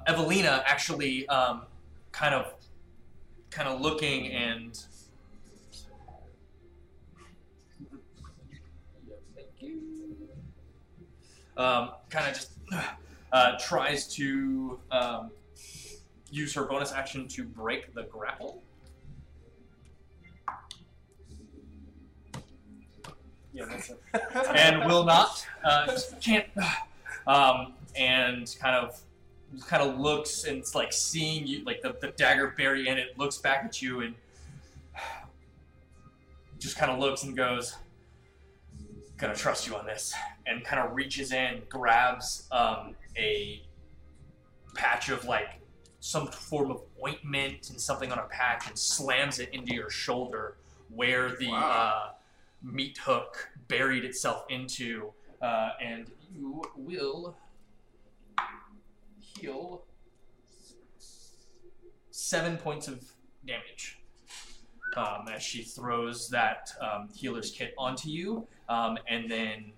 Evelina 0.06 0.62
actually 0.66 1.28
um, 1.28 1.62
kind 2.12 2.34
of 2.34 2.54
kind 3.50 3.68
of 3.68 3.80
looking 3.80 4.28
and. 4.32 4.78
Um, 11.58 11.92
kind 12.10 12.28
of 12.28 12.34
just 12.34 12.50
uh, 13.32 13.56
tries 13.58 14.06
to 14.14 14.78
um, 14.90 15.30
use 16.30 16.52
her 16.54 16.64
bonus 16.64 16.92
action 16.92 17.26
to 17.28 17.44
break 17.44 17.94
the 17.94 18.02
grapple. 18.04 18.62
Yeah, 23.56 23.64
that's 23.64 23.90
it. 23.90 24.00
and 24.54 24.84
will 24.84 25.04
not. 25.04 25.46
Uh, 25.64 25.86
just 25.86 26.20
can't. 26.20 26.46
Um, 27.28 27.72
and 27.96 28.54
kind 28.60 28.76
of, 28.76 29.00
kind 29.66 29.82
of 29.82 29.98
looks 29.98 30.44
and 30.44 30.58
it's 30.58 30.76
like 30.76 30.92
seeing 30.92 31.44
you, 31.44 31.64
like 31.64 31.82
the, 31.82 31.96
the 32.00 32.12
dagger 32.16 32.54
bury 32.56 32.86
in 32.86 32.98
it, 32.98 33.18
looks 33.18 33.38
back 33.38 33.64
at 33.64 33.82
you 33.82 34.02
and 34.02 34.14
just 36.60 36.76
kind 36.78 36.92
of 36.92 37.00
looks 37.00 37.24
and 37.24 37.36
goes, 37.36 37.76
"Gonna 39.16 39.34
trust 39.34 39.66
you 39.66 39.74
on 39.74 39.86
this." 39.86 40.14
And 40.46 40.62
kind 40.64 40.80
of 40.86 40.94
reaches 40.94 41.32
in, 41.32 41.62
grabs 41.68 42.46
um, 42.52 42.94
a 43.18 43.60
patch 44.76 45.08
of 45.08 45.24
like 45.24 45.58
some 45.98 46.28
form 46.28 46.70
of 46.70 46.82
ointment 47.04 47.70
and 47.70 47.80
something 47.80 48.12
on 48.12 48.18
a 48.20 48.28
patch 48.30 48.68
and 48.68 48.78
slams 48.78 49.40
it 49.40 49.48
into 49.52 49.74
your 49.74 49.90
shoulder 49.90 50.58
where 50.94 51.34
the 51.36 51.48
Wow. 51.48 52.04
uh, 52.06 52.12
meat 52.62 52.98
hook 52.98 53.48
buried 53.68 54.04
itself 54.04 54.44
into, 54.48 55.12
uh, 55.42 55.70
and 55.82 56.10
you 56.32 56.62
will 56.76 57.36
heal 59.20 59.82
seven 62.10 62.56
points 62.56 62.88
of 62.88 63.04
damage 63.46 63.98
um, 64.96 65.28
as 65.32 65.42
she 65.42 65.62
throws 65.62 66.28
that 66.30 66.70
um, 66.80 67.08
healer's 67.14 67.50
kit 67.50 67.74
onto 67.78 68.08
you, 68.08 68.46
um, 68.68 68.98
and 69.08 69.30
then 69.30 69.72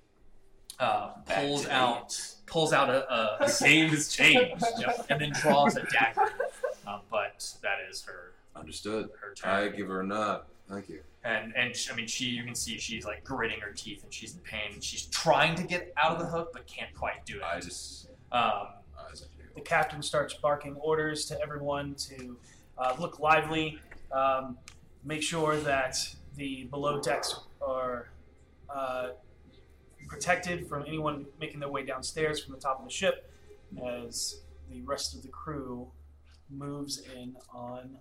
uh, 0.79 1.09
pulls 1.27 1.67
out 1.67 2.19
pulls 2.47 2.73
out 2.73 2.89
a, 2.89 3.13
a, 3.13 3.37
a 3.41 3.53
game 3.61 3.89
has 3.91 4.09
changed, 4.09 4.65
yep, 4.79 5.07
and 5.11 5.21
then 5.21 5.33
draws 5.41 5.77
a 5.77 5.83
dagger. 5.87 6.33
Um, 6.87 7.01
but 7.11 7.55
that 7.61 7.81
is 7.91 8.01
her 8.05 8.33
Understood. 8.57 9.11
her 9.21 9.35
turn. 9.35 9.51
I 9.51 9.69
give 9.69 9.89
her 9.89 10.01
a 10.01 10.07
nod. 10.07 10.45
Thank 10.71 10.89
you. 10.89 11.01
And 11.25 11.55
and 11.57 11.75
she, 11.75 11.91
I 11.91 11.97
mean, 11.97 12.07
she 12.07 12.27
you 12.27 12.45
can 12.45 12.55
see 12.55 12.79
she's 12.79 13.05
like 13.05 13.25
gritting 13.25 13.61
her 13.61 13.73
teeth 13.73 14.05
and 14.05 14.13
she's 14.13 14.35
in 14.35 14.41
pain. 14.41 14.73
And 14.73 14.83
she's 14.83 15.07
trying 15.07 15.55
to 15.57 15.65
get 15.65 15.93
out 15.97 16.13
of 16.13 16.19
the 16.21 16.27
hook 16.27 16.51
but 16.53 16.67
can't 16.67 16.95
quite 16.95 17.27
do 17.27 17.39
it. 17.39 17.43
I 17.43 17.61
just, 17.61 18.09
Um, 18.31 18.69
I 18.97 19.11
do. 19.15 19.25
The 19.55 19.61
captain 19.61 20.03
starts 20.03 20.35
barking 20.35 20.77
orders 20.77 21.25
to 21.27 21.41
everyone 21.41 21.95
to 21.97 22.37
uh, 22.79 22.95
look 23.01 23.19
lively, 23.19 23.79
um, 24.13 24.57
make 25.05 25.23
sure 25.23 25.57
that 25.57 25.97
the 26.37 26.65
below 26.65 27.01
decks 27.01 27.41
are 27.61 28.11
uh, 28.71 29.09
protected 30.07 30.69
from 30.69 30.85
anyone 30.87 31.27
making 31.41 31.59
their 31.59 31.71
way 31.71 31.85
downstairs 31.85 32.43
from 32.43 32.55
the 32.55 32.61
top 32.61 32.79
of 32.79 32.85
the 32.85 32.93
ship 32.93 33.31
as 33.85 34.43
the 34.71 34.81
rest 34.83 35.15
of 35.15 35.23
the 35.23 35.29
crew 35.29 35.91
moves 36.51 37.03
in 37.17 37.37
on. 37.53 37.99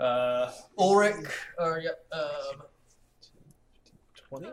Uh, 0.00 0.50
Ulrich, 0.78 1.26
or 1.58 1.78
yep, 1.80 2.04
um, 2.12 2.62
20? 4.28 4.46
no, 4.46 4.52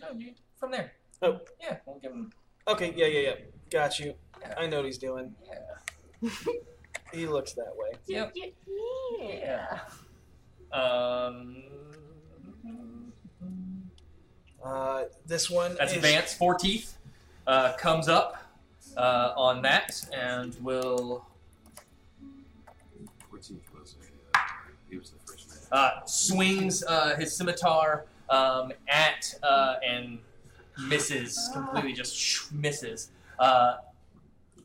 no, 0.00 0.18
you, 0.18 0.32
from 0.58 0.70
there. 0.70 0.92
Oh. 1.22 1.40
yeah, 1.60 1.76
we'll 1.86 1.98
give 1.98 2.12
him. 2.12 2.30
Okay, 2.66 2.92
yeah, 2.96 3.06
yeah, 3.06 3.20
yeah. 3.20 3.34
Got 3.70 3.98
you. 3.98 4.14
Yeah. 4.40 4.54
I 4.56 4.66
know 4.66 4.76
what 4.78 4.86
he's 4.86 4.98
doing. 4.98 5.34
Yeah, 5.46 6.30
He 7.12 7.26
looks 7.26 7.52
that 7.54 7.72
way. 7.76 7.98
yep. 8.06 8.34
Yeah. 9.20 9.78
Um, 10.72 11.62
Uh, 14.64 15.04
this 15.24 15.48
one 15.48 15.76
that's 15.78 15.92
is 15.92 15.98
advanced. 15.98 16.36
Four 16.36 16.54
teeth 16.56 16.98
uh, 17.46 17.72
comes 17.74 18.08
up 18.08 18.36
uh, 18.96 19.32
on 19.36 19.62
that 19.62 20.04
and 20.12 20.54
will 20.60 21.24
uh, 25.72 26.04
swings 26.04 26.82
uh, 26.84 27.16
his 27.16 27.34
scimitar 27.36 28.06
um, 28.30 28.72
at 28.88 29.34
uh, 29.42 29.76
and 29.86 30.18
misses 30.88 31.50
completely, 31.52 31.92
just 31.92 32.16
sh- 32.16 32.44
misses. 32.52 33.10
Uh, 33.38 33.76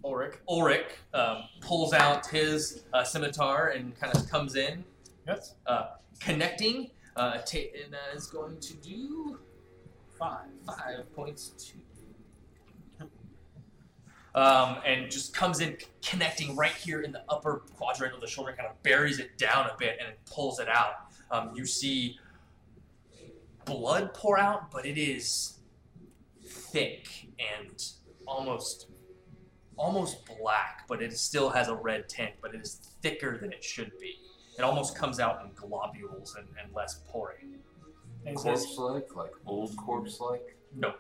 Ulrich. 0.06 0.36
Ulrich 0.50 0.86
um, 1.14 1.44
pulls 1.62 1.94
out 1.94 2.26
his 2.28 2.84
uh, 2.94 3.04
scimitar 3.04 3.70
and 3.70 3.98
kind 4.00 4.14
of 4.16 4.30
comes 4.30 4.56
in, 4.56 4.84
Yes. 5.26 5.56
uh, 5.66 5.92
connecting, 6.20 6.92
uh, 7.16 7.38
ta- 7.38 7.72
and 7.84 7.94
uh, 7.96 8.16
is 8.16 8.28
going 8.28 8.60
to 8.60 8.74
do 8.76 9.40
five. 10.20 10.48
Five 10.66 11.14
points 11.16 11.50
to. 11.58 11.74
Um, 14.36 14.78
and 14.84 15.12
just 15.12 15.36
comes 15.36 15.60
in 15.60 15.78
connecting 16.04 16.56
right 16.56 16.72
here 16.72 17.02
in 17.02 17.12
the 17.12 17.24
upper 17.30 17.62
quadrant 17.78 18.16
of 18.16 18.22
the 18.22 18.28
shoulder, 18.28 18.52
kind 18.58 18.68
of 18.68 18.82
buries 18.82 19.20
it 19.20 19.38
down 19.38 19.68
a 19.68 19.76
bit 19.78 19.98
and 20.00 20.10
it 20.10 20.20
pulls 20.26 20.60
it 20.60 20.68
out. 20.68 20.94
Um, 21.30 21.52
you 21.54 21.68
see 21.68 22.18
blood 23.66 24.14
pour 24.16 24.40
out, 24.40 24.72
but 24.72 24.88
it 24.88 24.98
is 24.98 25.60
thick 26.44 27.28
and 27.38 27.84
almost 28.26 28.88
almost 29.78 30.26
black, 30.26 30.86
but 30.88 31.02
it 31.02 31.18
still 31.18 31.50
has 31.50 31.68
a 31.68 31.76
red 31.76 32.08
tint, 32.08 32.32
but 32.42 32.54
it 32.54 32.62
is 32.62 32.76
thicker 33.02 33.38
than 33.38 33.52
it 33.52 33.64
should 33.64 33.92
be. 34.00 34.20
It 34.58 34.62
almost 34.62 34.96
comes 34.96 35.20
out 35.20 35.42
in 35.44 35.52
globules 35.56 36.36
and, 36.36 36.48
and 36.62 36.74
less 36.74 37.02
pouring. 37.08 37.56
And 38.26 38.38
he 38.38 38.38
says, 38.38 38.66
Corpse 38.76 38.78
like, 38.78 39.16
like 39.16 39.32
old 39.46 39.76
corpse 39.76 40.20
like. 40.20 40.58
No. 40.76 40.94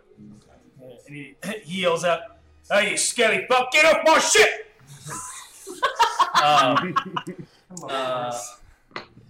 and 0.80 1.16
he, 1.16 1.36
he 1.64 1.82
yells 1.82 2.04
out, 2.04 2.22
"Hey, 2.72 2.92
you 2.92 2.98
skelly 2.98 3.46
fuck, 3.50 3.72
get 3.72 3.86
off 3.86 4.02
my 4.06 4.20
ship!" 4.20 4.50
Um, 6.44 6.96
Uh, 7.90 8.38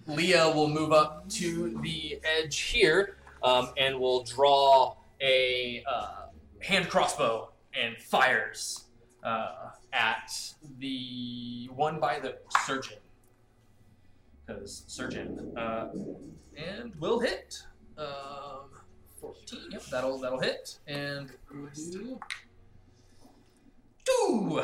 Leah 0.07 0.49
will 0.53 0.67
move 0.67 0.91
up 0.91 1.27
to 1.29 1.79
the 1.81 2.19
edge 2.23 2.59
here 2.59 3.17
um, 3.41 3.69
and 3.77 3.97
will 3.99 4.23
draw 4.23 4.95
a 5.21 5.83
uh, 5.89 6.25
hand 6.59 6.89
crossbow 6.89 7.49
and 7.73 7.97
fires 7.97 8.85
uh, 9.23 9.69
at 9.93 10.31
the 10.79 11.69
one 11.73 11.99
by 11.99 12.19
the 12.19 12.37
surgeon. 12.65 12.97
Because 14.45 14.83
surgeon 14.87 15.53
uh, 15.57 15.87
and 16.57 16.93
will 16.99 17.19
hit. 17.19 17.63
Um, 17.97 18.69
Fourteen. 19.21 19.71
Yep, 19.71 19.83
that'll 19.85 20.17
that'll 20.19 20.41
hit. 20.41 20.79
And 20.85 21.31
we'll 21.49 21.69
do 21.91 22.19
two. 24.05 24.63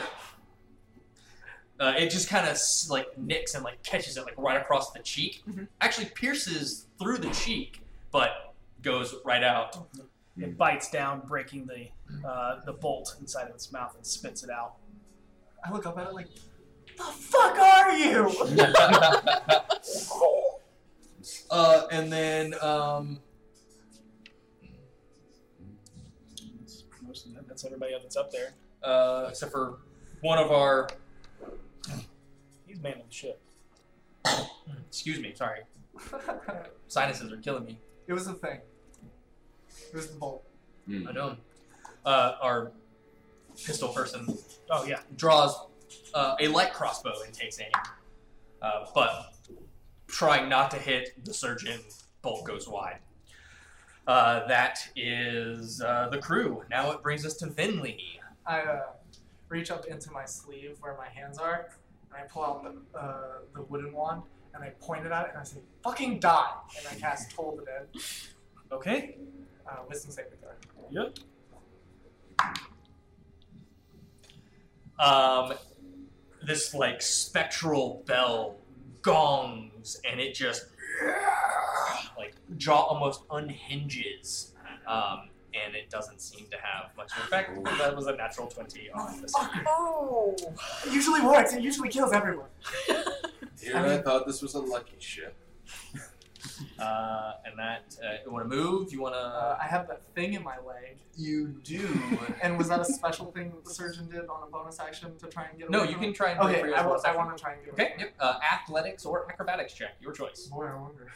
Uh, 1.80 1.94
it 1.98 2.10
just 2.10 2.28
kind 2.30 2.48
of 2.48 2.58
like 2.90 3.18
nicks 3.18 3.56
and 3.56 3.64
like 3.64 3.82
catches 3.84 4.18
it 4.18 4.26
like 4.26 4.38
right 4.38 4.60
across 4.62 4.92
the 4.92 5.00
cheek. 5.00 5.42
Mhm. 5.50 5.68
Actually 5.80 6.08
pierces 6.08 6.88
through 7.00 7.20
the 7.20 7.30
cheek, 7.30 7.82
but 8.12 8.54
goes 8.82 9.16
right 9.24 9.44
out. 9.44 9.78
It 10.38 10.58
bites 10.58 10.90
down, 10.92 11.22
breaking 11.28 11.68
the 11.68 11.88
uh, 12.28 12.60
the 12.66 12.74
bolt 12.74 13.16
inside 13.20 13.48
of 13.50 13.56
its 13.56 13.72
mouth 13.72 13.96
and 13.96 14.06
spits 14.06 14.44
it 14.44 14.50
out. 14.50 14.76
I 15.64 15.72
look 15.72 15.86
up 15.86 15.98
at 15.98 16.08
it 16.08 16.14
like, 16.14 16.28
the 16.98 17.04
fuck 17.04 17.58
are 17.58 17.92
you? 17.94 18.30
uh, 21.52 21.88
and 21.92 22.12
then 22.12 22.54
um, 22.62 23.20
That's, 26.60 26.84
most 27.02 27.26
of 27.26 27.34
that- 27.36 27.48
that's 27.48 27.66
everybody 27.66 27.94
else 27.94 28.04
that's 28.04 28.18
up 28.18 28.32
there. 28.32 28.54
Uh, 28.84 29.28
except 29.30 29.52
for 29.52 29.78
one 30.22 30.38
of 30.38 30.52
our 30.52 30.88
He's 32.66 32.80
manning 32.82 33.04
the 33.08 33.14
ship. 33.14 33.42
excuse 34.88 35.20
me, 35.20 35.34
sorry, 35.36 35.62
sinuses 36.88 37.32
are 37.32 37.38
killing 37.38 37.66
me. 37.66 37.80
it 38.08 38.14
was 38.14 38.28
a 38.28 38.34
thing. 38.34 38.60
It 39.92 39.96
was 39.96 40.08
the 40.12 40.18
bolt. 40.18 40.44
I 40.88 41.12
know. 41.12 41.36
Uh, 42.06 42.36
our 42.42 42.72
pistol 43.56 43.90
person 43.90 44.38
Oh 44.72 44.86
yeah, 44.86 45.00
draws 45.18 45.56
uh, 46.14 46.36
a 46.40 46.48
light 46.48 46.74
crossbow 46.74 47.14
and 47.26 47.34
takes 47.34 47.60
aim, 47.60 47.72
uh, 48.62 48.86
but 48.94 49.34
trying 50.08 50.48
not 50.48 50.70
to 50.72 50.78
hit 50.78 51.24
the 51.26 51.34
surgeon, 51.34 51.80
bolt 52.22 52.46
goes 52.46 52.68
wide. 52.68 53.00
Uh, 54.08 54.48
that 54.48 54.80
is 54.96 55.82
uh, 55.82 56.08
the 56.12 56.20
crew. 56.20 56.64
Now 56.70 56.92
it 56.92 57.02
brings 57.02 57.26
us 57.26 57.34
to 57.38 57.48
Finley. 57.48 58.19
I 58.50 58.62
uh, 58.62 58.82
reach 59.48 59.70
up 59.70 59.86
into 59.86 60.12
my 60.12 60.26
sleeve 60.26 60.78
where 60.82 60.98
my 60.98 61.08
hands 61.08 61.38
are, 61.38 61.70
and 62.12 62.20
I 62.20 62.28
pull 62.28 62.44
out 62.44 62.64
the, 62.64 63.00
uh, 63.00 63.24
the 63.54 63.62
wooden 63.62 63.94
wand, 63.94 64.24
and 64.56 64.64
I 64.64 64.70
point 64.82 65.06
it 65.06 65.12
at 65.12 65.26
it, 65.26 65.30
and 65.34 65.40
I 65.40 65.44
say, 65.44 65.60
fucking 65.84 66.20
die! 66.20 66.54
And 66.76 66.88
I 66.92 66.96
cast 67.00 67.30
Toll 67.30 67.56
the 67.60 67.64
Dead, 67.64 67.88
okay. 68.72 69.18
uh, 69.70 69.76
wisdom 69.88 70.12
saving 70.12 70.32
throw. 70.42 70.50
Yep. 70.90 71.20
Um, 74.98 75.54
this 76.44 76.74
like 76.74 77.04
spectral 77.04 78.04
bell 78.08 78.56
gongs, 79.04 80.02
and 80.10 80.20
it 80.20 80.34
just 80.34 80.66
like 82.18 82.34
jaw 82.58 82.82
almost 82.82 83.22
unhinges. 83.30 84.56
Um, 84.88 85.30
and 85.54 85.76
it 85.76 85.90
doesn't 85.90 86.22
seem 86.22 86.46
to 86.50 86.58
have 86.58 86.96
much 86.98 87.12
of 87.14 87.20
an 87.20 87.24
effect. 87.26 87.78
That 87.78 87.96
was 87.96 88.08
a 88.08 88.16
natural 88.16 88.48
twenty 88.48 88.90
on 88.92 89.22
this. 89.22 89.34
Oh. 89.36 90.36
It 90.86 90.94
usually 90.94 91.22
works, 91.22 91.54
it 91.54 91.62
usually 91.62 91.90
kills 91.90 92.12
everyone. 92.14 92.50
Here 93.62 93.76
I 93.78 93.98
thought 93.98 94.26
this 94.26 94.42
was 94.42 94.54
a 94.56 94.60
lucky 94.60 94.96
ship. 95.00 95.36
Uh, 96.80 97.34
and 97.46 97.58
that 97.60 97.96
uh, 98.04 98.16
you 98.26 98.32
want 98.32 98.50
to 98.50 98.56
move? 98.56 98.92
You 98.94 99.02
want 99.02 99.14
to? 99.14 99.20
Uh, 99.20 99.58
I 99.62 99.66
have 99.68 99.88
that 99.90 100.02
thing 100.16 100.34
in 100.34 100.44
my 100.44 100.56
leg, 100.66 100.98
you 101.18 101.48
do. 101.64 101.88
and 102.42 102.58
was 102.58 102.70
that 102.70 102.80
a 102.80 102.86
special 102.86 103.26
thing 103.32 103.52
that 103.52 103.66
the 103.66 103.74
surgeon 103.74 104.08
did 104.10 104.22
on 104.30 104.44
a 104.48 104.50
bonus 104.50 104.80
action 104.80 105.18
to 105.18 105.28
try 105.28 105.46
and 105.46 105.60
get 105.60 105.70
no, 105.70 105.82
away 105.82 105.90
you 105.90 105.98
can 105.98 106.14
try 106.14 106.30
and 106.32 106.40
do 106.40 106.48
it 106.48 106.52
Okay, 106.52 106.62
for 106.62 106.68
your 106.68 106.78
I, 106.78 106.86
wa- 106.86 107.02
I 107.06 107.16
want 107.16 107.36
to 107.36 107.42
try 107.42 107.54
and 107.54 107.66
get 107.66 107.74
away 107.74 107.84
Okay. 107.84 107.94
from 107.94 108.00
Yep. 108.02 108.14
Uh, 108.20 108.40
athletics 108.54 109.06
or 109.06 109.30
acrobatics 109.30 109.74
check, 109.74 109.96
your 110.00 110.14
choice. 110.14 110.48
Boy, 110.48 110.66
I 110.68 110.76
wonder. 110.80 111.12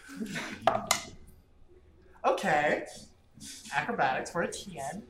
okay. 2.26 2.86
Acrobatics 3.76 4.32
for 4.32 4.44
a 4.44 4.48
TN. 4.48 5.02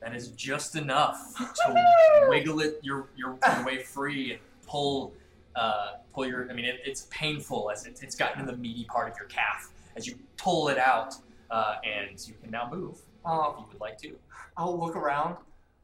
That 0.00 0.14
is 0.14 0.28
just 0.28 0.76
enough 0.76 1.34
to 1.38 2.26
wiggle 2.28 2.60
it 2.60 2.78
your, 2.82 3.08
your 3.16 3.38
your 3.46 3.64
way 3.64 3.82
free 3.82 4.32
and 4.32 4.40
pull 4.66 5.12
uh, 5.56 5.92
pull 6.12 6.26
your. 6.26 6.48
I 6.50 6.54
mean, 6.54 6.64
it, 6.66 6.80
it's 6.84 7.06
painful 7.10 7.70
as 7.70 7.86
it, 7.86 7.98
it's 8.02 8.14
gotten 8.14 8.40
in 8.40 8.46
the 8.46 8.56
meaty 8.56 8.84
part 8.84 9.10
of 9.10 9.16
your 9.18 9.26
calf 9.28 9.70
as 9.96 10.06
you 10.06 10.14
pull 10.36 10.68
it 10.68 10.78
out, 10.78 11.14
uh, 11.50 11.76
and 11.84 12.24
you 12.28 12.34
can 12.42 12.50
now 12.50 12.68
move 12.70 12.96
if 12.96 13.26
Um, 13.30 13.54
you 13.58 13.64
would 13.72 13.80
like 13.80 13.98
to. 14.02 14.16
I'll 14.56 14.78
look 14.78 14.94
around, 14.96 15.36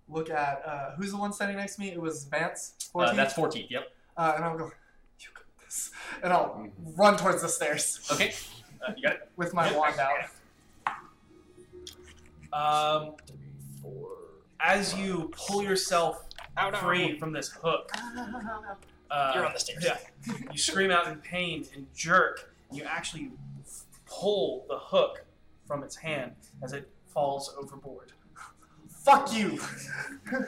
look 0.08 0.28
at 0.30 0.62
uh, 0.64 0.90
who's 0.96 1.10
the 1.12 1.16
one 1.16 1.32
standing 1.32 1.56
next 1.56 1.76
to 1.76 1.80
me. 1.80 1.90
It 1.90 2.00
was 2.00 2.24
Vance. 2.24 2.74
Uh, 2.94 3.06
14? 3.06 3.16
that's 3.16 3.34
four 3.34 3.48
teeth. 3.48 3.66
Yep. 3.70 3.90
Uh, 4.16 4.32
and 4.36 4.44
I'll 4.44 4.58
go, 4.58 4.64
you 5.18 5.28
got 5.34 5.44
this. 5.64 5.90
And 6.22 6.32
I'll 6.32 6.68
run 6.96 7.16
towards 7.16 7.40
the 7.40 7.48
stairs 7.48 8.06
Okay. 8.12 8.34
Uh, 8.86 8.92
you 8.96 9.02
got 9.02 9.14
it. 9.14 9.28
with 9.36 9.54
my 9.54 9.66
Yep. 9.68 9.76
wand 9.76 9.98
out. 9.98 10.12
Um, 12.52 13.12
as 14.60 14.94
you 14.96 15.30
pull 15.36 15.62
yourself 15.62 16.24
free 16.80 17.18
from 17.18 17.32
this 17.32 17.48
hook, 17.50 17.90
uh, 19.10 19.32
You're 19.34 19.46
on 19.46 19.52
the 19.52 19.58
stairs. 19.58 19.84
Yeah, 19.84 19.98
you 20.50 20.58
scream 20.58 20.90
out 20.90 21.08
in 21.08 21.16
pain 21.16 21.66
and 21.74 21.86
jerk. 21.94 22.54
And 22.68 22.78
you 22.78 22.84
actually 22.84 23.30
pull 24.06 24.64
the 24.68 24.78
hook 24.78 25.24
from 25.66 25.82
its 25.82 25.96
hand 25.96 26.32
as 26.62 26.72
it 26.72 26.88
falls 27.06 27.54
overboard. 27.58 28.12
Fuck 28.88 29.34
you! 29.34 29.58
and 30.32 30.46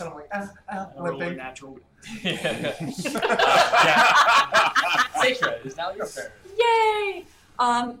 I'm 0.00 0.14
like, 0.14 0.28
ah, 0.32 0.50
ah, 0.72 0.88
A 0.96 1.02
roll 1.02 1.14
a 1.14 1.18
limping. 1.18 1.36
natural. 1.36 1.78
yeah. 2.22 2.74
Uh, 2.80 3.82
yeah. 3.84 5.20
Sacra, 5.22 5.50
it 5.52 5.66
is 5.66 5.76
now 5.76 5.92
your 5.92 6.06
turn. 6.08 6.30
Yay! 6.58 7.24
Um, 7.58 8.00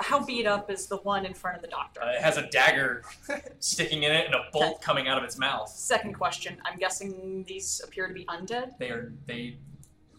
how 0.00 0.24
beat 0.24 0.46
up 0.46 0.70
is 0.70 0.86
the 0.86 0.98
one 0.98 1.26
in 1.26 1.34
front 1.34 1.56
of 1.56 1.62
the 1.62 1.68
doctor? 1.68 2.02
Uh, 2.02 2.10
it 2.12 2.20
has 2.20 2.36
a 2.36 2.46
dagger 2.48 3.02
sticking 3.58 4.02
in 4.04 4.12
it 4.12 4.26
and 4.26 4.34
a 4.34 4.44
bolt 4.52 4.80
coming 4.80 5.08
out 5.08 5.18
of 5.18 5.24
its 5.24 5.38
mouth. 5.38 5.68
Second 5.68 6.14
question. 6.14 6.56
I'm 6.64 6.78
guessing 6.78 7.44
these 7.48 7.80
appear 7.84 8.06
to 8.08 8.14
be 8.14 8.24
undead. 8.26 8.78
They 8.78 8.90
are 8.90 9.12
they 9.26 9.56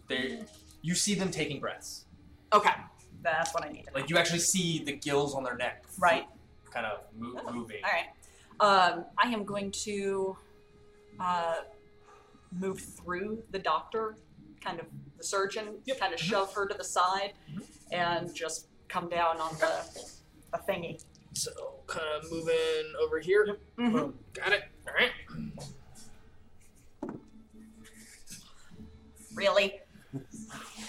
they 0.08 0.40
you 0.82 0.94
see 0.94 1.14
them 1.14 1.30
taking 1.30 1.60
breaths. 1.60 2.04
Okay, 2.52 2.72
that's 3.22 3.54
what 3.54 3.64
I 3.64 3.68
needed. 3.70 3.90
Like 3.94 4.10
you 4.10 4.18
actually 4.18 4.40
see 4.40 4.82
the 4.84 4.92
gills 4.92 5.34
on 5.34 5.44
their 5.44 5.56
neck, 5.56 5.84
Right. 5.98 6.26
kind 6.70 6.84
of 6.86 7.00
move, 7.16 7.36
moving. 7.52 7.78
All 7.84 7.90
right. 7.90 8.06
Um, 8.60 9.04
I 9.16 9.28
am 9.28 9.44
going 9.44 9.70
to 9.72 10.36
uh, 11.18 11.56
move 12.58 12.80
through 12.80 13.42
the 13.52 13.58
doctor, 13.58 14.16
kind 14.62 14.80
of 14.80 14.86
the 15.16 15.24
surgeon, 15.24 15.76
kind 15.98 16.12
of 16.12 16.20
shove 16.20 16.52
her 16.54 16.66
to 16.66 16.74
the 16.76 16.84
side, 16.84 17.32
and 17.92 18.34
just 18.34 18.66
come 18.90 19.08
down 19.08 19.40
on 19.40 19.54
the, 19.58 19.72
the 20.52 20.58
thingy. 20.68 21.02
So 21.32 21.50
kind 21.86 22.04
of 22.22 22.30
moving 22.30 22.54
over 23.02 23.20
here. 23.20 23.56
Mhm. 23.78 24.12
Got 24.34 24.52
it. 24.52 24.62
All 24.88 24.94
right. 24.94 25.10
Really? 29.34 29.80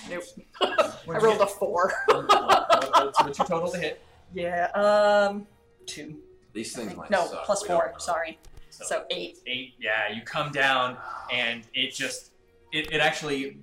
Nope. 0.10 0.24
I 0.62 0.94
rolled 1.08 1.42
a 1.42 1.48
four. 1.48 1.94
What's 2.08 3.22
what's 3.24 3.38
your 3.40 3.48
total 3.48 3.72
to 3.72 3.78
hit? 3.80 4.02
yeah. 4.34 4.66
Um, 4.74 5.46
two. 5.86 6.18
These 6.54 6.76
things 6.76 6.96
might 6.96 7.10
No, 7.12 7.28
suck. 7.28 7.46
plus 7.46 7.62
we 7.62 7.68
four. 7.70 7.94
Sorry. 7.98 8.38
So, 8.72 8.84
So 8.86 9.06
eight. 9.12 9.38
eight. 9.48 9.76
Yeah, 9.80 10.12
you 10.12 10.22
come 10.24 10.52
down 10.52 10.98
and 11.32 11.64
it 11.74 11.94
just 11.94 12.32
it, 12.74 12.92
it 12.92 13.00
actually 13.00 13.58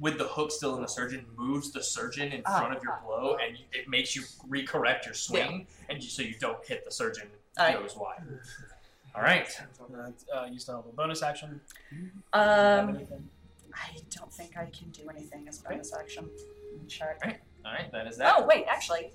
with 0.00 0.16
the 0.18 0.24
hook 0.24 0.50
still 0.50 0.74
in 0.76 0.82
the 0.82 0.88
surgeon, 0.88 1.24
moves 1.36 1.70
the 1.70 1.82
surgeon 1.82 2.32
in 2.32 2.42
Ah, 2.46 2.58
front 2.58 2.76
of 2.76 2.82
your 2.82 2.98
blow, 3.04 3.36
and 3.36 3.58
you- 3.58 3.66
it 3.72 3.86
makes 3.88 4.16
you 4.16 4.22
recorrect 4.48 5.04
your 5.04 5.14
swing, 5.14 5.66
and 5.90 6.02
you, 6.02 6.08
so 6.08 6.22
you 6.22 6.34
don't 6.38 6.64
hit 6.66 6.84
the 6.86 6.90
surgeon 6.90 7.30
Alright. 7.58 7.78
nose 7.78 7.94
wide. 7.96 8.22
All 9.14 9.22
right. 9.22 9.48
Uh, 9.92 10.10
uh, 10.34 10.44
you 10.50 10.58
still 10.58 10.76
have 10.76 10.86
a 10.86 10.92
bonus 10.92 11.22
action. 11.22 11.60
Um. 12.32 13.06
I 13.72 13.96
don't 14.10 14.32
think 14.32 14.56
I 14.56 14.66
can 14.66 14.90
do 14.90 15.08
anything 15.08 15.46
as 15.48 15.58
bonus 15.58 15.92
action. 15.94 16.28
Check. 16.88 17.18
Alright. 17.22 17.40
All 17.64 17.72
right. 17.72 17.92
That 17.92 18.06
is 18.06 18.16
that. 18.16 18.34
Oh 18.38 18.46
wait, 18.46 18.64
actually, 18.68 19.12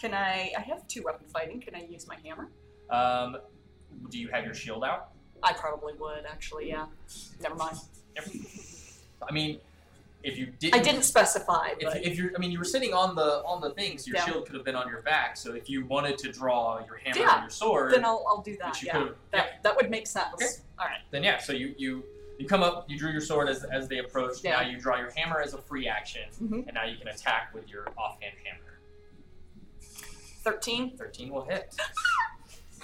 can 0.00 0.14
I? 0.14 0.52
I 0.56 0.60
have 0.60 0.86
two 0.88 1.02
weapon 1.02 1.26
fighting. 1.28 1.60
Can 1.60 1.74
I 1.74 1.82
use 1.84 2.06
my 2.06 2.16
hammer? 2.24 2.48
Um, 2.88 3.38
do 4.10 4.18
you 4.18 4.28
have 4.28 4.44
your 4.44 4.54
shield 4.54 4.84
out? 4.84 5.10
I 5.42 5.52
probably 5.54 5.94
would 5.94 6.24
actually. 6.26 6.68
Yeah. 6.68 6.86
Never 7.42 7.54
mind. 7.56 7.78
I 9.28 9.32
mean, 9.32 9.58
if 10.22 10.36
you 10.36 10.46
didn't, 10.58 10.74
I 10.80 10.82
didn't 10.82 11.02
specify, 11.04 11.68
If, 11.78 11.92
but 11.92 12.04
if 12.04 12.16
you're, 12.18 12.30
I 12.36 12.38
mean, 12.38 12.50
you 12.50 12.58
were 12.58 12.64
sitting 12.64 12.92
on 12.92 13.14
the 13.14 13.42
on 13.44 13.60
the 13.60 13.70
things. 13.70 14.06
Your 14.06 14.16
Yeah. 14.16 14.26
shield 14.26 14.46
could 14.46 14.54
have 14.54 14.64
been 14.64 14.74
on 14.76 14.88
your 14.88 15.02
back. 15.02 15.36
So 15.36 15.54
if 15.54 15.70
you 15.70 15.84
wanted 15.86 16.18
to 16.18 16.30
draw 16.32 16.78
your 16.86 16.96
hammer 16.98 17.18
Yeah, 17.20 17.34
and 17.36 17.42
your 17.44 17.50
sword, 17.50 17.92
then 17.92 18.04
I'll, 18.04 18.24
I'll 18.28 18.42
do 18.42 18.56
that. 18.58 18.82
Yeah. 18.82 18.92
could 18.92 19.00
have, 19.08 19.14
That 19.32 19.62
that 19.62 19.76
would 19.76 19.90
make 19.90 20.06
sense. 20.06 20.34
Okay. 20.34 20.46
All 20.78 20.86
right. 20.86 20.98
then 21.10 21.22
yeah. 21.22 21.38
So 21.38 21.52
you 21.52 21.74
you 21.78 22.04
you 22.38 22.46
come 22.46 22.62
up, 22.62 22.84
you 22.88 22.98
drew 22.98 23.10
your 23.12 23.20
sword 23.20 23.48
as 23.48 23.64
as 23.64 23.88
they 23.88 23.98
approached. 23.98 24.44
Yeah. 24.44 24.60
Now 24.60 24.68
you 24.68 24.78
draw 24.78 24.96
your 24.98 25.10
hammer 25.16 25.40
as 25.40 25.54
a 25.54 25.58
free 25.58 25.88
action, 25.88 26.22
Mhm. 26.42 26.66
and 26.66 26.74
now 26.74 26.84
you 26.84 26.96
can 26.98 27.08
attack 27.08 27.52
with 27.54 27.68
your 27.68 27.86
offhand 27.96 28.34
hammer. 28.44 28.78
Thirteen. 30.42 30.96
Thirteen 30.96 31.30
will 31.30 31.44
hit. 31.46 31.74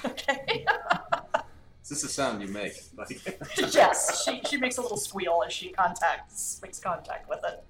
Okay. 0.04 0.64
Is 1.86 1.90
this 1.90 2.02
a 2.02 2.08
sound 2.08 2.42
you 2.42 2.48
make? 2.48 2.72
Like, 2.96 3.20
yes, 3.72 4.24
she 4.24 4.40
she 4.44 4.56
makes 4.56 4.76
a 4.76 4.82
little 4.82 4.96
squeal 4.96 5.44
as 5.46 5.52
she 5.52 5.68
contacts 5.68 6.58
makes 6.60 6.80
contact 6.80 7.28
with 7.28 7.38
it. 7.44 7.62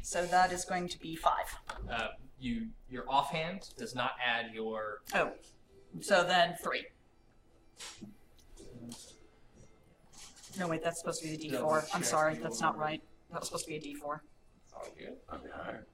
So 0.00 0.24
that 0.24 0.50
is 0.50 0.64
going 0.64 0.88
to 0.88 0.98
be 0.98 1.14
five. 1.14 1.58
Uh, 1.92 2.06
you 2.40 2.68
your 2.88 3.04
offhand 3.06 3.68
does 3.76 3.94
not 3.94 4.12
add 4.26 4.54
your. 4.54 5.02
Oh, 5.14 5.32
so 6.00 6.24
then 6.24 6.54
three. 6.64 6.86
No, 10.58 10.68
wait, 10.68 10.82
that's 10.82 11.00
supposed 11.00 11.20
to 11.20 11.28
be 11.28 11.36
the 11.36 11.58
D4. 11.58 11.86
I'm 11.92 12.02
sorry, 12.02 12.36
that's 12.36 12.62
not 12.62 12.78
right. 12.78 13.02
That 13.30 13.40
was 13.40 13.48
supposed 13.48 13.66
to 13.66 13.70
be 13.70 13.76
a 13.76 13.80
D4. 13.80 14.20
Oh, 14.74 14.88
good. 14.98 15.16
okay, 15.34 15.48
all 15.54 15.70
right. 15.70 15.84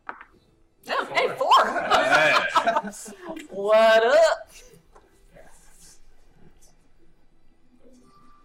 Oh, 0.87 1.09
hey, 1.13 1.29
four! 1.37 1.65
Hey. 1.91 3.45
what 3.51 4.07
up? 4.07 4.53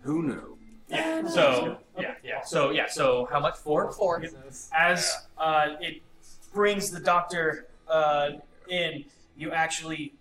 Who 0.09 0.23
knew? 0.23 0.57
Yeah. 0.89 1.27
So 1.27 1.77
yeah, 1.99 2.15
yeah. 2.23 2.41
So 2.43 2.71
yeah. 2.71 2.87
So 2.89 3.27
how 3.31 3.39
much? 3.39 3.57
Four. 3.57 3.91
Four. 3.91 4.23
As 4.75 5.15
uh, 5.37 5.75
it 5.79 6.01
brings 6.51 6.89
the 6.89 6.99
doctor 6.99 7.67
uh, 7.87 8.31
in, 8.67 9.05
you 9.37 9.51
actually 9.51 10.13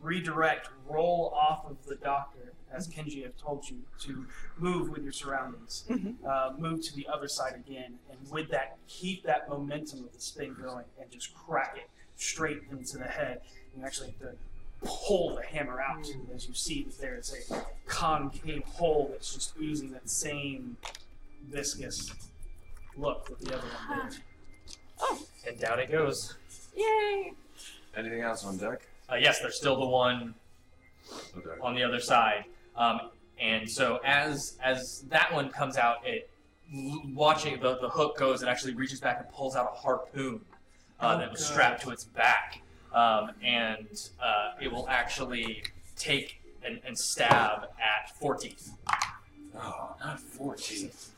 redirect, 0.00 0.70
roll 0.88 1.34
off 1.38 1.66
of 1.70 1.76
the 1.86 1.96
doctor, 1.96 2.54
as 2.72 2.88
Kenji 2.88 3.24
had 3.24 3.36
told 3.36 3.68
you, 3.68 3.82
to 4.00 4.24
move 4.56 4.88
with 4.88 5.02
your 5.02 5.12
surroundings. 5.12 5.84
Mhm. 5.90 6.14
Uh, 6.24 6.52
move 6.58 6.82
to 6.86 6.94
the 6.94 7.06
other 7.12 7.28
side 7.28 7.54
again, 7.54 7.98
and 8.10 8.18
with 8.30 8.48
that, 8.48 8.78
keep 8.88 9.22
that 9.24 9.50
momentum 9.50 10.02
of 10.04 10.14
the 10.14 10.20
spin 10.20 10.54
going, 10.54 10.86
and 10.98 11.10
just 11.10 11.34
crack 11.34 11.74
it 11.76 11.90
straight 12.16 12.62
into 12.70 12.96
the 12.96 13.04
head. 13.04 13.42
You 13.76 13.84
actually 13.84 14.12
have 14.12 14.20
to 14.20 14.36
pull 14.84 15.34
the 15.36 15.42
hammer 15.42 15.80
out 15.80 16.06
as 16.34 16.46
you 16.46 16.54
see 16.54 16.84
that 16.84 16.98
there 17.00 17.16
is 17.16 17.34
a 17.50 17.64
concave 17.86 18.62
hole 18.64 19.08
that's 19.10 19.32
just 19.34 19.54
oozing 19.60 19.90
that 19.92 20.08
same 20.08 20.76
viscous 21.48 22.12
look 22.96 23.26
that 23.26 23.38
the 23.40 23.54
other 23.56 23.66
one 23.88 24.08
did. 24.10 24.18
And 25.48 25.58
down 25.60 25.78
it 25.80 25.90
goes. 25.90 26.34
Yay! 26.76 27.32
Anything 27.96 28.20
else 28.22 28.44
on 28.44 28.56
deck? 28.58 28.80
Uh, 29.10 29.16
yes, 29.16 29.40
there's 29.40 29.56
still 29.56 29.78
the 29.78 29.86
one 29.86 30.34
Okay. 31.36 31.60
on 31.62 31.74
the 31.74 31.82
other 31.84 32.00
side. 32.00 32.44
Um, 32.74 33.00
and 33.40 33.70
so 33.70 34.00
as 34.04 34.58
as 34.62 35.04
that 35.08 35.32
one 35.32 35.50
comes 35.50 35.76
out, 35.76 35.98
it 36.04 36.28
watching 37.14 37.60
the, 37.60 37.78
the 37.78 37.88
hook 37.88 38.18
goes, 38.18 38.42
it 38.42 38.48
actually 38.48 38.74
reaches 38.74 39.00
back 39.00 39.20
and 39.20 39.28
pulls 39.32 39.54
out 39.54 39.70
a 39.72 39.76
harpoon 39.76 40.40
uh, 40.98 41.12
Oh, 41.14 41.18
that 41.18 41.30
was 41.30 41.40
good. 41.40 41.46
strapped 41.46 41.82
to 41.82 41.90
its 41.90 42.04
back, 42.04 42.60
um, 42.96 43.30
and 43.44 44.08
uh, 44.20 44.52
it 44.60 44.72
will 44.72 44.88
actually 44.88 45.62
take 45.96 46.40
and, 46.64 46.80
and 46.84 46.98
stab 46.98 47.68
at 47.78 48.16
four 48.18 48.34
teeth. 48.34 48.72
Oh, 49.54 49.94
not 50.00 50.18
four 50.18 50.56
teeth. 50.56 51.12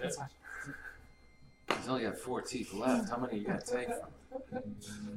That's 0.00 0.16
He's 1.76 1.88
only 1.88 2.04
got 2.04 2.16
four 2.16 2.40
teeth 2.40 2.72
left. 2.72 3.10
How 3.10 3.18
many 3.18 3.34
are 3.34 3.36
you 3.36 3.46
gonna 3.46 3.60
take? 3.60 3.88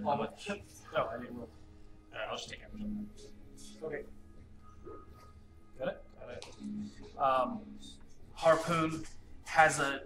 How 0.03 0.15
much? 0.15 0.49
Oh, 0.95 1.09
I 1.13 1.19
didn't 1.19 1.37
roll. 1.37 1.47
Uh, 2.13 2.17
I'll 2.29 2.37
just 2.37 2.49
take 2.49 2.59
it. 2.59 3.83
Okay. 3.83 4.01
Got 5.77 5.87
it? 5.89 6.03
Got 6.19 6.29
it. 6.31 7.19
Um, 7.19 7.61
harpoon 8.33 9.03
has 9.45 9.79
a, 9.79 10.01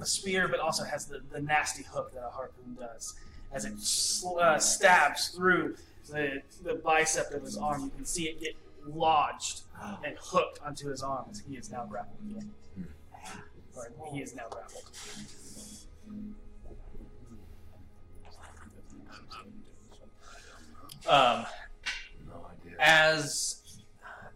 a 0.00 0.06
spear, 0.06 0.48
but 0.48 0.60
also 0.60 0.84
has 0.84 1.06
the, 1.06 1.20
the 1.30 1.40
nasty 1.40 1.84
hook 1.84 2.12
that 2.14 2.24
a 2.26 2.30
harpoon 2.30 2.76
does. 2.78 3.14
As 3.52 3.64
it 3.64 3.78
sl- 3.78 4.38
uh, 4.38 4.58
stabs 4.58 5.28
through 5.28 5.76
the, 6.10 6.42
the 6.62 6.74
bicep 6.74 7.30
of 7.32 7.42
his 7.42 7.56
arm, 7.56 7.84
you 7.84 7.90
can 7.90 8.04
see 8.04 8.24
it 8.28 8.40
get 8.40 8.54
lodged 8.86 9.62
and 10.04 10.16
hooked 10.20 10.60
onto 10.64 10.88
his 10.88 11.02
arm 11.02 11.26
as 11.30 11.40
he 11.48 11.56
is 11.56 11.70
now 11.70 11.84
grappled 11.86 12.18
again. 12.30 12.52
Or 13.74 13.90
he 14.12 14.20
is 14.20 14.34
now 14.34 14.44
grappled. 14.50 14.84
Um, 21.08 21.46
as 22.78 23.62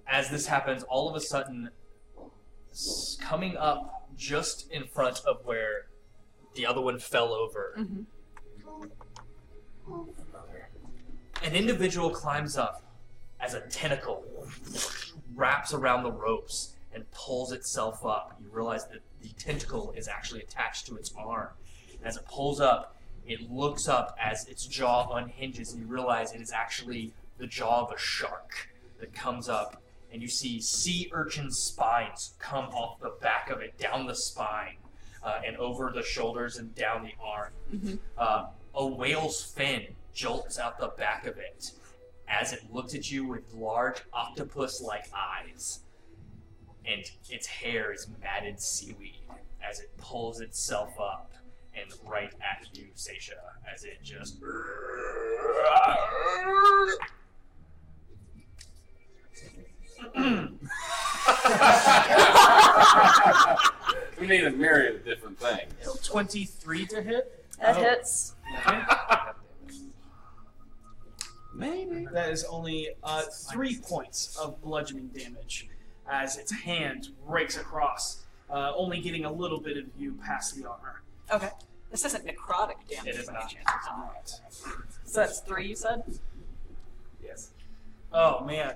as 0.06 0.28
this 0.30 0.46
happens, 0.46 0.82
all 0.84 1.08
of 1.08 1.14
a 1.16 1.20
sudden, 1.20 1.70
coming 3.20 3.56
up 3.56 4.08
just 4.16 4.70
in 4.70 4.84
front 4.84 5.20
of 5.26 5.44
where 5.44 5.86
the 6.54 6.66
other 6.66 6.80
one 6.80 6.98
fell 6.98 7.32
over, 7.32 7.74
Mhm. 7.78 8.06
An 11.42 11.54
individual 11.54 12.10
climbs 12.10 12.56
up 12.56 12.82
as 13.40 13.54
a 13.54 13.60
tentacle 13.62 14.24
wraps 15.34 15.72
around 15.72 16.02
the 16.02 16.12
ropes 16.12 16.74
and 16.92 17.10
pulls 17.12 17.52
itself 17.52 18.04
up. 18.04 18.36
You 18.42 18.48
realize 18.50 18.86
that 18.88 19.00
the 19.22 19.28
tentacle 19.38 19.92
is 19.96 20.08
actually 20.08 20.40
attached 20.40 20.86
to 20.86 20.96
its 20.96 21.12
arm. 21.16 21.48
As 22.04 22.16
it 22.16 22.26
pulls 22.26 22.60
up, 22.60 22.96
it 23.26 23.50
looks 23.50 23.88
up 23.88 24.16
as 24.20 24.46
its 24.48 24.66
jaw 24.66 25.14
unhinges, 25.14 25.72
and 25.72 25.82
you 25.82 25.86
realize 25.86 26.32
it 26.32 26.40
is 26.40 26.52
actually 26.52 27.12
the 27.38 27.46
jaw 27.46 27.82
of 27.86 27.92
a 27.92 27.98
shark 27.98 28.68
that 28.98 29.14
comes 29.14 29.48
up, 29.48 29.82
and 30.12 30.20
you 30.20 30.28
see 30.28 30.60
sea 30.60 31.08
urchin 31.12 31.50
spines 31.50 32.34
come 32.38 32.66
off 32.66 33.00
the 33.00 33.14
back 33.20 33.50
of 33.50 33.60
it, 33.60 33.78
down 33.78 34.06
the 34.06 34.14
spine, 34.14 34.76
uh, 35.22 35.40
and 35.46 35.56
over 35.56 35.92
the 35.94 36.02
shoulders 36.02 36.58
and 36.58 36.74
down 36.74 37.02
the 37.02 37.12
arm. 37.22 37.52
Uh, 38.18 38.46
a 38.74 38.86
whale's 38.86 39.42
fin 39.42 39.86
jolts 40.14 40.58
out 40.58 40.78
the 40.78 40.88
back 40.88 41.26
of 41.26 41.36
it 41.38 41.72
as 42.28 42.52
it 42.52 42.62
looks 42.72 42.94
at 42.94 43.10
you 43.10 43.26
with 43.26 43.52
large 43.54 44.02
octopus 44.12 44.80
like 44.80 45.04
eyes. 45.16 45.80
And 46.86 47.02
its 47.28 47.46
hair 47.46 47.92
is 47.92 48.08
matted 48.22 48.60
seaweed 48.60 49.20
as 49.68 49.80
it 49.80 49.90
pulls 49.98 50.40
itself 50.40 50.98
up 51.00 51.32
and 51.74 51.90
right 52.08 52.32
at 52.40 52.66
you, 52.76 52.86
Seisha, 52.96 53.32
as 53.72 53.84
it 53.84 53.98
just. 54.02 54.36
we 64.20 64.26
need 64.26 64.44
a 64.44 64.50
myriad 64.50 64.96
of 64.96 65.04
different 65.04 65.38
things. 65.38 66.02
23 66.04 66.86
to 66.86 67.02
hit. 67.02 67.44
That 67.60 67.76
Oh. 67.76 67.80
hits. 67.82 68.34
Maybe. 71.54 72.06
That 72.12 72.30
is 72.30 72.44
only 72.44 72.90
uh, 73.02 73.22
three 73.50 73.78
points 73.78 74.36
of 74.40 74.60
bludgeoning 74.62 75.08
damage 75.08 75.68
as 76.10 76.38
its 76.38 76.52
hand 76.52 77.08
rakes 77.26 77.56
across, 77.56 78.24
uh, 78.50 78.72
only 78.74 79.00
getting 79.00 79.24
a 79.24 79.32
little 79.32 79.60
bit 79.60 79.76
of 79.76 79.84
you 79.98 80.18
past 80.24 80.56
the 80.56 80.68
armor. 80.68 81.02
Okay. 81.32 81.50
This 81.90 82.04
isn't 82.04 82.24
necrotic 82.24 82.76
damage. 82.88 83.14
It 83.14 83.20
is 83.20 83.26
by 83.26 83.34
any 83.34 83.58
not. 83.66 84.26
chance. 84.26 84.62
So 85.04 85.20
that's 85.20 85.40
three, 85.40 85.68
you 85.68 85.76
said? 85.76 86.02
Yes. 87.22 87.50
Oh 88.12 88.44
man. 88.44 88.74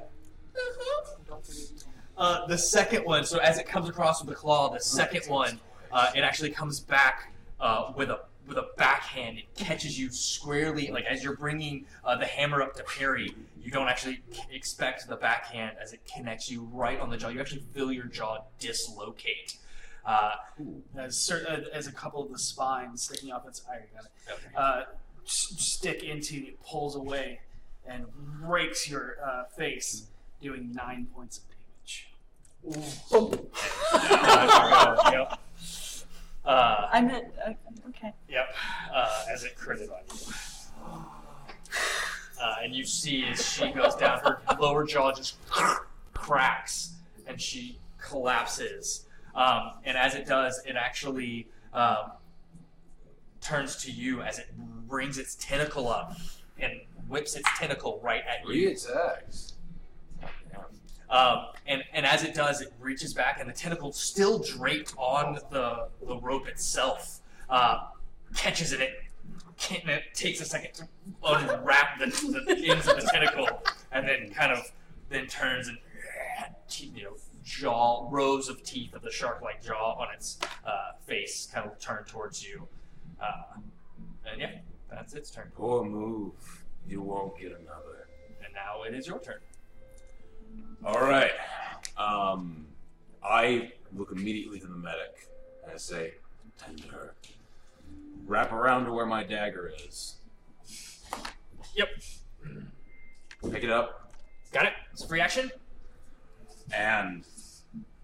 Uh, 2.17 2.47
the 2.47 2.59
second 2.59 3.05
one, 3.05 3.25
so 3.25 3.39
as 3.39 3.59
it 3.59 3.67
comes 3.67 3.89
across 3.89 4.21
with 4.21 4.29
the 4.29 4.35
claw, 4.37 4.69
the 4.69 4.81
second 4.81 5.23
one, 5.29 5.61
uh, 5.91 6.11
it 6.15 6.21
actually 6.21 6.51
comes 6.51 6.81
back 6.81 7.33
uh, 7.61 7.93
with 7.97 8.11
a 8.11 8.21
with 8.47 8.59
a 8.59 8.69
backhand. 8.77 9.39
It 9.39 9.55
catches 9.55 9.99
you 9.99 10.11
squarely, 10.11 10.91
like 10.91 11.05
as 11.05 11.25
you're 11.25 11.37
bringing 11.37 11.87
uh, 12.05 12.17
the 12.17 12.27
hammer 12.27 12.63
up 12.63 12.75
to 12.77 12.85
parry. 12.85 13.35
You 13.61 13.71
don't 13.71 13.89
actually 13.89 14.21
c- 14.31 14.43
expect 14.53 15.09
the 15.09 15.17
backhand 15.17 15.77
as 15.83 15.93
it 15.93 16.01
connects 16.13 16.51
you 16.51 16.69
right 16.73 17.01
on 17.01 17.11
the 17.11 17.17
jaw. 17.17 17.29
You 17.29 17.41
actually 17.41 17.63
feel 17.73 17.91
your 17.91 18.05
jaw 18.05 18.39
dislocate. 18.61 19.57
Uh, 20.05 20.33
as, 20.99 21.17
cer- 21.17 21.47
uh, 21.49 21.61
as 21.73 21.87
a 21.87 21.93
couple 21.93 22.23
of 22.23 22.31
the 22.31 22.39
spines 22.39 23.03
sticking 23.03 23.33
off 23.33 23.47
its 23.49 23.63
I 23.71 23.77
got 23.95 24.05
it. 24.05 24.11
okay. 24.31 24.55
Uh, 24.55 24.83
stick 25.25 26.03
into 26.03 26.37
it, 26.37 26.63
pulls 26.63 26.95
away, 26.95 27.41
and 27.87 28.05
breaks 28.43 28.91
your 28.91 29.17
uh, 29.25 29.45
face, 29.57 30.09
doing 30.43 30.73
nine 30.75 31.07
points 31.15 31.39
of 31.39 31.45
damage. 31.49 32.11
yep. 35.13 35.39
Uh, 36.45 36.89
I'm 36.93 37.11
uh, 37.11 37.21
okay. 37.89 38.13
Yep, 38.29 38.55
uh, 38.93 39.25
as 39.31 39.45
it 39.45 39.57
critted 39.57 39.91
on 39.91 40.03
you. 40.11 40.35
Uh, 42.41 42.57
and 42.63 42.75
you 42.75 42.85
see 42.85 43.25
as 43.25 43.45
she 43.45 43.71
goes 43.71 43.95
down, 43.95 44.19
her 44.21 44.41
lower 44.61 44.85
jaw 44.85 45.13
just 45.13 45.37
cracks 46.13 46.95
and 47.27 47.41
she 47.41 47.79
collapses. 47.99 49.07
Um, 49.35 49.73
and 49.85 49.97
as 49.97 50.15
it 50.15 50.27
does, 50.27 50.61
it 50.67 50.77
actually 50.77 51.49
um, 51.73 52.13
turns 53.41 53.77
to 53.85 53.91
you 53.91 54.21
as 54.21 54.39
it 54.39 54.49
brings 54.87 55.17
its 55.17 55.37
tentacle 55.37 55.89
up 55.89 56.17
and 56.59 56.81
whips 57.09 57.35
its 57.35 57.49
tentacle 57.59 58.01
right 58.03 58.23
at 58.29 58.47
you. 58.47 58.51
Re-attacks. 58.51 59.54
Um, 61.15 61.47
and, 61.69 61.85
and 61.93 62.05
as 62.05 62.25
it 62.25 62.35
does, 62.35 62.61
it 62.61 62.73
reaches 62.81 63.15
back, 63.15 63.39
and 63.39 63.49
the 63.49 63.53
tentacle 63.53 63.93
still 63.93 64.41
draped 64.41 64.95
on 64.99 65.39
the, 65.53 65.87
the 66.05 66.17
rope 66.17 66.49
itself 66.49 67.21
uh, 67.49 67.87
catches 68.35 68.73
it. 68.73 68.81
It, 68.81 68.91
can, 69.57 69.89
it 69.89 70.03
takes 70.13 70.41
a 70.41 70.45
second 70.45 70.75
to 70.75 70.89
unwrap 71.23 72.01
the, 72.01 72.07
the 72.07 72.69
ends 72.69 72.89
of 72.89 72.97
the 72.97 73.09
tentacle, 73.13 73.63
and 73.93 74.09
then 74.09 74.31
kind 74.33 74.51
of 74.51 74.73
then 75.09 75.29
turns 75.29 75.69
and 75.69 75.79
you 76.97 77.05
know 77.05 77.17
jaw 77.45 78.09
rows 78.11 78.49
of 78.49 78.65
teeth 78.65 78.95
of 78.95 79.03
the 79.03 79.11
shark-like 79.11 79.63
jaw 79.63 79.93
on 79.93 80.13
its 80.13 80.39
uh, 80.67 80.93
face 81.07 81.49
kind 81.53 81.71
of 81.71 81.79
turn 81.79 82.03
towards 82.05 82.45
you. 82.45 82.67
Uh, 83.23 83.61
and 84.29 84.41
yeah, 84.41 84.51
that's 84.91 85.15
its 85.15 85.31
turn. 85.31 85.53
Poor 85.55 85.85
move. 85.85 86.33
You 86.89 87.03
won't 87.03 87.39
get 87.39 87.53
another. 87.53 88.09
And 88.45 88.53
now 88.53 88.83
it 88.83 88.95
is 88.95 89.07
your 89.07 89.21
turn. 89.21 89.37
All 90.85 91.01
right. 91.01 91.33
Um, 91.97 92.67
I 93.23 93.73
look 93.95 94.13
immediately 94.13 94.61
to 94.61 94.67
the 94.67 94.75
medic 94.75 95.29
and 95.63 95.73
I 95.73 95.77
say, 95.77 96.15
"Tend 96.59 96.83
to 96.83 96.89
her. 96.89 97.15
Wrap 98.27 98.53
around 98.53 98.87
to 98.87 98.93
where 98.93 99.07
my 99.07 99.23
dagger 99.25 99.73
is. 99.87 100.17
Yep. 101.75 101.89
Pick 103.53 103.65
it 103.65 103.71
up 103.71 104.05
Got 104.53 104.67
it. 104.67 104.73
It's 104.93 105.03
a 105.03 105.09
free 105.09 105.21
action. 105.21 105.51
and 106.73 107.25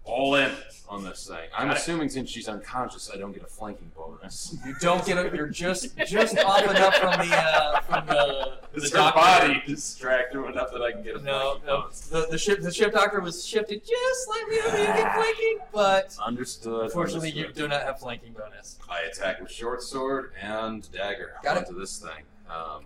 all 0.03 0.35
in 0.35 0.51
on 0.89 1.03
this 1.03 1.27
thing. 1.27 1.47
I'm 1.55 1.67
Got 1.67 1.77
it. 1.77 1.79
assuming 1.79 2.09
since 2.09 2.29
she's 2.29 2.49
unconscious, 2.49 3.09
I 3.13 3.17
don't 3.17 3.31
get 3.31 3.43
a 3.43 3.47
flanking 3.47 3.91
bonus. 3.95 4.55
You 4.65 4.73
don't 4.81 5.05
get 5.05 5.17
it. 5.17 5.33
You're 5.33 5.47
just 5.47 5.95
just 6.07 6.37
off 6.39 6.63
enough 6.69 6.95
from 6.95 7.11
the 7.27 7.35
uh, 7.35 7.79
from 7.81 8.05
the 8.07 8.57
the 8.73 8.77
Is 8.81 8.91
her 8.91 8.97
doctor. 8.97 9.19
body 9.19 9.63
distracted 9.67 10.43
enough 10.43 10.71
that 10.73 10.81
I 10.81 10.91
can 10.91 11.03
get 11.03 11.15
a 11.15 11.21
No, 11.21 11.39
flanking 11.59 11.65
no. 11.67 11.81
bonus? 11.81 12.01
The, 12.07 12.27
the 12.31 12.37
ship 12.37 12.61
the 12.61 12.73
ship 12.73 12.93
doctor 12.93 13.21
was 13.21 13.45
shifted 13.45 13.81
just 13.85 14.25
slightly 14.25 14.59
over 14.59 14.77
to 14.77 14.83
make 14.93 15.05
it 15.05 15.13
flanking, 15.13 15.57
but 15.71 16.17
Understood. 16.25 16.85
unfortunately 16.85 17.29
you 17.31 17.43
understood. 17.45 17.63
do 17.63 17.67
not 17.69 17.83
have 17.83 17.99
flanking 17.99 18.33
bonus. 18.33 18.77
I 18.89 19.01
attack 19.01 19.39
with 19.39 19.51
short 19.51 19.83
sword 19.83 20.33
and 20.41 20.91
dagger 20.91 21.33
Got 21.43 21.57
it. 21.57 21.67
onto 21.67 21.79
this 21.79 21.99
thing. 21.99 22.23
Um, 22.49 22.83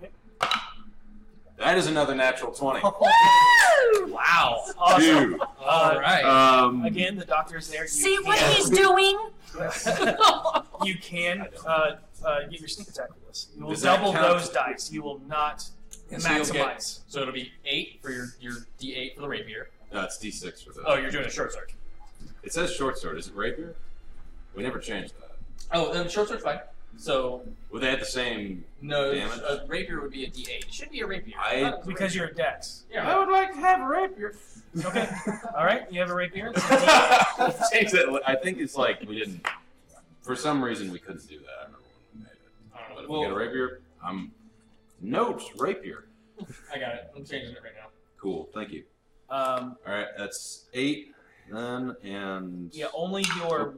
That 1.57 1.77
is 1.77 1.88
another 1.88 2.15
natural 2.15 2.52
twenty. 2.52 2.82
Wow. 4.07 4.64
Awesome. 4.77 5.32
Dude. 5.32 5.40
All 5.60 5.99
right. 5.99 6.23
Um, 6.23 6.86
Again, 6.86 7.15
the 7.18 7.26
doctor's 7.26 7.69
there. 7.69 7.84
You 7.84 7.88
See 7.88 8.18
what 8.23 8.38
can- 8.38 8.52
he's 8.56 8.69
doing? 8.69 9.18
You 10.84 10.95
can 11.02 11.48
uh, 11.65 11.95
uh, 12.23 12.40
get 12.49 12.60
your 12.60 12.68
sneak 12.68 12.90
attack 12.90 13.10
with 13.10 13.26
this. 13.27 13.48
You 13.56 13.64
will 13.64 13.72
Does 13.72 13.82
that 13.82 13.98
double 13.98 14.11
count? 14.14 14.27
those 14.40 14.49
dice. 14.49 14.91
You 14.91 15.02
will 15.02 15.19
not 15.27 15.68
And 16.11 16.22
so 16.22 16.30
you'll 16.32 16.45
get- 16.45 16.77
maximize. 16.77 16.99
so 17.07 17.22
it'll 17.22 17.34
be 17.34 17.52
eight 17.65 17.99
for 18.02 18.11
your 18.11 18.27
your 18.40 18.53
D8 18.80 19.15
for 19.15 19.22
the 19.22 19.27
rapier. 19.27 19.69
no, 19.94 20.02
it's 20.03 20.18
D6 20.18 20.64
for 20.65 20.73
the. 20.73 20.84
Oh, 20.86 20.95
you're 20.95 21.11
doing 21.11 21.26
a 21.26 21.30
short 21.30 21.53
sword. 21.53 21.72
It 22.44 22.53
says 22.53 22.73
short 22.73 22.98
sword. 22.98 23.18
Is 23.18 23.27
it 23.27 23.36
rapier? 23.36 23.76
We 24.56 24.64
never 24.64 24.80
changed 24.80 25.14
that. 25.19 25.32
Oh, 25.72 25.91
then 25.94 26.07
short 26.10 26.27
sword's 26.27 26.44
fine. 26.44 26.60
So 26.97 27.41
Would 27.72 27.81
they 27.84 27.89
have 27.91 27.99
the 27.99 28.05
same. 28.05 28.63
no, 28.81 29.13
Damage. 29.13 29.39
a 29.39 29.65
rapier 29.67 30.01
would 30.01 30.11
be 30.11 30.23
a 30.26 30.30
D8. 30.30 30.47
It 30.65 30.73
should 30.73 30.89
be 30.91 31.01
a 31.01 31.07
rapier. 31.07 31.35
I- 31.39 31.61
thought 31.61 31.73
it 31.73 31.77
was 31.80 31.85
a 31.85 31.88
Because 31.88 32.01
rapier. 32.15 32.22
you're 32.22 32.31
a 32.31 32.35
dex. 32.35 32.84
yeah. 32.91 33.11
I 33.15 33.19
would 33.19 33.30
like 33.31 33.51
to 33.53 33.59
have 33.59 33.81
a 33.81 33.88
rapier. 33.88 34.35
Okay. 34.84 35.07
All 35.57 35.65
right. 35.65 35.91
You 35.91 35.99
have 36.01 36.09
a 36.09 36.15
rapier. 36.15 36.51
Change 37.72 37.91
that. 37.91 38.22
I 38.27 38.35
think 38.35 38.59
it's 38.59 38.76
like 38.76 39.01
we 39.07 39.17
didn't. 39.19 39.45
For 40.22 40.35
some 40.35 40.63
reason, 40.63 40.91
we 40.91 40.99
couldn't 40.99 41.27
do 41.30 41.39
that. 41.39 41.47
I 41.49 41.63
remember 41.65 41.80
when 42.11 42.19
we 42.19 42.23
made 42.23 42.31
it. 42.31 42.39
I 42.73 42.77
don't 42.80 42.89
But 42.89 42.95
know. 42.95 43.03
if 43.03 43.09
Well, 43.09 43.19
we 43.22 43.26
get 43.27 43.34
a 43.34 43.38
rapier, 43.38 43.81
I'm. 44.03 44.31
Notes 45.01 45.45
rapier. 45.57 46.05
I 46.73 46.80
got 46.80 46.95
it. 46.95 47.11
I'm 47.15 47.26
changing 47.26 47.51
it 47.55 47.59
right 47.63 47.73
now. 47.77 47.88
Cool. 48.19 48.49
Thank 48.53 48.72
you. 48.72 48.84
Um, 49.30 49.76
All 49.85 49.93
right, 49.93 50.07
that's 50.17 50.65
eight 50.73 51.13
then, 51.51 51.95
and 52.03 52.73
yeah. 52.73 52.88
Only 52.93 53.23
your 53.38 53.76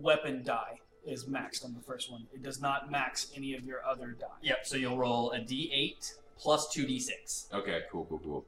weapon 0.00 0.42
die 0.44 0.79
is 1.06 1.24
maxed 1.26 1.64
on 1.64 1.74
the 1.74 1.80
first 1.80 2.10
one. 2.10 2.26
It 2.32 2.42
does 2.42 2.60
not 2.60 2.90
max 2.90 3.30
any 3.36 3.54
of 3.54 3.64
your 3.64 3.84
other 3.84 4.08
die. 4.18 4.26
Yep. 4.42 4.58
So 4.66 4.76
you'll 4.76 4.98
roll 4.98 5.32
a 5.32 5.38
D8 5.40 6.14
plus 6.38 6.68
two 6.72 6.86
D6. 6.86 7.52
Okay, 7.52 7.80
cool, 7.90 8.06
cool, 8.06 8.18
cool. 8.18 8.44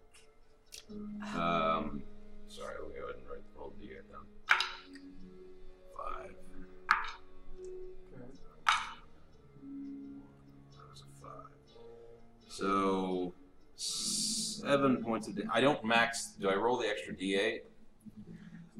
Um, 1.34 2.02
sorry, 2.48 2.74
we'll 2.80 2.90
go 2.90 3.04
ahead 3.04 3.16
and 3.16 3.28
write 3.30 3.42
the 3.54 3.58
roll 3.58 3.72
D 3.80 3.90
eight 3.92 4.10
down. 4.10 4.26
Five. 5.96 6.30
That 10.72 10.90
was 10.90 11.02
a 11.02 11.24
five. 11.24 11.52
So 12.48 13.32
seven 13.76 15.02
points 15.02 15.28
of. 15.28 15.36
Da- 15.36 15.42
I 15.52 15.60
don't 15.60 15.84
max. 15.84 16.32
Do 16.40 16.48
I 16.48 16.54
roll 16.54 16.76
the 16.78 16.88
extra 16.88 17.14
D 17.14 17.36
eight? 17.36 17.64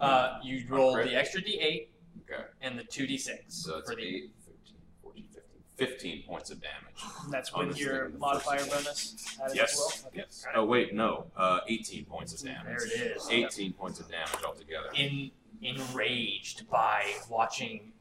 Uh, 0.00 0.38
you 0.42 0.64
roll 0.68 0.94
the 0.94 1.14
extra 1.14 1.40
D8 1.40 1.86
Okay, 2.32 2.44
and 2.60 2.78
the 2.78 2.84
two 2.84 3.06
D6 3.06 3.28
so 3.48 3.78
it's 3.78 3.90
for 3.90 3.96
the. 3.96 4.02
8, 4.02 4.30
13, 4.46 4.76
14, 5.02 5.24
15. 5.32 5.42
15 5.88 6.22
points 6.26 6.50
of 6.50 6.60
damage. 6.60 7.02
That's 7.30 7.50
On 7.52 7.66
with 7.66 7.76
this 7.76 7.84
your 7.84 8.08
thing, 8.10 8.18
modifier 8.18 8.64
bonus 8.66 9.38
added 9.42 9.56
Yes. 9.56 9.72
as 9.72 9.78
well. 9.78 10.08
Okay. 10.08 10.18
Yes. 10.18 10.44
Oh 10.54 10.64
wait, 10.64 10.94
no. 10.94 11.26
Uh, 11.36 11.60
18 11.68 12.04
points 12.04 12.32
of 12.34 12.46
damage. 12.48 12.64
There 12.66 12.86
it 12.86 13.16
is. 13.16 13.28
18 13.30 13.72
points 13.72 14.00
of 14.00 14.10
damage 14.10 14.42
altogether. 14.44 14.88
In, 14.94 15.30
enraged 15.62 16.68
by 16.68 17.04
watching 17.30 17.92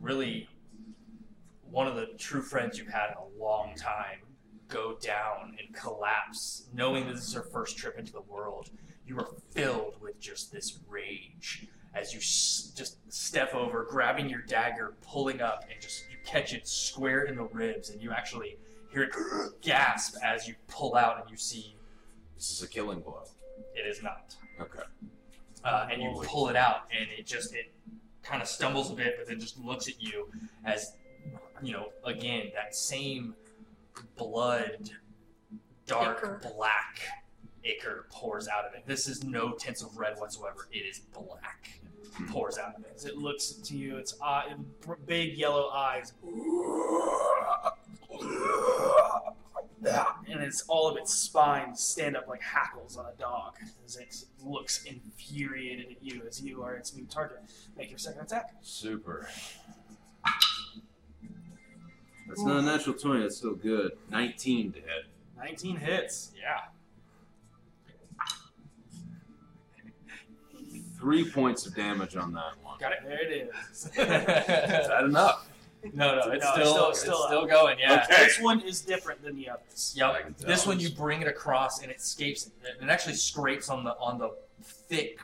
really 0.00 0.48
one 1.70 1.86
of 1.86 1.96
the 1.96 2.06
true 2.18 2.42
friends 2.42 2.78
you've 2.78 2.88
had 2.88 3.10
in 3.10 3.16
a 3.16 3.42
long 3.42 3.74
time 3.76 4.18
go 4.68 4.96
down 5.00 5.56
and 5.64 5.74
collapse, 5.74 6.64
knowing 6.72 7.06
that 7.06 7.14
this 7.14 7.28
is 7.28 7.34
her 7.34 7.42
first 7.42 7.76
trip 7.76 7.98
into 7.98 8.12
the 8.12 8.20
world. 8.22 8.70
You 9.06 9.18
are 9.18 9.28
filled 9.50 10.00
with 10.00 10.18
just 10.18 10.50
this 10.52 10.78
rage 10.88 11.66
as 11.94 12.12
you 12.12 12.18
s- 12.18 12.72
just 12.76 12.96
step 13.12 13.54
over, 13.54 13.84
grabbing 13.88 14.28
your 14.28 14.42
dagger, 14.42 14.94
pulling 15.02 15.40
up, 15.40 15.64
and 15.72 15.80
just 15.80 16.04
you 16.10 16.16
catch 16.24 16.52
it 16.52 16.66
square 16.66 17.24
in 17.24 17.36
the 17.36 17.44
ribs, 17.44 17.90
and 17.90 18.00
you 18.02 18.10
actually 18.10 18.56
hear 18.90 19.04
it 19.04 19.14
gasp 19.62 20.16
as 20.22 20.46
you 20.48 20.54
pull 20.68 20.94
out 20.96 21.20
and 21.20 21.30
you 21.30 21.36
see 21.36 21.76
This 22.36 22.50
is 22.50 22.62
a 22.62 22.68
killing 22.68 23.00
blow. 23.00 23.22
it 23.74 23.86
is 23.86 24.02
not. 24.02 24.34
Okay. 24.60 24.80
uh, 25.64 25.88
and 25.90 26.02
you 26.02 26.12
pull 26.24 26.48
it 26.48 26.56
out, 26.56 26.82
and 26.96 27.08
it 27.16 27.26
just 27.26 27.54
it 27.54 27.72
kind 28.22 28.40
of 28.42 28.48
stumbles 28.48 28.90
a 28.90 28.94
bit, 28.94 29.14
but 29.18 29.26
then 29.26 29.38
just 29.40 29.58
looks 29.58 29.88
at 29.88 30.00
you 30.02 30.28
as 30.64 30.94
you 31.62 31.72
know 31.72 31.88
again 32.04 32.50
that 32.54 32.74
same 32.74 33.34
blood, 34.16 34.90
dark 35.86 36.18
Ichor. 36.18 36.40
black 36.56 37.00
ichor 37.64 38.06
pours 38.10 38.48
out 38.48 38.64
of 38.64 38.74
it. 38.74 38.84
This 38.86 39.08
is 39.08 39.24
no 39.24 39.52
tints 39.52 39.82
of 39.82 39.96
red 39.96 40.18
whatsoever. 40.18 40.68
It 40.72 40.78
is 40.78 41.00
black. 41.00 41.70
It 42.20 42.28
Pours 42.28 42.58
out 42.58 42.76
of 42.76 42.84
it. 42.84 42.92
As 42.94 43.06
it 43.06 43.16
looks 43.16 43.48
to 43.52 43.76
you, 43.76 43.96
its 43.96 44.14
uh, 44.20 44.24
eye, 44.24 44.54
big 45.06 45.36
yellow 45.36 45.68
eyes, 45.70 46.12
and 50.28 50.42
it's 50.42 50.62
all 50.68 50.88
of 50.88 50.96
its 50.96 51.12
spines 51.12 51.80
stand 51.80 52.16
up 52.16 52.28
like 52.28 52.40
hackles 52.40 52.96
on 52.96 53.06
a 53.06 53.12
dog 53.18 53.56
as 53.84 53.96
it 53.96 54.24
looks 54.42 54.84
infuriated 54.84 55.86
at 55.90 56.02
you 56.02 56.22
as 56.28 56.40
you 56.40 56.62
are 56.62 56.74
its 56.74 56.94
new 56.94 57.04
target. 57.06 57.38
Make 57.76 57.90
your 57.90 57.98
second 57.98 58.22
attack. 58.22 58.54
Super. 58.62 59.28
That's 62.28 62.42
not 62.42 62.58
a 62.58 62.62
natural 62.62 62.96
20. 62.96 63.22
That's 63.22 63.36
still 63.36 63.54
good. 63.54 63.92
19 64.10 64.72
to 64.72 64.78
hit. 64.78 65.06
19 65.36 65.76
hits. 65.76 66.32
Yeah. 66.40 66.60
Three 71.04 71.30
points 71.30 71.66
of 71.66 71.74
damage 71.76 72.16
on 72.16 72.32
that 72.32 72.54
one. 72.62 72.78
Got 72.80 72.92
it. 72.92 72.98
There 73.04 73.20
it 73.22 73.30
is. 73.30 73.84
Is 73.86 73.92
that 73.94 75.04
enough? 75.04 75.46
No, 75.92 76.16
no, 76.16 76.30
it's 76.32 76.42
No, 76.42 76.52
still, 76.52 76.62
it's 76.62 76.70
still- 76.70 76.88
it's 76.88 77.00
still 77.00 77.26
still, 77.26 77.46
going. 77.46 77.78
Yeah. 77.78 78.06
Okay. 78.10 78.24
This 78.24 78.40
one 78.40 78.60
is 78.60 78.80
different 78.80 79.22
than 79.22 79.36
the 79.36 79.50
others. 79.50 79.92
Yep. 79.94 80.38
can. 80.38 80.48
This 80.48 80.66
one 80.66 80.80
you 80.80 80.88
bring 80.88 81.20
it 81.20 81.28
across 81.28 81.82
and 81.82 81.90
it 81.90 81.98
escapes. 81.98 82.50
It 82.80 82.88
actually 82.88 83.16
scrapes 83.16 83.68
on 83.68 83.84
the 83.84 83.90
on 83.98 84.16
the 84.16 84.30
thick 84.62 85.20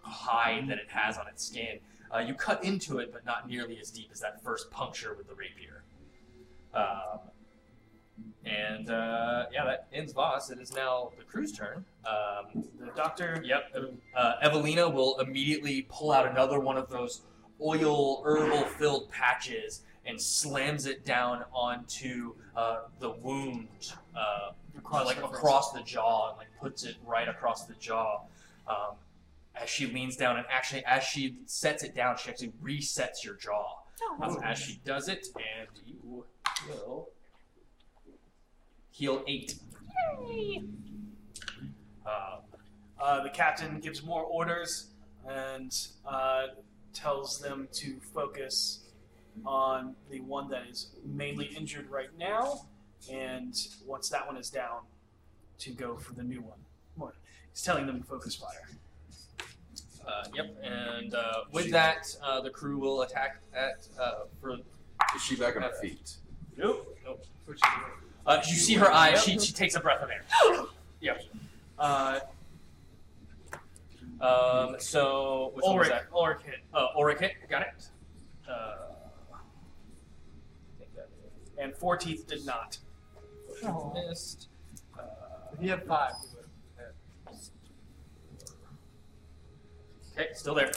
hide 0.00 0.66
that 0.66 0.78
it 0.78 0.88
has 0.88 1.16
on 1.16 1.28
its 1.28 1.46
skin. 1.46 1.78
Uh, 2.12 2.18
you 2.18 2.34
cut 2.34 2.64
into 2.64 2.98
it, 2.98 3.12
but 3.12 3.24
not 3.24 3.48
nearly 3.48 3.78
as 3.78 3.90
deep 3.90 4.08
as 4.12 4.18
that 4.18 4.42
first 4.42 4.68
puncture 4.72 5.14
with 5.14 5.28
the 5.28 5.34
rapier. 5.36 5.84
Um, 6.74 7.20
and 8.44 8.90
uh, 8.90 9.46
yeah, 9.52 9.64
that 9.64 9.88
ends 9.92 10.12
Voss. 10.12 10.50
It 10.50 10.58
is 10.60 10.72
now 10.74 11.10
the 11.18 11.24
crew's 11.24 11.52
turn. 11.52 11.84
Um, 12.06 12.64
The 12.78 12.90
doctor. 12.94 13.42
Yep. 13.44 13.74
Uh, 14.14 14.32
Evelina 14.42 14.88
will 14.88 15.18
immediately 15.20 15.86
pull 15.88 16.12
out 16.12 16.26
another 16.26 16.60
one 16.60 16.76
of 16.76 16.88
those 16.90 17.22
oil 17.62 18.22
herbal 18.24 18.64
filled 18.64 19.10
patches 19.10 19.82
and 20.06 20.20
slams 20.20 20.86
it 20.86 21.04
down 21.04 21.44
onto 21.52 22.34
uh, 22.56 22.80
the 23.00 23.10
wound, 23.10 23.68
uh, 24.16 24.52
Across 24.76 25.06
like 25.06 25.16
the 25.18 25.24
across 25.26 25.72
the 25.72 25.82
jaw, 25.82 26.30
and 26.30 26.38
like 26.38 26.48
puts 26.60 26.84
it 26.84 26.96
right 27.06 27.28
across 27.28 27.64
the 27.64 27.74
jaw. 27.74 28.22
Um, 28.68 28.96
as 29.54 29.70
she 29.70 29.86
leans 29.86 30.16
down, 30.16 30.36
and 30.36 30.44
actually, 30.50 30.84
as 30.84 31.04
she 31.04 31.36
sets 31.46 31.84
it 31.84 31.94
down, 31.94 32.16
she 32.18 32.28
actually 32.28 32.52
resets 32.62 33.24
your 33.24 33.34
jaw. 33.34 33.78
Um, 34.20 34.36
as 34.44 34.58
she 34.58 34.80
does 34.84 35.08
it, 35.08 35.28
and 35.36 35.68
you 35.86 36.26
will 36.68 37.08
heal 38.94 39.22
eight. 39.26 39.56
Um, 42.06 42.40
Uh, 43.00 43.22
the 43.22 43.28
captain 43.28 43.80
gives 43.80 44.02
more 44.02 44.22
orders 44.22 44.86
and 45.28 45.76
uh, 46.06 46.46
tells 46.94 47.38
them 47.40 47.68
to 47.72 47.98
focus 48.14 48.80
on 49.44 49.94
the 50.10 50.20
one 50.20 50.48
that 50.48 50.62
is 50.70 50.90
mainly 51.04 51.46
injured 51.46 51.90
right 51.90 52.08
now, 52.18 52.66
and 53.12 53.52
once 53.84 54.08
that 54.08 54.24
one 54.26 54.36
is 54.38 54.48
down, 54.48 54.78
to 55.58 55.70
go 55.70 55.96
for 55.96 56.14
the 56.14 56.22
new 56.22 56.40
one. 56.40 56.58
More, 56.96 57.14
he's 57.50 57.62
telling 57.62 57.84
them 57.86 58.00
to 58.00 58.06
focus 58.06 58.36
fire. 58.36 58.68
Uh, 60.06 60.24
yep, 60.34 60.56
and 60.62 61.14
uh, 61.14 61.44
with 61.52 61.70
that, 61.72 62.06
uh, 62.22 62.40
the 62.40 62.50
crew 62.50 62.78
will 62.78 63.02
attack 63.02 63.42
at 63.54 63.86
uh, 64.00 64.24
for. 64.40 64.56
Is 65.16 65.22
she 65.22 65.34
back 65.36 65.56
on 65.56 65.62
her 65.62 65.74
feet? 65.82 66.14
Nope, 66.56 66.96
nope. 67.04 67.26
Which 68.24 68.36
Uh, 68.36 68.42
you 68.46 68.56
see 68.56 68.74
her 68.74 68.90
eyes. 68.90 69.22
She, 69.22 69.38
she 69.38 69.52
takes 69.52 69.74
a 69.74 69.80
breath 69.80 70.02
of 70.02 70.08
air. 70.10 70.24
yep. 71.00 71.22
Uh, 71.78 72.20
um, 74.20 74.76
so 74.78 75.50
which 75.54 75.62
one 75.64 75.76
was 75.78 75.88
Ulrich, 75.88 75.88
that? 75.90 76.04
Ulrich 76.14 76.38
hit. 76.44 76.54
Uh, 76.72 76.86
Ulrich 76.96 77.18
hit. 77.18 77.32
Got 77.50 77.62
it. 77.62 77.88
Uh, 78.50 78.76
take 80.78 80.94
that. 80.96 81.08
And 81.58 81.74
Four 81.76 81.96
Teeth 81.98 82.26
did 82.26 82.46
not. 82.46 82.78
Oh. 83.64 83.92
Missed. 84.08 84.48
Uh, 84.98 85.02
if 85.52 85.60
he 85.60 85.68
had 85.68 85.84
five, 85.86 86.12
he 86.20 86.28
would. 86.36 87.36
okay, 90.18 90.28
still 90.32 90.54
there. 90.54 90.72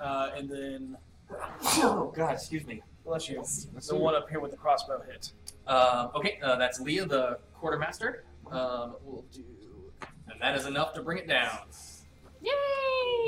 Uh, 0.00 0.30
and 0.36 0.48
then, 0.48 0.96
Oh 1.30 2.12
God, 2.14 2.32
excuse 2.32 2.66
me. 2.66 2.82
bless 3.04 3.28
you, 3.28 3.42
the 3.88 3.94
one 3.96 4.14
up 4.14 4.28
here 4.28 4.40
with 4.40 4.50
the 4.50 4.56
crossbow 4.56 5.00
hit. 5.08 5.32
Um, 5.66 6.10
okay, 6.14 6.38
uh, 6.42 6.56
that's 6.56 6.80
Leah, 6.80 7.06
the 7.06 7.38
quartermaster. 7.54 8.24
Um, 8.50 8.96
we'll 9.02 9.24
do, 9.32 9.42
and 10.30 10.40
that 10.40 10.56
is 10.56 10.66
enough 10.66 10.92
to 10.94 11.02
bring 11.02 11.18
it 11.18 11.26
down. 11.26 11.58
Yay! 12.42 12.50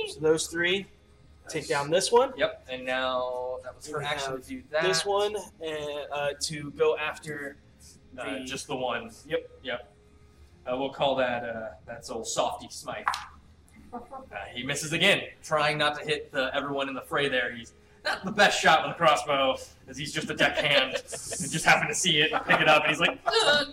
So 0.08 0.20
those 0.20 0.46
three 0.46 0.86
take 1.48 1.68
down 1.68 1.90
this 1.90 2.12
one, 2.12 2.32
Yep, 2.36 2.66
and 2.70 2.84
now 2.84 3.56
that 3.64 3.74
was 3.74 3.88
her 3.88 3.98
We 4.00 4.04
action 4.04 4.40
to 4.40 4.46
do 4.48 4.62
that. 4.70 4.82
this 4.82 5.06
one, 5.06 5.34
and 5.64 6.06
uh, 6.12 6.28
to 6.42 6.70
go 6.72 6.96
after 6.96 7.56
uh, 8.18 8.38
the 8.40 8.44
just 8.44 8.66
the 8.66 8.76
one. 8.76 9.10
Yep. 9.26 9.50
Yep. 9.62 9.92
Uh, 10.66 10.76
we'll 10.76 10.90
call 10.90 11.14
that 11.16 11.44
uh, 11.44 11.68
that's 11.86 12.10
old 12.10 12.26
softy 12.26 12.68
Smythe. 12.70 13.04
Uh, 13.94 14.00
he 14.52 14.62
misses 14.62 14.92
again, 14.92 15.22
trying 15.42 15.78
not 15.78 15.98
to 15.98 16.04
hit 16.04 16.30
the, 16.30 16.54
everyone 16.54 16.86
in 16.88 16.94
the 16.94 17.00
fray. 17.00 17.28
There, 17.30 17.54
he's 17.54 17.72
not 18.06 18.24
the 18.24 18.30
best 18.32 18.60
shot 18.60 18.86
with 18.86 18.94
a 18.94 18.98
crossbow, 18.98 19.56
as 19.88 19.96
he's 19.96 20.12
just 20.12 20.30
a 20.30 20.34
deckhand. 20.34 20.94
and 20.94 21.02
just 21.50 21.64
happened 21.64 21.88
to 21.88 21.94
see 21.94 22.20
it, 22.20 22.32
and 22.32 22.44
pick 22.46 22.60
it 22.60 22.68
up, 22.68 22.82
and 22.82 22.90
he's 22.90 23.00
like, 23.00 23.18
"Ugh." 23.26 23.68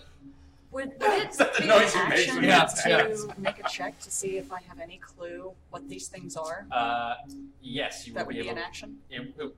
Would, 0.71 0.91
would 1.01 1.21
it 1.21 1.29
Is 1.29 1.37
that 1.37 1.53
the 1.53 1.61
be 1.61 1.67
noise 1.67 1.93
an 1.93 2.01
you 2.01 2.09
make 2.09 2.17
action 2.19 2.35
when 2.37 2.43
you 2.45 2.49
to 2.49 2.63
attack? 2.65 3.37
make 3.37 3.59
a 3.63 3.69
check 3.69 3.99
to 3.99 4.09
see 4.09 4.37
if 4.37 4.51
I 4.51 4.59
have 4.67 4.79
any 4.79 4.97
clue 4.97 5.51
what 5.69 5.87
these 5.87 6.07
things 6.07 6.35
are. 6.35 6.65
uh, 6.71 7.13
"Yes, 7.61 8.07
you 8.07 8.13
That 8.13 8.21
will 8.21 8.27
would 8.27 8.35
be 8.37 8.41
be 8.41 8.47
able." 8.49 8.57
an 8.57 8.63
action. 8.63 8.97
It, 9.11 9.21
it, 9.39 9.53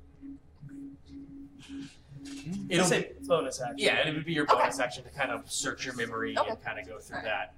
It'll 2.69 2.71
it'll 2.71 2.85
say 2.85 3.11
bonus 3.27 3.61
action. 3.61 3.77
Yeah, 3.77 4.05
it 4.07 4.13
would 4.13 4.25
be 4.25 4.33
your 4.33 4.43
Okay. 4.45 4.55
bonus 4.61 4.79
action 4.79 5.03
to 5.03 5.09
kind 5.11 5.31
of 5.31 5.49
search 5.49 5.85
your 5.85 5.95
memory 5.95 6.37
Okay. 6.37 6.49
and 6.49 6.63
kind 6.63 6.79
of 6.79 6.87
go 6.87 6.99
through 6.99 7.17
Alright. 7.19 7.49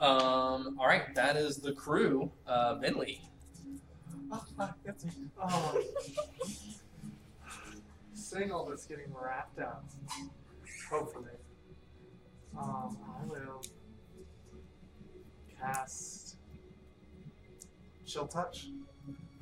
that. 0.00 0.04
Um, 0.04 0.76
all 0.80 0.86
right, 0.86 1.14
that 1.14 1.36
is 1.36 1.56
the 1.58 1.72
crew. 1.72 2.30
Uh, 2.46 2.78
Finley. 2.78 3.20
Oh, 4.32 4.44
that's 4.84 5.04
me. 5.04 5.10
Oh. 5.42 5.82
Saying 8.14 8.50
all 8.50 8.66
getting 8.88 9.14
wrapped 9.14 9.60
up. 9.60 9.84
Hopefully. 10.90 11.26
Um, 12.58 12.96
I 13.04 13.26
will 13.26 13.62
cast 15.60 16.36
Chill 18.06 18.26
Touch 18.26 18.68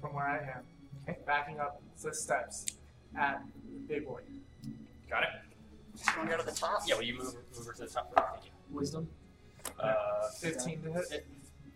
from 0.00 0.14
where 0.14 0.26
I 0.26 0.38
am. 0.38 0.62
Okay. 1.08 1.18
Backing 1.26 1.60
up 1.60 1.80
the 2.02 2.14
steps 2.14 2.66
at 3.18 3.42
Big 3.86 4.06
Boy. 4.06 4.20
Got 5.08 5.24
it. 5.24 5.28
So 5.94 6.10
you 6.10 6.18
want 6.18 6.30
to 6.30 6.36
go 6.36 6.42
to 6.42 6.50
the 6.50 6.56
top? 6.56 6.82
Yeah, 6.86 6.96
will 6.96 7.04
you 7.04 7.18
move 7.18 7.34
move 7.56 7.66
her 7.66 7.72
to 7.72 7.82
the 7.82 7.86
top? 7.86 8.12
Thank 8.14 8.46
you. 8.46 8.50
Wisdom. 8.70 9.08
Uh, 9.78 10.28
15 10.40 10.82
to 10.82 10.92
hit. 10.92 11.26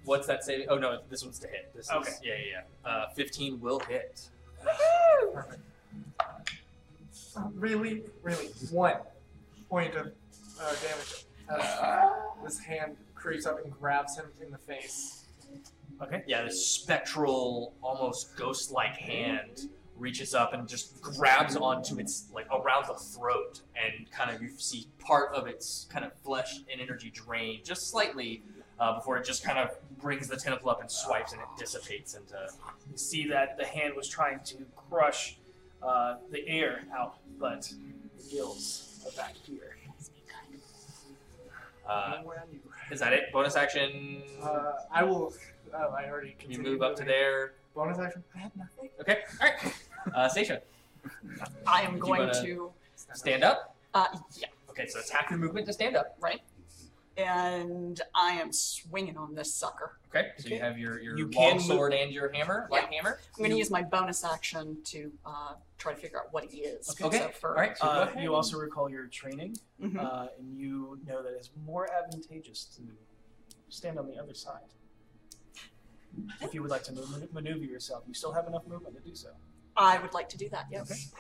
What's 0.09 0.27
that 0.27 0.43
saving? 0.43 0.67
Oh 0.69 0.79
no, 0.79 1.01
this 1.11 1.23
one's 1.23 1.39
to 1.41 1.49
hit. 1.49 1.71
This 1.75 1.91
Okay. 1.91 2.09
Is, 2.09 2.21
yeah, 2.25 2.33
yeah, 2.35 2.63
yeah. 2.85 2.91
Uh, 2.91 3.09
Fifteen 3.15 3.61
will 3.61 3.79
hit. 3.81 4.29
Perfect. 5.33 5.61
Uh, 7.37 7.43
really, 7.55 8.03
really, 8.23 8.47
one 8.71 8.97
point 9.69 9.95
of 9.95 10.07
uh, 10.61 10.75
damage 10.83 11.25
as 11.51 12.11
this 12.43 12.59
hand 12.59 12.97
creeps 13.15 13.47
up 13.47 13.63
and 13.63 13.73
grabs 13.79 14.17
him 14.17 14.25
in 14.43 14.51
the 14.51 14.59
face. 14.59 15.27
Okay. 16.03 16.23
Yeah, 16.27 16.45
this 16.45 16.67
spectral, 16.67 17.75
almost 17.83 18.37
ghost-like 18.37 18.97
hand 18.97 19.69
reaches 19.97 20.33
up 20.35 20.53
and 20.53 20.69
just 20.69 21.01
grabs 21.03 21.57
onto 21.57 21.99
its 21.99 22.29
like 22.33 22.47
around 22.53 22.87
the 22.89 22.95
throat, 22.95 23.61
and 23.77 24.11
kind 24.11 24.35
of 24.35 24.41
you 24.43 24.49
see 24.57 24.89
part 24.99 25.35
of 25.35 25.47
its 25.47 25.87
kind 25.91 26.05
of 26.05 26.13
flesh 26.25 26.61
and 26.73 26.81
energy 26.81 27.11
drain 27.11 27.61
just 27.65 27.91
slightly 27.91 28.43
uh, 28.81 28.95
before 28.97 29.17
it 29.19 29.25
just 29.27 29.43
kind 29.45 29.59
of 29.59 29.71
brings 30.01 30.29
the 30.29 30.37
tentacle 30.37 30.71
up 30.71 30.81
and 30.81 30.91
swipes, 30.91 31.33
and 31.33 31.41
it 31.41 31.49
dissipates 31.59 32.15
into. 32.15 32.35
You 32.91 32.97
see 32.97 33.27
that 33.29 33.57
the 33.59 33.65
hand 33.65 33.95
was 33.97 34.09
trying 34.09 34.41
to 34.45 34.57
crush 34.89 35.37
uh, 35.83 36.17
the 36.31 36.47
air 36.49 36.83
out, 36.97 37.17
but 37.39 37.63
the 38.19 38.31
gills 38.31 39.01
are 39.07 39.13
back 39.17 39.35
here. 39.45 39.77
Uh, 41.89 42.19
Where 42.23 42.39
are 42.39 42.45
you? 42.53 42.61
is 42.91 43.01
that 43.01 43.13
it? 43.15 43.33
Bonus 43.33 43.57
action. 43.57 44.23
Uh, 44.43 44.73
I 44.93 45.03
will. 45.05 45.33
Oh, 45.75 45.91
I 45.99 46.09
already. 46.09 46.37
Can 46.39 46.51
you 46.51 46.59
move 46.59 46.83
up 46.83 46.97
to 46.97 47.03
moving. 47.03 47.15
there? 47.15 47.53
Bonus 47.75 47.99
action. 47.99 48.23
I 48.35 48.39
have 48.39 48.53
nothing. 48.57 48.91
Okay. 49.01 49.19
All 49.41 49.49
right. 49.49 49.75
Uh, 50.15 50.29
Seisha, 50.29 50.61
I 51.67 51.83
am 51.83 51.95
You 51.95 52.01
going 52.01 52.21
wanna- 52.21 52.43
to. 52.43 52.71
stand 53.15 53.43
up. 53.43 53.75
Uh, 53.95 54.07
yeah, 54.37 54.49
Okay, 54.71 54.87
so 54.87 55.01
attack 55.01 55.31
your 55.31 55.39
movement 55.39 55.67
to 55.67 55.73
stand 55.73 55.97
up. 55.97 56.17
right. 56.21 56.41
And 57.19 58.01
I 58.15 58.35
am 58.35 58.53
swinging 58.53 59.17
on 59.17 59.35
this 59.35 59.53
sucker. 59.53 59.99
Okay, 60.15 60.29
so 60.39 60.49
you 60.49 60.61
have 60.61 60.79
your, 60.79 61.01
your 61.01 61.19
You 61.19 61.25
long 61.25 61.33
can 61.33 61.57
move- 61.57 61.67
sword 61.67 61.93
and 61.93 62.13
your 62.13 62.33
hammer, 62.33 62.69
light 62.71 62.93
hammer. 62.95 63.19
I'm 63.37 63.39
going 63.39 63.51
to 63.51 63.57
use 63.59 63.71
my 63.71 63.83
bonus 63.83 64.25
action 64.25 64.79
to 64.85 65.11
uh, 65.27 65.55
try 65.79 65.95
to 65.95 66.01
figure 66.01 66.19
out 66.19 66.33
what 66.33 66.45
he 66.45 66.59
is. 66.59 66.95
Okay. 67.03 67.19
So 67.19 67.29
for, 67.31 67.51
All 67.51 67.55
right. 67.57 67.77
So 67.77 67.85
go 67.87 67.91
Uh, 67.93 68.03
ahead. 68.05 68.23
you 68.23 68.35
also 68.35 68.57
recall 68.57 68.89
your 68.89 69.07
training, 69.09 69.57
Mhm. 69.83 69.99
uh, 70.03 70.29
and 70.39 70.57
you 70.57 71.01
know 71.07 71.21
that 71.23 71.33
it's 71.35 71.51
more 71.67 71.91
advantageous 71.93 72.65
to 72.77 72.83
stand 73.69 73.99
on 73.99 74.07
the 74.09 74.17
other 74.17 74.33
side. 74.35 74.63
If 76.41 76.55
you 76.55 76.63
would 76.63 76.71
like 76.71 76.85
to 76.85 76.93
man- 76.93 77.29
maneuver 77.33 77.65
yourself, 77.65 78.05
you 78.07 78.15
still 78.15 78.33
have 78.33 78.47
enough 78.47 78.67
movement 78.67 78.95
to 78.97 79.03
do 79.03 79.15
so. 79.15 79.31
I 79.77 79.99
would 79.99 80.15
like 80.15 80.29
to 80.31 80.39
do 80.39 80.49
that. 80.51 80.67
Yes. 80.71 81.13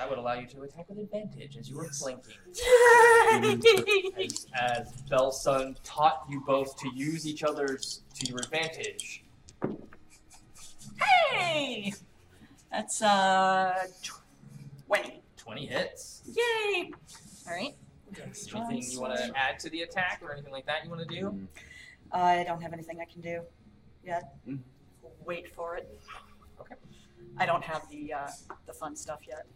Okay. 0.00 0.08
That 0.08 0.10
would 0.10 0.18
allow 0.18 0.34
you 0.34 0.46
to 0.48 0.62
attack 0.62 0.88
with 0.88 0.98
advantage 0.98 1.56
as 1.56 1.68
you 1.68 1.76
were 1.76 1.84
Yes. 1.84 1.98
flanking. 2.00 2.36
As, 4.18 4.46
as 4.58 5.02
Belsun 5.10 5.76
taught 5.84 6.24
you 6.28 6.42
both 6.46 6.76
to 6.78 6.90
use 6.94 7.26
each 7.26 7.42
other's 7.42 8.02
to 8.14 8.26
your 8.28 8.38
advantage. 8.38 9.24
Hey, 10.98 11.92
that's 12.70 13.02
uh 13.02 13.86
twenty. 14.86 15.22
20 15.36 15.66
hits. 15.66 16.22
Yay! 16.26 16.92
All 17.48 17.54
right. 17.54 17.74
Anything 18.54 18.82
you 18.92 19.00
want 19.00 19.16
to 19.16 19.32
add 19.36 19.58
to 19.60 19.70
the 19.70 19.82
attack 19.82 20.20
or 20.22 20.32
anything 20.32 20.52
like 20.52 20.66
that 20.66 20.84
you 20.84 20.90
want 20.90 21.08
to 21.08 21.14
do? 21.14 21.48
I 22.12 22.44
don't 22.44 22.60
have 22.62 22.72
anything 22.72 23.00
I 23.00 23.04
can 23.10 23.20
do 23.20 23.40
yet. 24.04 24.34
Mm. 24.46 24.58
Wait 25.24 25.52
for 25.54 25.76
it. 25.76 25.98
Okay. 26.60 26.74
I 27.38 27.46
don't 27.46 27.64
have 27.64 27.88
the 27.88 28.12
uh, 28.12 28.28
the 28.66 28.72
fun 28.72 28.94
stuff 28.94 29.20
yet. 29.26 29.46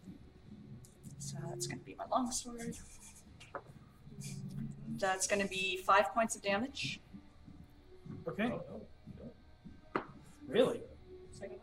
So 1.25 1.37
that's 1.49 1.65
going 1.65 1.79
to 1.79 1.85
be 1.85 1.95
my 1.97 2.05
longsword. 2.11 2.75
That's 4.99 5.25
going 5.25 5.41
to 5.41 5.47
be 5.47 5.77
five 5.77 6.13
points 6.13 6.35
of 6.35 6.43
damage. 6.43 6.99
Okay. 8.27 8.53
Really? 10.47 10.81
Second 11.31 11.57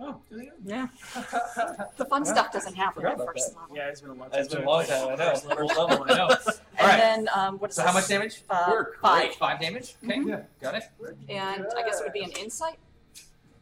Oh, 0.00 0.20
do 0.30 0.36
they? 0.38 0.50
Yeah. 0.64 0.86
The 1.96 2.04
fun 2.04 2.24
stuff 2.24 2.52
doesn't 2.52 2.74
happen 2.74 3.02
Forgot 3.02 3.14
at 3.14 3.20
about 3.22 3.26
first 3.34 3.52
that. 3.54 3.60
level. 3.60 3.76
Yeah, 3.76 3.88
it's 3.88 4.00
been 4.00 4.10
a 4.10 4.14
long 4.14 4.30
time. 4.30 4.40
It's 4.40 4.54
been 4.54 4.62
a 4.62 4.66
long 4.70 4.82
I 4.82 4.86
time, 4.86 5.08
I 5.08 5.14
know. 5.16 5.16
first 5.32 5.46
level. 5.46 5.66
Level, 5.66 6.04
I 6.08 6.16
know. 6.16 6.28
And 6.78 6.80
Alright. 6.80 6.98
then 7.00 7.28
um, 7.34 7.58
what 7.58 7.70
is 7.70 7.76
So 7.76 7.82
this? 7.82 7.90
how 7.90 7.98
much 7.98 8.08
damage? 8.08 8.42
Uh, 8.48 8.66
Work. 8.70 9.00
five. 9.02 9.22
Great, 9.22 9.34
five 9.34 9.60
damage. 9.60 9.94
Okay, 10.04 10.18
Mhm. 10.18 10.44
got 10.60 10.74
it. 10.76 10.84
And 11.28 11.66
I 11.76 11.82
guess 11.82 11.98
it 12.00 12.04
would 12.04 12.12
be 12.12 12.22
an 12.22 12.30
insight. 12.32 12.76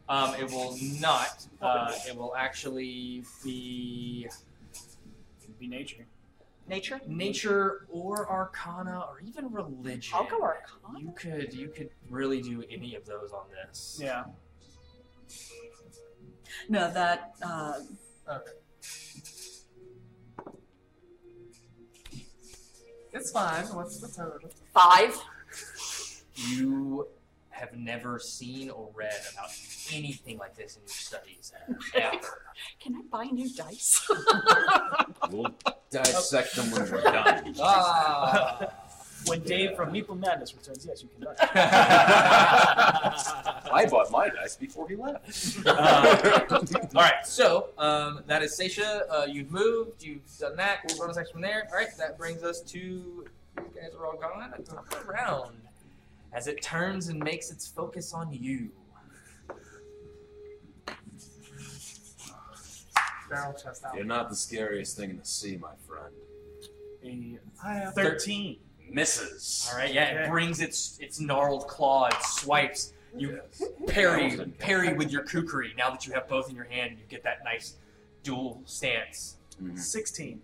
Um, 0.07 0.35
it 0.35 0.49
will 0.51 0.77
not. 0.99 1.45
Uh, 1.61 1.93
it 2.07 2.15
will 2.15 2.35
actually 2.35 3.23
be 3.43 4.27
Be 5.61 5.67
nature. 5.67 6.07
Nature. 6.67 6.99
nature 7.05 7.85
or 7.91 8.27
arcana 8.27 9.05
or 9.07 9.21
even 9.23 9.51
religion. 9.51 10.11
I'll 10.17 10.25
go 10.25 10.41
Arcana. 10.41 10.99
You 10.99 11.11
could 11.15 11.53
you 11.53 11.67
could 11.67 11.89
really 12.09 12.41
do 12.41 12.63
any 12.71 12.95
of 12.95 13.05
those 13.05 13.31
on 13.31 13.43
this. 13.51 13.99
Yeah. 14.01 14.23
No, 16.67 16.91
that. 16.91 17.35
Um, 17.43 17.97
Okay. 18.27 18.51
It's 23.13 23.31
fine. 23.31 23.65
What's 23.75 23.97
the 23.99 24.07
total? 24.07 24.49
five. 24.73 25.15
You 26.49 27.07
have 27.61 27.73
never 27.77 28.19
seen 28.19 28.69
or 28.69 28.89
read 28.93 29.13
about 29.33 29.49
anything 29.93 30.37
like 30.37 30.55
this 30.55 30.75
in 30.75 30.81
your 30.81 30.89
studies 30.89 31.53
ever. 31.95 32.19
Can 32.81 32.95
I 32.95 33.01
buy 33.09 33.25
new 33.25 33.49
dice? 33.49 34.09
We'll 35.29 35.53
dissect 35.91 36.55
them 36.55 36.71
when 36.71 36.91
we're 36.91 37.01
done. 37.01 37.55
ah. 37.61 38.67
When 39.27 39.41
Dave 39.41 39.75
from 39.75 39.93
Meeple 39.93 40.19
Madness 40.19 40.53
returns, 40.55 40.83
yes, 40.85 41.03
you 41.03 41.09
can. 41.09 41.23
buy. 41.23 41.35
I 43.71 43.85
bought 43.89 44.09
my 44.11 44.29
dice 44.29 44.55
before 44.55 44.89
he 44.89 44.95
left. 44.95 45.57
Uh, 45.65 46.43
All 46.95 47.01
right, 47.01 47.23
so 47.23 47.69
um, 47.77 48.21
that 48.25 48.41
is 48.41 48.59
Seisha. 48.59 49.03
Uh, 49.09 49.25
you've 49.29 49.51
moved. 49.51 50.03
You've 50.03 50.21
done 50.39 50.55
that. 50.57 50.79
We'll 50.87 50.97
bonus 50.97 51.17
action 51.17 51.33
from 51.33 51.41
there. 51.41 51.67
All 51.71 51.77
right, 51.77 51.95
that 51.99 52.17
brings 52.17 52.41
us 52.43 52.61
to 52.61 52.79
you 52.79 53.25
guys 53.75 53.93
are 53.97 54.05
all 54.07 54.17
gone. 54.17 54.51
Top 54.65 54.91
of 54.91 55.05
the 55.05 55.11
round 55.11 55.55
as 56.33 56.47
it 56.47 56.61
turns 56.61 57.07
and 57.09 57.19
makes 57.23 57.51
its 57.51 57.67
focus 57.67 58.13
on 58.13 58.31
you. 58.31 58.69
Barrel 63.29 63.53
chest 63.53 63.83
out. 63.85 63.95
You're 63.95 64.03
not 64.05 64.29
the 64.29 64.35
scariest 64.35 64.97
thing 64.97 65.09
in 65.11 65.17
the 65.17 65.25
sea, 65.25 65.57
my 65.57 65.71
friend. 65.87 66.13
A 67.03 67.39
I 67.65 67.73
have 67.75 67.93
13. 67.93 68.59
Misses. 68.89 69.69
All 69.71 69.77
right, 69.77 69.93
yeah, 69.93 70.03
it 70.09 70.17
Okay. 70.21 70.29
brings 70.29 70.59
its 70.59 70.97
its 70.99 71.19
gnarled 71.21 71.67
claw, 71.67 72.07
it 72.07 72.21
swipes. 72.23 72.93
You 73.15 73.41
Yes. 73.41 73.63
parry 73.87 74.37
parry 74.59 74.93
with 74.93 75.11
your 75.11 75.23
kukri. 75.23 75.73
Now 75.77 75.89
that 75.91 76.05
you 76.05 76.13
have 76.13 76.27
both 76.27 76.49
in 76.49 76.55
your 76.55 76.65
hand, 76.65 76.99
you 76.99 77.05
get 77.07 77.23
that 77.23 77.43
nice 77.45 77.75
dual 78.23 78.61
stance. 78.65 79.37
Mhm. 79.61 79.79
16. 79.79 80.41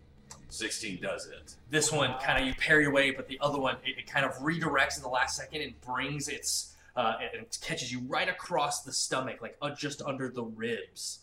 16 0.49 1.01
does 1.01 1.27
it. 1.27 1.55
This 1.69 1.91
one 1.91 2.13
kind 2.19 2.41
of 2.41 2.47
you 2.47 2.53
parry 2.55 2.85
away, 2.85 3.11
but 3.11 3.27
the 3.27 3.37
other 3.41 3.59
one 3.59 3.75
it, 3.85 3.97
it 3.99 4.07
kind 4.07 4.25
of 4.25 4.33
redirects 4.37 4.97
at 4.97 5.03
the 5.03 5.09
last 5.09 5.35
second 5.37 5.61
and 5.61 5.79
brings 5.81 6.27
its 6.27 6.73
uh, 6.95 7.13
and 7.21 7.43
it 7.43 7.57
catches 7.61 7.91
you 7.91 7.99
right 8.07 8.27
across 8.27 8.81
the 8.81 8.91
stomach, 8.91 9.39
like 9.41 9.55
uh, 9.61 9.69
just 9.75 10.01
under 10.01 10.29
the 10.29 10.43
ribs. 10.43 11.19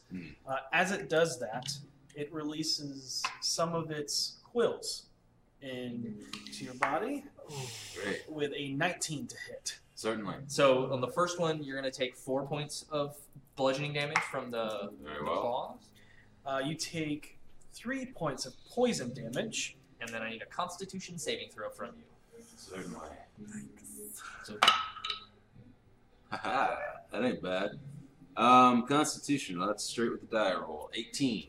Uh, 0.47 0.59
as 0.73 0.93
it 0.93 1.09
does 1.09 1.41
that, 1.41 1.73
it 2.15 2.33
releases 2.33 3.25
some 3.41 3.75
of 3.75 3.91
its 3.91 4.37
quills 4.45 5.07
into 5.61 6.65
your 6.65 6.75
body 6.75 7.25
Great. 8.01 8.23
with 8.29 8.53
a 8.57 8.73
19 8.75 9.27
to 9.27 9.37
hit. 9.49 9.79
Certainly. 9.97 10.37
So 10.47 10.93
on 10.93 11.01
the 11.01 11.09
first 11.09 11.41
one, 11.41 11.63
you're 11.65 11.77
gonna 11.77 11.91
take 11.91 12.15
four 12.15 12.47
points 12.47 12.85
of 12.93 13.17
bludgeoning 13.57 13.95
damage 13.95 14.19
from 14.31 14.51
the 14.53 14.93
Very 15.03 15.25
well. 15.25 15.41
claws, 15.41 15.79
Uh, 16.47 16.59
you 16.65 16.75
take 16.77 17.34
three 17.75 18.07
points 18.07 18.47
of 18.47 18.55
poison 18.71 19.13
damage. 19.13 19.77
and 20.01 20.09
then 20.11 20.23
I 20.23 20.31
need 20.31 20.43
a 20.43 20.47
Constitution 20.47 21.19
saving 21.19 21.49
throw 21.51 21.69
from 21.71 21.91
you. 21.97 22.05
Certainly. 22.57 22.99
So 24.45 24.55
Haha, 26.31 26.75
that 27.13 27.25
ain't 27.25 27.43
bad. 27.43 27.79
Um, 28.37 28.87
Constitution. 28.87 29.59
That's 29.59 29.85
straight 29.85 30.11
with 30.11 30.21
the 30.29 30.37
die 30.37 30.55
roll. 30.55 30.91
18. 30.95 31.49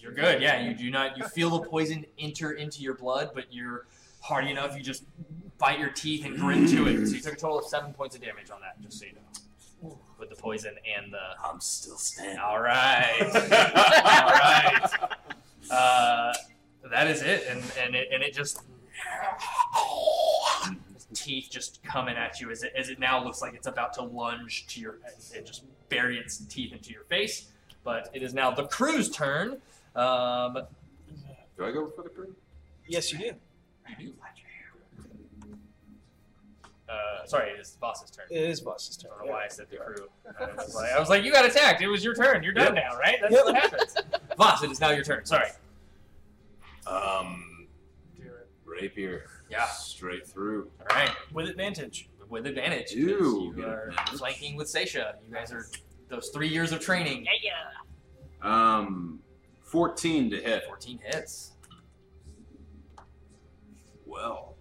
You're 0.00 0.12
good. 0.12 0.40
Yeah, 0.42 0.60
you 0.60 0.74
do 0.74 0.90
not. 0.90 1.16
You 1.16 1.24
feel 1.24 1.50
the 1.58 1.66
poison 1.68 2.04
enter 2.18 2.52
into 2.52 2.82
your 2.82 2.94
blood, 2.94 3.30
but 3.34 3.52
you're 3.52 3.86
hardy 4.20 4.50
enough. 4.50 4.76
You 4.76 4.82
just 4.82 5.04
bite 5.58 5.78
your 5.78 5.90
teeth 5.90 6.24
and 6.24 6.36
grin 6.38 6.66
to 6.68 6.86
it. 6.86 7.06
So 7.06 7.14
you 7.14 7.20
took 7.20 7.32
a 7.32 7.36
total 7.36 7.58
of 7.58 7.64
seven 7.64 7.92
points 7.92 8.14
of 8.14 8.22
damage 8.22 8.50
on 8.50 8.60
that, 8.60 8.80
just 8.82 8.98
so 9.00 9.06
you 9.06 9.12
know, 9.12 9.98
with 10.18 10.28
the 10.28 10.36
poison 10.36 10.74
and 10.96 11.12
the. 11.12 11.18
I'm 11.44 11.60
still 11.60 11.96
standing. 11.96 12.38
All 12.38 12.60
right. 12.60 13.18
All 13.22 14.30
right. 14.30 15.10
Uh, 15.70 16.32
that 16.90 17.06
is 17.06 17.22
it, 17.22 17.46
and 17.48 17.62
and 17.82 17.94
it 17.94 18.08
and 18.12 18.22
it 18.22 18.34
just. 18.34 18.62
Teeth 21.14 21.48
just 21.50 21.82
coming 21.82 22.16
at 22.16 22.38
you 22.38 22.50
as 22.50 22.62
it, 22.62 22.72
as 22.76 22.90
it 22.90 22.98
now 22.98 23.24
looks 23.24 23.40
like 23.40 23.54
it's 23.54 23.66
about 23.66 23.94
to 23.94 24.02
lunge 24.02 24.66
to 24.66 24.80
your 24.80 24.98
and 25.34 25.46
just 25.46 25.64
bury 25.88 26.18
its 26.18 26.36
teeth 26.36 26.72
into 26.72 26.92
your 26.92 27.04
face. 27.04 27.48
But 27.82 28.10
it 28.12 28.22
is 28.22 28.34
now 28.34 28.50
the 28.50 28.64
crew's 28.64 29.08
turn. 29.08 29.56
Um, 29.96 30.58
Do 31.56 31.64
I 31.64 31.72
go 31.72 31.86
for 31.88 32.02
the 32.02 32.10
crew? 32.10 32.34
Yes, 32.86 33.10
you 33.10 33.18
do. 33.18 33.32
Uh, 36.88 37.26
sorry, 37.26 37.50
it 37.50 37.60
is 37.60 37.72
the 37.72 37.78
Voss's 37.80 38.10
turn. 38.10 38.24
It 38.30 38.42
is 38.44 38.60
Voss's 38.60 38.96
turn. 38.96 39.10
I 39.14 39.18
don't 39.18 39.26
know 39.26 39.32
why 39.34 39.44
I 39.44 39.48
said 39.48 39.66
the 39.70 39.76
crew. 39.76 40.08
I 40.40 40.54
was 40.54 40.74
like, 40.74 40.92
I 40.92 40.98
was 40.98 41.08
like, 41.10 41.22
you 41.24 41.30
got 41.32 41.44
attacked. 41.44 41.82
It 41.82 41.88
was 41.88 42.02
your 42.02 42.14
turn. 42.14 42.42
You're 42.42 42.54
done 42.54 42.74
Yep. 42.74 42.84
now, 42.90 42.96
right? 42.98 43.16
That's 43.20 43.34
Yep. 43.34 43.44
what 43.44 43.54
happens. 43.56 43.94
Voss, 44.38 44.62
it 44.62 44.70
is 44.70 44.80
now 44.80 44.90
your 44.90 45.04
turn. 45.04 45.26
Sorry. 45.26 45.48
Um, 46.86 47.66
rapier. 48.64 49.24
Yeah. 49.50 49.66
Straight 49.66 50.26
through. 50.26 50.70
All 50.80 50.96
right. 50.96 51.10
With 51.32 51.48
advantage. 51.48 52.08
With 52.30 52.46
advantage. 52.46 52.92
Ooh, 52.94 53.52
You 53.56 53.64
are 53.66 53.88
advantage. 53.88 54.18
flanking 54.18 54.56
with 54.56 54.68
Seisha. 54.68 55.14
You 55.28 55.34
guys 55.34 55.52
are 55.52 55.66
those 56.08 56.30
three 56.30 56.48
years 56.48 56.72
of 56.72 56.80
training. 56.80 57.26
Yeah. 57.42 57.52
Um, 58.42 59.20
14 59.64 60.30
to 60.30 60.40
hit. 60.40 60.64
14 60.66 60.98
hits. 61.04 61.52
Well, 64.06 64.54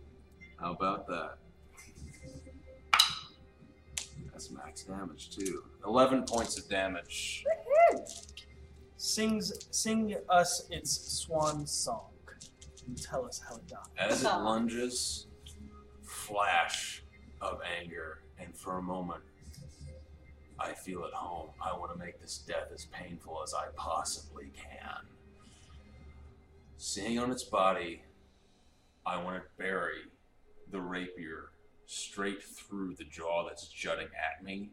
how 0.59 0.73
about 0.73 1.07
that? 1.07 1.37
Damage 4.87 5.35
too. 5.35 5.63
11 5.85 6.23
points 6.23 6.57
of 6.57 6.67
damage. 6.69 7.43
Sings, 8.97 9.53
sing 9.71 10.15
us 10.29 10.67
its 10.69 11.19
swan 11.19 11.65
song 11.67 12.09
and 12.87 13.01
tell 13.01 13.25
us 13.25 13.41
how 13.47 13.55
it 13.55 13.67
died. 13.67 13.79
As 13.97 14.23
it 14.23 14.27
lunges, 14.27 15.27
flash 16.03 17.03
of 17.41 17.59
anger, 17.79 18.21
and 18.39 18.55
for 18.55 18.77
a 18.77 18.81
moment, 18.81 19.21
I 20.59 20.73
feel 20.73 21.03
at 21.03 21.13
home. 21.13 21.49
I 21.61 21.77
want 21.77 21.91
to 21.91 21.99
make 21.99 22.19
this 22.19 22.39
death 22.39 22.71
as 22.73 22.85
painful 22.85 23.41
as 23.43 23.53
I 23.53 23.65
possibly 23.75 24.51
can. 24.55 25.05
Seeing 26.77 27.19
on 27.19 27.31
its 27.31 27.43
body, 27.43 28.01
I 29.05 29.21
want 29.21 29.37
to 29.37 29.43
bury 29.57 30.01
the 30.71 30.81
rapier 30.81 31.49
straight 31.87 32.43
through 32.43 32.93
the 32.93 33.05
jaw 33.05 33.45
that's 33.47 33.67
jutting 33.67 34.07
at 34.07 34.43
me, 34.43 34.69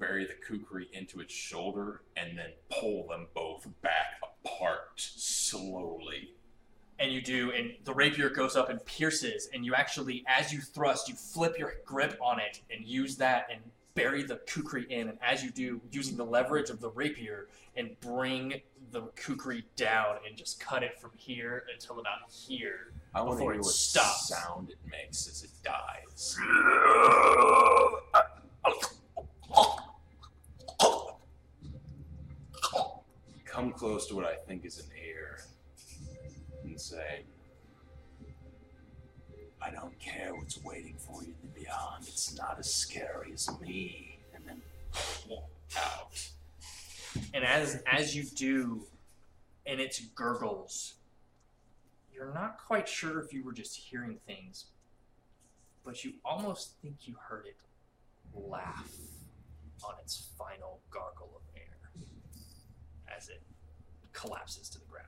bury 0.00 0.26
the 0.26 0.34
kukri 0.34 0.88
into 0.92 1.20
its 1.20 1.34
shoulder, 1.34 2.02
and 2.16 2.36
then 2.36 2.50
pull 2.70 3.06
them 3.06 3.26
both 3.34 3.68
back 3.82 4.20
apart 4.22 4.92
slowly. 4.96 6.30
And 6.98 7.12
you 7.12 7.20
do, 7.20 7.52
and 7.52 7.74
the 7.84 7.92
rapier 7.92 8.30
goes 8.30 8.56
up 8.56 8.70
and 8.70 8.84
pierces, 8.84 9.48
and 9.52 9.64
you 9.64 9.74
actually, 9.74 10.24
as 10.26 10.52
you 10.52 10.60
thrust, 10.60 11.08
you 11.08 11.14
flip 11.14 11.58
your 11.58 11.74
grip 11.84 12.18
on 12.20 12.40
it 12.40 12.62
and 12.70 12.84
use 12.84 13.16
that 13.18 13.46
and 13.52 13.60
bury 13.94 14.22
the 14.22 14.36
kukri 14.46 14.86
in. 14.90 15.08
And 15.08 15.18
as 15.22 15.44
you 15.44 15.50
do, 15.50 15.80
using 15.92 16.16
the 16.16 16.24
leverage 16.24 16.70
of 16.70 16.80
the 16.80 16.90
rapier, 16.90 17.48
and 17.76 17.98
bring 18.00 18.62
the 18.90 19.02
kukri 19.14 19.64
down 19.76 20.16
and 20.26 20.36
just 20.36 20.58
cut 20.58 20.82
it 20.82 20.98
from 20.98 21.10
here 21.16 21.64
until 21.72 22.00
about 22.00 22.30
here. 22.30 22.92
I 23.14 23.22
want 23.22 23.38
to 23.38 23.44
hear 23.44 23.56
what 23.56 23.64
stops. 23.64 24.28
sound 24.28 24.70
it 24.70 24.78
makes 24.90 25.26
as 25.28 25.42
it 25.42 25.50
dies. 25.64 26.38
Come 33.46 33.72
close 33.72 34.06
to 34.08 34.14
what 34.14 34.24
I 34.24 34.36
think 34.46 34.64
is 34.64 34.78
an 34.78 34.86
ear 35.04 35.40
and 36.64 36.80
say, 36.80 37.24
I 39.60 39.70
don't 39.70 39.98
care 39.98 40.34
what's 40.34 40.62
waiting 40.62 40.94
for 40.98 41.22
you 41.22 41.34
in 41.42 41.48
the 41.54 41.60
beyond. 41.60 42.04
It's 42.06 42.36
not 42.36 42.56
as 42.58 42.72
scary 42.72 43.32
as 43.32 43.48
me. 43.60 44.18
And 44.34 44.44
then 44.46 44.62
out. 45.76 46.28
And 47.34 47.44
as 47.44 47.82
as 47.90 48.14
you 48.14 48.24
do, 48.24 48.86
and 49.66 49.80
it 49.80 50.00
gurgles, 50.14 50.94
you're 52.18 52.34
not 52.34 52.58
quite 52.58 52.88
sure 52.88 53.20
if 53.20 53.32
you 53.32 53.44
were 53.44 53.52
just 53.52 53.76
hearing 53.76 54.18
things, 54.26 54.66
but 55.84 56.04
you 56.04 56.14
almost 56.24 56.72
think 56.82 56.96
you 57.06 57.14
heard 57.28 57.46
it 57.46 57.56
laugh 58.34 58.90
on 59.84 59.94
its 60.02 60.30
final 60.36 60.80
gargle 60.90 61.30
of 61.36 61.42
air. 61.56 61.92
as 63.16 63.28
it 63.28 63.40
collapses 64.12 64.68
to 64.68 64.80
the 64.80 64.84
ground. 64.86 65.06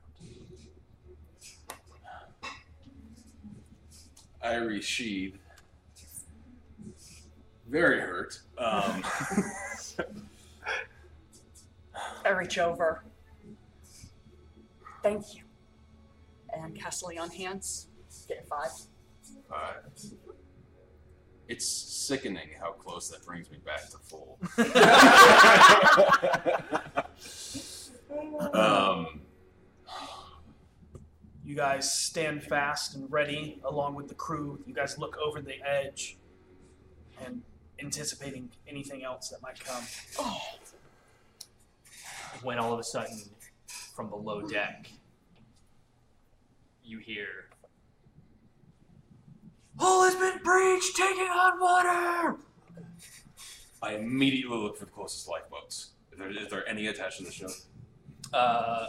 I 4.41 4.55
resheathe. 4.55 5.35
Very 7.69 7.99
hurt. 7.99 8.39
Um, 8.57 9.03
I 12.25 12.29
reach 12.29 12.57
over. 12.57 13.03
Thank 15.03 15.35
you. 15.35 15.43
And 16.55 16.75
cast 16.75 17.03
on 17.03 17.29
Hands. 17.29 17.87
Get 18.27 18.43
a 18.43 18.47
five. 18.47 18.71
uh, 19.53 19.73
it's 21.47 21.67
sickening 21.67 22.49
how 22.59 22.71
close 22.71 23.09
that 23.09 23.25
brings 23.25 23.49
me 23.51 23.57
back 23.65 23.89
to 23.89 23.97
full. 23.97 24.37
um, 28.53 29.21
You 31.43 31.55
guys 31.55 31.91
stand 31.91 32.43
fast 32.43 32.95
and 32.95 33.11
ready 33.11 33.59
along 33.65 33.95
with 33.95 34.07
the 34.07 34.13
crew. 34.15 34.59
You 34.65 34.73
guys 34.73 34.97
look 34.97 35.17
over 35.17 35.41
the 35.41 35.55
edge 35.67 36.17
and 37.25 37.41
anticipating 37.79 38.49
anything 38.67 39.03
else 39.03 39.27
that 39.29 39.41
might 39.41 39.59
come. 39.59 39.83
when 42.43 42.57
all 42.57 42.71
of 42.73 42.79
a 42.79 42.83
sudden, 42.83 43.21
from 43.93 44.09
below 44.09 44.41
deck, 44.41 44.89
you 46.83 46.99
hear, 46.99 47.49
"Hull 49.77 50.03
has 50.03 50.15
been 50.15 50.43
breached, 50.43 50.95
taking 50.95 51.27
on 51.27 51.59
water." 51.59 52.37
I 53.81 53.93
immediately 53.95 54.57
look 54.57 54.77
for 54.77 54.85
the 54.85 54.91
closest 54.91 55.27
lifeboats. 55.27 55.91
Is 56.11 56.19
there, 56.19 56.29
is 56.29 56.47
there 56.49 56.67
any 56.67 56.87
attached 56.87 57.17
to 57.17 57.23
the 57.23 57.31
ship? 57.31 57.49
Uh, 58.33 58.87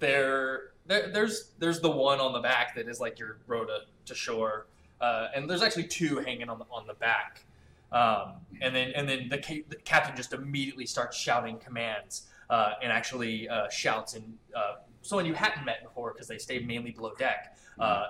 there, 0.00 0.72
there, 0.86 1.10
there's 1.10 1.52
there's 1.58 1.80
the 1.80 1.90
one 1.90 2.20
on 2.20 2.32
the 2.32 2.40
back 2.40 2.74
that 2.74 2.88
is 2.88 3.00
like 3.00 3.18
your 3.18 3.38
row 3.46 3.64
to, 3.64 3.80
to 4.06 4.14
shore, 4.14 4.66
uh, 5.00 5.28
and 5.34 5.48
there's 5.48 5.62
actually 5.62 5.86
two 5.86 6.18
hanging 6.18 6.48
on 6.48 6.58
the 6.58 6.66
on 6.70 6.86
the 6.86 6.94
back. 6.94 7.44
Um, 7.90 8.34
and 8.60 8.74
then 8.74 8.92
and 8.94 9.08
then 9.08 9.28
the, 9.28 9.38
ca- 9.38 9.64
the 9.68 9.76
captain 9.76 10.14
just 10.16 10.32
immediately 10.32 10.84
starts 10.84 11.16
shouting 11.16 11.58
commands 11.58 12.26
uh, 12.50 12.74
and 12.82 12.92
actually 12.92 13.48
uh, 13.48 13.68
shouts 13.70 14.14
and 14.14 14.34
uh, 14.54 14.74
someone 15.02 15.26
you 15.26 15.34
hadn't 15.34 15.64
met 15.64 15.82
before 15.82 16.12
because 16.12 16.28
they 16.28 16.38
stay 16.38 16.58
mainly 16.60 16.90
below 16.90 17.12
deck. 17.18 17.56
Uh, 17.78 18.06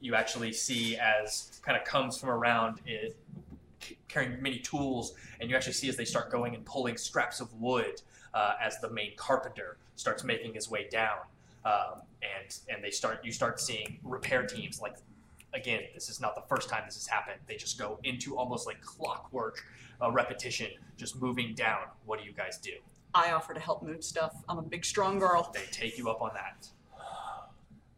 you 0.00 0.14
actually 0.14 0.52
see 0.52 0.96
as 0.96 1.60
kind 1.62 1.76
of 1.76 1.84
comes 1.84 2.18
from 2.18 2.30
around 2.30 2.80
it 2.86 3.16
c- 3.82 3.98
carrying 4.08 4.42
many 4.42 4.58
tools, 4.58 5.14
and 5.40 5.50
you 5.50 5.56
actually 5.56 5.74
see 5.74 5.88
as 5.88 5.96
they 5.96 6.04
start 6.04 6.30
going 6.30 6.54
and 6.54 6.64
pulling 6.64 6.96
scraps 6.96 7.40
of 7.40 7.52
wood 7.54 8.00
uh, 8.34 8.54
as 8.60 8.80
the 8.80 8.90
main 8.90 9.14
carpenter 9.16 9.76
starts 9.96 10.24
making 10.24 10.54
his 10.54 10.70
way 10.70 10.88
down, 10.90 11.18
um, 11.64 12.00
and 12.22 12.58
and 12.68 12.82
they 12.82 12.90
start 12.90 13.20
you 13.24 13.32
start 13.32 13.60
seeing 13.60 13.98
repair 14.02 14.46
teams 14.46 14.80
like 14.80 14.96
again 15.52 15.82
this 15.94 16.08
is 16.08 16.20
not 16.20 16.34
the 16.34 16.42
first 16.48 16.68
time 16.68 16.82
this 16.86 16.94
has 16.94 17.06
happened. 17.06 17.38
They 17.46 17.56
just 17.56 17.78
go 17.78 17.98
into 18.04 18.36
almost 18.36 18.66
like 18.66 18.80
clockwork 18.80 19.62
uh, 20.00 20.10
repetition 20.10 20.68
just 20.96 21.20
moving 21.20 21.54
down. 21.54 21.82
What 22.06 22.20
do 22.20 22.24
you 22.24 22.32
guys 22.32 22.56
do 22.58 22.72
I 23.14 23.32
offer 23.32 23.54
to 23.54 23.60
help 23.60 23.82
move 23.82 24.04
stuff. 24.04 24.34
I'm 24.48 24.58
a 24.58 24.62
big, 24.62 24.84
strong 24.84 25.18
girl. 25.18 25.50
they 25.54 25.64
take 25.72 25.98
you 25.98 26.08
up 26.10 26.22
on 26.22 26.30
that 26.34 26.68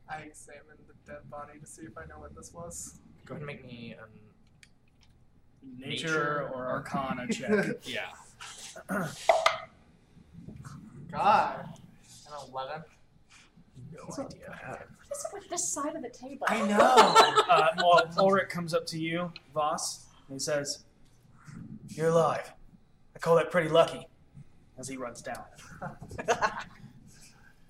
I 0.08 0.16
examined 0.22 0.78
the 0.86 0.94
dead 1.10 1.30
body 1.30 1.58
to 1.58 1.66
see 1.66 1.82
if 1.82 1.96
I 1.96 2.04
know 2.06 2.18
what 2.18 2.34
this 2.34 2.52
was. 2.52 2.98
go 3.24 3.34
ahead 3.34 3.42
and 3.42 3.46
make 3.46 3.64
me 3.64 3.94
um, 4.00 4.08
Nature, 5.78 6.06
Nature 6.06 6.50
or 6.54 6.66
Arcana 6.66 7.26
check. 7.30 7.76
yeah 7.84 8.08
God. 11.10 11.66
An 12.26 12.48
11. 12.50 12.82
no 13.92 14.24
idea 14.24 14.58
What 14.66 14.80
is 15.12 15.24
it 15.24 15.34
with 15.34 15.48
this 15.50 15.68
side 15.68 15.94
of 15.94 16.02
the 16.02 16.08
table? 16.08 16.46
I 16.48 16.66
know. 16.66 16.78
uh, 17.50 17.66
well, 17.76 18.02
Ulrich 18.18 18.48
comes 18.48 18.72
up 18.74 18.86
to 18.88 18.98
you, 18.98 19.30
Voss, 19.52 20.06
and 20.28 20.36
he 20.36 20.38
says, 20.38 20.84
You're 21.88 22.08
alive. 22.08 22.52
I 23.14 23.18
call 23.18 23.36
that 23.36 23.50
pretty 23.50 23.68
lucky. 23.68 24.06
As 24.82 24.88
he 24.88 24.96
runs 24.96 25.22
down. 25.22 25.44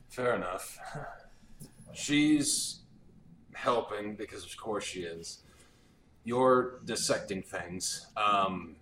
Fair 0.09 0.35
enough. 0.35 0.79
She's 1.93 2.81
helping 3.53 4.15
because, 4.15 4.47
of 4.47 4.57
course, 4.57 4.85
she 4.85 5.01
is. 5.01 5.43
You're 6.25 6.81
dissecting 6.87 7.43
things. 7.43 8.07
Um, 8.17 8.77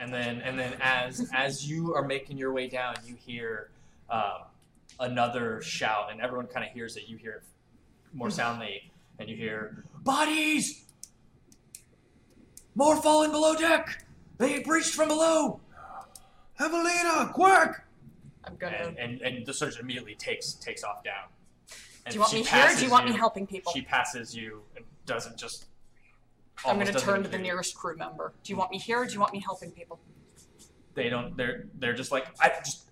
and 0.00 0.10
then 0.10 0.40
and 0.40 0.58
then 0.58 0.74
as 0.80 1.28
as 1.34 1.70
you 1.70 1.94
are 1.94 2.02
making 2.02 2.38
your 2.38 2.54
way 2.54 2.66
down 2.66 2.94
you 3.04 3.14
hear 3.14 3.68
um, 4.08 4.44
another 5.00 5.60
shout 5.60 6.10
and 6.10 6.22
everyone 6.22 6.46
kind 6.46 6.64
of 6.64 6.72
hears 6.72 6.96
it 6.96 7.08
you 7.08 7.18
hear 7.18 7.32
it 7.32 7.42
more 8.14 8.30
soundly 8.30 8.90
and 9.18 9.28
you 9.28 9.36
hear 9.36 9.84
bodies 10.02 10.84
more 12.74 12.96
falling 12.96 13.30
below 13.30 13.54
deck 13.54 14.04
they 14.38 14.60
breached 14.60 14.94
from 14.94 15.08
below 15.08 15.60
Evelina 16.60 17.30
quick 17.32 17.80
I'm 18.44 18.56
gonna. 18.56 18.76
and, 18.76 18.98
and 18.98 19.20
and 19.22 19.46
the 19.46 19.52
surgeon 19.54 19.80
immediately 19.82 20.14
takes 20.14 20.54
takes 20.54 20.82
off 20.84 21.02
down 21.04 21.24
and 22.06 22.12
do 22.12 22.16
you 22.16 22.20
want 22.20 22.32
me 22.32 22.42
here 22.44 22.64
or 22.66 22.74
do 22.74 22.84
you 22.84 22.90
want 22.90 23.04
me 23.06 23.12
helping 23.12 23.46
people? 23.46 23.72
she 23.72 23.82
passes 23.82 24.34
you 24.34 24.62
and 24.76 24.84
doesn't 25.06 25.36
just 25.36 25.66
I'm 26.64 26.78
gonna 26.78 26.92
turn 26.92 27.22
to 27.22 27.28
the 27.28 27.38
nearest 27.38 27.76
crew 27.76 27.96
member. 27.96 28.32
Do 28.42 28.52
you 28.52 28.56
want 28.56 28.72
me 28.72 28.78
here 28.78 28.98
or 29.00 29.06
do 29.06 29.12
you 29.14 29.20
want 29.20 29.32
me 29.32 29.40
helping 29.40 29.70
people? 29.70 30.00
they 30.94 31.08
don't 31.08 31.36
they're 31.36 31.66
they're 31.78 31.92
just 31.94 32.10
like 32.10 32.26
I 32.40 32.48
just 32.64 32.90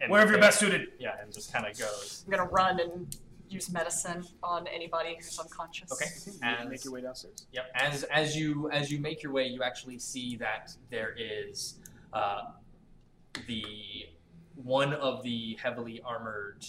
and 0.00 0.10
Wherever 0.10 0.30
you're 0.32 0.40
they- 0.40 0.46
best 0.46 0.60
suited. 0.60 0.88
yeah 1.00 1.16
and 1.20 1.32
just 1.32 1.52
kind 1.52 1.66
of 1.66 1.76
goes 1.78 2.22
I'm 2.26 2.30
gonna 2.30 2.48
run 2.50 2.78
and 2.80 3.16
use 3.48 3.70
medicine 3.72 4.24
on 4.42 4.66
anybody 4.68 5.16
who's 5.16 5.38
unconscious. 5.38 5.90
Okay. 5.92 6.06
And 6.42 6.60
And- 6.60 6.70
make 6.70 6.84
your 6.84 6.92
way 6.92 7.00
downstairs. 7.02 7.46
Yep. 7.52 7.64
As 7.74 8.02
as 8.04 8.36
you 8.36 8.70
as 8.70 8.90
you 8.92 9.00
make 9.00 9.22
your 9.22 9.32
way, 9.32 9.46
you 9.46 9.62
actually 9.62 9.98
see 9.98 10.36
that 10.36 10.72
there 10.90 11.14
is 11.18 11.76
uh, 12.12 12.42
the 13.46 13.64
one 14.54 14.92
of 14.94 15.22
the 15.22 15.58
heavily 15.62 16.00
armored, 16.04 16.64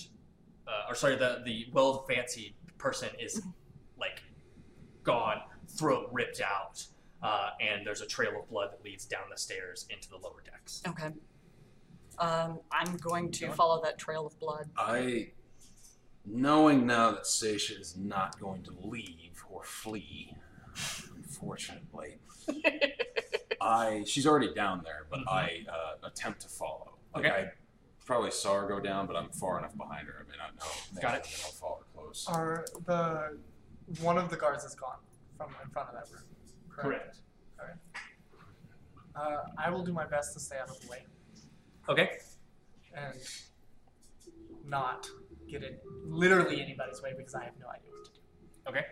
uh, 0.67 0.89
or 0.89 0.95
sorry, 0.95 1.15
the 1.15 1.41
the 1.45 1.67
well 1.71 2.05
fancied 2.09 2.55
person 2.77 3.09
is 3.19 3.41
like 3.97 4.23
gone, 5.03 5.37
throat 5.67 6.09
ripped 6.11 6.41
out, 6.41 6.85
uh, 7.21 7.49
and 7.61 7.85
there's 7.85 8.01
a 8.01 8.07
trail 8.07 8.39
of 8.39 8.49
blood 8.49 8.71
that 8.71 8.83
leads 8.83 9.05
down 9.05 9.23
the 9.31 9.37
stairs 9.37 9.85
into 9.89 10.09
the 10.09 10.17
lower 10.17 10.43
decks. 10.43 10.81
Okay. 10.87 11.09
Um, 12.17 12.59
I'm 12.71 12.95
going 12.97 13.31
to 13.33 13.51
follow 13.51 13.81
that 13.83 13.97
trail 13.97 14.25
of 14.25 14.39
blood. 14.39 14.69
I, 14.77 15.31
knowing 16.25 16.85
now 16.85 17.11
that 17.11 17.23
Seisha 17.23 17.79
is 17.79 17.97
not 17.97 18.39
going 18.39 18.63
to 18.63 18.71
leave 18.83 19.43
or 19.49 19.63
flee, 19.63 20.33
unfortunately, 21.15 22.19
I 23.65 24.03
she's 24.05 24.27
already 24.27 24.53
down 24.53 24.81
there, 24.83 25.07
but 25.09 25.19
Mhm. 25.21 25.27
I 25.27 25.65
uh, 25.69 26.07
attempt 26.07 26.41
to 26.41 26.47
follow. 26.47 26.97
Like, 27.15 27.25
Okay. 27.25 27.35
I 27.35 27.51
probably 28.05 28.29
saw 28.31 28.59
her 28.61 28.67
go 28.67 28.79
down, 28.79 29.07
but 29.07 29.15
I'm 29.15 29.29
far 29.31 29.57
enough 29.57 29.75
behind 29.75 30.07
her. 30.07 30.23
I 30.25 30.29
may 30.29 30.37
not 30.37 30.55
know. 30.55 31.01
Got 31.01 31.15
it. 31.15 31.41
I'll 31.43 31.51
follow 31.51 31.77
her 31.79 31.85
close. 31.93 32.27
Are 32.27 32.65
the 32.85 33.39
one 34.01 34.17
of 34.17 34.29
the 34.29 34.37
guards 34.37 34.63
is 34.63 34.75
gone 34.75 34.99
from 35.37 35.49
in 35.63 35.69
front 35.71 35.89
of 35.89 35.95
that 35.95 36.11
room? 36.13 36.23
Correct. 36.69 37.17
All 37.59 37.65
right. 37.65 37.75
Uh, 39.15 39.45
I 39.57 39.69
will 39.71 39.83
do 39.83 39.93
my 39.93 40.05
best 40.05 40.33
to 40.33 40.39
stay 40.39 40.57
out 40.59 40.69
of 40.69 40.79
the 40.81 40.87
way 40.89 41.05
Okay. 41.89 42.19
and 42.93 43.15
not 44.65 45.09
get 45.47 45.63
in 45.63 45.79
literally 46.05 46.61
anybody's 46.61 47.01
way 47.01 47.13
because 47.17 47.33
I 47.33 47.45
have 47.45 47.57
no 47.59 47.67
idea 47.69 47.91
what 47.91 48.05
to 48.05 48.11
do. 48.11 48.19
Okay. 48.67 48.85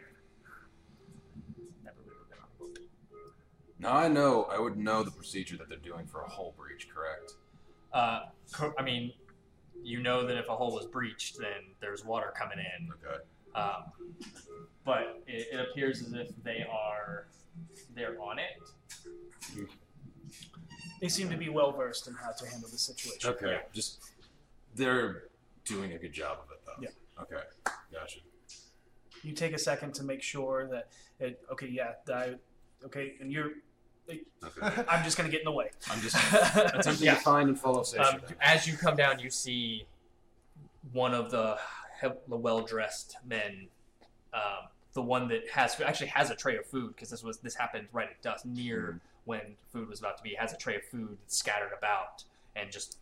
Never 1.84 1.98
really 2.06 2.26
been 2.30 2.40
on 2.40 2.48
a 2.56 2.58
boat. 2.60 2.80
Now 3.84 3.98
I 3.98 4.08
know 4.08 4.46
I 4.46 4.60
would 4.60 4.78
know 4.78 5.04
the 5.04 5.12
procedure 5.12 5.58
that 5.58 5.68
they're 5.68 5.78
doing 5.78 6.08
for 6.08 6.22
a 6.22 6.30
hole 6.30 6.56
breach, 6.58 6.88
correct? 6.94 7.34
Uh, 7.92 8.22
co- 8.54 8.74
I 8.80 8.82
mean, 8.82 9.12
you 9.84 10.02
know 10.02 10.26
that 10.26 10.38
if 10.38 10.48
a 10.48 10.56
hole 10.56 10.74
was 10.74 10.86
breached, 10.86 11.38
then 11.38 11.76
there's 11.82 12.06
water 12.06 12.34
coming 12.34 12.60
in. 12.60 12.90
Okay. 12.94 13.24
Um, 13.54 13.84
but 14.86 15.22
it, 15.28 15.48
it 15.52 15.70
appears 15.70 16.02
as 16.02 16.14
if 16.14 16.30
they 16.44 16.66
are 16.72 17.28
they're 17.94 18.20
on 18.22 18.40
it. 18.40 18.62
They 21.02 21.10
seem 21.10 21.30
to 21.30 21.36
be 21.38 21.50
well 21.50 21.74
versed 21.74 22.08
in 22.08 22.14
how 22.14 22.32
to 22.32 22.50
handle 22.50 22.70
the 22.70 22.78
situation. 22.78 23.32
Okay. 23.32 23.52
Yeah. 23.52 23.60
Just 23.74 24.00
they're 24.76 25.24
doing 25.66 25.92
a 25.92 25.98
good 25.98 26.14
job 26.14 26.38
of 26.42 26.52
it, 26.52 26.62
though. 26.66 26.82
Yeah. 26.82 27.22
Okay. 27.22 27.46
Gotcha. 27.92 28.20
You 29.24 29.34
take 29.34 29.54
a 29.54 29.60
second 29.60 29.94
to 29.96 30.04
make 30.04 30.22
sure 30.22 30.70
that 30.72 30.88
it. 31.20 31.42
Okay, 31.52 31.68
yeah. 31.68 31.94
I, 32.14 32.36
okay, 32.86 33.16
and 33.20 33.30
you're. 33.30 33.52
Okay. 34.10 34.84
I'm 34.90 35.04
just 35.04 35.18
gonna 35.18 35.30
get 35.30 35.40
in 35.42 35.46
the 35.46 35.52
way. 35.52 35.72
I'm 35.90 36.02
just 36.02 36.16
attempting 36.56 37.06
Yeah. 37.06 37.16
to 37.16 37.22
find 37.22 37.50
and 37.50 37.60
follow 37.60 37.82
Seisha. 37.82 38.16
Um, 38.16 38.22
as 38.42 38.68
you 38.68 38.76
come 38.78 38.96
down, 38.96 39.20
you 39.20 39.30
see 39.30 39.86
one 40.92 41.14
of 41.14 41.32
the 41.32 41.58
the 42.28 42.36
well-dressed 42.36 43.16
men, 43.26 43.68
um, 44.34 44.68
the 44.92 45.02
one 45.02 45.30
that 45.30 45.50
has 45.50 45.80
actually 45.80 46.08
has 46.08 46.30
a 46.30 46.36
tray 46.36 46.58
of 46.58 46.66
food 46.66 46.94
because 46.96 47.10
this 47.10 47.24
was 47.24 47.38
this 47.40 47.56
happened 47.56 47.88
right 47.94 48.10
at 48.10 48.22
dusk 48.22 48.46
near 48.46 49.00
when 49.24 49.56
food 49.72 49.88
was 49.88 50.00
about 50.00 50.18
to 50.18 50.24
be 50.24 50.34
has 50.36 50.52
a 50.52 50.58
tray 50.58 50.76
of 50.76 50.84
food 50.84 51.18
scattered 51.28 51.72
about 51.78 52.26
and 52.58 52.70
just 52.72 52.98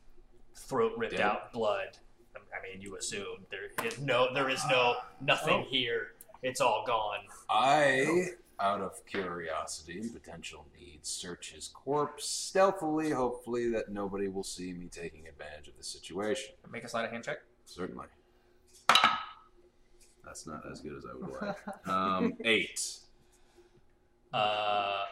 throat 0.55 0.93
ripped 0.97 1.13
Dead? 1.13 1.21
out, 1.21 1.51
blood. 1.51 1.97
I 2.35 2.61
mean, 2.61 2.79
you 2.81 2.95
assume 2.95 3.45
there 3.49 3.61
is 3.87 3.99
no, 3.99 4.31
there 4.33 4.49
is 4.49 4.61
no 4.69 4.97
nothing 5.19 5.63
Oh. 5.65 5.69
here. 5.69 6.11
It's 6.43 6.61
all 6.61 6.83
gone. 6.85 7.19
I, 7.49 8.27
out 8.61 8.81
of 8.81 9.05
curiosity 9.05 9.99
and 9.99 10.13
potential 10.13 10.65
need, 10.79 10.99
search 11.01 11.53
his 11.53 11.67
corpse 11.67 12.27
stealthily, 12.27 13.09
hopefully 13.09 13.69
that 13.71 13.89
nobody 13.89 14.27
will 14.27 14.43
see 14.43 14.71
me 14.73 14.87
taking 14.91 15.27
advantage 15.27 15.67
of 15.67 15.77
the 15.77 15.83
situation. 15.83 16.53
Make 16.71 16.83
a 16.83 16.89
sleight 16.89 17.05
of 17.05 17.11
hand 17.11 17.23
check. 17.23 17.39
Certainly. 17.65 18.05
That's 20.23 20.45
not 20.45 20.63
as 20.71 20.79
good 20.79 20.95
as 20.97 21.03
I 21.05 21.13
would 21.17 21.41
like. 21.41 21.87
Um, 21.87 22.33
eight. 22.45 22.99
Uh, 24.31 25.03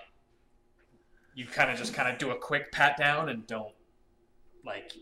you 1.34 1.46
kind 1.46 1.72
of 1.72 1.78
just 1.78 1.94
kind 1.94 2.12
of 2.12 2.18
do 2.20 2.32
a 2.32 2.38
quick 2.38 2.72
pat 2.72 2.98
down 2.98 3.30
and 3.30 3.46
don't 3.48 3.74
like 4.66 4.94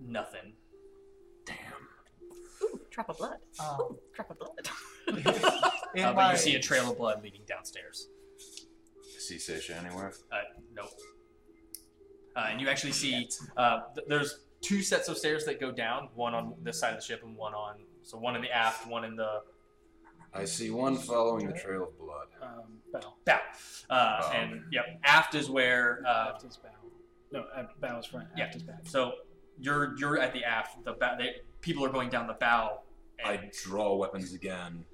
nothing. 0.00 0.52
Damn. 1.46 1.56
Ooh, 2.62 2.80
drop 2.90 3.08
of 3.08 3.18
blood. 3.18 3.38
Um, 3.58 3.80
Ooh, 3.80 3.98
drop 4.14 4.30
of 4.30 4.38
blood. 4.38 4.68
in 5.16 6.04
Uh, 6.04 6.12
but 6.12 6.32
you 6.32 6.38
see 6.38 6.54
a 6.54 6.60
trail 6.60 6.90
of 6.90 6.96
blood 6.96 7.22
leading 7.22 7.42
downstairs. 7.46 8.08
See 9.18 9.36
Seisha 9.36 9.76
anywhere? 9.84 10.12
Uh, 10.32 10.38
nope. 10.74 10.90
Uh, 12.36 12.46
and 12.50 12.60
you 12.60 12.68
actually 12.68 12.92
see 12.92 13.28
uh, 13.56 13.80
th- 13.94 14.06
there's 14.08 14.44
two 14.60 14.82
sets 14.82 15.08
of 15.08 15.18
stairs 15.18 15.44
that 15.44 15.60
go 15.60 15.70
down, 15.70 16.08
one 16.14 16.34
on 16.34 16.54
this 16.62 16.78
side 16.78 16.90
of 16.94 17.00
the 17.00 17.04
ship 17.04 17.22
and 17.24 17.36
one 17.36 17.54
on 17.54 17.76
so 18.02 18.18
one 18.18 18.34
in 18.34 18.42
the 18.42 18.50
aft, 18.50 18.86
one 18.88 19.04
in 19.04 19.16
the 19.16 19.42
I 20.32 20.44
see 20.44 20.70
one 20.70 20.96
following 20.96 21.46
the 21.48 21.52
trail 21.52 21.84
of 21.84 21.98
blood. 21.98 22.28
Um, 22.40 22.78
bow. 22.92 23.14
bow. 23.24 23.40
Uh, 23.88 24.32
and 24.34 24.62
yep, 24.70 25.00
aft 25.04 25.34
is 25.34 25.50
where 25.50 26.02
uh, 26.06 26.32
Aft 26.34 26.44
is 26.44 26.56
bow. 26.56 26.68
No, 27.32 27.44
uh, 27.54 27.64
bow 27.80 27.98
is 27.98 28.06
front. 28.06 28.28
Yeah. 28.36 28.44
Aft 28.44 28.56
is 28.56 28.62
back. 28.62 28.80
so 28.84 29.12
you're 29.58 29.96
you're 29.98 30.18
at 30.18 30.32
the 30.32 30.44
aft. 30.44 30.84
The 30.84 30.92
bow, 30.92 31.16
they, 31.18 31.36
people 31.60 31.84
are 31.84 31.90
going 31.90 32.10
down 32.10 32.26
the 32.26 32.34
bow. 32.34 32.80
And 33.18 33.38
I 33.38 33.50
draw 33.62 33.96
weapons 33.96 34.32
again. 34.32 34.84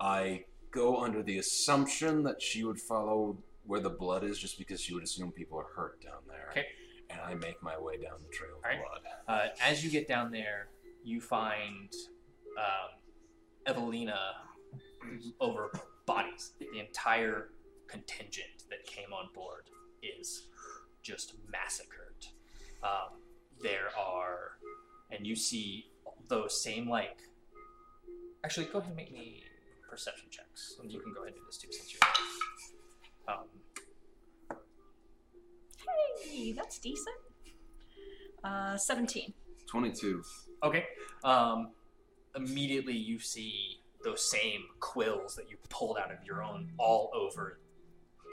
I 0.00 0.44
go 0.70 1.02
under 1.02 1.22
the 1.22 1.38
assumption 1.38 2.22
that 2.22 2.40
she 2.40 2.64
would 2.64 2.80
follow 2.80 3.36
where 3.66 3.80
the 3.80 3.90
blood 3.90 4.24
is 4.24 4.38
just 4.38 4.58
because 4.58 4.80
she 4.80 4.94
would 4.94 5.02
assume 5.02 5.30
people 5.30 5.58
are 5.58 5.66
hurt 5.76 6.00
down 6.02 6.20
there. 6.26 6.48
Okay. 6.50 6.66
And 7.10 7.20
I 7.20 7.34
make 7.34 7.62
my 7.62 7.78
way 7.78 7.96
down 7.96 8.18
the 8.22 8.34
trail 8.34 8.56
of 8.56 8.62
blood. 8.62 9.00
Uh, 9.28 9.48
as 9.62 9.84
you 9.84 9.90
get 9.90 10.08
down 10.08 10.30
there, 10.30 10.68
you 11.04 11.20
find 11.20 11.92
um, 12.56 12.98
Evelina 13.66 14.18
over 15.40 15.72
bodies. 16.06 16.52
The 16.58 16.78
entire 16.78 17.48
contingent 17.88 18.64
that 18.70 18.84
came 18.86 19.12
on 19.12 19.28
board 19.34 19.64
is 20.02 20.48
just 21.02 21.34
massacred. 21.50 22.26
Um, 22.82 23.18
there 23.62 23.88
are, 23.98 24.52
and 25.10 25.26
you 25.26 25.36
see 25.36 25.86
those 26.28 26.62
same 26.62 26.88
like. 26.88 27.18
Actually, 28.44 28.66
go 28.66 28.78
ahead 28.78 28.88
and 28.88 28.96
make 28.96 29.12
me 29.12 29.42
perception 29.90 30.28
checks, 30.30 30.76
and 30.80 30.90
you 30.90 31.00
can 31.00 31.12
go 31.12 31.22
ahead 31.22 31.34
and 31.34 31.36
do 31.36 31.46
this 31.46 31.58
too 31.58 31.68
since 31.72 31.92
you're. 31.92 33.34
Um, 33.34 33.44
hey, 36.24 36.52
that's 36.52 36.78
decent. 36.78 37.16
Uh, 38.42 38.76
17. 38.76 39.34
22. 39.66 40.22
Okay. 40.62 40.84
Um, 41.24 41.72
immediately 42.36 42.96
you 42.96 43.18
see 43.18 43.80
those 44.02 44.30
same 44.30 44.62
quills 44.78 45.36
that 45.36 45.50
you 45.50 45.56
pulled 45.68 45.98
out 45.98 46.10
of 46.10 46.24
your 46.24 46.42
own 46.42 46.70
all 46.78 47.10
over 47.14 47.60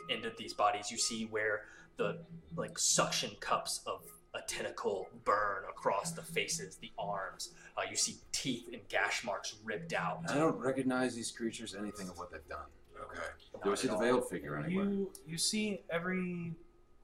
into 0.09 0.31
these 0.37 0.53
bodies. 0.53 0.89
You 0.89 0.97
see 0.97 1.25
where 1.25 1.63
the 1.97 2.19
like 2.55 2.79
suction 2.79 3.31
cups 3.39 3.81
of 3.85 4.01
a 4.33 4.39
tentacle 4.47 5.09
burn 5.25 5.63
across 5.69 6.11
the 6.11 6.21
faces, 6.21 6.77
the 6.77 6.91
arms. 6.97 7.53
Uh, 7.77 7.81
you 7.89 7.95
see 7.95 8.17
teeth 8.31 8.69
and 8.73 8.81
gash 8.89 9.23
marks 9.23 9.55
ripped 9.63 9.93
out. 9.93 10.21
I 10.29 10.35
don't 10.35 10.57
recognize 10.57 11.15
these 11.15 11.31
creatures, 11.31 11.75
anything 11.75 12.09
of 12.09 12.17
what 12.17 12.31
they've 12.31 12.47
done. 12.49 12.65
Okay. 12.99 13.21
Do 13.63 13.71
I 13.71 13.75
see 13.75 13.87
at 13.87 13.91
the 13.91 13.95
all. 13.97 14.01
veiled 14.01 14.29
figure 14.29 14.57
anywhere? 14.57 14.85
You 14.85 15.11
you 15.27 15.37
see 15.37 15.83
every 15.91 16.53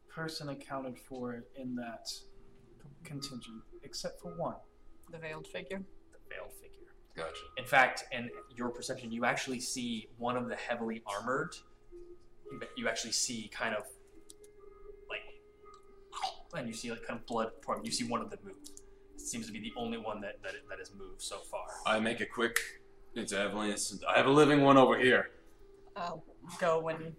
person 0.09 0.49
accounted 0.49 0.97
for 0.97 1.43
in 1.55 1.75
that 1.75 2.09
contingent 3.03 3.61
except 3.83 4.19
for 4.19 4.35
one. 4.35 4.55
The 5.11 5.19
veiled 5.19 5.45
figure. 5.47 5.83
The 6.11 6.35
veiled 6.35 6.53
figure. 6.53 6.93
Gotcha. 7.15 7.41
In 7.57 7.65
fact, 7.65 8.05
in 8.11 8.29
your 8.55 8.69
perception, 8.69 9.11
you 9.11 9.25
actually 9.25 9.59
see 9.59 10.07
one 10.17 10.35
of 10.35 10.47
the 10.49 10.55
heavily 10.55 11.03
armored. 11.05 11.55
You 12.75 12.87
actually 12.87 13.11
see 13.11 13.49
kind 13.53 13.75
of 13.75 13.83
like, 15.09 15.21
and 16.55 16.67
you 16.67 16.73
see 16.73 16.89
like 16.89 17.05
kind 17.05 17.19
of 17.19 17.25
blood 17.27 17.51
pouring. 17.61 17.85
You 17.85 17.91
see 17.91 18.05
one 18.05 18.21
of 18.21 18.31
them 18.31 18.39
move. 18.43 18.55
It 19.23 19.27
seems 19.27 19.47
to 19.47 19.53
be 19.53 19.61
the 19.61 19.71
only 19.77 19.97
one 19.97 20.19
that 20.19 20.43
that, 20.43 20.51
that 20.69 20.79
has 20.79 20.91
moved 20.93 21.21
so 21.21 21.37
far. 21.37 21.65
I 21.85 21.97
make 21.97 22.19
a 22.19 22.25
quick 22.25 22.59
into 23.15 23.39
Evelyn. 23.39 23.73
I 24.05 24.17
have 24.17 24.25
a 24.25 24.31
living 24.31 24.63
one 24.63 24.75
over 24.75 24.99
here. 24.99 25.31
I'll 25.95 26.25
go 26.59 26.89
and 26.89 27.15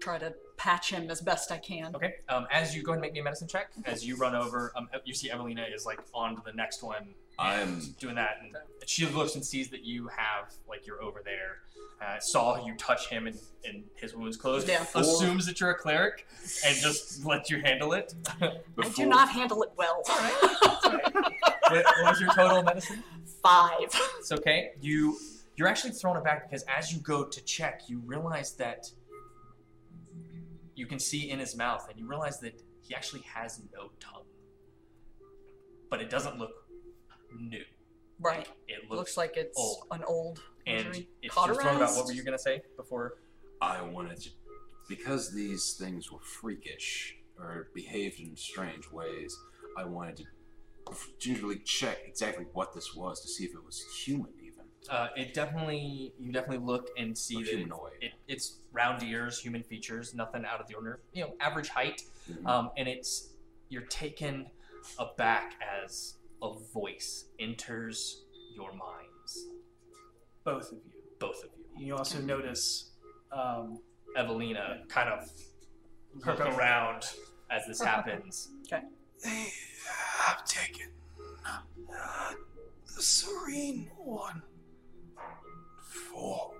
try 0.00 0.16
to 0.16 0.32
patch 0.56 0.88
him 0.90 1.10
as 1.10 1.20
best 1.20 1.52
I 1.52 1.58
can. 1.58 1.94
Okay. 1.94 2.14
Um, 2.30 2.46
as 2.50 2.74
you 2.74 2.82
go 2.82 2.92
ahead 2.92 2.98
and 2.98 3.02
make 3.02 3.12
me 3.12 3.20
a 3.20 3.22
medicine 3.24 3.48
check, 3.48 3.70
as 3.84 4.06
you 4.06 4.16
run 4.16 4.34
over, 4.34 4.72
um, 4.76 4.88
you 5.04 5.12
see 5.12 5.30
Evelina 5.30 5.66
is 5.74 5.84
like 5.84 6.00
on 6.14 6.36
to 6.36 6.42
the 6.42 6.54
next 6.54 6.82
one. 6.82 7.14
I 7.38 7.60
and 7.60 7.82
am- 7.82 7.94
doing 7.98 8.14
that, 8.14 8.36
and 8.42 8.54
she 8.86 9.06
looks 9.06 9.34
and 9.34 9.44
sees 9.44 9.68
that 9.70 9.84
you 9.84 10.08
have 10.08 10.52
like 10.68 10.86
you're 10.86 11.02
over 11.02 11.20
there. 11.24 11.58
Uh, 12.02 12.18
saw 12.20 12.64
you 12.66 12.74
touch 12.76 13.08
him 13.08 13.26
and, 13.26 13.38
and 13.64 13.84
his 13.94 14.14
wounds 14.14 14.36
closed. 14.36 14.68
Yeah. 14.68 14.84
Assumes 14.94 15.46
that 15.46 15.58
you're 15.60 15.70
a 15.70 15.78
cleric 15.78 16.26
and 16.66 16.76
just 16.76 17.24
lets 17.24 17.50
you 17.50 17.60
handle 17.62 17.92
it. 17.94 18.12
I 18.40 18.48
do 18.48 18.52
Before- 18.76 19.06
not 19.06 19.28
handle 19.30 19.62
it 19.62 19.70
well. 19.76 20.02
what 20.04 21.12
what 21.70 21.84
was 22.04 22.20
your 22.20 22.30
total 22.34 22.62
medicine? 22.62 23.02
Five. 23.42 23.88
It's 24.18 24.32
okay. 24.32 24.72
You 24.80 25.16
you're 25.56 25.68
actually 25.68 25.92
thrown 25.92 26.16
aback 26.16 26.50
because 26.50 26.64
as 26.76 26.92
you 26.92 26.98
go 27.00 27.24
to 27.24 27.40
check, 27.44 27.82
you 27.88 28.00
realize 28.04 28.52
that 28.54 28.90
you 30.74 30.86
can 30.86 30.98
see 30.98 31.30
in 31.30 31.38
his 31.38 31.56
mouth, 31.56 31.86
and 31.88 31.98
you 31.98 32.06
realize 32.08 32.40
that 32.40 32.60
he 32.82 32.94
actually 32.94 33.22
has 33.22 33.60
no 33.72 33.90
tongue, 34.00 34.24
but 35.88 36.00
it 36.02 36.10
doesn't 36.10 36.38
look 36.38 36.50
new. 37.38 37.62
Right. 38.20 38.46
It 38.68 38.82
Looks 38.90 38.90
looks, 38.90 39.16
like 39.16 39.36
it's 39.36 39.58
old. 39.58 39.84
an 39.90 40.02
old 40.06 40.40
and 40.66 40.78
injury. 40.86 41.08
it's 41.22 41.34
you're 41.36 41.54
thrown 41.54 41.76
about. 41.76 41.94
What 41.96 42.06
were 42.06 42.12
you 42.12 42.22
gonna 42.22 42.38
say 42.38 42.62
before? 42.76 43.14
I 43.60 43.82
wanted 43.82 44.20
to, 44.22 44.30
because 44.88 45.32
these 45.34 45.74
things 45.74 46.10
were 46.12 46.20
freakish 46.20 47.16
or 47.38 47.68
behaved 47.74 48.20
in 48.20 48.36
strange 48.36 48.90
ways. 48.92 49.36
I 49.76 49.84
wanted 49.84 50.18
to 50.18 50.24
gingerly 51.18 51.58
check 51.64 51.98
exactly 52.06 52.44
what 52.52 52.74
this 52.74 52.94
was 52.94 53.20
to 53.22 53.28
see 53.28 53.44
if 53.44 53.54
it 53.54 53.64
was 53.64 53.82
human, 54.04 54.32
even 54.42 54.64
Uh, 54.88 55.08
it 55.16 55.32
definitely 55.34 56.12
you 56.20 56.30
definitely 56.30 56.64
look 56.64 56.90
and 56.98 57.16
see 57.16 57.36
or 57.36 57.44
that 57.44 57.48
humanoid. 57.54 57.92
it, 58.00 58.12
it's 58.28 58.58
round 58.72 59.02
ears, 59.02 59.40
human 59.40 59.62
features, 59.62 60.14
nothing 60.14 60.44
out 60.44 60.60
of 60.60 60.68
the 60.68 60.74
ordinary. 60.74 60.98
You 61.12 61.24
know, 61.24 61.34
average 61.40 61.68
height. 61.68 62.02
Mhm. 62.30 62.46
um, 62.46 62.70
and 62.76 62.86
it's 62.88 63.30
you're 63.70 63.82
taken 63.86 64.46
aback 64.98 65.54
as 65.82 66.14
a 66.44 66.54
voice 66.72 67.24
enters 67.40 68.24
your 68.54 68.70
minds, 68.72 69.46
Both 70.44 70.72
of 70.72 70.78
you. 70.84 70.92
both 71.18 71.42
of 71.42 71.50
you. 71.76 71.86
You 71.86 71.96
also 71.96 72.20
notice 72.20 72.90
um, 73.32 73.80
Evelina 74.16 74.82
kind 74.88 75.08
of 75.08 75.30
look 76.24 76.40
around 76.40 77.06
as 77.50 77.66
this 77.66 77.80
happens. 77.82 78.50
Okay. 78.66 78.84
They 79.24 79.48
have 80.18 80.44
taken 80.44 80.88
uh, 81.46 82.32
the 82.94 83.02
Serene 83.02 83.90
One. 83.96 84.42
For 86.10 86.52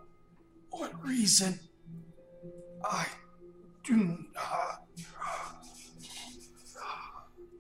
what 0.71 0.93
reason? 1.07 1.61
I 2.83 3.07
do 3.85 3.97
not. 4.35 4.81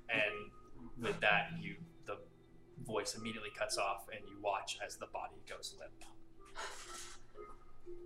And 0.09 0.51
with 1.03 1.21
that, 1.21 1.51
you 1.61 1.74
the 1.74 1.74
voice 2.87 3.17
immediately 3.19 3.51
cuts 3.57 3.79
off, 3.79 4.07
and 4.13 4.21
you 4.29 4.37
watch 4.43 4.79
as 4.85 4.97
the 4.97 5.07
body 5.07 5.37
goes 5.49 5.75
limp. 5.79 6.05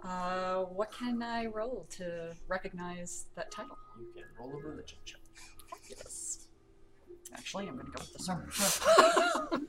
Uh, 0.02 0.62
what 0.64 0.92
can 0.92 1.22
I 1.22 1.46
roll 1.46 1.86
to 1.90 2.32
recognize 2.46 3.26
that 3.34 3.50
title? 3.50 3.76
You 3.98 4.06
can 4.14 4.24
roll 4.38 4.52
a 4.58 4.62
religion 4.62 4.98
check. 5.04 5.20
Fabulous. 5.70 6.48
Actually, 7.34 7.68
I'm 7.68 7.76
gonna 7.76 7.90
go 7.90 8.00
with 8.00 8.12
this 8.14 8.28
one. 8.28 9.68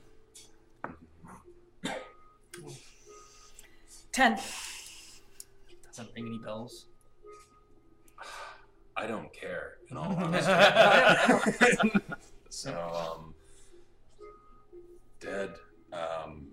Ten. 4.12 4.38
Doesn't 5.86 6.08
ring 6.14 6.26
any 6.26 6.38
bells. 6.38 6.86
I 8.96 9.06
don't 9.06 9.32
care 9.32 9.78
at 9.90 9.96
all. 9.96 10.14
honestly. 10.18 11.92
so, 12.50 12.72
um, 12.92 13.34
dead. 15.20 15.50
Um, 15.92 16.48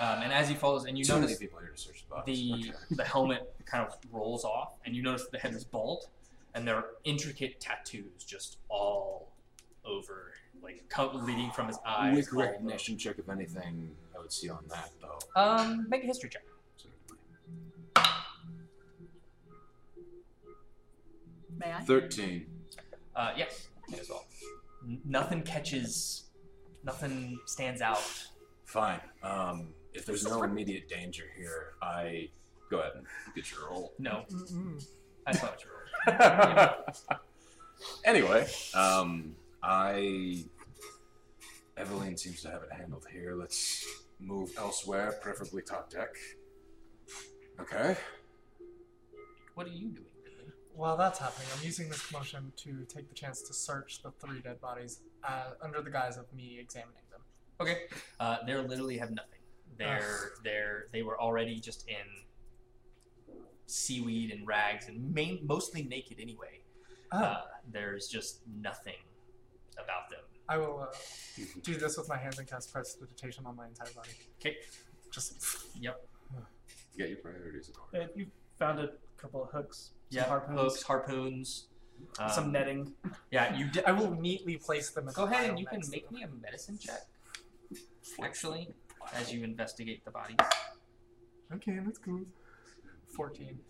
Um, 0.00 0.22
and 0.22 0.32
as 0.32 0.48
he 0.50 0.54
follows, 0.54 0.84
and 0.84 0.98
you 0.98 1.04
too 1.04 1.14
many 1.14 1.22
notice 1.22 1.38
people 1.38 1.58
here 1.60 1.70
to 1.70 1.76
search 1.80 2.04
the 2.08 2.14
bodies. 2.14 2.38
the 2.38 2.68
Okay. 2.70 2.78
the 2.96 3.04
helmet 3.04 3.54
kind 3.64 3.86
of 3.86 3.96
rolls 4.12 4.44
off, 4.44 4.72
and 4.84 4.94
you 4.94 5.02
notice 5.02 5.26
the 5.32 5.38
head 5.38 5.54
is 5.54 5.64
bald, 5.64 6.08
and 6.54 6.68
there 6.68 6.76
are 6.76 6.86
intricate 7.04 7.58
tattoos 7.58 8.22
just 8.26 8.58
all 8.68 9.32
over, 9.86 10.34
like 10.62 10.84
co- 10.90 11.12
leading 11.14 11.50
from 11.52 11.68
his 11.68 11.78
eyes. 11.86 12.14
With 12.16 12.28
all 12.34 12.40
the- 12.40 12.46
recognition 12.48 12.98
check, 12.98 13.18
if 13.18 13.28
anything, 13.30 13.96
I 14.14 14.18
would 14.20 14.30
see 14.32 14.50
on 14.50 14.62
that 14.68 14.90
though. 15.00 15.18
Um, 15.40 15.86
make 15.88 16.04
a 16.04 16.06
history 16.06 16.28
check. 16.28 16.42
May 21.58 21.72
I? 21.72 21.80
Thirteen. 21.80 22.46
Uh, 23.16 23.32
yes, 23.36 23.68
may 23.90 23.98
as 23.98 24.08
well. 24.10 24.24
N- 24.86 25.00
nothing 25.04 25.42
catches, 25.42 26.24
nothing 26.84 27.38
stands 27.46 27.80
out. 27.80 28.02
Fine. 28.64 29.00
Um, 29.22 29.68
if 29.94 30.04
there's 30.06 30.24
no 30.24 30.42
immediate 30.48 30.88
danger 30.88 31.24
here, 31.36 31.74
I 31.82 32.28
go 32.70 32.80
ahead 32.80 32.92
and 32.96 33.06
get 33.34 33.50
your 33.50 33.68
roll. 33.70 33.92
No, 33.98 34.24
Mm-mm. 34.30 34.84
that's 35.26 35.42
not 35.42 35.52
what 35.52 35.64
you 35.64 35.70
rolled. 35.70 37.20
anyway, 38.04 38.46
um, 38.74 39.34
I 39.62 40.44
Evelyn 41.76 42.16
seems 42.16 42.42
to 42.42 42.50
have 42.50 42.62
it 42.62 42.72
handled 42.72 43.06
here. 43.10 43.34
Let's 43.36 43.84
move 44.20 44.50
elsewhere, 44.58 45.18
preferably 45.22 45.62
top 45.62 45.90
deck. 45.90 46.10
Okay. 47.60 47.96
What 49.54 49.66
are 49.66 49.70
you 49.70 49.88
doing, 49.88 49.94
Ridley? 49.94 50.07
While 50.78 50.96
that's 50.96 51.18
happening, 51.18 51.48
I'm 51.56 51.64
using 51.64 51.88
this 51.88 52.12
motion 52.12 52.52
to 52.58 52.84
take 52.88 53.08
the 53.08 53.14
chance 53.14 53.42
to 53.42 53.52
search 53.52 54.00
the 54.00 54.12
three 54.20 54.38
dead 54.38 54.60
bodies 54.60 55.00
uh, 55.24 55.50
under 55.60 55.82
the 55.82 55.90
guise 55.90 56.16
of 56.16 56.32
me 56.32 56.56
examining 56.60 57.02
them. 57.10 57.20
Okay. 57.60 57.78
Uh, 58.20 58.36
they 58.46 58.54
literally 58.54 58.96
have 58.96 59.10
nothing. 59.10 59.40
They're 59.76 60.30
they're 60.44 60.86
they 60.92 61.02
were 61.02 61.20
already 61.20 61.58
just 61.58 61.88
in 61.88 62.06
seaweed 63.66 64.30
and 64.30 64.46
rags 64.46 64.86
and 64.86 65.12
main, 65.12 65.40
mostly 65.44 65.82
naked 65.82 66.18
anyway. 66.20 66.60
Ah, 67.10 67.18
Uh, 67.18 67.40
there's 67.72 68.06
just 68.06 68.42
nothing 68.46 69.02
about 69.74 70.08
them. 70.10 70.20
I 70.48 70.58
will 70.58 70.78
uh, 70.88 70.94
do 71.64 71.74
this 71.76 71.98
with 71.98 72.08
my 72.08 72.16
hands 72.16 72.38
and 72.38 72.46
cast 72.48 72.72
prestidigitation 72.72 73.46
on 73.46 73.56
my 73.56 73.66
entire 73.66 73.92
body. 73.96 74.10
Okay. 74.40 74.58
Just 75.10 75.34
Yep. 75.80 76.06
Get 76.96 77.08
your 77.08 77.18
priorities 77.18 77.68
in 77.68 77.74
order. 77.82 78.04
Uh, 78.04 78.12
you 78.14 78.26
found 78.60 78.78
a 78.78 78.90
couple 79.16 79.42
of 79.42 79.50
hooks, 79.50 79.78
some 79.78 79.97
Yeah. 80.10 80.24
harpoons, 80.24 80.58
Hooks, 80.60 80.82
harpoons. 80.82 81.68
Um, 82.18 82.30
some 82.30 82.52
netting. 82.52 82.94
Yeah. 83.30 83.56
You 83.56 83.68
di- 83.70 83.84
I 83.84 83.92
will 83.92 84.14
neatly 84.14 84.56
place 84.56 84.90
them. 84.90 85.08
in 85.08 85.14
go 85.14 85.26
the 85.26 85.32
ahead 85.32 85.50
and 85.50 85.58
you 85.58 85.66
can 85.66 85.80
make 85.90 86.06
them. 86.08 86.14
me 86.14 86.22
a 86.22 86.28
medicine 86.28 86.78
check. 86.78 87.02
Actually, 88.22 88.68
as 89.14 89.32
you 89.32 89.44
investigate 89.44 90.04
the 90.04 90.10
bodies. 90.10 90.36
Okay, 91.52 91.78
that's 91.84 91.98
cool. 91.98 92.24
Fourteen. 93.14 93.60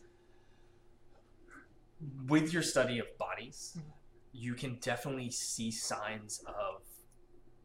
with 2.29 2.53
your 2.53 2.63
study 2.63 3.01
of 3.01 3.07
bodies, 3.19 3.77
Mhm. 3.77 3.93
you 4.33 4.55
can 4.55 4.77
definitely 4.79 5.33
see 5.33 5.71
signs 5.73 6.39
of 6.47 6.83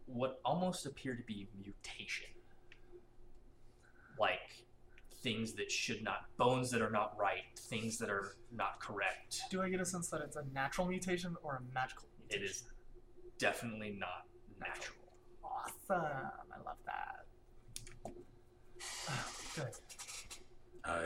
what 0.07 0.41
almost 0.43 0.87
appear 0.87 1.15
to 1.15 1.21
be 1.23 1.47
mutation. 1.55 2.25
Like 4.17 4.62
things 5.23 5.53
that 5.53 5.71
should 5.71 6.03
not, 6.03 6.25
bones 6.37 6.69
that 6.71 6.81
are 6.81 6.89
not 6.89 7.17
right, 7.17 7.43
things 7.57 7.97
that 7.97 8.09
are 8.09 8.35
not 8.51 8.79
correct. 8.79 9.41
Do 9.49 9.61
I 9.61 9.69
get 9.69 9.79
a 9.79 9.85
sense 9.85 10.09
that 10.09 10.21
it's 10.21 10.35
a 10.35 10.43
natural 10.53 10.85
mutation 10.87 11.35
or 11.41 11.55
a 11.55 11.73
magical 11.73 12.05
It 12.29 12.41
mutation? 12.41 12.51
is 12.55 12.63
definitely 13.39 13.95
not 13.97 14.25
natural. 14.59 14.97
Awesome. 15.43 16.29
I 16.51 16.57
love 16.65 16.77
that. 16.85 17.25
Good. 19.55 19.71
I 20.83 21.05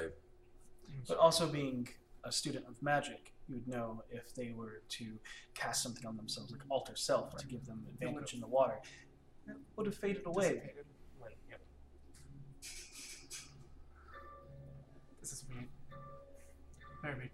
But 1.08 1.18
also 1.18 1.48
being 1.48 1.88
a 2.24 2.32
student 2.32 2.66
of 2.68 2.82
magic, 2.82 3.34
you 3.48 3.56
would 3.56 3.68
know 3.68 4.04
if 4.10 4.34
they 4.34 4.52
were 4.56 4.82
to 4.90 5.06
cast 5.54 5.84
something 5.84 6.06
on 6.06 6.18
themselves, 6.18 6.52
like 6.52 6.62
alter 6.70 6.96
self, 6.96 7.36
to 7.38 7.46
give 7.46 7.66
them 7.66 7.86
advantage 7.90 8.34
in 8.34 8.40
the 8.42 8.48
water, 8.48 8.80
it 9.48 9.56
would 9.76 9.86
have 9.86 9.96
faded 9.96 10.26
away. 10.26 10.50
Dissipated. 10.50 10.86
Very 17.02 17.16
weird. 17.16 17.30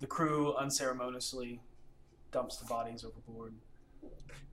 The 0.00 0.06
crew 0.06 0.54
unceremoniously 0.54 1.60
dumps 2.30 2.56
the 2.56 2.66
bodies 2.66 3.04
overboard. 3.04 3.54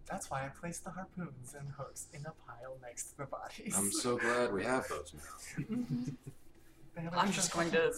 That's 0.10 0.30
why 0.30 0.46
I 0.46 0.50
placed 0.50 0.84
the 0.84 0.92
harpoons 0.92 1.56
and 1.58 1.68
hooks 1.78 2.08
in 2.14 2.22
a 2.22 2.34
pile 2.48 2.78
next 2.82 3.12
to 3.12 3.18
the 3.18 3.26
bodies. 3.26 3.76
I'm 3.78 3.92
so 3.92 4.18
glad 4.18 4.54
we 4.54 4.64
have 4.64 4.88
those 4.88 5.14
now. 5.14 5.66
They 6.96 7.02
have 7.02 7.14
I'm 7.18 7.32
just 7.32 7.52
going 7.52 7.72
to 7.72 7.92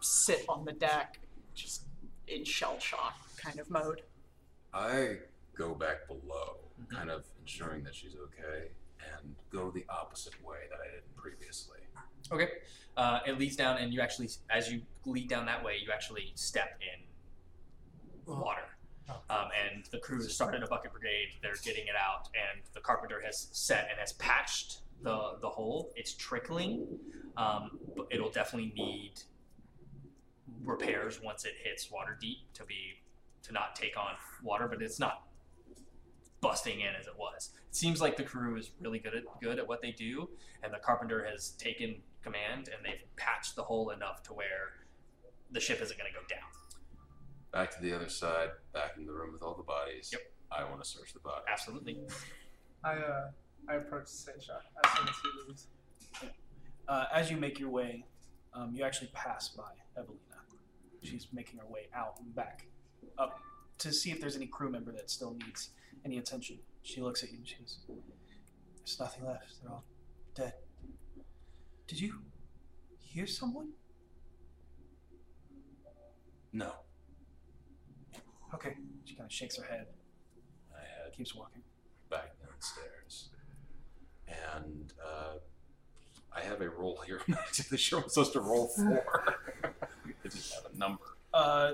sit 0.00 0.46
on 0.48 0.64
the 0.64 0.72
deck, 0.72 1.18
just 1.54 1.82
in 2.26 2.44
shell 2.44 2.78
shock 2.78 3.14
kind 3.36 3.58
of 3.60 3.68
mode. 3.68 4.00
I 4.72 5.16
go 5.54 5.74
back 5.74 6.08
below, 6.08 6.56
kind 6.88 7.10
of 7.10 7.24
ensuring 7.42 7.84
that 7.84 7.94
she's 7.94 8.14
okay, 8.14 8.68
and 9.14 9.34
go 9.50 9.70
the 9.70 9.84
opposite 9.90 10.42
way 10.42 10.60
that 10.70 10.78
I 10.80 10.94
did 10.94 11.02
previously. 11.14 11.80
Okay. 12.32 12.48
Uh, 12.96 13.20
it 13.26 13.38
leads 13.38 13.56
down, 13.56 13.78
and 13.78 13.92
you 13.92 14.00
actually, 14.00 14.28
as 14.50 14.70
you 14.70 14.82
lead 15.06 15.28
down 15.28 15.46
that 15.46 15.64
way, 15.64 15.76
you 15.82 15.90
actually 15.92 16.32
step 16.34 16.78
in 16.80 18.34
water. 18.34 18.62
Oh. 19.08 19.14
Um, 19.30 19.48
and 19.66 19.84
the 19.90 19.98
crew 19.98 20.18
has 20.18 20.32
started 20.34 20.62
a 20.62 20.66
bucket 20.66 20.92
brigade. 20.92 21.28
They're 21.42 21.54
getting 21.64 21.84
it 21.84 21.94
out, 21.98 22.28
and 22.34 22.62
the 22.74 22.80
carpenter 22.80 23.20
has 23.24 23.48
set 23.52 23.88
and 23.90 23.98
has 23.98 24.12
patched 24.14 24.80
the 25.02 25.38
the 25.40 25.48
hole. 25.48 25.92
It's 25.96 26.14
trickling, 26.14 26.86
um, 27.36 27.78
but 27.96 28.06
it'll 28.10 28.30
definitely 28.30 28.72
need 28.76 29.12
repairs 30.64 31.20
once 31.22 31.44
it 31.44 31.54
hits 31.62 31.88
Waterdeep 31.88 32.36
to 32.54 32.64
be 32.64 33.00
to 33.42 33.52
not 33.52 33.74
take 33.74 33.96
on 33.96 34.12
water. 34.42 34.68
But 34.68 34.82
it's 34.82 35.00
not 35.00 35.24
busting 36.40 36.80
in 36.80 36.94
as 36.98 37.06
it 37.06 37.18
was. 37.18 37.50
It 37.68 37.74
seems 37.74 38.00
like 38.00 38.16
the 38.16 38.22
crew 38.22 38.56
is 38.56 38.70
really 38.80 38.98
good 38.98 39.14
at 39.14 39.24
good 39.40 39.58
at 39.58 39.66
what 39.66 39.82
they 39.82 39.92
do, 39.92 40.28
and 40.62 40.72
the 40.72 40.78
carpenter 40.78 41.24
has 41.24 41.50
taken 41.50 41.96
command 42.22 42.68
and 42.68 42.84
they've 42.84 43.04
patched 43.16 43.56
the 43.56 43.62
hole 43.62 43.90
enough 43.90 44.22
to 44.24 44.32
where 44.32 44.86
the 45.50 45.60
ship 45.60 45.80
isn't 45.82 45.98
going 45.98 46.10
to 46.10 46.18
go 46.18 46.24
down. 46.28 46.48
Back 47.52 47.70
to 47.76 47.82
the 47.82 47.94
other 47.94 48.08
side, 48.08 48.50
back 48.72 48.92
in 48.96 49.06
the 49.06 49.12
room 49.12 49.32
with 49.32 49.42
all 49.42 49.54
the 49.54 49.62
bodies. 49.62 50.10
Yep. 50.12 50.22
I 50.50 50.64
want 50.64 50.82
to 50.82 50.88
search 50.88 51.12
the 51.12 51.20
bodies. 51.20 51.44
Absolutely. 51.50 51.98
I 52.84 52.94
uh, 52.94 53.30
I 53.68 53.74
approach 53.74 54.06
Seisha 54.06 54.58
as 54.84 54.92
soon 54.96 55.08
as 55.08 55.14
he 55.22 55.46
leaves. 55.46 55.66
Uh, 56.88 57.04
as 57.12 57.30
you 57.30 57.36
make 57.36 57.60
your 57.60 57.70
way, 57.70 58.04
um, 58.54 58.72
you 58.74 58.84
actually 58.84 59.10
pass 59.14 59.48
by 59.48 59.70
Evelina. 59.96 60.18
She's 61.02 61.28
making 61.32 61.58
her 61.60 61.66
way 61.66 61.88
out 61.94 62.14
and 62.20 62.34
back 62.34 62.66
up 63.18 63.38
to 63.78 63.92
see 63.92 64.10
if 64.10 64.20
there's 64.20 64.36
any 64.36 64.46
crew 64.46 64.70
member 64.70 64.92
that 64.92 65.10
still 65.10 65.36
needs 65.44 65.70
any 66.04 66.18
attention. 66.18 66.58
She 66.82 67.00
looks 67.00 67.22
at 67.22 67.30
you 67.30 67.38
and 67.38 67.48
she 67.48 67.56
goes, 67.56 67.78
There's 68.78 68.98
nothing 68.98 69.26
left. 69.26 69.62
They're 69.62 69.70
all 69.70 69.84
dead. 70.34 70.54
Did 71.92 72.00
you 72.00 72.14
hear 73.00 73.26
someone? 73.26 73.68
No. 76.50 76.72
Okay. 78.54 78.76
She 79.04 79.14
kind 79.14 79.26
of 79.26 79.32
shakes 79.32 79.58
her 79.58 79.64
head, 79.64 79.88
I 80.74 80.78
head 80.78 81.12
keeps 81.14 81.34
walking. 81.34 81.60
back 82.08 82.32
downstairs. 82.42 83.28
And 84.26 84.94
uh, 85.06 85.34
I 86.34 86.40
have 86.40 86.62
a 86.62 86.70
roll 86.70 86.98
here. 87.04 87.20
I'm 87.28 87.34
not 87.34 87.48
exactly 87.48 87.76
sure 87.76 87.98
what 87.98 88.04
I'm 88.04 88.08
supposed 88.08 88.32
to 88.32 88.40
roll 88.40 88.68
for. 88.74 89.04
I 89.62 90.28
just 90.30 90.54
have 90.54 90.72
a 90.72 90.78
number. 90.78 91.02
Uh, 91.34 91.72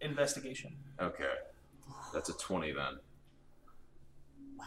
investigation. 0.00 0.74
Okay. 1.00 1.34
That's 2.12 2.30
a 2.30 2.32
20 2.36 2.72
then. 2.72 2.98
Wow. 4.58 4.64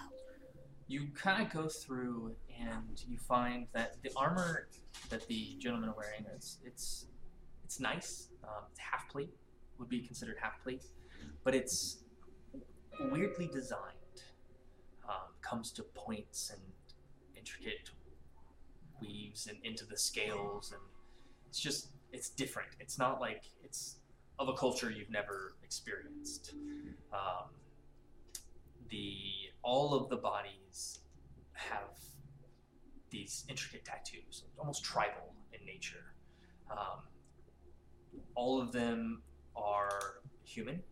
You 0.88 1.08
kind 1.14 1.46
of 1.46 1.52
go 1.52 1.68
through 1.68 2.38
and 2.60 3.04
you 3.08 3.18
find 3.18 3.68
that 3.74 4.02
the 4.02 4.12
armor 4.16 4.68
that 5.10 5.28
the 5.28 5.56
gentlemen 5.60 5.90
are 5.90 5.96
wearing 5.96 6.26
is 6.36 6.60
it's 6.64 7.08
it's 7.64 7.80
nice. 7.80 8.30
Um, 8.44 8.64
it's 8.70 8.80
half 8.80 9.10
plate 9.10 9.34
would 9.80 9.90
be 9.90 10.02
considered 10.02 10.38
half 10.42 10.62
plate, 10.64 10.84
but 11.44 11.56
it's 11.56 12.04
weirdly 13.12 13.50
designed. 13.52 13.82
Um, 15.08 15.34
comes 15.42 15.72
to 15.74 15.84
points 15.84 16.52
and 16.52 16.62
intricate 17.38 17.92
weaves 19.00 19.48
and 19.48 19.58
into 19.64 19.86
the 19.86 19.98
scales, 19.98 20.72
and 20.72 20.82
it's 21.48 21.60
just 21.60 21.90
it's 22.12 22.30
different. 22.30 22.70
It's 22.80 22.98
not 22.98 23.20
like 23.20 23.44
it's 23.64 23.98
of 24.40 24.50
a 24.50 24.54
culture 24.54 24.90
you've 24.92 25.12
never 25.12 25.56
experienced. 25.64 26.54
Um, 27.14 27.50
the 28.90 29.22
all 29.64 29.94
of 29.94 30.10
the 30.10 30.18
bodies 30.18 31.00
have 31.54 31.98
these 33.16 33.46
intricate 33.48 33.86
tattoos, 33.86 34.44
almost 34.60 34.84
tribal 34.84 35.34
in 35.54 35.66
nature. 35.66 36.04
Um, 36.70 37.00
all 38.36 38.62
of 38.62 38.72
them 38.74 39.24
are 39.56 40.22
human, 40.44 40.84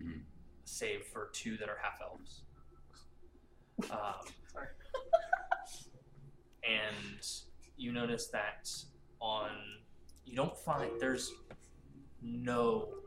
Mhm. 0.00 0.24
save 0.64 1.06
for 1.06 1.30
two 1.32 1.56
that 1.58 1.68
are 1.68 1.78
half 1.78 2.00
elves. 2.00 2.42
Um, 3.90 4.26
Sorry. 4.48 4.68
and 6.64 7.26
you 7.76 7.92
notice 7.92 8.26
that 8.28 8.68
on 9.20 9.82
you 10.24 10.34
don't 10.36 10.56
find 10.58 11.00
there's 11.00 11.32
no 12.20 13.02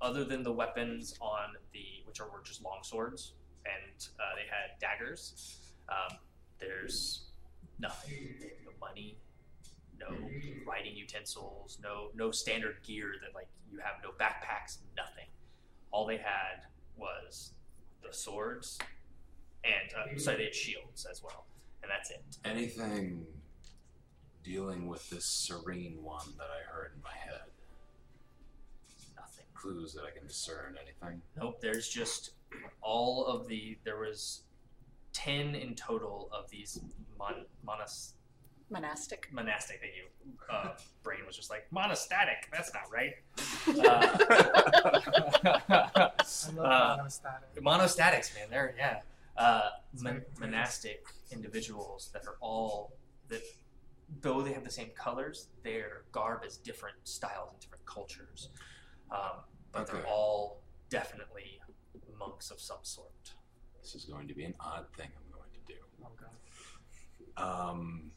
other 0.00 0.24
than 0.24 0.42
the 0.42 0.52
weapons 0.52 1.14
on 1.20 1.56
the 1.72 2.02
which 2.06 2.20
are 2.20 2.28
were 2.30 2.42
just 2.42 2.62
long 2.62 2.82
swords, 2.82 3.34
and 3.64 4.08
uh, 4.18 4.34
they 4.36 4.46
had 4.46 4.78
daggers. 4.78 5.58
Um, 5.88 6.18
there's 6.58 7.29
nothing, 7.80 8.14
no 8.64 8.72
money, 8.80 9.16
no 9.98 10.16
writing 10.66 10.96
utensils, 10.96 11.78
no 11.82 12.08
no 12.14 12.30
standard 12.30 12.76
gear 12.86 13.14
that 13.22 13.34
like 13.34 13.48
you 13.70 13.78
have 13.78 13.94
no 14.02 14.10
backpacks, 14.10 14.78
nothing. 14.96 15.26
All 15.90 16.06
they 16.06 16.18
had 16.18 16.66
was 16.96 17.52
the 18.02 18.12
swords, 18.12 18.78
and 19.64 19.92
uh, 19.96 20.18
so 20.18 20.36
they 20.36 20.44
had 20.44 20.54
shields 20.54 21.06
as 21.10 21.22
well, 21.22 21.46
and 21.82 21.90
that's 21.90 22.10
it. 22.10 22.22
Anything 22.44 23.26
dealing 24.42 24.86
with 24.86 25.08
this 25.10 25.24
serene 25.24 25.98
one 26.02 26.26
that 26.38 26.46
I 26.46 26.70
heard 26.70 26.92
in 26.96 27.02
my 27.02 27.10
head? 27.12 27.42
Nothing. 29.16 29.44
Clues 29.54 29.92
that 29.94 30.04
I 30.04 30.16
can 30.16 30.26
discern? 30.26 30.76
Anything? 30.80 31.20
Nope, 31.36 31.60
there's 31.60 31.88
just 31.88 32.32
all 32.80 33.26
of 33.26 33.48
the. 33.48 33.78
There 33.84 33.98
was 33.98 34.42
ten 35.12 35.54
in 35.54 35.74
total 35.74 36.28
of 36.32 36.48
these 36.50 36.80
mon, 37.18 37.44
monas, 37.66 38.12
Monastic. 38.70 39.28
monastic 39.32 39.80
that 39.80 39.88
you. 39.96 40.32
Uh, 40.50 40.74
brain 41.02 41.20
was 41.26 41.34
just 41.36 41.50
like 41.50 41.66
monastatic. 41.72 42.48
That's 42.52 42.72
not 42.72 42.84
right. 42.92 43.14
Uh, 43.68 44.08
I 45.68 46.10
love 46.54 46.58
Uh, 46.58 46.98
monostatic. 47.02 47.60
monostatics, 47.60 48.34
man. 48.34 48.48
They're 48.50 48.74
yeah. 48.78 49.00
Uh, 49.36 49.70
mon- 50.00 50.22
monastic 50.38 51.04
individuals 51.30 52.10
that 52.12 52.26
are 52.26 52.36
all 52.40 52.92
that, 53.28 53.42
though 54.22 54.42
they 54.42 54.52
have 54.52 54.64
the 54.64 54.70
same 54.70 54.90
colors, 54.96 55.48
their 55.62 56.02
garb 56.12 56.44
is 56.44 56.56
different 56.58 56.96
styles 57.04 57.50
and 57.52 57.60
different 57.60 57.84
cultures. 57.86 58.48
Um, 59.10 59.40
but 59.72 59.86
they're 59.86 60.06
all 60.06 60.60
definitely 60.88 61.60
monks 62.18 62.50
of 62.50 62.60
some 62.60 62.78
sort. 62.82 63.32
This 63.82 63.94
is 63.94 64.04
going 64.04 64.28
to 64.28 64.34
be 64.34 64.44
an 64.44 64.54
odd 64.60 64.86
thing 64.96 65.08
I'm 65.16 65.32
going 65.32 65.50
to 65.52 65.72
do. 65.72 65.78
Oh 66.04 66.10
god. 67.36 67.70
Um, 67.70 68.10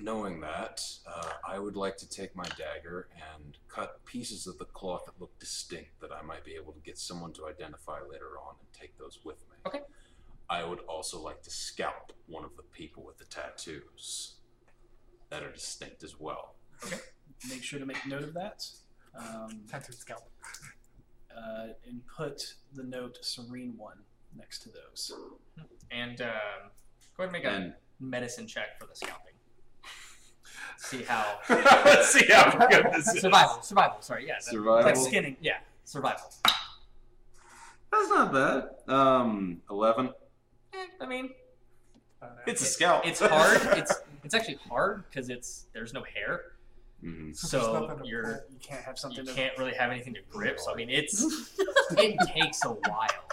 knowing 0.00 0.40
that, 0.40 0.82
uh, 1.06 1.30
I 1.48 1.58
would 1.58 1.76
like 1.76 1.96
to 1.98 2.08
take 2.08 2.34
my 2.36 2.44
dagger 2.58 3.08
and 3.34 3.56
cut 3.68 4.04
pieces 4.04 4.46
of 4.46 4.58
the 4.58 4.64
cloth 4.66 5.04
that 5.06 5.20
look 5.20 5.38
distinct 5.38 6.00
that 6.00 6.10
I 6.12 6.22
might 6.22 6.44
be 6.44 6.52
able 6.52 6.72
to 6.72 6.80
get 6.80 6.98
someone 6.98 7.32
to 7.34 7.46
identify 7.46 8.00
later 8.10 8.38
on 8.46 8.56
and 8.60 8.68
take 8.72 8.98
those 8.98 9.18
with 9.24 9.38
me. 9.50 9.56
Okay. 9.66 9.80
I 10.50 10.64
would 10.64 10.80
also 10.80 11.20
like 11.20 11.42
to 11.42 11.50
scalp 11.50 12.12
one 12.26 12.44
of 12.44 12.56
the 12.56 12.62
people 12.62 13.04
with 13.04 13.16
the 13.18 13.24
tattoos 13.24 14.34
that 15.30 15.42
are 15.42 15.52
distinct 15.52 16.02
as 16.02 16.20
well. 16.20 16.56
Okay. 16.84 16.98
Make 17.48 17.62
sure 17.62 17.78
to 17.78 17.86
make 17.86 18.06
note 18.06 18.22
of 18.24 18.34
that. 18.34 18.64
Um, 19.18 19.62
Tattooed 19.70 19.94
scalp. 19.96 20.28
uh, 21.34 21.68
and 21.86 22.02
put 22.06 22.54
the 22.74 22.82
note 22.82 23.18
Serene 23.22 23.74
One 23.76 23.98
next 24.36 24.60
to 24.60 24.68
those. 24.70 25.12
And 25.90 26.20
um, 26.22 26.28
go 27.16 27.24
ahead 27.24 27.32
and 27.34 27.44
make 27.44 27.44
a 27.44 27.74
medicine 28.00 28.46
check 28.46 28.78
for 28.80 28.86
the 28.86 28.94
scalping. 28.94 29.32
See 30.78 31.02
how 31.04 31.38
let's 31.48 32.12
see 32.12 32.26
how 32.26 32.66
good 32.66 32.86
this 32.92 33.06
is. 33.14 33.20
survival. 33.20 33.62
Survival. 33.62 33.96
Sorry, 34.00 34.26
yeah. 34.26 34.34
that- 34.34 34.42
Survival. 34.44 34.82
Like 34.84 34.96
skinning. 34.96 35.36
Yeah, 35.40 35.58
survival. 35.84 36.32
That's 37.92 38.08
not 38.08 38.32
bad. 38.32 38.92
Um, 38.92 39.60
eleven. 39.70 40.10
Eh, 40.74 40.76
I 41.00 41.06
mean, 41.06 41.30
Uh, 42.22 42.26
It's 42.46 42.62
a 42.62 42.64
scalp. 42.64 43.06
it's 43.06 43.20
hard. 43.20 43.60
It's 43.78 43.92
it's 44.24 44.34
actually 44.34 44.58
hard 44.68 45.04
because 45.08 45.28
it's 45.28 45.66
there's 45.72 45.92
no 45.92 46.02
hair, 46.02 46.52
Mhm. 47.04 47.36
So 47.36 48.00
you're 48.04 48.44
You 48.50 48.58
can't 48.60 48.82
have 48.82 48.94
you 48.94 49.00
something 49.00 49.26
to. 49.26 49.32
can't 49.34 49.56
really 49.58 49.74
have 49.74 49.90
anything 49.90 50.14
to 50.14 50.20
grip. 50.30 50.58
So 50.58 50.72
I 50.72 50.76
mean, 50.76 50.88
it's 50.90 51.22
it 51.92 52.16
takes 52.28 52.64
a 52.64 52.70
while. 52.70 53.24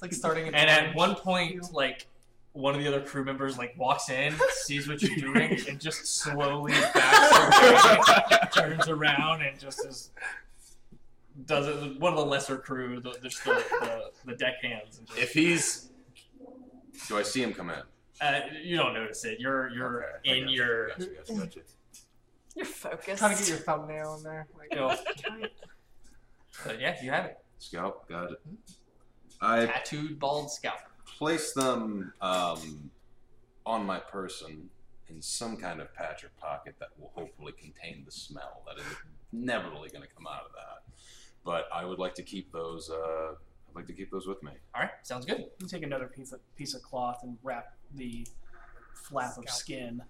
It's 0.00 0.02
like 0.02 0.12
starting 0.14 0.48
at 0.48 0.54
And 0.54 0.70
at 0.70 0.80
orange. 0.82 0.96
one 0.96 1.14
point, 1.16 1.74
like 1.74 2.06
one 2.52 2.74
of 2.74 2.80
the 2.80 2.88
other 2.88 3.02
crew 3.02 3.22
members 3.22 3.58
like 3.58 3.74
walks 3.76 4.08
in, 4.08 4.34
sees 4.64 4.88
what 4.88 5.02
you're 5.02 5.16
doing, 5.16 5.58
and 5.68 5.78
just 5.78 6.06
slowly 6.06 6.72
backs 6.72 8.28
away, 8.30 8.38
turns 8.54 8.88
around, 8.88 9.42
and 9.42 9.58
just 9.60 9.84
is 9.86 10.10
does 11.44 11.66
it. 11.66 12.00
One 12.00 12.12
of 12.14 12.18
the 12.18 12.24
lesser 12.24 12.56
crew, 12.56 12.98
the 13.00 13.12
just 13.22 13.44
the, 13.44 13.62
the, 13.80 14.10
the 14.24 14.36
deck 14.36 14.54
hands. 14.62 14.98
And 14.98 15.06
just, 15.06 15.18
If 15.18 15.32
he's, 15.32 15.88
do 17.08 17.18
I 17.18 17.22
see 17.22 17.42
him 17.42 17.52
come 17.52 17.68
in? 17.70 17.82
uh, 18.22 18.40
you 18.62 18.76
don't 18.78 18.94
notice 18.94 19.24
it. 19.26 19.38
You're 19.38 19.68
you're 19.70 20.04
Okay, 20.20 20.30
I 20.30 20.34
in 20.36 20.44
got 20.44 20.52
your 20.54 20.88
Gotcha, 20.88 21.06
gotcha, 21.06 21.34
gotcha. 21.34 21.60
You're 22.56 22.66
focused. 22.66 23.18
trying 23.18 23.36
to 23.36 23.38
get 23.42 23.48
your 23.50 23.58
thumbnail 23.58 24.14
in 24.16 24.22
there. 24.22 24.46
Like, 24.58 24.68
you 24.72 24.76
know. 24.80 24.96
But 26.66 26.80
yeah, 26.80 26.96
you 27.02 27.10
have 27.10 27.26
it. 27.26 27.38
Scalp, 27.58 28.08
got 28.08 28.32
it. 28.32 28.40
I 29.40 29.66
Tattooed 29.66 30.18
bald 30.18 30.50
scalp. 30.50 30.78
place 31.06 31.52
them 31.52 32.12
um, 32.20 32.90
on 33.66 33.84
my 33.86 33.98
person 33.98 34.68
in 35.08 35.20
some 35.20 35.56
kind 35.56 35.80
of 35.80 35.92
patch 35.94 36.24
or 36.24 36.30
pocket 36.40 36.76
that 36.78 36.88
will 36.98 37.10
hopefully 37.14 37.52
contain 37.52 38.02
the 38.04 38.12
smell 38.12 38.62
that 38.66 38.78
is 38.78 38.86
never 39.32 39.68
really 39.70 39.88
going 39.88 40.02
to 40.02 40.14
come 40.14 40.26
out 40.26 40.44
of 40.46 40.52
that. 40.52 40.94
But 41.44 41.68
I 41.72 41.84
would 41.84 41.98
like 41.98 42.14
to 42.14 42.22
keep 42.22 42.52
those. 42.52 42.90
Uh, 42.90 43.32
I'd 43.32 43.74
like 43.74 43.86
to 43.86 43.92
keep 43.92 44.10
those 44.10 44.26
with 44.26 44.42
me. 44.42 44.52
All 44.74 44.82
right, 44.82 44.90
sounds 45.02 45.24
good. 45.24 45.46
You 45.60 45.66
take 45.68 45.82
another 45.82 46.06
piece 46.06 46.32
of 46.32 46.40
piece 46.56 46.74
of 46.74 46.82
cloth 46.82 47.20
and 47.22 47.38
wrap 47.42 47.74
the 47.94 48.26
flap 48.94 49.38
of 49.38 49.48
skin 49.48 50.02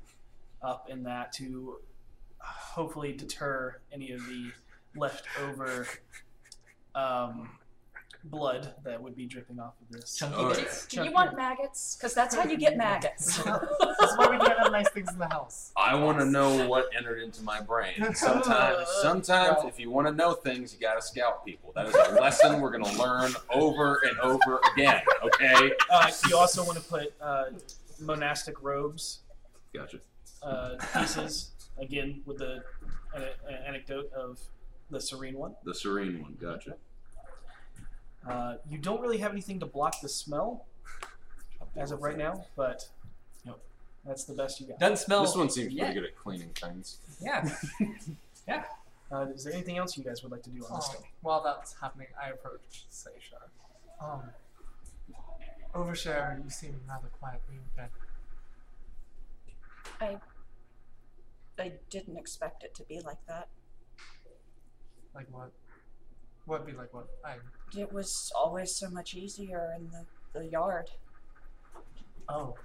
up 0.62 0.88
in 0.90 1.02
that 1.04 1.32
to 1.34 1.76
hopefully 2.38 3.12
deter 3.12 3.80
any 3.92 4.12
of 4.12 4.20
the 4.26 4.50
leftover 4.96 5.86
um, 6.94 7.50
blood 8.24 8.74
that 8.84 9.02
would 9.02 9.16
be 9.16 9.26
dripping 9.26 9.58
off 9.58 9.74
of 9.80 9.88
this. 9.90 10.16
Chunky 10.16 10.40
yeah. 10.40 10.48
bits. 10.54 10.86
Do 10.86 11.04
you 11.04 11.12
want 11.12 11.36
maggots? 11.36 11.96
Because 11.96 12.14
that's 12.14 12.34
how 12.34 12.44
you 12.44 12.56
get 12.56 12.76
maggots. 12.76 13.38
That's 14.00 14.16
why 14.16 14.28
we 14.30 14.38
can't 14.38 14.58
have 14.58 14.72
nice 14.72 14.88
things 14.90 15.10
in 15.12 15.18
the 15.18 15.28
house. 15.28 15.72
I 15.76 15.94
want 15.94 16.18
to 16.18 16.24
know 16.24 16.68
what 16.68 16.86
entered 16.96 17.22
into 17.22 17.42
my 17.42 17.60
brain. 17.60 17.94
Sometimes, 18.14 18.86
sometimes, 19.02 19.64
if 19.64 19.78
you 19.78 19.90
want 19.90 20.06
to 20.06 20.12
know 20.12 20.32
things, 20.34 20.72
you 20.72 20.80
got 20.80 20.94
to 20.94 21.02
scout 21.02 21.44
people. 21.44 21.72
That 21.74 21.86
is 21.86 21.94
a 21.94 22.14
lesson 22.20 22.60
we're 22.60 22.70
going 22.70 22.84
to 22.84 22.98
learn 22.98 23.32
over 23.52 24.00
and 24.08 24.18
over 24.20 24.60
again. 24.72 25.02
Okay. 25.22 25.72
Uh, 25.90 26.10
you 26.28 26.36
also 26.36 26.64
want 26.64 26.78
to 26.78 26.84
put 26.84 27.12
uh, 27.20 27.46
monastic 28.00 28.62
robes 28.62 29.20
Gotcha. 29.74 30.00
uh, 30.42 30.76
pieces 30.94 31.52
again 31.78 32.22
with 32.26 32.38
the 32.38 32.62
an, 33.14 33.22
an 33.48 33.54
anecdote 33.66 34.10
of 34.12 34.38
the 34.90 35.00
serene 35.00 35.38
one. 35.38 35.54
The 35.64 35.74
serene 35.74 36.22
one. 36.22 36.36
Gotcha. 36.40 36.76
Uh, 38.28 38.56
you 38.68 38.78
don't 38.78 39.00
really 39.00 39.18
have 39.18 39.32
anything 39.32 39.58
to 39.60 39.66
block 39.66 40.00
the 40.02 40.08
smell 40.08 40.66
as 41.76 41.90
of 41.90 42.02
right 42.02 42.18
now, 42.18 42.44
but 42.56 42.88
Nope. 43.46 43.62
that's 44.04 44.24
the 44.24 44.34
best 44.34 44.60
you 44.60 44.66
got. 44.66 44.78
Doesn't 44.78 44.98
smell. 44.98 45.22
This 45.22 45.34
one 45.36 45.48
seems 45.50 45.72
Yeah. 45.72 45.84
pretty 45.86 46.00
good 46.00 46.08
at 46.10 46.16
cleaning 46.16 46.50
things. 46.50 46.98
Yeah. 47.20 47.48
Yeah. 48.48 48.64
Uh, 49.12 49.26
is 49.34 49.44
there 49.44 49.52
anything 49.52 49.76
else 49.76 49.96
you 49.96 50.02
guys 50.02 50.22
would 50.22 50.32
like 50.32 50.42
to 50.44 50.50
do 50.50 50.64
on 50.66 50.76
this 50.76 50.88
Um, 50.88 51.02
day? 51.02 51.08
while 51.20 51.42
that's 51.42 51.74
happening, 51.80 52.08
I 52.20 52.30
approach 52.30 52.86
Seisha. 52.90 53.38
Um, 54.00 54.30
Overshare, 55.74 56.42
you 56.42 56.50
seem 56.50 56.80
rather 56.88 57.08
quiet. 57.20 57.40
What 57.46 57.54
you 57.54 57.60
been? 60.00 60.20
I 61.58 61.72
didn't 61.90 62.16
expect 62.16 62.64
it 62.64 62.74
to 62.76 62.82
be 62.84 63.00
like 63.00 63.24
that. 63.28 63.48
Like 65.14 65.26
what? 65.30 65.52
What'd 66.46 66.66
be 66.66 66.72
like 66.72 66.92
what? 66.94 67.06
I. 67.24 67.36
It 67.76 67.92
was 67.92 68.32
always 68.34 68.74
so 68.74 68.90
much 68.90 69.14
easier 69.14 69.74
in 69.78 69.90
the, 69.90 70.04
the 70.38 70.46
yard. 70.46 70.90
Oh. 72.28 72.56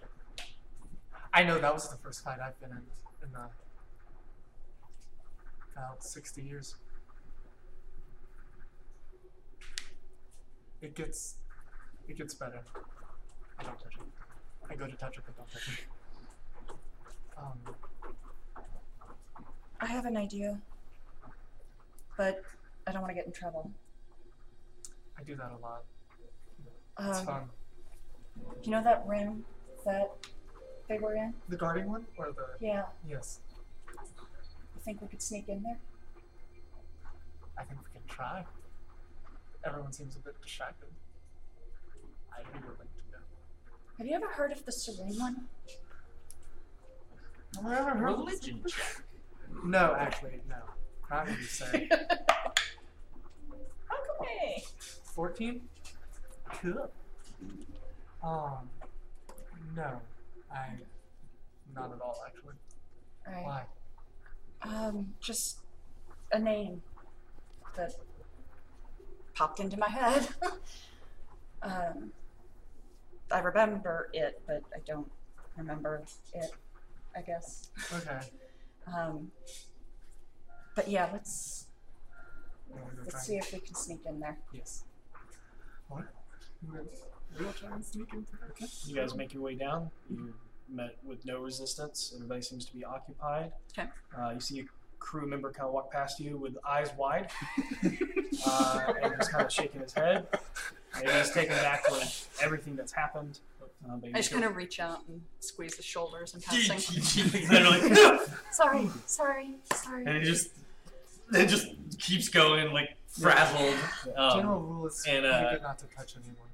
I 1.34 1.44
know 1.44 1.60
that 1.60 1.73
was 1.73 1.90
the 1.90 1.98
first 1.98 2.23
fight 2.23 2.40
I've 2.40 2.60
been 2.60 2.72
in 2.72 2.82
in 3.23 3.32
the 3.32 3.49
about 5.73 6.03
sixty 6.03 6.41
years. 6.41 6.76
It 10.82 10.95
gets 10.95 11.36
it 12.07 12.18
gets 12.18 12.34
better. 12.34 12.61
I 13.60 13.64
don't 13.64 13.80
touch 13.80 13.95
it. 13.95 14.03
I 14.69 14.76
go 14.76 14.88
to 14.88 14.95
touch 14.95 15.18
it, 15.18 15.23
but 15.26 15.36
don't 15.38 15.52
touch 15.52 15.69
it. 15.69 16.76
Um, 17.38 17.76
I 19.82 19.86
have 19.88 20.06
an 20.06 20.18
idea, 20.18 20.60
but 22.18 22.41
I 22.88 22.91
don't 22.91 23.02
want 23.02 23.11
to 23.11 23.15
get 23.15 23.26
in 23.26 23.34
trouble. 23.34 23.72
I 25.26 25.28
do 25.28 25.36
that 25.38 25.52
a 25.54 25.58
lot. 25.58 25.84
It's 27.00 27.18
Um, 27.20 27.26
fun. 27.26 27.50
you 28.62 28.70
know 28.70 28.84
that 28.84 29.08
room 29.08 29.44
that 29.84 30.12
they 30.88 31.00
were 31.00 31.16
in? 31.16 31.34
The 31.50 31.58
guarding 31.58 31.90
one 31.90 32.06
or 32.16 32.32
the 32.32 32.58
Yeah. 32.60 32.86
yes. 33.08 33.40
You 33.90 34.82
think 34.82 35.02
we 35.02 35.08
could 35.08 35.24
sneak 35.24 35.50
in 35.50 35.64
there? 35.64 35.80
I 37.58 37.64
think 37.64 37.80
we 37.84 37.90
can 37.92 38.06
try. 38.08 38.46
Everyone 39.64 39.92
seems 39.94 40.16
a 40.16 40.20
bit 40.20 40.40
distracted. 40.44 40.94
I'd 42.32 42.52
be 42.54 42.60
willing 42.60 42.78
to 42.78 43.04
go. 43.12 43.18
Have 43.98 44.06
you 44.06 44.14
ever 44.16 44.28
heard 44.28 44.52
of 44.52 44.64
the 44.64 44.72
Serene 44.72 45.18
One? 45.20 45.48
Have 47.56 47.66
I 47.66 47.78
ever 47.80 47.96
heard 47.96 48.10
of 48.12 48.26
this? 48.28 48.46
Religion 48.46 48.64
check. 48.68 49.02
No, 49.64 49.96
actually, 49.96 50.44
no. 50.48 50.62
Not 51.10 51.28
what 51.30 51.38
you 51.40 51.46
say. 51.46 51.90
How 53.90 54.04
come 54.06 54.20
me? 54.22 54.64
14? 55.16 55.62
Cool. 56.62 56.92
Um, 58.22 58.70
no, 59.74 60.02
I, 60.52 60.68
not 61.74 61.94
at 61.94 62.02
all 62.02 62.22
actually. 62.28 62.56
Right. 63.26 63.46
Why? 63.46 63.64
Um, 64.62 65.14
just 65.22 65.60
a 66.34 66.40
name 66.40 66.82
that 67.78 67.94
popped 69.36 69.62
into 69.62 69.78
my 69.78 69.90
head. 69.90 70.28
um, 71.62 72.12
I 73.32 73.40
remember 73.40 74.10
it, 74.12 74.42
but 74.46 74.64
I 74.76 74.80
don't 74.86 75.10
remember 75.58 76.04
it. 76.34 76.52
I 77.16 77.22
guess. 77.22 77.70
Okay. 77.94 78.20
Um, 78.94 79.32
but 80.76 80.90
yeah, 80.90 81.10
let's 81.14 81.68
You 82.68 82.76
wanna 82.76 82.96
go 82.96 83.04
try 83.04 83.04
let's 83.14 83.26
see 83.26 83.38
if 83.38 83.54
we 83.54 83.60
can 83.60 83.76
sneak 83.76 84.02
in 84.06 84.20
there. 84.20 84.38
Yes. 84.54 84.84
What? 85.90 86.03
We'll 87.40 87.53
try 87.53 87.74
and 87.74 87.84
sneak 87.86 88.14
into 88.14 88.32
the 88.32 88.68
You 88.88 88.95
guys 88.95 89.16
make 89.16 89.34
your 89.34 89.44
way 89.44 89.56
down. 89.56 89.90
You 90.10 90.34
met 90.70 90.98
with 91.03 91.26
no 91.26 91.40
resistance. 91.41 92.12
Everybody 92.16 92.41
seems 92.41 92.66
to 92.66 92.74
be 92.74 92.84
occupied. 92.84 93.52
Okay. 93.78 93.90
Uh, 94.18 94.32
you 94.34 94.40
see 94.40 94.60
a 94.62 94.64
crew 94.99 95.28
member 95.28 95.52
kind 95.52 95.68
of 95.68 95.74
walk 95.74 95.91
past 95.91 96.20
you 96.20 96.38
with 96.38 96.57
eyes 96.68 96.90
wide, 96.98 97.30
uh, 98.48 98.94
and 99.03 99.14
just 99.18 99.32
kind 99.32 99.45
of 99.45 99.52
shaking 99.52 99.82
his 99.82 99.94
head. 99.94 100.28
Maybe 100.95 101.12
he's 101.12 101.32
taken 101.32 101.56
back 101.57 101.90
with 101.91 102.30
everything 102.41 102.76
that's 102.76 102.94
happened. 102.94 103.40
Uh, 103.88 103.98
I 104.14 104.18
just 104.18 104.32
kind 104.32 104.45
of 104.45 104.56
reach 104.56 104.80
out 104.80 105.02
and 105.07 105.22
squeeze 105.41 105.76
his 105.76 105.86
shoulders 105.86 106.34
and 106.34 106.44
He- 106.44 106.68
passing. 106.68 107.02
he- 107.02 107.38
he 107.40 107.48
literally- 107.48 108.20
sorry, 108.52 108.90
sorry, 109.06 109.56
sorry. 109.74 110.06
and 110.06 110.18
it 110.18 110.24
just 110.24 110.49
it 111.34 111.48
just 111.48 111.68
keeps 112.00 112.30
going 112.30 112.72
like 112.72 112.98
frazzled. 113.08 113.76
General 114.06 114.58
Um, 114.60 114.66
rule 114.70 114.88
is 114.88 115.04
and, 115.08 115.24
pretty 115.24 115.28
uh, 115.28 115.52
good 115.54 115.62
not 115.62 115.80
to 115.80 115.86
touch 115.88 116.16
anyone, 116.16 116.50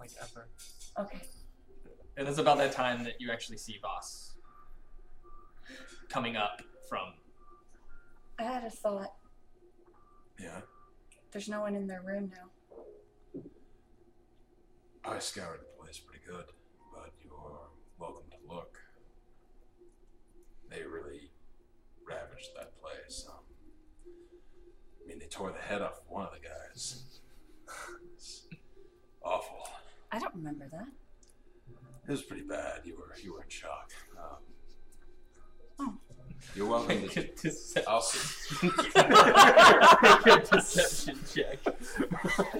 like 0.00 0.10
ever. 0.20 0.48
Okay. 0.98 1.20
and 2.16 2.26
it's 2.26 2.38
about 2.38 2.58
that 2.58 2.72
time 2.72 3.04
that 3.04 3.20
you 3.20 3.30
actually 3.30 3.58
see 3.58 3.78
Voss 3.80 4.34
coming 6.08 6.36
up 6.36 6.62
from. 6.88 7.12
I 8.38 8.44
had 8.44 8.64
a 8.64 8.70
thought. 8.70 9.14
Yeah. 10.40 10.60
There's 11.32 11.48
no 11.48 11.60
one 11.60 11.74
in 11.76 11.86
their 11.86 12.00
room 12.02 12.30
now. 12.34 13.42
I 15.04 15.18
scoured 15.18 15.60
the 15.60 15.82
place 15.82 15.98
pretty 15.98 16.24
good, 16.26 16.44
but 16.92 17.12
you're 17.22 17.68
welcome 17.98 18.24
to 18.30 18.52
look. 18.54 18.76
They 20.70 20.82
really 20.82 21.30
ravaged 22.06 22.50
that 22.56 22.78
place. 22.80 23.26
Um, 23.28 23.40
I 25.04 25.08
mean, 25.08 25.17
they 25.17 25.17
tore 25.30 25.52
the 25.52 25.58
head 25.58 25.82
off 25.82 26.00
one 26.08 26.24
of 26.24 26.30
the 26.32 26.38
guys. 26.40 27.04
It's 28.14 28.46
awful. 29.22 29.68
I 30.10 30.18
don't 30.18 30.34
remember 30.34 30.66
that. 30.72 30.86
It 32.06 32.10
was 32.12 32.22
pretty 32.22 32.44
bad. 32.44 32.80
You 32.84 32.96
were 32.96 33.14
you 33.22 33.34
were 33.34 33.42
in 33.42 33.48
shock. 33.48 33.92
Um, 34.18 34.36
Oh. 35.80 35.94
You're 36.56 36.66
welcome 36.66 37.02
Make 37.02 37.12
to. 37.12 37.20
a 37.20 37.24
decep- 37.24 37.84
I'll 37.86 38.00
see. 38.00 38.66
Make 38.66 40.26
a 40.26 40.40
deception 40.56 41.20
check. 41.32 41.58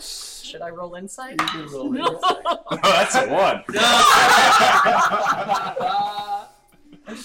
Should 0.01 0.63
I 0.63 0.71
roll 0.71 0.95
insight? 0.95 1.41
You 1.41 1.47
can 1.47 1.67
roll 1.67 1.97
it. 1.97 2.01
oh, 2.23 2.79
that's 2.83 3.17
a 3.17 3.27
one. 3.29 3.65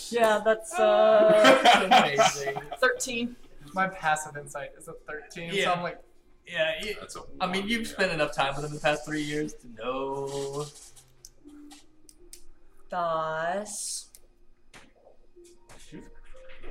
yeah, 0.09 0.41
that's 0.43 0.73
uh, 0.79 1.83
Amazing. 1.85 2.55
thirteen. 2.79 3.35
My 3.73 3.87
passive 3.87 4.37
insight 4.37 4.69
is 4.77 4.87
a 4.87 4.93
13, 5.07 5.51
so 5.63 5.71
I'm 5.73 5.81
like, 5.83 5.99
Yeah, 6.47 6.73
you, 6.83 6.95
That's 6.99 7.15
a 7.15 7.21
I 7.41 7.47
mean, 7.47 7.67
you've 7.67 7.87
spent 7.87 8.11
enough 8.11 8.33
time 8.33 8.55
with 8.55 8.65
him 8.65 8.73
the 8.73 8.79
past 8.79 9.05
three 9.05 9.21
years 9.23 9.53
to 9.55 9.67
know. 9.73 10.65
Thus, 12.89 14.09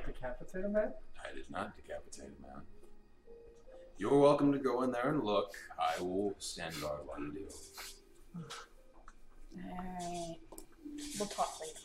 decapitate 0.05 0.63
him, 0.63 0.71
man? 0.73 0.93
I 1.21 1.33
did 1.35 1.49
not 1.49 1.75
decapitate 1.75 2.31
a 2.39 2.41
man. 2.41 2.61
You're 3.97 4.17
welcome 4.17 4.51
to 4.53 4.59
go 4.59 4.83
in 4.83 4.91
there 4.91 5.09
and 5.09 5.23
look. 5.23 5.51
I 5.79 6.01
will 6.01 6.33
stand 6.39 6.79
guard 6.81 7.01
while 7.05 7.19
you 7.19 7.33
do. 7.33 8.41
alright. 9.67 10.37
We'll 11.19 11.27
talk 11.27 11.59
later. 11.59 11.79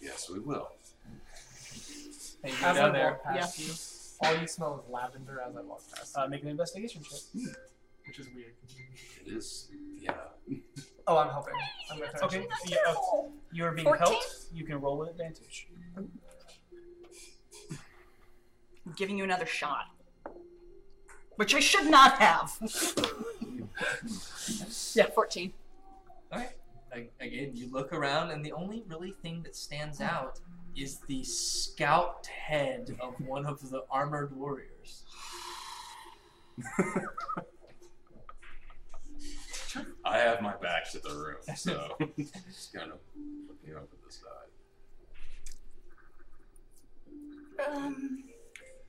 Yes, 0.00 0.28
we 0.30 0.38
will. 0.40 0.68
And 2.42 2.52
you 2.52 2.60
go 2.60 2.66
As 2.66 2.76
down 2.76 2.92
there. 2.92 3.10
walk 3.10 3.22
past 3.24 3.58
you, 3.58 3.72
all 4.20 4.36
you 4.36 4.46
smell 4.46 4.82
is 4.84 4.90
lavender 4.90 5.40
as 5.46 5.56
I 5.56 5.60
walk 5.62 5.82
past, 5.94 6.16
Uh, 6.16 6.26
make 6.28 6.42
an 6.42 6.48
investigation 6.48 7.02
check. 7.02 7.20
which 8.06 8.18
is 8.18 8.26
weird. 8.34 8.52
It 9.24 9.32
is, 9.32 9.68
yeah. 9.98 10.14
Oh, 11.06 11.16
I'm 11.18 11.30
helping. 11.30 11.54
I'm 11.90 11.98
gonna 11.98 12.10
try 12.12 12.26
Okay. 12.26 12.46
Yeah, 12.66 12.76
uh, 12.88 12.94
you're 13.52 13.72
being 13.72 13.84
14? 13.84 14.06
helped. 14.06 14.26
You 14.52 14.64
can 14.64 14.80
roll 14.80 14.98
with 14.98 15.10
advantage. 15.10 15.68
I'm 15.96 16.10
giving 18.96 19.18
you 19.18 19.24
another 19.24 19.46
shot. 19.46 19.86
Which 21.36 21.54
I 21.54 21.60
should 21.60 21.90
not 21.90 22.18
have. 22.20 22.52
yeah, 24.94 25.06
14. 25.14 25.52
Alright. 26.32 26.50
Again, 27.20 27.50
you 27.56 27.68
look 27.72 27.92
around, 27.92 28.30
and 28.30 28.44
the 28.44 28.52
only 28.52 28.84
really 28.86 29.10
thing 29.22 29.42
that 29.42 29.56
stands 29.56 30.00
out 30.00 30.38
is 30.76 30.98
the 31.06 31.22
scalped 31.24 32.26
head 32.26 32.96
of 33.00 33.14
one 33.26 33.46
of 33.46 33.70
the 33.70 33.84
armored 33.90 34.36
warriors. 34.36 35.02
I 40.04 40.18
have 40.18 40.40
my 40.40 40.54
back 40.56 40.90
to 40.92 41.00
the 41.00 41.10
room, 41.14 41.38
so 41.56 41.96
just 42.16 42.72
kind 42.72 42.92
of 42.92 42.98
looking 43.48 43.74
over 43.74 43.88
the 44.06 44.12
side. 44.12 44.50
Um, 47.76 48.24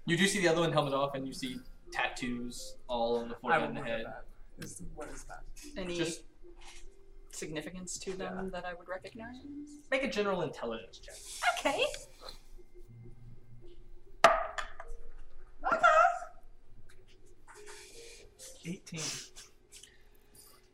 You 0.06 0.18
do 0.18 0.28
see 0.28 0.41
the 0.41 0.48
other 0.48 0.62
one 0.62 0.72
helmet 0.72 0.94
off, 0.94 1.16
and 1.16 1.26
you 1.28 1.34
see 1.34 1.57
tattoos 1.91 2.76
all 2.88 3.18
on 3.18 3.30
the 3.30 3.36
forehead 3.36 3.64
and 3.70 3.78
the 3.78 3.82
head. 3.82 4.06
that. 4.06 4.26
Is, 4.64 4.82
what 4.94 5.10
is 5.10 5.24
that? 5.26 5.44
any 5.78 5.98
Just 5.98 6.22
significance 7.36 7.98
to 7.99 8.14
them 8.14 8.49
that 8.52 8.66
I 8.66 8.74
would 8.74 8.88
recognize? 8.88 9.36
make 9.91 10.03
a 10.03 10.10
general 10.10 10.41
intelligence 10.41 10.99
check. 10.99 11.16
Okay. 11.60 11.86
Okay. 15.74 15.80
18. 18.68 18.99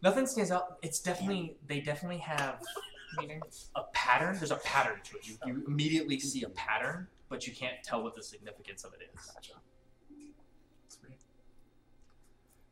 Nothing 0.02 0.26
stands 0.26 0.52
out. 0.52 0.78
It's 0.82 1.00
definitely 1.00 1.58
they 1.68 1.82
definitely 1.82 2.20
have 2.20 2.62
meaning 3.18 3.42
a 3.76 3.84
pattern. 3.94 4.36
There's 4.38 4.52
a 4.52 4.56
pattern 4.58 5.00
to 5.04 5.18
it. 5.18 5.28
You, 5.28 5.38
you 5.46 5.64
immediately 5.68 6.20
see 6.20 6.44
a 6.44 6.50
pattern, 6.50 7.08
but 7.30 7.46
you 7.46 7.54
can't 7.54 7.84
tell 7.84 8.04
what 8.04 8.16
the 8.16 8.24
significance 8.24 8.84
of 8.84 8.94
it 8.94 9.12
is. 9.14 9.26
Gotcha. 9.34 9.54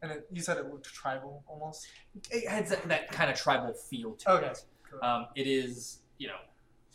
And 0.01 0.11
it, 0.11 0.27
you 0.31 0.41
said 0.41 0.57
it 0.57 0.69
looked 0.71 0.85
tribal 0.85 1.43
almost? 1.47 1.88
It 2.31 2.47
has 2.47 2.69
that, 2.69 2.88
that 2.88 3.11
kind 3.11 3.30
of 3.30 3.38
tribal 3.38 3.73
feel 3.73 4.13
to 4.13 4.31
Okay. 4.31 4.47
it. 4.47 4.63
Cool. 4.89 5.03
Um, 5.03 5.27
it 5.35 5.45
is, 5.45 5.99
you 6.17 6.27
know, 6.27 6.38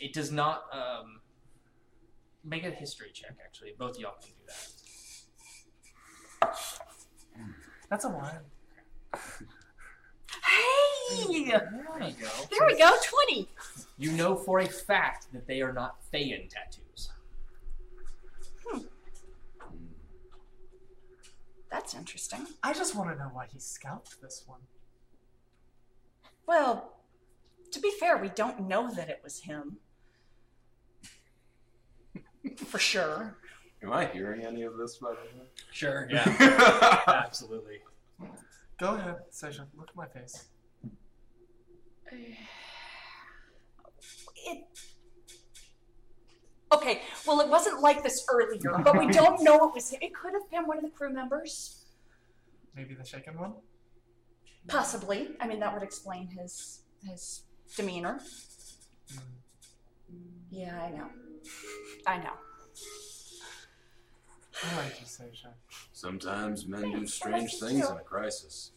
it 0.00 0.12
does 0.12 0.32
not 0.32 0.64
um, 0.72 1.20
make 2.42 2.64
a 2.64 2.70
history 2.70 3.10
check. 3.12 3.36
Actually, 3.44 3.74
both 3.78 3.96
of 3.96 4.02
y'all 4.02 4.14
can 4.22 4.30
do 4.30 4.36
that. 4.46 4.68
That's 7.90 8.04
a 8.04 8.08
one. 8.08 8.30
Hey! 10.32 11.16
There 11.16 11.30
you 11.32 11.52
go. 11.52 11.60
There 12.50 12.66
we 12.66 12.78
go, 12.78 12.96
20. 13.28 13.48
You 13.98 14.12
know 14.12 14.34
for 14.34 14.60
a 14.60 14.66
fact 14.66 15.26
that 15.32 15.46
they 15.46 15.60
are 15.62 15.72
not 15.72 15.96
Feyan 16.12 16.48
tattoos. 16.48 17.10
That's 21.74 21.92
interesting. 21.92 22.46
I 22.62 22.72
just 22.72 22.94
want 22.94 23.10
to 23.10 23.16
know 23.16 23.30
why 23.32 23.46
he 23.52 23.58
scalped 23.58 24.22
this 24.22 24.44
one. 24.46 24.60
Well, 26.46 27.00
to 27.72 27.80
be 27.80 27.90
fair, 27.98 28.16
we 28.16 28.28
don't 28.28 28.68
know 28.68 28.94
that 28.94 29.08
it 29.08 29.20
was 29.24 29.40
him. 29.40 29.78
For 32.58 32.78
sure. 32.78 33.38
Am 33.82 33.92
I 33.92 34.06
hearing 34.06 34.44
any 34.44 34.62
of 34.62 34.76
this, 34.76 34.98
by 34.98 35.10
the 35.10 35.16
way? 35.16 35.46
Sure. 35.72 36.06
Yeah. 36.08 37.02
Absolutely. 37.08 37.80
Go 38.78 38.94
ahead, 38.94 39.16
Session. 39.30 39.66
Look 39.76 39.88
at 39.88 39.96
my 39.96 40.06
face. 40.06 40.44
It. 44.46 44.64
Okay, 46.74 47.02
well, 47.26 47.40
it 47.40 47.48
wasn't 47.48 47.80
like 47.80 48.02
this 48.02 48.26
earlier, 48.30 48.78
but 48.82 48.98
we 48.98 49.06
don't 49.06 49.42
know 49.42 49.68
it 49.68 49.74
was. 49.74 49.92
It 49.92 50.12
could 50.14 50.32
have 50.32 50.50
been 50.50 50.66
one 50.66 50.76
of 50.78 50.82
the 50.82 50.90
crew 50.90 51.12
members. 51.12 51.84
Maybe 52.74 52.94
the 52.94 53.04
shaken 53.04 53.38
one? 53.38 53.54
Possibly. 54.66 55.30
I 55.40 55.46
mean, 55.46 55.60
that 55.60 55.72
would 55.72 55.82
explain 55.82 56.28
his 56.28 56.80
his 57.08 57.42
demeanor. 57.76 58.20
Mm. 59.12 59.18
Yeah, 60.50 60.82
I 60.82 60.90
know. 60.90 61.08
I 62.06 62.16
know. 62.18 62.32
I 64.62 64.76
like 64.76 65.00
you, 65.00 65.06
Session. 65.06 65.50
Sometimes 65.92 66.66
men 66.66 66.90
do 66.90 67.06
strange 67.06 67.58
things 67.60 67.88
in 67.88 67.96
a 67.96 68.00
crisis. 68.00 68.72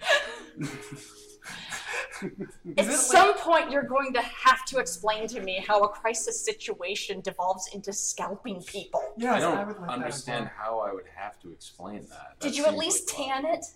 At 2.22 2.86
Is 2.86 2.94
it 2.94 2.96
some 2.98 3.34
point, 3.38 3.70
you're 3.70 3.82
going 3.82 4.12
to 4.14 4.22
have 4.22 4.64
to 4.66 4.78
explain 4.78 5.26
to 5.28 5.40
me 5.40 5.62
how 5.66 5.82
a 5.82 5.88
crisis 5.88 6.44
situation 6.44 7.20
devolves 7.20 7.68
into 7.74 7.92
scalping 7.92 8.62
people. 8.62 9.02
Yes, 9.16 9.34
I 9.34 9.40
don't 9.40 9.66
would 9.66 9.78
like 9.80 9.90
understand 9.90 10.44
well. 10.44 10.52
how 10.56 10.78
I 10.80 10.92
would 10.92 11.04
have 11.14 11.38
to 11.40 11.50
explain 11.52 12.06
that. 12.10 12.38
Did 12.40 12.56
you 12.56 12.66
at 12.66 12.76
least 12.76 13.10
like 13.18 13.18
a 13.18 13.32
lot. 13.32 13.42
tan 13.42 13.54
it? 13.54 13.66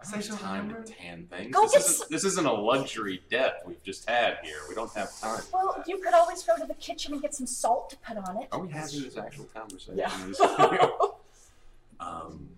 I 0.00 0.10
don't 0.10 0.26
have 0.28 0.40
time 0.40 0.66
remember? 0.68 0.86
to 0.86 0.92
tan 0.92 1.26
things. 1.30 1.54
Go 1.54 1.62
this, 1.62 1.72
get 1.72 1.80
isn't, 1.80 2.02
s- 2.02 2.08
this 2.08 2.24
isn't 2.24 2.46
a 2.46 2.52
luxury 2.52 3.22
death 3.30 3.54
we've 3.64 3.82
just 3.82 4.08
had 4.08 4.38
here. 4.42 4.58
We 4.68 4.74
don't 4.74 4.92
have 4.94 5.18
time. 5.18 5.40
Well, 5.52 5.82
you 5.86 5.98
could 5.98 6.12
always 6.12 6.42
go 6.42 6.56
to 6.56 6.66
the 6.66 6.74
kitchen 6.74 7.12
and 7.14 7.22
get 7.22 7.34
some 7.34 7.46
salt 7.46 7.90
to 7.90 7.96
put 7.98 8.16
on 8.18 8.42
it. 8.42 8.48
Are 8.52 8.58
we 8.60 8.70
having 8.70 9.02
this 9.02 9.16
actual 9.16 9.44
conversation? 9.46 9.96
Yeah. 9.96 10.26
Is- 10.28 10.40
um, 12.00 12.48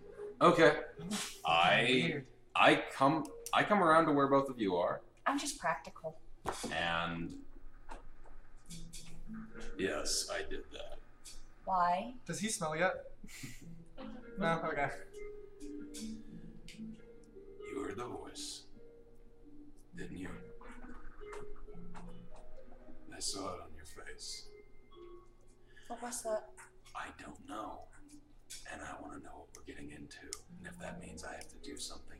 okay. 0.41 0.73
I 1.47 2.23
I 2.55 2.83
come 2.93 3.27
I 3.53 3.63
come 3.63 3.83
around 3.83 4.07
to 4.07 4.13
where 4.13 4.29
both 4.29 4.49
of 4.49 4.61
you 4.61 4.77
are, 4.77 5.01
I'm 5.27 5.39
just 5.39 5.59
practical. 5.59 6.17
and 6.73 7.35
yes, 9.79 10.29
I 10.33 10.39
did 10.49 10.65
that. 10.73 10.99
Why? 11.65 12.15
Does 12.27 12.39
he 12.41 12.49
smell 12.49 12.77
yet? 12.77 12.95
no. 14.39 14.61
Okay. 14.67 14.89
You 17.69 17.83
heard 17.83 17.97
the 17.97 18.05
voice, 18.05 18.63
didn't 19.97 20.19
you? 20.19 20.29
I 23.15 23.19
saw 23.19 23.55
it 23.55 23.61
on 23.63 23.69
your 23.75 23.87
face. 24.07 24.47
What 25.89 26.03
was 26.03 26.23
that? 26.23 26.51
I 26.95 27.07
don't 27.21 27.49
know. 27.49 27.81
And 28.73 28.81
I 28.83 29.01
want 29.01 29.15
to 29.15 29.25
know 29.25 29.33
what 29.35 29.49
we're 29.57 29.65
getting 29.75 29.91
into. 29.91 30.21
And 30.59 30.67
if 30.67 30.79
that 30.81 31.01
means 31.01 31.25
I 31.25 31.33
have 31.33 31.49
to 31.49 31.57
do 31.63 31.77
something 31.77 32.19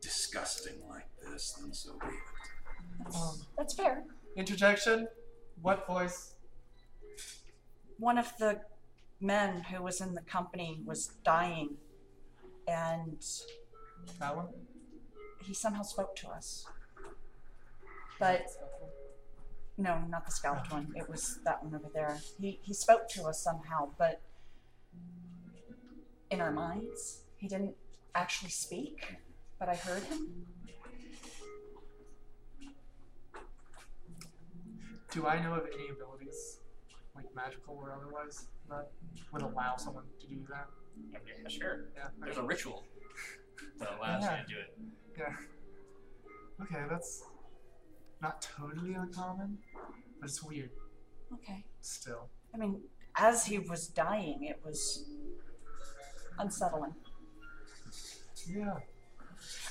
disgusting 0.00 0.74
like 0.88 1.06
this, 1.22 1.52
then 1.60 1.72
so 1.72 1.92
be 2.00 2.06
it. 2.06 3.14
Um, 3.14 3.36
That's 3.56 3.74
fair. 3.74 4.04
interjection. 4.36 5.08
What 5.62 5.86
voice? 5.86 6.34
One 7.98 8.16
of 8.18 8.32
the 8.38 8.60
men 9.20 9.60
who 9.62 9.82
was 9.82 10.00
in 10.00 10.14
the 10.14 10.22
company 10.22 10.80
was 10.86 11.08
dying, 11.24 11.76
and 12.66 13.22
That 14.18 14.36
one. 14.36 14.48
he 15.42 15.52
somehow 15.54 15.82
spoke 15.82 16.16
to 16.16 16.28
us. 16.28 16.66
But 18.18 18.46
no, 19.76 20.02
not 20.08 20.24
the 20.26 20.32
scout 20.32 20.70
one. 20.72 20.92
It 20.96 21.08
was 21.08 21.38
that 21.44 21.62
one 21.64 21.74
over 21.74 21.88
there. 21.92 22.18
He 22.40 22.60
he 22.62 22.72
spoke 22.74 23.08
to 23.10 23.24
us 23.24 23.42
somehow, 23.42 23.90
but 23.98 24.20
in 26.30 26.40
our 26.40 26.52
minds, 26.52 27.24
he 27.36 27.48
didn't 27.48 27.74
actually 28.14 28.50
speak. 28.50 29.16
But 29.60 29.68
I 29.68 29.76
heard 29.76 30.02
him. 30.04 30.46
Do 35.12 35.26
I 35.26 35.42
know 35.42 35.54
of 35.54 35.66
any 35.74 35.90
abilities, 35.90 36.60
like 37.14 37.26
magical 37.34 37.74
or 37.76 37.92
otherwise, 37.92 38.46
that 38.70 38.90
would 39.32 39.42
allow 39.42 39.76
someone 39.76 40.04
to 40.18 40.26
do 40.26 40.38
that? 40.48 40.66
Yeah, 41.12 41.48
sure. 41.48 41.84
Yeah. 41.94 42.08
There's 42.20 42.38
a 42.38 42.42
ritual 42.42 42.86
that 43.78 43.90
allows 43.98 44.24
Yeah. 44.24 44.40
you 44.40 44.46
to 44.46 44.48
do 44.54 44.60
it. 44.60 44.78
Yeah. 45.18 45.36
Okay, 46.64 46.86
that's 46.88 47.22
not 48.22 48.40
totally 48.40 48.94
uncommon, 48.94 49.58
but 50.20 50.28
it's 50.30 50.42
weird 50.42 50.70
Okay. 51.34 51.66
still. 51.80 52.30
I 52.54 52.56
mean, 52.56 52.82
as 53.16 53.44
he 53.46 53.58
was 53.58 53.88
dying, 53.88 54.44
it 54.44 54.64
was 54.64 55.04
unsettling. 56.38 56.94
Yeah. 58.46 58.78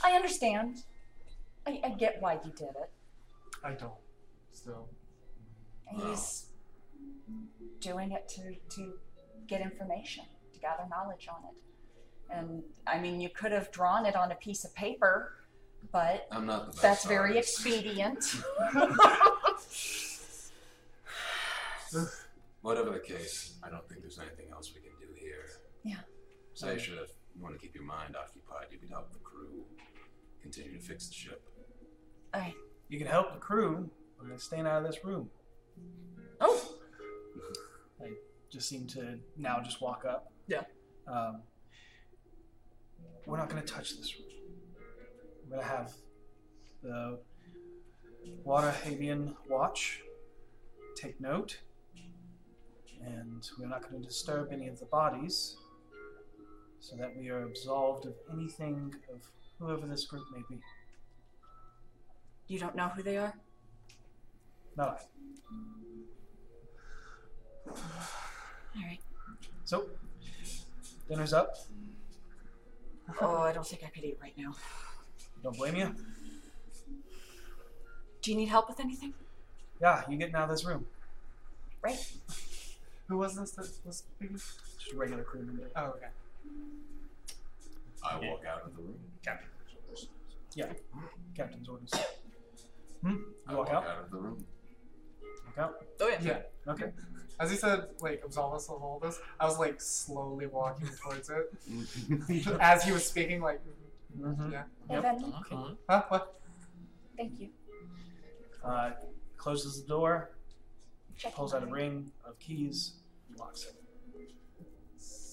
I 0.04 0.12
understand. 0.12 0.84
I, 1.68 1.82
I 1.84 1.90
get 1.90 2.22
why 2.22 2.40
he 2.44 2.50
did 2.52 2.70
it. 2.70 2.90
I 3.64 3.72
don't. 3.72 3.92
Still. 4.52 4.88
He's 5.96 6.48
doing 7.80 8.12
it 8.12 8.28
to, 8.30 8.56
to 8.76 8.94
get 9.48 9.62
information, 9.62 10.26
to 10.54 10.60
gather 10.60 10.84
knowledge 10.90 11.28
on 11.30 11.44
it. 11.50 11.58
And 12.32 12.64
I 12.86 13.00
mean, 13.00 13.20
you 13.20 13.30
could 13.30 13.52
have 13.52 13.72
drawn 13.72 14.06
it 14.06 14.16
on 14.16 14.32
a 14.32 14.36
piece 14.36 14.64
of 14.66 14.76
paper, 14.76 15.34
but 15.92 16.28
I'm 16.32 16.46
not 16.46 16.68
the 16.68 16.72
best 16.74 16.82
that's 16.82 17.06
very 17.06 17.38
artist. 17.38 17.66
expedient. 17.66 18.24
Whatever 22.62 22.92
the 22.92 23.00
case, 23.00 23.56
I 23.64 23.70
don't 23.70 23.88
think 23.88 24.02
there's 24.02 24.20
anything 24.20 24.52
else 24.52 24.72
we 24.76 24.82
can 24.82 24.92
do 25.00 25.08
here. 25.16 25.46
Yeah. 25.84 26.02
Seisha, 26.56 27.02
if 27.04 27.12
you 27.40 27.44
want 27.44 27.56
to 27.56 27.62
keep 27.66 27.74
your 27.74 27.86
mind 27.86 28.16
occupied, 28.18 28.66
you 28.70 28.78
can 28.78 28.90
help 28.90 29.14
the 29.14 29.20
crew 29.20 29.64
continue 30.42 30.78
to 30.78 30.80
fix 30.84 31.08
the 31.08 31.14
ship. 31.14 31.42
I, 32.34 32.54
You 32.90 32.98
can 32.98 33.08
help 33.08 33.34
the 33.34 33.40
crew 33.40 33.90
by 34.22 34.36
staying 34.36 34.68
out 34.68 34.84
of 34.84 34.92
this 34.92 35.04
room. 35.06 35.30
oh, 36.42 36.76
I 38.02 38.10
Just 38.52 38.68
seem 38.68 38.88
to 38.88 39.20
now 39.38 39.62
just 39.64 39.82
walk 39.82 40.04
up. 40.06 40.32
Yeah. 40.48 40.64
Um, 41.08 41.42
we're 43.26 43.38
not 43.38 43.50
going 43.50 43.62
to 43.62 43.68
touch 43.74 43.98
this 43.98 44.16
room. 44.20 44.28
We're 45.46 45.56
going 45.58 45.62
to 45.68 45.76
have 45.76 45.94
the 46.84 47.20
Water 48.44 48.74
Havian 48.84 49.36
watch 49.50 50.02
take 50.96 51.20
note, 51.22 51.60
and 53.02 53.48
we're 53.58 53.68
not 53.68 53.90
going 53.90 54.02
to 54.02 54.08
disturb 54.08 54.52
any 54.52 54.68
of 54.68 54.80
the 54.80 54.86
bodies 54.86 55.56
so 56.80 56.96
that 56.96 57.16
we 57.16 57.30
are 57.30 57.44
absolved 57.44 58.06
of 58.06 58.14
anything 58.34 58.94
of 59.14 59.22
whoever 59.60 59.86
this 59.86 60.06
group 60.06 60.24
may 60.32 60.42
be. 60.50 60.62
you 62.48 62.60
don't 62.60 62.76
know 62.76 62.88
who 62.88 63.04
they 63.04 63.18
are? 63.18 63.34
No. 64.78 64.96
All 67.68 67.76
right. 68.76 69.00
So, 69.66 69.86
dinner's 71.08 71.34
up. 71.34 71.56
Oh, 73.22 73.38
I 73.38 73.52
don't 73.52 73.68
think 73.68 73.84
I 73.84 73.88
could 73.88 74.04
eat 74.04 74.18
right 74.22 74.34
now. 74.38 74.54
Don't 75.44 75.58
blame 75.58 75.76
you. 75.76 75.96
Do 78.22 78.32
you 78.32 78.38
need 78.38 78.48
help 78.50 78.70
with 78.70 78.80
anything? 78.80 79.14
Yeah, 79.82 80.04
you 80.10 80.18
getting 80.18 80.36
out 80.36 80.44
of 80.44 80.50
this 80.50 80.66
room. 80.66 80.86
Right. 81.82 82.00
Who 83.08 83.18
was 83.18 83.36
this 83.36 83.52
that 83.52 83.68
was 83.86 84.04
speaking? 84.18 84.36
Just 84.36 84.94
a 84.94 84.98
regular 84.98 85.24
crew 85.24 85.42
member. 85.42 85.70
Oh, 85.76 85.86
okay. 85.86 86.08
I 88.04 88.18
walk 88.18 88.44
out 88.46 88.62
of 88.66 88.76
the 88.76 88.82
room. 88.82 89.00
Captain. 89.24 89.48
Yeah. 90.56 90.72
Captain's 91.36 91.68
orders. 91.70 91.92
Hmm? 93.02 93.10
You 93.10 93.26
I 93.48 93.54
walk 93.56 93.68
walk 93.68 93.76
out? 93.76 93.88
out 93.88 94.04
of 94.06 94.12
the 94.12 94.18
room. 94.18 94.46
Walk 95.46 95.58
out? 95.58 95.86
Oh 96.02 96.08
yeah. 96.08 96.20
Yeah. 96.22 96.72
Okay. 96.74 96.92
As 97.40 97.52
he 97.52 97.56
said, 97.58 97.86
like, 98.02 98.22
absolve 98.26 98.54
us 98.56 98.68
of 98.70 98.84
all 98.84 99.00
this, 99.00 99.18
I 99.40 99.46
was, 99.46 99.58
like, 99.58 99.80
slowly 99.80 100.46
walking 100.48 100.90
towards 101.02 101.30
it. 101.30 101.54
As 102.60 102.84
he 102.84 102.92
was 102.92 103.06
speaking, 103.06 103.42
like, 103.42 103.62
Mm-hmm. 104.20 104.52
yeah. 104.52 104.64
Hey, 104.90 105.00
Benny. 105.00 105.34
Huh? 105.88 106.04
What? 106.10 106.42
Thank 107.16 107.40
you. 107.40 107.50
Uh, 108.66 108.92
closes 109.38 109.82
the 109.82 109.88
door, 109.88 110.32
Check 111.16 111.36
pulls 111.36 111.54
out 111.54 111.62
a 111.64 111.68
ring 111.68 112.12
of 112.26 112.38
keys, 112.40 112.94
locks 113.38 113.66
it. 113.66 113.76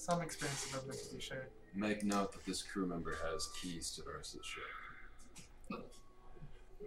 Some 0.09 0.21
experiences 0.21 0.73
are 0.73 0.87
meant 0.87 0.99
to 1.03 1.15
be 1.15 1.21
shared. 1.21 1.47
Make 1.75 2.03
note 2.05 2.31
that 2.31 2.45
this 2.45 2.61
crew 2.63 2.85
member 2.85 3.17
has 3.29 3.49
keys 3.61 3.91
to 3.91 4.01
the 4.03 4.11
rest 4.15 4.35
of 4.35 4.39
the 4.39 4.45
ship. 4.45 5.83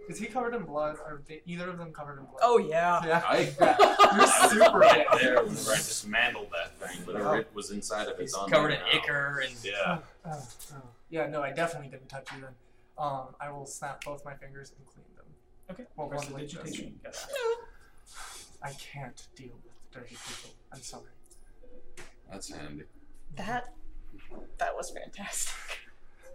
Is 0.09 0.17
he 0.17 0.25
covered 0.25 0.55
in 0.55 0.63
blood? 0.63 0.95
Are 1.05 1.21
they, 1.27 1.41
either 1.45 1.69
of 1.69 1.77
them 1.77 1.93
covered 1.93 2.17
in 2.17 2.25
blood? 2.25 2.39
Oh 2.41 2.57
yeah. 2.57 2.99
Yeah. 3.05 3.21
I, 3.27 3.37
You're 3.59 3.69
I 3.69 4.17
was 4.17 4.51
super 4.51 4.79
right 4.79 5.05
there 5.19 5.35
whenever 5.43 5.71
I 5.71 5.75
dismantled 5.75 6.47
that 6.51 6.79
thing. 6.79 7.05
Whatever 7.05 7.29
Oh. 7.29 7.33
it 7.39 7.47
was 7.53 7.69
inside 7.71 8.07
of 8.07 8.17
He's 8.17 8.29
it's 8.29 8.33
on 8.33 8.49
covered 8.49 8.69
in 8.71 8.79
there 8.79 8.93
now. 8.95 8.99
ichor 8.99 9.39
and 9.45 9.53
Yeah. 9.63 9.99
Oh, 10.25 10.47
oh. 10.73 10.81
Yeah, 11.11 11.27
no, 11.27 11.43
I 11.43 11.51
definitely 11.51 11.89
didn't 11.89 12.09
touch 12.09 12.27
you 12.33 12.41
then. 12.41 12.51
Um, 12.97 13.35
I 13.39 13.51
will 13.51 13.65
snap 13.67 14.03
both 14.03 14.25
my 14.25 14.33
fingers 14.33 14.71
and 14.75 14.85
clean 14.87 15.05
them. 15.15 15.25
Okay. 15.69 15.83
Well, 15.95 16.07
Press 16.07 16.23
one 16.23 16.31
the 16.31 16.37
like 16.39 16.49
this. 16.49 16.63
digitation. 16.63 16.99
I 18.63 18.71
can't 18.73 19.27
deal 19.35 19.53
with 19.63 19.91
dirty 19.91 20.15
people. 20.15 20.49
I'm 20.73 20.81
sorry. 20.81 21.03
That's 22.31 22.49
handy. 22.51 22.85
That 23.35 23.73
that 24.57 24.75
was 24.75 24.91
fantastic. 24.91 25.55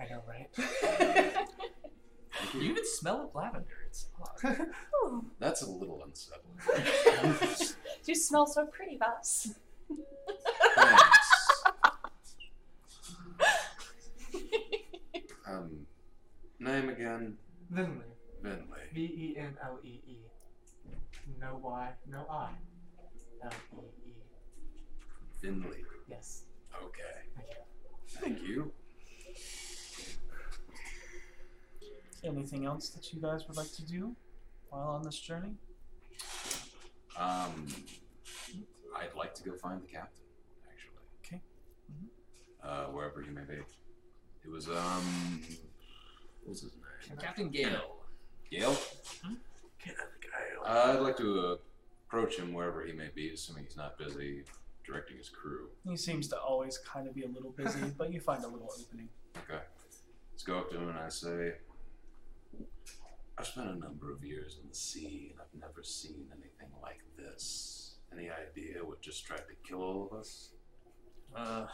I 0.00 0.06
know, 0.08 0.22
right? 0.26 0.50
You 2.52 2.60
you. 2.60 2.70
even 2.72 2.84
smell 2.86 3.22
of 3.22 3.34
lavender. 3.34 3.78
It's 3.86 4.08
odd. 4.20 4.66
Ooh, 5.04 5.24
That's 5.38 5.62
a 5.62 5.70
little 5.70 6.02
unsettling. 6.04 6.58
you 8.04 8.14
smell 8.14 8.46
so 8.46 8.66
pretty, 8.66 8.98
Voss. 8.98 9.54
Thanks. 10.76 11.64
Um, 15.48 15.86
name 16.58 16.88
again? 16.88 17.36
Vinley. 17.72 18.04
Vinley. 18.42 18.92
V 18.92 19.00
E 19.00 19.36
N 19.38 19.56
L 19.62 19.78
E 19.82 20.00
E. 20.06 20.16
No 21.40 21.58
Y, 21.62 21.90
no 22.10 22.26
I. 22.28 22.50
L 23.44 23.50
E 24.04 24.08
E. 24.10 24.12
Finley. 25.40 25.84
Yes. 26.08 26.42
Okay. 26.84 27.02
Thank 28.08 28.42
you. 28.42 28.72
Anything 32.24 32.66
else 32.66 32.88
that 32.90 33.12
you 33.12 33.20
guys 33.20 33.46
would 33.46 33.56
like 33.56 33.72
to 33.72 33.84
do 33.84 34.16
while 34.70 34.88
on 34.88 35.02
this 35.02 35.18
journey? 35.18 35.54
Um, 37.16 37.68
I'd 38.96 39.14
like 39.16 39.34
to 39.34 39.42
go 39.44 39.56
find 39.56 39.80
the 39.80 39.86
captain, 39.86 40.24
actually. 40.68 40.96
Okay. 41.24 41.42
Uh, 42.62 42.86
wherever 42.86 43.22
he 43.22 43.30
may 43.30 43.42
be. 43.42 43.54
It 44.44 44.50
was 44.50 44.68
um, 44.68 45.42
what 46.42 46.50
was 46.50 46.60
his 46.62 46.72
name? 47.08 47.18
Captain 47.18 47.48
Gale. 47.48 47.96
Gale. 48.50 48.76
Uh, 50.64 50.94
I'd 50.94 51.00
like 51.00 51.16
to 51.18 51.58
approach 52.06 52.36
him 52.36 52.52
wherever 52.52 52.84
he 52.84 52.92
may 52.92 53.08
be, 53.14 53.30
assuming 53.30 53.64
he's 53.64 53.76
not 53.76 53.98
busy 53.98 54.42
directing 54.86 55.16
his 55.16 55.28
crew. 55.28 55.68
He 55.84 55.96
seems 55.96 56.28
to 56.28 56.38
always 56.38 56.78
kind 56.78 57.08
of 57.08 57.14
be 57.14 57.24
a 57.24 57.28
little 57.28 57.50
busy, 57.50 57.80
but 57.98 58.12
you 58.12 58.20
find 58.20 58.44
a 58.44 58.48
little 58.48 58.70
opening. 58.80 59.08
Okay. 59.36 59.62
Let's 60.32 60.42
go 60.42 60.58
up 60.58 60.70
to 60.70 60.76
him 60.76 60.88
and 60.88 60.98
I 60.98 61.08
say, 61.08 61.54
I've 63.38 63.46
spent 63.46 63.68
a 63.68 63.78
number 63.78 64.12
of 64.12 64.24
years 64.24 64.58
in 64.62 64.68
the 64.68 64.74
sea 64.74 65.32
and 65.32 65.40
I've 65.40 65.60
never 65.60 65.82
seen 65.82 66.26
anything 66.32 66.68
like 66.82 67.00
this. 67.16 67.96
Any 68.12 68.30
idea 68.30 68.84
what 68.84 69.02
just 69.02 69.26
tried 69.26 69.38
to 69.48 69.68
kill 69.68 69.82
all 69.82 70.08
of 70.10 70.18
us? 70.18 70.50
Uh, 71.34 71.66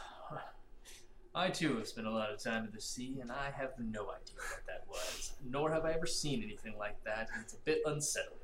I 1.35 1.49
too 1.49 1.77
have 1.77 1.87
spent 1.87 2.05
a 2.05 2.11
lot 2.11 2.31
of 2.31 2.43
time 2.43 2.65
in 2.65 2.71
the 2.73 2.81
sea, 2.81 3.17
and 3.21 3.31
I 3.31 3.51
have 3.55 3.71
no 3.79 4.01
idea 4.11 4.35
what 4.35 4.65
that 4.67 4.83
was. 4.87 5.33
Nor 5.49 5.71
have 5.71 5.83
I 5.85 5.93
ever 5.93 6.05
seen 6.05 6.43
anything 6.43 6.75
like 6.77 7.01
that, 7.05 7.29
and 7.33 7.43
it's 7.43 7.53
a 7.53 7.57
bit 7.57 7.81
unsettling. 7.85 8.39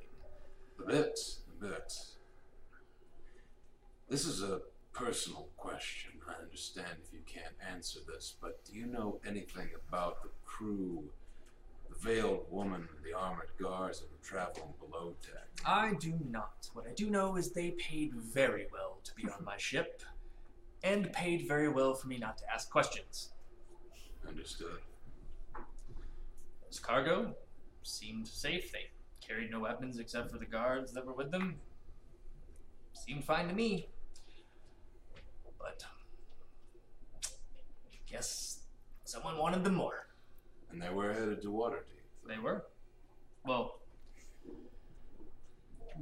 A 0.83 0.88
bit, 0.88 1.19
a 1.49 1.65
bit. 1.65 1.93
This 4.09 4.25
is 4.25 4.41
a 4.41 4.61
personal 4.91 5.49
question. 5.55 6.13
I 6.27 6.41
understand 6.41 6.97
if 7.05 7.13
you 7.13 7.19
can't 7.27 7.53
answer 7.71 7.99
this, 8.11 8.35
but 8.41 8.65
do 8.65 8.73
you 8.73 8.88
know 8.88 9.19
anything 9.23 9.69
about 9.88 10.23
the 10.23 10.29
crew, 10.45 11.03
the 11.88 11.95
veiled 11.95 12.45
woman, 12.49 12.89
the 13.03 13.15
armored 13.15 13.51
guards 13.61 13.99
that 13.99 14.11
were 14.11 14.17
traveling 14.23 14.73
below 14.79 15.13
deck? 15.21 15.47
I 15.63 15.93
do 15.99 16.17
not. 16.27 16.69
What 16.73 16.88
I 16.88 16.93
do 16.93 17.11
know 17.11 17.35
is 17.35 17.51
they 17.51 17.71
paid 17.71 18.15
very 18.15 18.65
well 18.73 18.97
to 19.03 19.13
be 19.13 19.29
on 19.29 19.45
my 19.45 19.57
ship, 19.57 20.01
and 20.83 21.13
paid 21.13 21.47
very 21.47 21.69
well 21.69 21.93
for 21.93 22.07
me 22.07 22.17
not 22.17 22.39
to 22.39 22.51
ask 22.51 22.67
questions. 22.71 23.29
Understood. 24.27 24.79
This 26.67 26.79
cargo 26.79 27.35
seemed 27.83 28.27
safe. 28.27 28.71
They 28.71 28.89
carried 29.21 29.51
no 29.51 29.59
weapons 29.59 29.99
except 29.99 30.31
for 30.31 30.39
the 30.39 30.45
guards 30.47 30.93
that 30.93 31.05
were 31.05 31.13
with 31.13 31.29
them. 31.29 31.57
Seemed 32.93 33.23
fine 33.23 33.47
to 33.47 33.53
me. 33.53 33.88
But 37.22 38.06
guess 38.07 38.59
someone 39.06 39.38
wanted 39.38 39.64
them 39.64 39.75
more. 39.75 40.07
And 40.72 40.81
they 40.81 40.89
were 40.89 41.14
headed 41.14 41.41
to 41.41 41.48
Waterdeep. 41.49 42.03
They 42.27 42.38
were. 42.38 42.65
Well, 43.45 43.80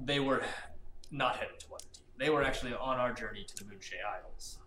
they 0.04 0.20
were 0.20 0.44
not 1.12 1.38
headed 1.38 1.60
to 1.62 1.66
Waterdeep. 1.68 2.00
They 2.18 2.30
were 2.30 2.44
actually 2.44 2.74
on 2.74 2.98
our 2.98 3.14
journey 3.14 3.46
to 3.46 3.64
the 3.64 3.70
Moonshae 3.70 3.96
Isles. 4.24 4.60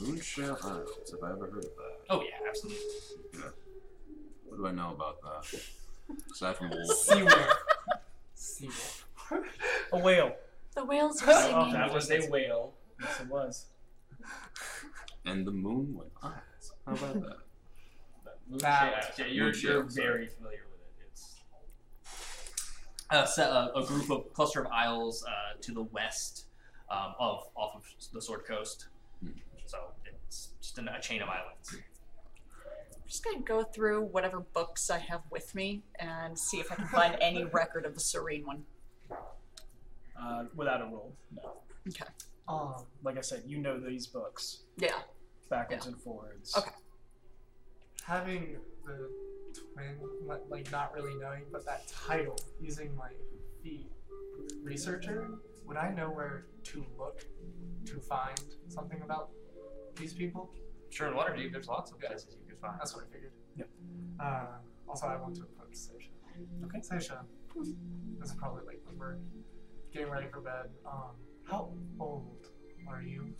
Moonshell 0.00 0.58
Isles. 0.62 1.10
Have 1.12 1.22
I 1.22 1.32
ever 1.32 1.46
heard 1.46 1.64
of 1.64 1.70
that? 1.76 1.96
Oh 2.10 2.22
yeah, 2.22 2.36
absolutely. 2.48 2.82
Yeah. 3.34 3.40
What 4.46 4.56
do 4.58 4.66
I 4.66 4.72
know 4.72 4.92
about 4.94 5.16
that? 5.22 5.60
Aside 6.32 6.56
from 6.56 6.70
wolves. 6.70 7.08
Seawolf. 7.08 7.52
Seawolf. 8.36 9.04
A 9.92 9.98
whale. 9.98 10.36
The 10.74 10.84
whales 10.84 11.22
are 11.22 11.30
Oh, 11.30 11.40
singing. 11.42 11.72
that 11.72 11.86
That 11.88 11.94
was 11.94 12.10
a 12.10 12.20
whale. 12.28 12.74
Yes, 13.00 13.20
it 13.20 13.28
was. 13.28 13.66
and 15.24 15.46
the 15.46 15.50
moon 15.52 15.94
went 15.94 16.10
eyes. 16.22 16.72
How 16.86 16.92
about 16.94 17.14
that? 17.14 17.36
Moonshae 18.50 18.60
That- 18.60 18.94
Isles. 18.94 19.04
Yeah, 19.18 19.26
you're, 19.26 19.50
Moonshae, 19.52 19.62
you're 19.62 19.90
sorry. 19.90 20.06
very 20.06 20.26
familiar 20.28 20.60
with 20.70 20.80
it. 20.80 21.10
It's 21.12 21.36
a, 23.10 23.26
set, 23.26 23.50
a, 23.50 23.72
a 23.74 23.84
group 23.86 24.10
of 24.10 24.32
cluster 24.32 24.60
of 24.62 24.66
isles 24.72 25.24
uh, 25.26 25.56
to 25.60 25.72
the 25.72 25.82
west 25.82 26.46
um, 26.90 27.14
of 27.18 27.44
off 27.54 27.74
of 27.76 27.84
the 28.12 28.20
Sword 28.22 28.44
Coast. 28.46 28.88
Hmm. 29.22 29.30
So 29.66 29.78
it's 30.06 30.50
just 30.60 30.78
an, 30.78 30.88
a 30.88 31.00
chain 31.00 31.22
of 31.22 31.28
islands. 31.28 31.74
I'm 31.74 33.02
just 33.08 33.24
gonna 33.24 33.40
go 33.40 33.62
through 33.62 34.02
whatever 34.04 34.40
books 34.40 34.90
I 34.90 34.98
have 34.98 35.22
with 35.30 35.54
me 35.54 35.82
and 35.98 36.38
see 36.38 36.58
if 36.60 36.70
I 36.72 36.74
can 36.74 36.86
find 36.88 37.16
any 37.20 37.44
record 37.52 37.84
of 37.86 37.94
the 37.94 38.00
Serene 38.00 38.46
one. 38.46 38.64
Uh, 40.20 40.44
without 40.54 40.80
a 40.80 40.84
roll. 40.84 41.14
No. 41.34 41.52
Okay. 41.88 42.04
Um, 42.48 42.74
Like 43.02 43.18
I 43.18 43.20
said, 43.20 43.42
you 43.46 43.58
know 43.58 43.78
these 43.78 44.06
books 44.06 44.64
Yeah. 44.76 45.02
backwards 45.50 45.86
and 45.86 45.96
forwards. 46.00 46.56
Okay. 46.56 46.70
having 48.04 48.56
the 48.86 49.10
twin, 49.74 49.98
like 50.48 50.70
not 50.72 50.94
really 50.94 51.14
knowing, 51.18 51.44
but 51.52 51.62
that 51.66 51.86
title, 51.88 52.38
using 52.58 52.94
my 52.96 53.10
feet, 53.62 53.90
researcher, 54.62 55.28
would 55.66 55.76
I 55.76 55.90
know 55.92 56.08
where 56.10 56.46
to 56.64 56.86
look 56.98 57.26
to 57.84 58.00
find 58.00 58.40
something 58.68 59.02
about 59.02 59.30
these 59.96 60.14
people? 60.14 60.54
Sure, 60.88 61.08
in 61.08 61.14
Waterdeep, 61.14 61.52
there's 61.52 61.68
lots 61.68 61.90
of 61.92 62.00
places 62.00 62.38
you 62.40 62.46
could 62.48 62.58
find. 62.60 62.78
That's 62.80 62.94
what 62.96 63.04
I 63.04 63.12
figured. 63.12 63.32
Yep. 63.56 63.68
Uh, 64.18 64.46
also, 64.88 65.06
I 65.06 65.16
want 65.16 65.34
to 65.36 65.42
approach 65.42 65.74
Seisha. 65.74 66.08
Okay. 66.64 66.78
Seisha, 66.80 67.24
this 68.18 68.30
is 68.30 68.36
probably 68.36 68.64
like 68.64 68.80
when 68.86 68.96
we're 68.96 69.18
getting 69.92 70.08
ready 70.10 70.28
for 70.28 70.40
bed. 70.40 70.70
Um, 70.86 71.10
how 71.48 71.70
old 71.98 72.46
are 72.88 73.02
you? 73.02 73.34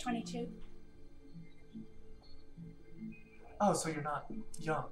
22. 0.00 0.48
Oh, 3.60 3.72
so 3.72 3.88
you're 3.88 4.02
not 4.02 4.26
young. 4.58 4.86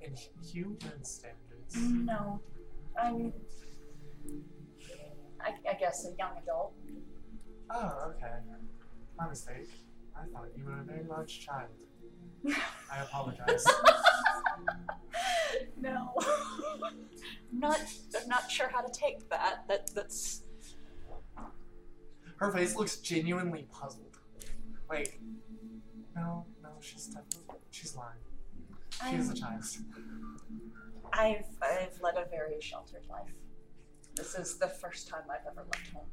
In 0.00 0.14
human 0.42 1.04
standards. 1.04 1.76
No. 1.76 2.40
I'm. 3.00 3.32
I, 5.40 5.52
I 5.68 5.74
guess 5.78 6.06
a 6.06 6.16
young 6.18 6.36
adult. 6.42 6.74
Oh, 7.70 8.10
okay. 8.10 8.34
My 9.18 9.28
mistake. 9.28 9.70
I 10.16 10.26
thought 10.32 10.48
you 10.56 10.64
were 10.64 10.80
a 10.80 10.84
very 10.84 11.04
large 11.08 11.40
child. 11.40 11.70
I 12.92 13.02
apologize. 13.02 13.64
No. 15.80 16.12
I'm 16.20 16.94
not 17.60 17.80
I'm 18.20 18.28
not 18.28 18.50
sure 18.50 18.68
how 18.68 18.80
to 18.80 18.92
take 18.92 19.28
that. 19.30 19.64
That 19.68 19.90
that's 19.94 20.42
Her 22.38 22.50
face 22.52 22.76
looks 22.76 22.96
genuinely 22.96 23.66
puzzled. 23.72 24.18
Like, 24.88 25.20
no, 26.16 26.46
no, 26.62 26.68
she's 26.80 27.06
definitely 27.06 27.56
she's 27.70 27.94
lying. 27.96 28.18
She 28.90 29.16
is 29.16 29.26
a 29.28 29.32
I'm- 29.32 29.36
child. 29.36 29.64
I've 31.12 31.46
I've 31.62 32.00
led 32.02 32.16
a 32.16 32.26
very 32.30 32.60
sheltered 32.60 33.02
life. 33.08 33.30
This 34.14 34.34
is 34.34 34.56
the 34.58 34.68
first 34.68 35.08
time 35.08 35.22
I've 35.30 35.46
ever 35.50 35.64
left 35.72 35.88
home. 35.92 36.06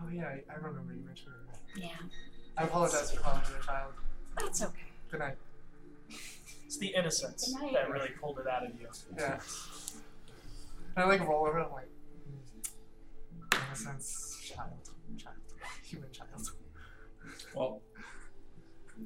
Oh 0.00 0.08
yeah, 0.12 0.26
I, 0.26 0.42
I 0.52 0.56
remember 0.56 0.92
you 0.94 1.04
mentioned 1.04 1.32
that. 1.50 1.80
Yeah. 1.82 1.88
I 2.56 2.64
apologize 2.64 3.10
for 3.12 3.20
calling 3.20 3.40
you 3.48 3.60
a 3.60 3.64
child. 3.64 3.92
That's 4.38 4.62
okay. 4.62 4.82
Good 5.10 5.20
night. 5.20 5.36
It's 6.66 6.76
the 6.78 6.88
innocence 6.88 7.52
Good 7.52 7.62
night. 7.62 7.72
that 7.72 7.90
really 7.90 8.10
pulled 8.20 8.38
it 8.38 8.46
out 8.46 8.64
of 8.66 8.72
you. 8.80 8.86
Yeah. 9.16 9.40
And 10.94 11.04
I 11.04 11.08
like 11.08 11.26
roll 11.26 11.46
over. 11.46 11.58
I'm 11.60 11.72
like, 11.72 11.88
mm, 12.28 13.66
innocence, 13.66 14.37
child, 14.48 14.90
child, 15.16 15.36
human 15.84 16.10
child. 16.10 16.50
Well, 17.54 17.82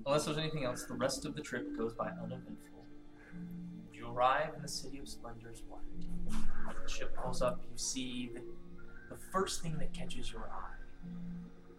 unless 0.06 0.24
there's 0.24 0.38
anything 0.38 0.64
else, 0.64 0.84
the 0.84 0.94
rest 0.94 1.24
of 1.24 1.34
the 1.34 1.42
trip 1.42 1.76
goes 1.76 1.92
by 1.94 2.10
uneventful. 2.10 2.84
You 3.92 4.08
arrive 4.08 4.54
in 4.54 4.62
the 4.62 4.68
city 4.68 4.98
of 4.98 5.08
Splendor's 5.08 5.62
Waterdeep. 5.62 6.34
As 6.68 6.76
the 6.82 6.88
ship 6.88 7.16
pulls 7.16 7.42
up, 7.42 7.60
you 7.70 7.76
see 7.76 8.30
the 9.10 9.16
first 9.32 9.62
thing 9.62 9.76
that 9.78 9.92
catches 9.92 10.32
your 10.32 10.48
eye 10.52 10.76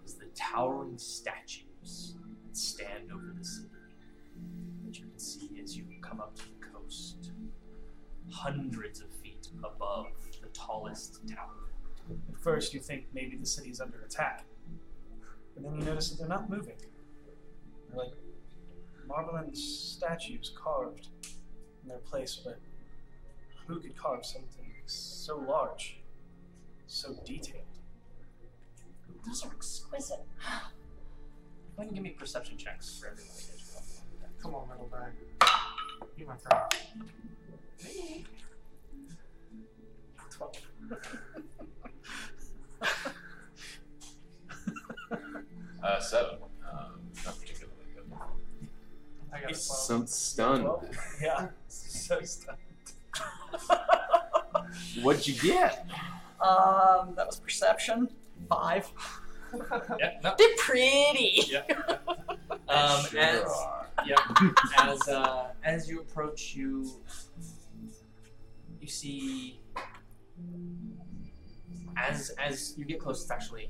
is 0.05 0.15
the 0.15 0.27
towering 0.35 0.97
statues 0.97 2.15
that 2.45 2.57
stand 2.57 3.11
over 3.13 3.33
the 3.37 3.45
city 3.45 3.69
that 4.85 4.99
you 4.99 5.05
can 5.05 5.19
see 5.19 5.59
as 5.61 5.77
you 5.77 5.85
come 6.01 6.19
up 6.19 6.35
to 6.35 6.43
the 6.43 6.65
coast, 6.73 7.31
hundreds 8.29 8.99
of 9.01 9.07
feet 9.23 9.47
above 9.63 10.07
the 10.41 10.49
tallest 10.49 11.21
tower. 11.27 11.72
At 12.09 12.39
first, 12.41 12.73
you 12.73 12.79
think 12.79 13.05
maybe 13.13 13.37
the 13.37 13.45
city 13.45 13.69
is 13.69 13.79
under 13.79 14.01
attack. 14.01 14.45
But 15.53 15.63
then 15.63 15.75
you 15.75 15.85
notice 15.85 16.09
that 16.09 16.19
they're 16.19 16.27
not 16.27 16.49
moving. 16.49 16.75
They're 17.89 18.03
like 18.03 18.13
marbling 19.07 19.53
statues 19.53 20.53
carved 20.55 21.07
in 21.83 21.89
their 21.89 21.99
place, 21.99 22.39
but 22.43 22.59
who 23.67 23.79
could 23.79 23.95
carve 23.95 24.25
something 24.25 24.65
so 24.85 25.37
large, 25.37 25.99
so 26.87 27.15
detailed? 27.25 27.63
Those 29.25 29.45
are 29.45 29.51
exquisite. 29.51 30.19
Go 31.75 31.81
ahead 31.81 31.87
and 31.87 31.93
give 31.93 32.03
me 32.03 32.11
perception 32.11 32.57
checks 32.57 32.99
for 32.99 33.07
everyone. 33.07 33.31
as 33.31 34.01
you 34.11 34.19
go. 34.19 34.27
Come 34.41 34.55
on, 34.55 34.67
metal 34.67 34.89
bag. 34.91 35.13
Be 36.17 36.25
my 36.25 36.35
friend. 36.37 36.61
Twelve. 40.29 40.55
uh, 45.83 45.99
seven. 45.99 46.37
Um, 46.71 46.99
not 47.25 47.39
particularly 47.39 47.77
good. 47.95 48.05
I 49.31 49.39
got 49.39 49.45
a 49.45 49.47
He's 49.49 49.61
so 49.61 50.05
stunned. 50.05 50.67
Yeah, 51.21 51.47
so 51.67 52.19
stunned. 52.21 52.57
What'd 55.01 55.27
you 55.27 55.35
get? 55.35 55.87
Um, 56.41 57.13
that 57.15 57.27
was 57.27 57.39
perception. 57.39 58.09
Five. 58.49 58.89
Yeah, 59.99 60.19
no. 60.23 60.35
They're 60.37 60.47
pretty. 60.57 61.43
Yeah. 61.47 61.63
Um, 62.69 63.05
Sure 63.05 63.19
as 63.19 63.51
yeah, 64.07 64.15
as 64.79 65.07
uh, 65.07 65.47
as 65.63 65.87
you 65.87 65.99
approach, 65.99 66.55
you 66.55 66.89
you 68.81 68.87
see 68.87 69.59
as 71.97 72.29
as 72.31 72.73
you 72.77 72.85
get 72.85 72.99
close. 72.99 73.21
It's 73.21 73.31
actually 73.31 73.69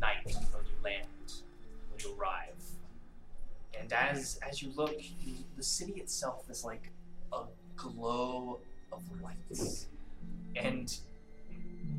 night 0.00 0.18
when 0.24 0.34
you 0.34 0.84
land, 0.84 1.06
when 1.90 2.00
you 2.00 2.16
arrive, 2.18 2.54
and 3.78 3.92
as 3.92 4.38
as 4.48 4.62
you 4.62 4.72
look, 4.74 4.94
you, 4.98 5.34
the 5.56 5.62
city 5.62 5.92
itself 5.92 6.48
is 6.50 6.64
like 6.64 6.90
a 7.32 7.42
glow 7.76 8.58
of 8.92 9.02
lights, 9.22 9.86
and 10.56 10.96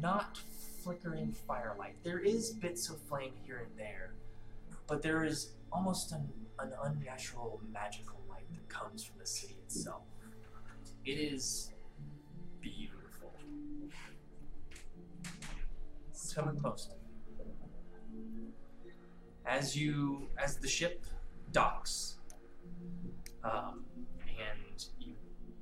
not 0.02 0.40
flickering 0.84 1.34
firelight. 1.48 1.96
There 2.04 2.20
is 2.20 2.52
bits 2.52 2.90
of 2.90 3.00
flame 3.02 3.34
here 3.46 3.58
and 3.58 3.78
there, 3.78 4.12
but 4.88 5.02
there 5.02 5.24
is 5.24 5.52
almost 5.72 6.12
an, 6.12 6.28
an 6.60 6.72
unnatural 6.84 7.62
magical 7.72 8.18
light 8.30 8.46
that 8.52 8.68
comes 8.70 9.04
from 9.04 9.20
the 9.20 9.26
city 9.26 9.56
itself. 9.66 10.02
It 11.06 11.20
is 11.20 11.72
Come 16.34 16.48
in 16.48 16.60
close. 16.60 16.90
As 19.46 19.76
you, 19.76 20.30
as 20.38 20.58
the 20.58 20.68
ship 20.68 21.06
docks, 21.52 22.20
um, 23.44 23.84
and 24.28 24.86
you 24.98 25.14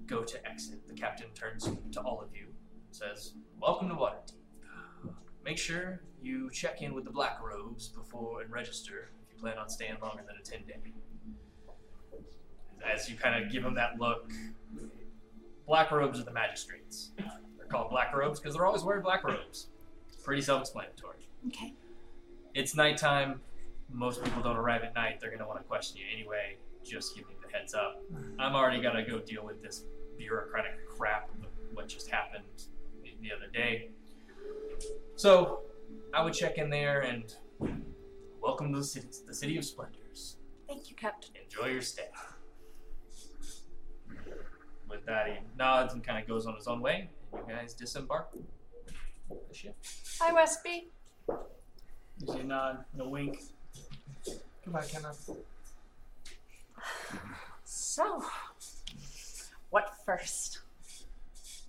go 0.06 0.24
to 0.24 0.48
exit, 0.48 0.88
the 0.88 0.94
captain 0.94 1.28
turns 1.34 1.68
to 1.92 2.02
all 2.02 2.22
of 2.22 2.36
you 2.36 2.46
and 2.46 2.96
says, 2.96 3.34
"Welcome 3.60 3.90
to 3.90 3.96
Waterdeep. 3.96 4.34
Make 5.44 5.58
sure 5.58 6.04
you 6.22 6.52
check 6.52 6.84
in 6.84 6.94
with 6.94 7.06
the 7.06 7.12
Black 7.12 7.42
Robes 7.42 7.88
before 7.88 8.42
and 8.42 8.52
register 8.52 9.10
if 9.24 9.34
you 9.34 9.42
plan 9.42 9.58
on 9.58 9.70
staying 9.70 10.00
longer 10.02 10.24
than 10.28 10.36
a 10.36 10.44
ten 10.44 10.66
day." 10.68 10.94
As 12.86 13.10
you 13.10 13.18
kind 13.18 13.44
of 13.44 13.52
give 13.52 13.66
him 13.66 13.74
that 13.74 14.00
look, 14.00 14.32
Black 15.66 15.90
Robes 15.90 16.20
are 16.20 16.26
the 16.26 16.32
magistrates. 16.32 17.12
They're 17.58 17.68
called 17.68 17.90
Black 17.90 18.14
Robes 18.14 18.40
because 18.40 18.54
they're 18.54 18.68
always 18.68 18.84
wearing 18.84 19.02
black 19.02 19.24
robes. 19.24 19.72
Pretty 20.24 20.42
self-explanatory. 20.42 21.28
Okay. 21.48 21.74
It's 22.54 22.76
nighttime. 22.76 23.42
Most 23.92 24.24
people 24.24 24.42
don't 24.44 24.58
arrive 24.58 24.84
at 24.84 24.94
night. 24.96 25.20
They're 25.20 25.30
going 25.30 25.40
to 25.42 25.48
want 25.48 25.60
to 25.60 25.64
question 25.64 25.98
you 25.98 26.04
anyway. 26.14 26.58
Just 26.84 27.16
giving 27.16 27.32
you 27.32 27.38
the 27.48 27.58
heads 27.58 27.74
up. 27.74 28.02
Mm. 28.14 28.36
I'm 28.40 28.56
already 28.56 28.82
going 28.82 28.96
to 28.96 29.04
go 29.04 29.20
deal 29.20 29.46
with 29.46 29.62
this 29.62 29.84
bureaucratic 30.18 30.88
crap 30.88 31.30
of 31.30 31.48
what 31.74 31.88
just 31.88 32.10
happened 32.10 32.44
the- 33.04 33.16
the 33.22 33.32
other 33.32 33.48
day. 33.52 33.90
So 35.16 35.62
I 36.14 36.24
would 36.24 36.34
check 36.34 36.58
in 36.58 36.70
there 36.70 37.02
and 37.02 37.34
welcome 38.42 38.72
to 38.74 38.80
the 38.80 38.86
city, 38.86 39.08
the 39.26 39.34
city 39.34 39.58
of 39.58 39.66
splendors. 39.66 40.38
Thank 40.68 40.90
you, 40.90 40.96
Captain. 40.96 41.32
Enjoy 41.44 41.68
your 41.68 41.82
stay. 41.82 42.10
With 44.90 45.06
that, 45.06 45.28
he 45.28 45.34
nods 45.58 45.94
and 45.94 46.04
kind 46.04 46.22
of 46.22 46.28
goes 46.28 46.46
on 46.46 46.56
his 46.56 46.68
own 46.68 46.82
way. 46.82 47.10
And 47.34 47.42
you 47.48 47.54
guys 47.56 47.74
disembark 47.74 48.30
the 49.30 49.54
ship. 49.56 49.76
Hi, 50.20 50.34
Westby. 50.34 50.90
Gives 52.20 52.36
you 52.36 52.42
a 52.42 52.44
nod 52.44 52.84
and 52.94 53.02
a 53.02 53.08
wink. 53.08 53.40
Goodbye, 54.64 54.86
Kenneth. 54.90 55.30
So, 57.64 58.24
what 59.70 59.94
first? 60.06 60.60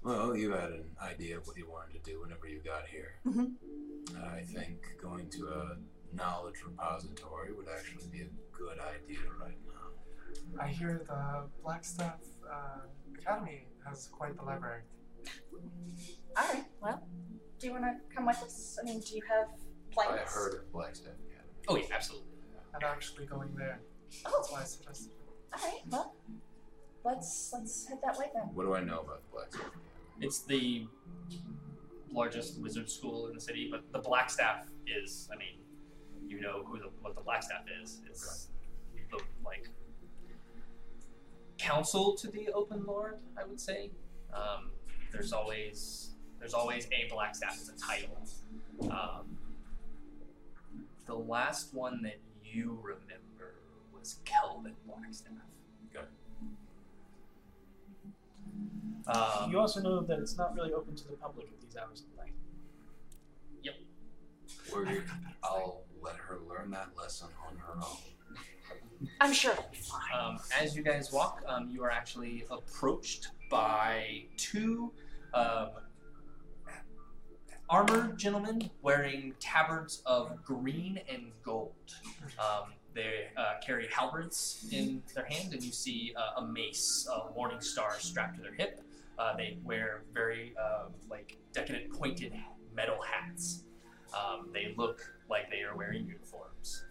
Well, 0.02 0.34
you 0.36 0.50
had 0.52 0.70
an 0.70 0.84
idea 1.02 1.36
of 1.36 1.46
what 1.46 1.56
you 1.56 1.68
wanted 1.70 2.02
to 2.02 2.10
do 2.10 2.20
whenever 2.20 2.48
you 2.48 2.60
got 2.60 2.86
here. 2.86 3.14
Mhm. 3.26 3.54
I 4.24 4.40
think 4.42 4.96
going 5.00 5.28
to 5.30 5.48
a 5.48 5.76
knowledge 6.14 6.62
repository 6.64 7.52
would 7.52 7.68
actually 7.68 8.06
be 8.08 8.22
a 8.22 8.28
good 8.56 8.78
idea 8.78 9.20
right 9.38 9.58
now. 9.66 10.60
I 10.60 10.68
hear 10.68 11.02
the 11.06 11.48
Blackstaff 11.62 12.18
uh, 12.50 12.80
Academy 13.18 13.66
has 13.86 14.08
quite 14.08 14.36
the 14.36 14.42
library. 14.42 14.82
All 16.36 16.48
right. 16.48 16.64
Well, 16.80 17.06
do 17.60 17.66
you 17.66 17.72
want 17.72 17.84
to 17.84 18.14
come 18.14 18.26
with 18.26 18.42
us? 18.42 18.78
I 18.80 18.84
mean, 18.84 19.00
do 19.00 19.14
you 19.14 19.22
have 19.28 19.48
plans? 19.92 20.12
I 20.14 20.30
heard 20.30 20.54
of 20.54 20.72
Blackstaff 20.72 21.14
Academy. 21.28 21.52
Oh, 21.68 21.76
yeah, 21.76 21.84
absolutely. 21.94 22.26
I'm 22.74 22.80
actually 22.84 23.26
going 23.26 23.54
there. 23.54 23.80
Oh, 24.24 24.32
That's 24.36 24.50
why 24.50 24.60
I 24.62 24.64
suggested. 24.64 25.12
all 25.52 25.68
right. 25.68 25.80
Well, 25.90 26.14
let's 27.04 27.50
let's 27.52 27.86
head 27.86 27.98
that 28.04 28.18
way 28.18 28.26
then. 28.34 28.44
What 28.54 28.64
do 28.64 28.74
I 28.74 28.80
know 28.82 29.00
about 29.00 29.22
the 29.30 29.36
Blackstaff 29.36 29.66
Academy? 29.66 29.82
It's 30.20 30.42
the 30.42 30.86
largest 32.10 32.60
wizard 32.60 32.90
school 32.90 33.28
in 33.28 33.34
the 33.34 33.40
city, 33.40 33.68
but 33.70 33.84
the 33.92 34.00
Blackstaff 34.00 34.64
is, 34.86 35.28
I 35.32 35.36
mean, 35.36 35.60
you 36.26 36.40
know 36.40 36.64
who 36.66 36.78
the, 36.78 36.90
what 37.02 37.14
the 37.14 37.20
Blackstaff 37.20 37.64
is. 37.82 38.00
It's 38.06 38.48
the, 39.10 39.20
like, 39.44 39.68
counsel 41.58 42.14
to 42.16 42.28
the 42.30 42.48
Open 42.52 42.84
Lord, 42.84 43.18
I 43.38 43.44
would 43.44 43.60
say. 43.60 43.90
Um, 44.32 44.70
there's 45.12 45.32
always, 45.32 46.10
there's 46.40 46.54
always 46.54 46.86
a 46.86 47.08
black 47.08 47.34
Blackstaff 47.34 47.60
as 47.60 47.68
a 47.68 47.78
title. 47.78 48.16
Um, 48.90 49.38
the 51.06 51.14
last 51.14 51.72
one 51.72 52.02
that 52.02 52.18
you 52.42 52.78
remember 52.82 53.54
was 53.92 54.16
Khelben 54.24 54.72
Blackstaff. 54.88 55.28
Okay. 55.94 56.06
Um, 59.06 59.50
you 59.50 59.58
also 59.58 59.80
know 59.80 60.00
that 60.00 60.18
it's 60.18 60.36
not 60.36 60.54
really 60.54 60.72
open 60.72 60.96
to 60.96 61.06
the 61.06 61.14
public 61.14 61.46
at 61.46 61.60
these 61.60 61.76
hours 61.76 62.00
of 62.00 62.06
the 62.10 62.22
night. 62.22 62.32
We're, 64.72 65.04
I'll 65.42 65.82
let 66.02 66.16
her 66.16 66.38
learn 66.48 66.70
that 66.70 66.90
lesson 66.96 67.28
on 67.46 67.56
her 67.56 67.74
own. 67.76 69.08
I'm 69.20 69.32
sure 69.32 69.52
it'll 69.52 69.68
be 69.72 69.78
fine. 69.78 70.00
Um, 70.18 70.38
as 70.60 70.76
you 70.76 70.82
guys 70.82 71.12
walk, 71.12 71.42
um, 71.48 71.70
you 71.70 71.82
are 71.82 71.90
actually 71.90 72.44
approached 72.50 73.28
by 73.50 74.24
two 74.36 74.92
um, 75.34 75.70
armored 77.70 78.18
gentlemen 78.18 78.68
wearing 78.82 79.32
tabards 79.38 80.02
of 80.04 80.44
green 80.44 81.00
and 81.08 81.30
gold. 81.44 81.72
Um, 82.36 82.72
they 82.94 83.28
uh, 83.36 83.54
carry 83.64 83.88
halberds 83.92 84.66
in 84.72 85.02
their 85.14 85.24
hand, 85.24 85.52
and 85.54 85.62
you 85.62 85.70
see 85.70 86.12
uh, 86.16 86.40
a 86.40 86.46
mace, 86.46 87.08
a 87.08 87.32
morning 87.32 87.60
star 87.60 87.94
strapped 88.00 88.36
to 88.36 88.42
their 88.42 88.54
hip. 88.54 88.80
Uh, 89.16 89.36
they 89.36 89.58
wear 89.62 90.02
very 90.12 90.52
uh, 90.60 90.86
like 91.08 91.36
decadent 91.52 91.92
pointed 91.92 92.34
metal 92.74 92.98
hats. 93.00 93.62
Um, 94.12 94.48
they 94.52 94.74
look 94.76 95.00
like 95.28 95.48
they 95.48 95.60
are 95.60 95.76
wearing 95.76 96.06
uniforms, 96.06 96.84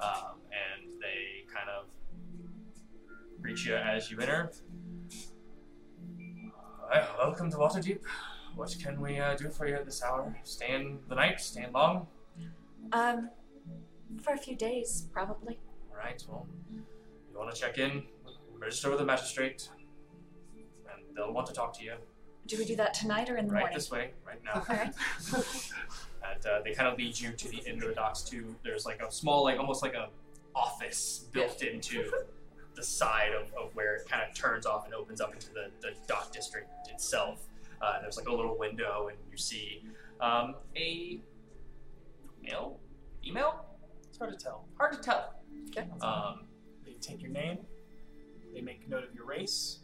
um, 0.00 0.36
and 0.52 1.00
they 1.00 1.50
kind 1.50 1.70
of 1.70 1.86
greet 3.40 3.64
you 3.64 3.74
as 3.74 4.10
you 4.10 4.20
enter. 4.20 4.52
Hi, 6.90 7.08
welcome 7.18 7.50
to 7.50 7.56
Waterdeep. 7.56 8.00
What 8.60 8.76
can 8.78 9.00
we 9.00 9.18
uh, 9.18 9.36
do 9.36 9.48
for 9.48 9.66
you 9.66 9.74
at 9.76 9.86
this 9.86 10.02
hour? 10.02 10.36
Stay 10.44 10.74
in 10.74 10.98
the 11.08 11.14
night? 11.14 11.40
Stay 11.40 11.64
in 11.64 11.72
long? 11.72 12.06
Um, 12.92 13.30
for 14.22 14.34
a 14.34 14.36
few 14.36 14.54
days, 14.54 15.08
probably. 15.14 15.58
All 15.90 15.96
right. 15.96 16.22
Well, 16.28 16.46
you 16.70 17.38
want 17.38 17.54
to 17.54 17.58
check 17.58 17.78
in? 17.78 18.02
Register 18.58 18.90
with 18.90 18.98
the 18.98 19.06
magistrate, 19.06 19.70
and 20.58 21.16
they'll 21.16 21.32
want 21.32 21.46
to 21.46 21.54
talk 21.54 21.72
to 21.78 21.82
you. 21.82 21.94
Do 22.48 22.58
we 22.58 22.66
do 22.66 22.76
that 22.76 22.92
tonight 22.92 23.30
or 23.30 23.38
in 23.38 23.46
the 23.46 23.52
morning? 23.54 23.54
right 23.54 23.60
morning? 23.60 23.78
this 23.78 23.90
way, 23.90 24.10
right 24.26 24.44
now. 24.44 24.62
Right. 24.68 24.92
and 26.34 26.46
uh, 26.46 26.60
they 26.62 26.74
kind 26.74 26.86
of 26.86 26.98
lead 26.98 27.18
you 27.18 27.32
to 27.32 27.48
the 27.48 27.66
end 27.66 27.82
of 27.82 27.88
the 27.88 27.94
docks 27.94 28.20
too. 28.20 28.54
There's 28.62 28.84
like 28.84 29.00
a 29.00 29.10
small, 29.10 29.42
like 29.42 29.58
almost 29.58 29.82
like 29.82 29.94
a 29.94 30.10
office 30.54 31.24
built 31.32 31.62
into 31.62 32.12
the 32.74 32.82
side 32.82 33.32
of, 33.32 33.46
of 33.54 33.74
where 33.74 33.94
it 33.96 34.06
kind 34.06 34.22
of 34.22 34.36
turns 34.36 34.66
off 34.66 34.84
and 34.84 34.92
opens 34.92 35.22
up 35.22 35.32
into 35.32 35.48
the, 35.54 35.70
the 35.80 35.92
dock 36.06 36.30
district 36.30 36.68
itself. 36.90 37.46
Uh, 37.80 38.00
there's 38.00 38.16
like 38.16 38.28
a 38.28 38.34
little 38.34 38.58
window, 38.58 39.08
and 39.08 39.16
you 39.30 39.36
see 39.38 39.82
um, 40.20 40.54
a 40.76 41.20
male, 42.42 42.78
female. 43.22 43.64
It's 44.08 44.18
hard 44.18 44.38
to 44.38 44.44
tell. 44.44 44.64
Hard 44.76 44.92
to 44.92 44.98
tell. 45.00 45.34
Okay. 45.70 45.88
Um, 46.02 46.44
They 46.84 46.92
take 47.00 47.22
your 47.22 47.30
name, 47.30 47.58
they 48.52 48.60
make 48.60 48.88
note 48.88 49.04
of 49.04 49.14
your 49.14 49.24
race, 49.24 49.78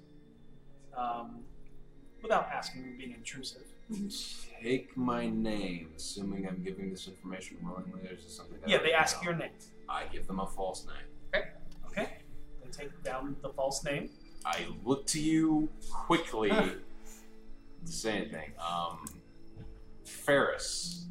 um, 0.97 1.41
without 2.23 2.49
asking 2.52 2.84
you 2.84 2.97
being 2.99 3.12
intrusive. 3.12 3.62
Take 4.62 4.97
my 4.97 5.28
name, 5.28 5.91
assuming 5.97 6.49
I'm 6.49 6.62
giving 6.65 6.91
this 6.91 7.07
information 7.07 7.58
willingly, 7.62 8.08
or 8.08 8.12
is 8.15 8.25
this 8.25 8.36
something 8.36 8.58
that 8.60 8.68
Yeah, 8.68 8.78
I 8.78 8.83
they 8.83 8.91
know? 8.92 8.97
ask 8.99 9.23
your 9.25 9.34
name. 9.34 9.50
I 9.89 10.05
give 10.12 10.26
them 10.26 10.41
a 10.41 10.47
false 10.47 10.84
name. 10.86 11.07
Okay. 11.34 11.49
Okay. 11.86 12.08
They 12.65 12.70
take 12.70 13.02
down 13.05 13.36
the 13.42 13.50
false 13.50 13.84
name. 13.84 14.10
I 14.44 14.66
look 14.84 15.07
to 15.08 15.20
you 15.20 15.68
quickly 15.91 16.50
say 17.92 18.12
anything. 18.18 18.52
Um, 18.58 19.05
Ferris 20.05 21.06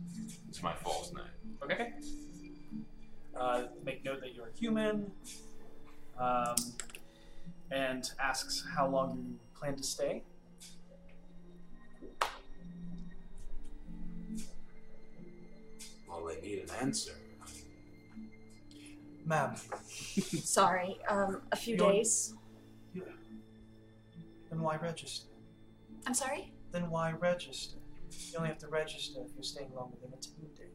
is 0.50 0.62
my 0.64 0.74
false 0.74 1.14
name. 1.14 1.24
Okay. 1.64 1.94
Uh, 3.36 3.64
make 3.84 4.04
note 4.06 4.22
that 4.22 4.34
you're 4.34 4.50
human, 4.58 5.12
um, 6.18 6.56
and 7.72 8.10
asks 8.20 8.64
how 8.76 8.88
long 8.88 9.18
you 9.28 9.36
plan 9.60 9.76
to 9.76 9.84
stay. 9.84 10.24
Well, 16.08 16.26
they 16.26 16.40
need 16.42 16.60
an 16.60 16.70
answer. 16.82 17.14
Ma'am, 19.26 19.56
Sorry, 20.44 21.00
um, 21.10 21.42
a 21.52 21.56
few 21.56 21.76
You're- 21.76 21.94
days. 21.94 22.34
Then 24.52 24.62
why 24.62 24.76
register? 24.78 25.28
I'm 26.06 26.14
sorry? 26.14 26.52
Then 26.72 26.90
why 26.90 27.12
register? 27.12 27.78
You 28.32 28.38
only 28.38 28.50
have 28.50 28.58
to 28.60 28.68
register 28.68 29.20
if 29.26 29.34
you're 29.34 29.44
staying 29.44 29.74
longer 29.76 29.98
than 30.02 30.14
a 30.14 30.18
10 30.18 30.34
day. 30.56 30.72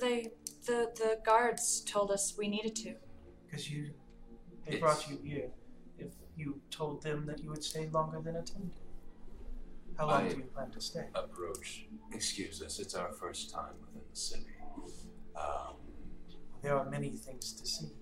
They, 0.00 0.30
the, 0.66 0.90
the 0.96 1.18
guards 1.24 1.80
told 1.82 2.10
us 2.10 2.34
we 2.38 2.48
needed 2.48 2.74
to. 2.76 2.94
Because 3.46 3.70
you, 3.70 3.90
they 4.64 4.76
It's- 4.76 4.80
brought 4.80 5.08
you 5.10 5.18
here. 5.22 5.50
If 5.98 6.12
you 6.36 6.60
told 6.70 7.02
them 7.02 7.26
that 7.26 7.42
you 7.42 7.50
would 7.50 7.62
stay 7.62 7.88
longer 7.90 8.20
than 8.20 8.36
a 8.36 8.42
10 8.42 8.62
day. 8.62 8.80
How 9.98 10.06
long 10.06 10.24
I- 10.24 10.28
do 10.30 10.36
you 10.38 10.44
plan 10.44 10.70
to 10.70 10.80
stay? 10.80 11.06
Approach. 11.14 11.86
Excuse 12.12 12.62
us, 12.62 12.78
it's 12.78 12.94
our 12.94 13.12
first 13.12 13.50
time 13.50 13.74
within 13.84 14.02
the 14.10 14.16
city. 14.16 14.46
Um, 15.36 15.76
There 16.62 16.76
are 16.78 16.88
many 16.88 17.10
things 17.10 17.52
to 17.54 17.66
see. 17.66 17.92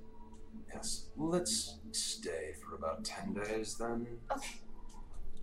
yes, 0.72 1.06
let's 1.16 1.78
stay 1.92 2.52
for 2.62 2.74
about 2.76 3.04
10 3.04 3.34
days 3.34 3.76
then. 3.76 4.06
Okay. 4.30 4.60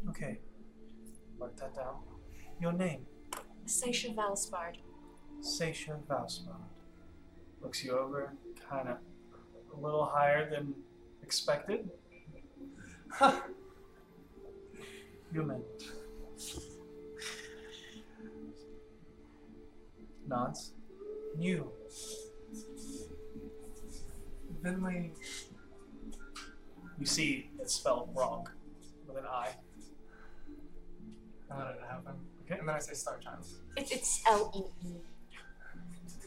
Okay. 0.09 0.40
Mark 1.40 1.56
that 1.57 1.75
down. 1.75 1.95
Your 2.59 2.72
name? 2.74 3.06
Seisha 3.66 4.14
Valspard. 4.16 4.77
Seisha 5.41 5.98
Valsbond. 6.09 6.64
Looks 7.61 7.83
you 7.83 7.98
over, 7.98 8.33
kind 8.69 8.88
of 8.90 8.98
a 9.75 9.80
little 9.80 10.06
higher 10.06 10.49
than 10.49 10.74
expected. 11.22 11.90
Human. 15.32 15.61
Nods. 20.27 20.74
You. 21.38 21.72
Finley, 24.64 25.11
You 26.99 27.06
see 27.06 27.49
it's 27.59 27.75
spelled 27.75 28.09
wrong 28.16 28.48
with 29.07 29.17
an 29.17 29.25
I. 29.30 29.49
I 31.50 31.58
let 31.58 31.76
it 31.76 31.82
happen. 31.90 32.14
Okay. 32.45 32.59
And 32.59 32.67
then 32.67 32.76
I 32.76 32.80
say 32.80 32.93
Star 32.93 33.17
Child. 33.17 33.45
It, 33.76 33.92
it's 33.92 34.22
L 34.27 34.51
E 34.56 34.88
E. 34.88 34.92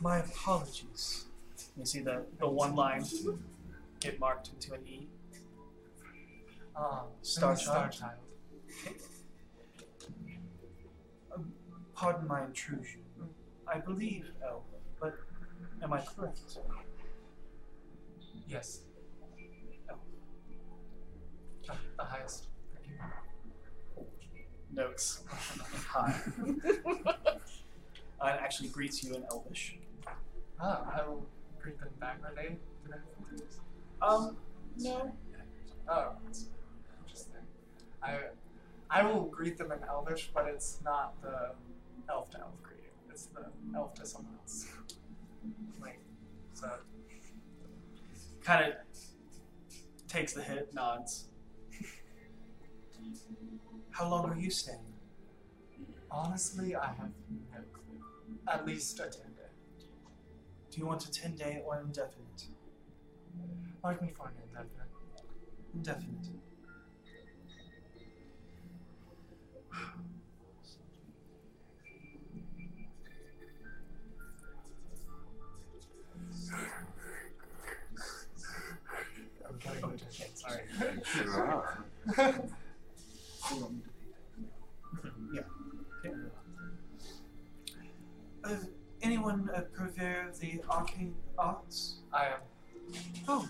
My 0.01 0.19
apologies. 0.19 1.27
You 1.77 1.85
see 1.85 2.01
the, 2.01 2.23
the 2.39 2.49
one 2.49 2.75
line 2.75 3.05
get 4.01 4.19
marked 4.19 4.49
into 4.49 4.73
an 4.75 4.81
E. 4.87 5.09
Um, 6.77 7.09
Star 7.23 7.57
Star, 7.57 7.91
Star 7.91 7.91
Child? 7.91 8.21
Child. 8.85 8.97
Pardon 11.95 12.27
my 12.27 12.45
intrusion. 12.45 13.03
I 13.67 13.79
believe 13.79 14.31
Elf, 14.43 14.63
but 14.99 15.15
am 15.83 15.93
I 15.93 16.01
correct? 16.01 16.41
Yes. 18.49 18.81
Elf. 19.89 20.01
The, 21.67 21.75
the 21.99 22.05
highest. 22.05 22.47
Thank 22.75 22.89
you. 22.89 22.95
Notes. 24.75 25.23
Hi. 25.89 26.15
uh, 26.47 27.13
it 27.15 28.41
actually 28.41 28.69
greets 28.69 29.03
you 29.03 29.15
in 29.15 29.25
Elvish. 29.31 29.77
Ah, 30.61 30.85
I 30.95 31.09
will 31.09 31.27
greet 31.61 31.79
them 31.81 31.89
back. 31.99 32.21
Are 32.25 32.33
they? 32.35 32.49
Do 32.51 32.59
they 32.87 32.93
have 32.93 33.29
fingers? 33.29 33.59
Um, 34.03 34.37
no. 34.79 35.13
Oh, 35.89 36.13
interesting. 37.03 37.35
I 38.03 38.19
I 38.91 39.03
will 39.03 39.25
greet 39.25 39.59
them 39.59 39.73
in 39.73 39.79
Elvish, 39.89 40.31
but 40.35 40.47
it's 40.47 40.81
not 40.85 41.21
the 41.23 41.53
elf 42.09 42.31
to 42.31 42.41
elf 42.41 42.63
greeting. 42.63 42.91
It's 43.11 43.27
the 43.27 43.47
elf 43.75 43.95
to 43.95 44.07
someone 44.07 44.35
else. 44.41 44.69
Like, 45.81 45.99
so 46.55 46.69
Kind 48.43 48.73
of 48.73 48.75
takes 50.09 50.33
the 50.33 50.43
hit, 50.43 50.73
nods. 50.75 51.29
How 53.91 54.09
long 54.09 54.31
are 54.31 54.39
you 54.39 54.51
staying? 54.51 54.91
honestly, 56.11 56.75
I 56.75 56.87
have 56.87 57.11
no 57.53 57.61
clue. 57.73 58.01
At 58.49 58.67
least 58.67 58.99
a 58.99 59.05
ten 59.05 59.33
day. 59.33 59.87
Do 60.71 60.81
you 60.81 60.87
want 60.87 61.05
a 61.05 61.11
10 61.11 61.37
day 61.37 61.63
or 61.65 61.81
indefinite? 61.81 62.47
Like 63.83 64.03
me 64.03 64.13
find 64.17 64.31
an 64.37 64.43
indefinite. 64.49 64.89
Indefinite. 65.75 66.29
I'm 79.49 79.59
getting 79.59 79.81
the 79.81 79.87
attention. 79.87 80.27
Sorry. 82.17 82.35
anyone 89.21 89.51
a 89.55 89.61
purveyor 89.63 90.29
of 90.31 90.41
the 90.41 90.61
arcane 90.71 91.15
arts? 91.39 91.97
I 92.13 92.27
am. 92.27 92.41
Oh, 93.29 93.49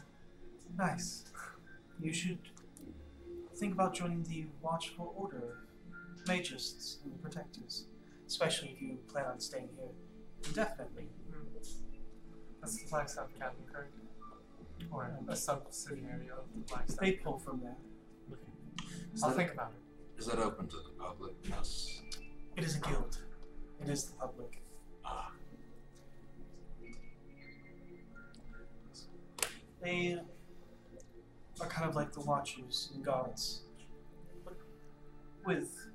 nice. 0.77 1.25
You 2.01 2.13
should 2.13 2.39
think 3.55 3.75
about 3.75 3.95
joining 3.95 4.25
the 4.25 4.47
Watchful 4.61 5.15
Order 5.17 5.59
of 5.93 6.25
Magists 6.27 6.97
and 7.05 7.23
Protectors, 7.23 7.85
especially 8.27 8.71
if 8.71 8.83
you 8.83 8.99
plan 9.13 9.27
on 9.27 9.39
staying 9.39 9.69
here 9.77 9.89
indefinitely. 10.49 11.07
That's 12.61 12.83
the 12.83 12.91
Blackstaff 12.91 13.29
Academy, 13.37 13.63
correct? 13.73 13.95
Or 14.91 15.05
um, 15.05 15.29
a 15.29 15.37
subsidiary 15.37 16.31
of 16.31 16.45
the 16.55 16.75
Blackstaff. 16.75 16.99
They 16.99 17.13
pull 17.13 17.39
from 17.39 17.61
there. 17.61 17.77
Is 19.15 19.23
I'll 19.23 19.31
that- 19.31 19.37
think 19.37 19.53
about 19.53 19.71
it. 19.73 20.21
Is 20.21 20.27
that 20.27 20.39
open 20.39 20.67
to 20.67 20.77
the 20.77 20.91
public? 21.03 21.33
Yes. 21.49 22.03
It 22.57 22.65
is 22.65 22.77
a 22.77 22.81
guild. 22.81 23.17
It 23.83 23.89
is 23.89 24.05
the 24.05 24.17
public. 24.17 24.60
They 29.83 30.19
are 31.61 31.67
kind 31.67 31.89
of 31.89 31.97
like 31.97 32.13
the 32.13 32.21
Watchers 32.21 32.91
and 32.95 33.05
Guards, 33.05 33.63
but 34.45 34.57
with 35.45 35.89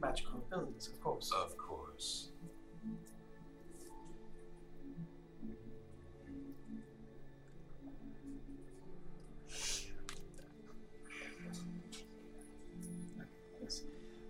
magical 0.00 0.38
abilities, 0.38 0.88
of 0.88 1.00
course. 1.00 1.32
of 1.32 1.56
course. 1.56 2.30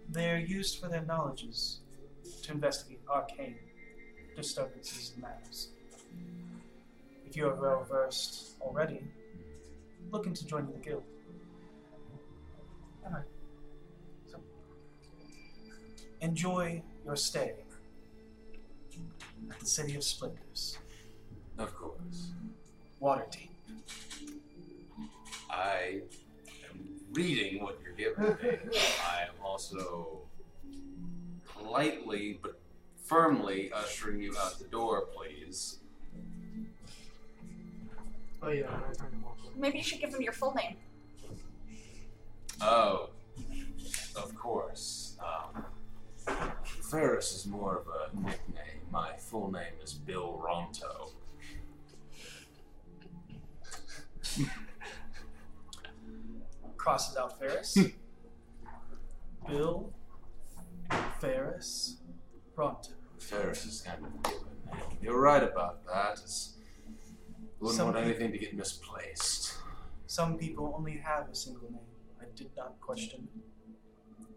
They're 0.08 0.38
used 0.38 0.80
for 0.80 0.88
their 0.88 1.02
knowledges 1.02 1.80
to 2.42 2.52
investigate 2.52 3.00
arcane 3.06 3.56
disturbances 4.34 5.12
and 5.12 5.22
matters. 5.22 5.68
If 7.36 7.40
you 7.40 7.48
are 7.50 7.54
well 7.54 7.84
versed 7.84 8.56
already, 8.62 9.02
look 10.10 10.26
into 10.26 10.46
joining 10.46 10.72
the 10.72 10.78
guild. 10.78 11.02
So, 14.24 14.38
enjoy 16.22 16.82
your 17.04 17.14
stay 17.14 17.56
at 19.50 19.60
the 19.60 19.66
City 19.66 19.96
of 19.96 20.02
Splendors, 20.02 20.78
Of 21.58 21.76
course. 21.76 22.32
Waterdeep. 23.02 23.50
I 25.50 26.00
am 26.70 26.80
reading 27.12 27.62
what 27.62 27.78
you're 27.84 27.92
giving 27.92 28.32
me. 28.32 28.58
I 29.06 29.24
am 29.24 29.34
also 29.44 30.22
politely 31.44 32.38
but 32.42 32.58
firmly 33.04 33.70
ushering 33.74 34.22
you 34.22 34.34
out 34.38 34.58
the 34.58 34.68
door, 34.68 35.08
please. 35.14 35.80
Oh 38.42 38.50
yeah, 38.50 38.66
I 38.68 38.92
turn 38.94 39.12
him 39.12 39.24
off. 39.26 39.38
Maybe 39.56 39.78
you 39.78 39.84
should 39.84 40.00
give 40.00 40.12
them 40.12 40.22
your 40.22 40.32
full 40.32 40.54
name. 40.54 40.76
Oh, 42.60 43.10
of 44.14 44.34
course. 44.34 45.16
Um, 45.20 45.64
Ferris 46.90 47.32
is 47.34 47.46
more 47.46 47.78
of 47.78 47.86
a 47.88 48.10
nickname. 48.16 48.80
My 48.90 49.12
full 49.16 49.50
name 49.50 49.74
is 49.82 49.94
Bill 49.94 50.40
Ronto. 50.44 51.12
Crosses 56.76 57.16
out 57.16 57.38
Ferris. 57.38 57.76
Bill 59.48 59.92
Ferris 61.20 61.96
Ronto. 62.56 62.90
Ferris 63.18 63.64
is 63.66 63.80
kind 63.80 64.04
of 64.04 64.12
a 64.14 64.18
given 64.28 64.46
name. 64.66 64.98
You're 65.02 65.20
right 65.20 65.42
about 65.42 65.84
that. 65.86 66.20
It's, 66.22 66.55
wouldn't 67.60 67.76
Some 67.76 67.92
want 67.92 67.98
anything 68.04 68.32
to 68.32 68.38
get 68.38 68.54
misplaced. 68.54 69.54
Some 70.06 70.36
people 70.38 70.74
only 70.76 70.98
have 70.98 71.28
a 71.30 71.34
single 71.34 71.70
name. 71.70 71.80
I 72.20 72.24
did 72.36 72.50
not 72.56 72.80
question. 72.80 73.28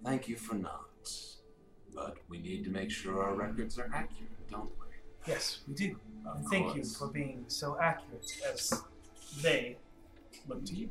Thank 0.03 0.27
you 0.27 0.35
for 0.35 0.55
not. 0.55 0.85
But 1.93 2.17
we 2.29 2.39
need 2.39 2.63
to 2.65 2.69
make 2.69 2.91
sure 2.91 3.21
our 3.23 3.33
records 3.35 3.77
are 3.77 3.89
accurate, 3.93 4.49
don't 4.49 4.69
we? 4.79 4.85
Yes, 5.27 5.59
we 5.67 5.73
do. 5.73 5.97
Of 6.25 6.37
and 6.37 6.47
thank 6.49 6.67
you 6.75 6.81
course. 6.81 6.95
for 6.97 7.07
being 7.07 7.43
so 7.47 7.77
accurate 7.79 8.31
as 8.53 8.83
they 9.41 9.77
look 10.47 10.65
to 10.65 10.75
you. 10.75 10.89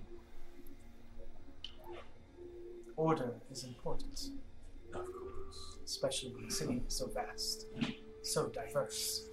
Order 2.97 3.35
is 3.51 3.65
important, 3.65 4.31
Of 4.93 5.05
course. 5.07 5.77
especially 5.85 6.31
when 6.35 6.45
a 6.47 6.51
city 6.51 6.83
is 6.87 6.95
so 6.97 7.07
vast, 7.07 7.67
so 8.23 8.49
diverse. 8.49 9.29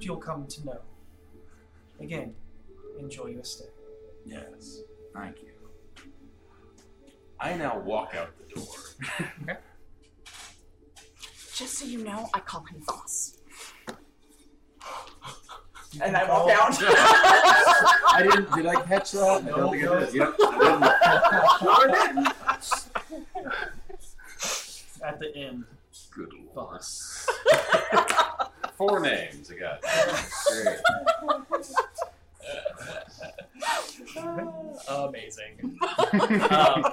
You'll 0.00 0.16
come 0.16 0.46
to 0.46 0.64
know. 0.64 0.80
Again, 2.02 2.34
enjoy 2.98 3.26
your 3.26 3.44
stay. 3.44 3.66
Yes. 4.26 4.80
Thank 5.14 5.36
you. 5.42 5.52
I 7.38 7.54
now 7.54 7.78
walk 7.78 8.14
out 8.16 8.30
the 8.38 8.54
door. 8.54 9.56
Just 11.54 11.78
so 11.78 11.84
you 11.84 11.98
know, 11.98 12.28
I 12.34 12.40
call 12.40 12.64
him 12.64 12.82
Voss. 12.86 13.38
And 16.00 16.16
I 16.16 16.28
walk 16.28 16.50
out. 16.50 16.76
I 16.80 18.22
didn't. 18.22 18.52
Did 18.54 18.66
I 18.66 18.82
catch 18.82 19.12
that? 19.12 19.44
I 19.44 19.50
don't 19.50 19.70
think 19.70 19.86
I 19.86 20.00
did. 20.00 20.14
Yep. 20.14 20.34
I 21.74 22.32
At 25.04 25.20
the 25.20 25.36
end. 25.36 25.64
Good 26.14 26.32
lord. 26.32 26.54
boss. 26.54 27.26
Four 28.76 29.00
names. 29.00 29.50
I 29.50 29.54
got. 29.58 29.82
Great. 30.62 30.78
Amazing. 34.88 35.78
um, 36.50 36.84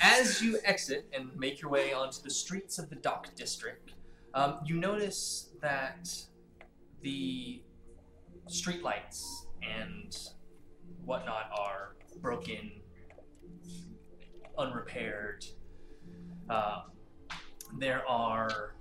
as 0.00 0.42
you 0.42 0.58
exit 0.64 1.08
and 1.12 1.36
make 1.36 1.60
your 1.60 1.70
way 1.70 1.92
onto 1.92 2.22
the 2.22 2.30
streets 2.30 2.78
of 2.78 2.88
the 2.90 2.96
Dock 2.96 3.34
District, 3.34 3.92
um, 4.34 4.58
you 4.64 4.76
notice 4.76 5.50
that 5.60 6.08
the 7.02 7.62
streetlights 8.48 9.46
and 9.62 10.16
whatnot 11.04 11.50
are 11.58 11.96
broken, 12.20 12.70
unrepaired. 14.58 15.44
Uh, 16.48 16.82
there 17.78 18.06
are, 18.08 18.74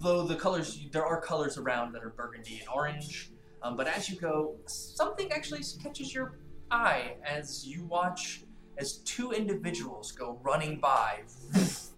though 0.00 0.24
the 0.24 0.36
colors, 0.36 0.86
there 0.92 1.04
are 1.04 1.20
colors 1.20 1.58
around 1.58 1.92
that 1.92 2.02
are 2.04 2.10
burgundy 2.10 2.58
and 2.60 2.68
orange. 2.68 3.31
Um, 3.62 3.76
but 3.76 3.86
as 3.86 4.10
you 4.10 4.16
go, 4.16 4.56
something 4.66 5.30
actually 5.32 5.62
catches 5.82 6.12
your 6.14 6.38
eye 6.70 7.14
as 7.24 7.66
you 7.66 7.84
watch 7.84 8.42
as 8.78 8.98
two 8.98 9.32
individuals 9.32 10.12
go 10.12 10.40
running 10.42 10.80
by 10.80 11.20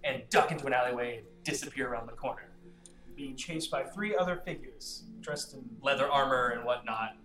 and 0.04 0.22
duck 0.28 0.52
into 0.52 0.66
an 0.66 0.74
alleyway 0.74 1.18
and 1.18 1.26
disappear 1.44 1.88
around 1.88 2.06
the 2.06 2.12
corner. 2.12 2.50
Being 3.16 3.36
chased 3.36 3.70
by 3.70 3.84
three 3.84 4.16
other 4.16 4.42
figures 4.44 5.04
dressed 5.20 5.54
in 5.54 5.62
Leather 5.80 6.08
armor 6.08 6.48
and 6.48 6.64
whatnot, 6.64 7.16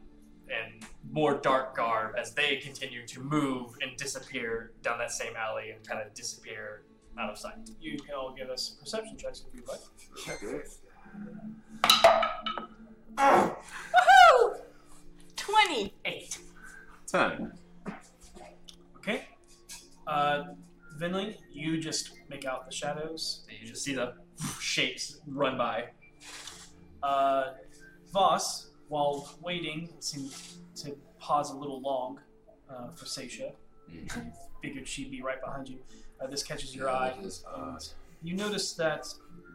and 0.47 0.83
more 1.11 1.35
dark 1.35 1.75
garb 1.75 2.15
as 2.17 2.33
they 2.33 2.57
continue 2.57 3.05
to 3.07 3.19
move 3.19 3.75
and 3.81 3.95
disappear 3.97 4.71
down 4.81 4.97
that 4.97 5.11
same 5.11 5.35
alley 5.35 5.71
and 5.71 5.87
kind 5.87 6.01
of 6.01 6.13
disappear 6.13 6.83
out 7.19 7.29
of 7.29 7.37
sight. 7.37 7.69
You 7.81 7.97
can 7.99 8.15
all 8.15 8.33
give 8.33 8.49
us 8.49 8.77
perception 8.79 9.17
checks 9.17 9.43
if 9.47 9.53
you'd 9.53 9.67
like. 9.67 9.81
Okay. 10.27 10.63
Woohoo! 13.19 14.55
28. 15.35 16.37
Ten. 17.07 17.51
Okay. 18.97 19.23
Uh, 20.07 20.43
Finley, 20.99 21.37
you 21.51 21.79
just 21.81 22.11
make 22.29 22.45
out 22.45 22.65
the 22.65 22.71
shadows. 22.73 23.45
You 23.61 23.67
just 23.67 23.83
see 23.83 23.93
the 23.93 24.13
shapes 24.59 25.19
run 25.27 25.57
by. 25.57 25.85
Uh, 27.03 27.51
Voss, 28.13 28.69
while 28.87 29.29
waiting, 29.41 29.89
seemed 29.99 30.33
to 30.75 30.95
pause 31.19 31.51
a 31.51 31.55
little 31.55 31.81
long 31.81 32.19
uh, 32.69 32.89
for 32.91 33.05
Seisha. 33.05 33.51
Mhm. 33.91 34.31
Figured 34.61 34.87
she'd 34.87 35.11
be 35.11 35.21
right 35.21 35.41
behind 35.41 35.67
you. 35.67 35.79
Uh, 36.21 36.27
this 36.27 36.43
catches 36.43 36.75
your 36.75 36.89
eye. 36.89 37.13
That 37.17 37.25
is. 37.25 37.43
You 38.21 38.35
notice 38.35 38.73
that 38.73 39.07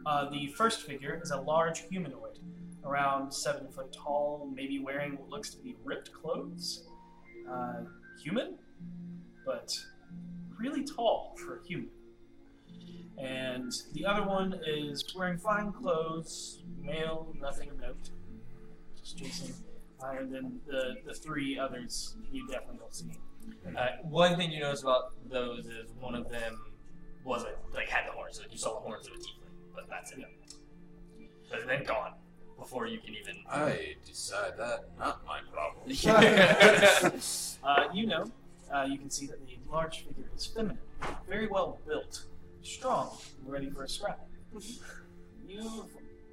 uh, 0.05 0.29
the 0.29 0.47
first 0.47 0.81
figure 0.81 1.19
is 1.23 1.31
a 1.31 1.37
large 1.39 1.81
humanoid, 1.89 2.34
around 2.85 3.33
seven 3.33 3.67
foot 3.69 3.91
tall, 3.91 4.49
maybe 4.53 4.79
wearing 4.79 5.17
what 5.17 5.29
looks 5.29 5.49
to 5.51 5.57
be 5.57 5.75
ripped 5.83 6.11
clothes. 6.13 6.87
Uh, 7.49 7.83
human, 8.21 8.55
but 9.45 9.71
really 10.57 10.83
tall 10.83 11.35
for 11.37 11.59
a 11.59 11.63
human. 11.65 11.89
And 13.17 13.71
the 13.93 14.05
other 14.05 14.23
one 14.23 14.59
is 14.65 15.05
wearing 15.15 15.37
fine 15.37 15.71
clothes, 15.71 16.63
male, 16.81 17.33
nothing 17.39 17.69
of 17.69 17.79
note. 17.79 18.09
Just 18.99 19.17
Jason. 19.17 19.53
And 20.01 20.33
then 20.33 20.59
the, 20.67 20.95
the 21.05 21.13
three 21.13 21.57
others 21.57 22.15
you 22.31 22.47
definitely 22.47 22.79
don't 22.79 22.93
see. 22.93 23.11
Uh, 23.77 23.87
one 24.03 24.35
thing 24.35 24.51
you 24.51 24.59
notice 24.59 24.81
about 24.81 25.13
those 25.29 25.65
is 25.65 25.91
one 25.99 26.15
of 26.15 26.29
them 26.29 26.59
wasn't 27.23 27.55
like 27.73 27.87
had 27.87 28.07
the 28.07 28.11
horns. 28.11 28.39
Like 28.39 28.51
you 28.51 28.57
saw 28.57 28.73
the 28.73 28.81
horns 28.81 29.07
of 29.07 29.13
a 29.13 29.17
tiefling, 29.17 29.73
but 29.73 29.87
that's 29.89 30.11
it. 30.11 30.25
But 31.49 31.67
then 31.67 31.83
gone 31.83 32.13
before 32.57 32.87
you 32.87 32.99
can 32.99 33.15
even. 33.15 33.37
I 33.49 33.95
decide 34.05 34.57
that 34.57 34.85
not 34.97 35.25
my 35.25 35.39
problem. 35.51 37.21
Uh, 37.65 37.87
you 37.91 38.05
know, 38.05 38.31
uh, 38.71 38.85
you 38.87 38.95
can 38.95 39.09
see 39.09 39.25
that 39.25 39.43
the 39.47 39.57
large 39.71 40.05
figure 40.05 40.29
is 40.35 40.45
feminine, 40.45 40.77
very 41.27 41.47
well 41.47 41.79
built, 41.87 42.25
strong, 42.61 43.17
and 43.41 43.51
ready 43.51 43.71
for 43.71 43.83
a 43.83 43.89
scrap. 43.89 44.19
You've 45.47 45.87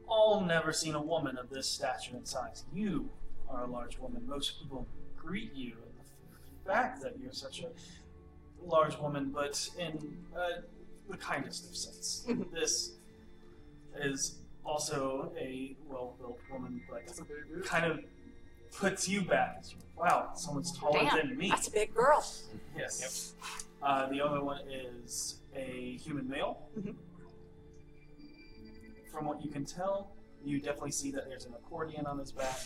all 0.06 0.42
never 0.42 0.74
seen 0.74 0.94
a 0.94 1.00
woman 1.00 1.38
of 1.38 1.48
this 1.48 1.66
stature 1.66 2.16
and 2.16 2.28
size. 2.28 2.64
You 2.70 3.08
are 3.48 3.64
a 3.64 3.66
large 3.66 3.98
woman. 3.98 4.28
Most 4.28 4.60
people 4.60 4.86
greet 5.16 5.54
you 5.54 5.68
in 5.72 5.92
the 5.98 6.70
fact 6.70 7.00
that 7.02 7.14
you're 7.18 7.32
such 7.32 7.62
a 7.62 7.68
large 8.62 8.98
woman, 8.98 9.30
but 9.34 9.68
in 9.78 10.16
uh, 10.36 10.60
the 11.08 11.16
kindest 11.16 11.68
of 11.68 11.76
sense. 11.76 12.26
this 12.52 12.92
is 13.98 14.36
also 14.64 15.32
a 15.38 15.76
well-built 15.88 16.38
woman, 16.50 16.80
but 16.90 17.02
kind 17.64 17.84
of 17.86 18.00
puts 18.76 19.08
you 19.08 19.22
back. 19.22 19.56
It's, 19.60 19.74
Wow, 19.96 20.30
someone's 20.34 20.76
taller 20.76 20.98
Damn, 21.00 21.28
than 21.28 21.36
me. 21.38 21.48
That's 21.50 21.68
a 21.68 21.70
big 21.70 21.94
girl. 21.94 22.24
Yes. 22.76 23.34
Uh, 23.80 24.08
the 24.08 24.20
other 24.20 24.42
one 24.42 24.62
is 24.68 25.38
a 25.54 25.96
human 26.02 26.28
male. 26.28 26.66
Mhm. 26.76 26.96
From 29.12 29.26
what 29.26 29.44
you 29.44 29.50
can 29.50 29.64
tell, 29.64 30.10
you 30.44 30.58
definitely 30.58 30.90
see 30.90 31.12
that 31.12 31.28
there's 31.28 31.44
an 31.44 31.52
accordion 31.54 32.06
on 32.06 32.18
his 32.18 32.32
back, 32.32 32.58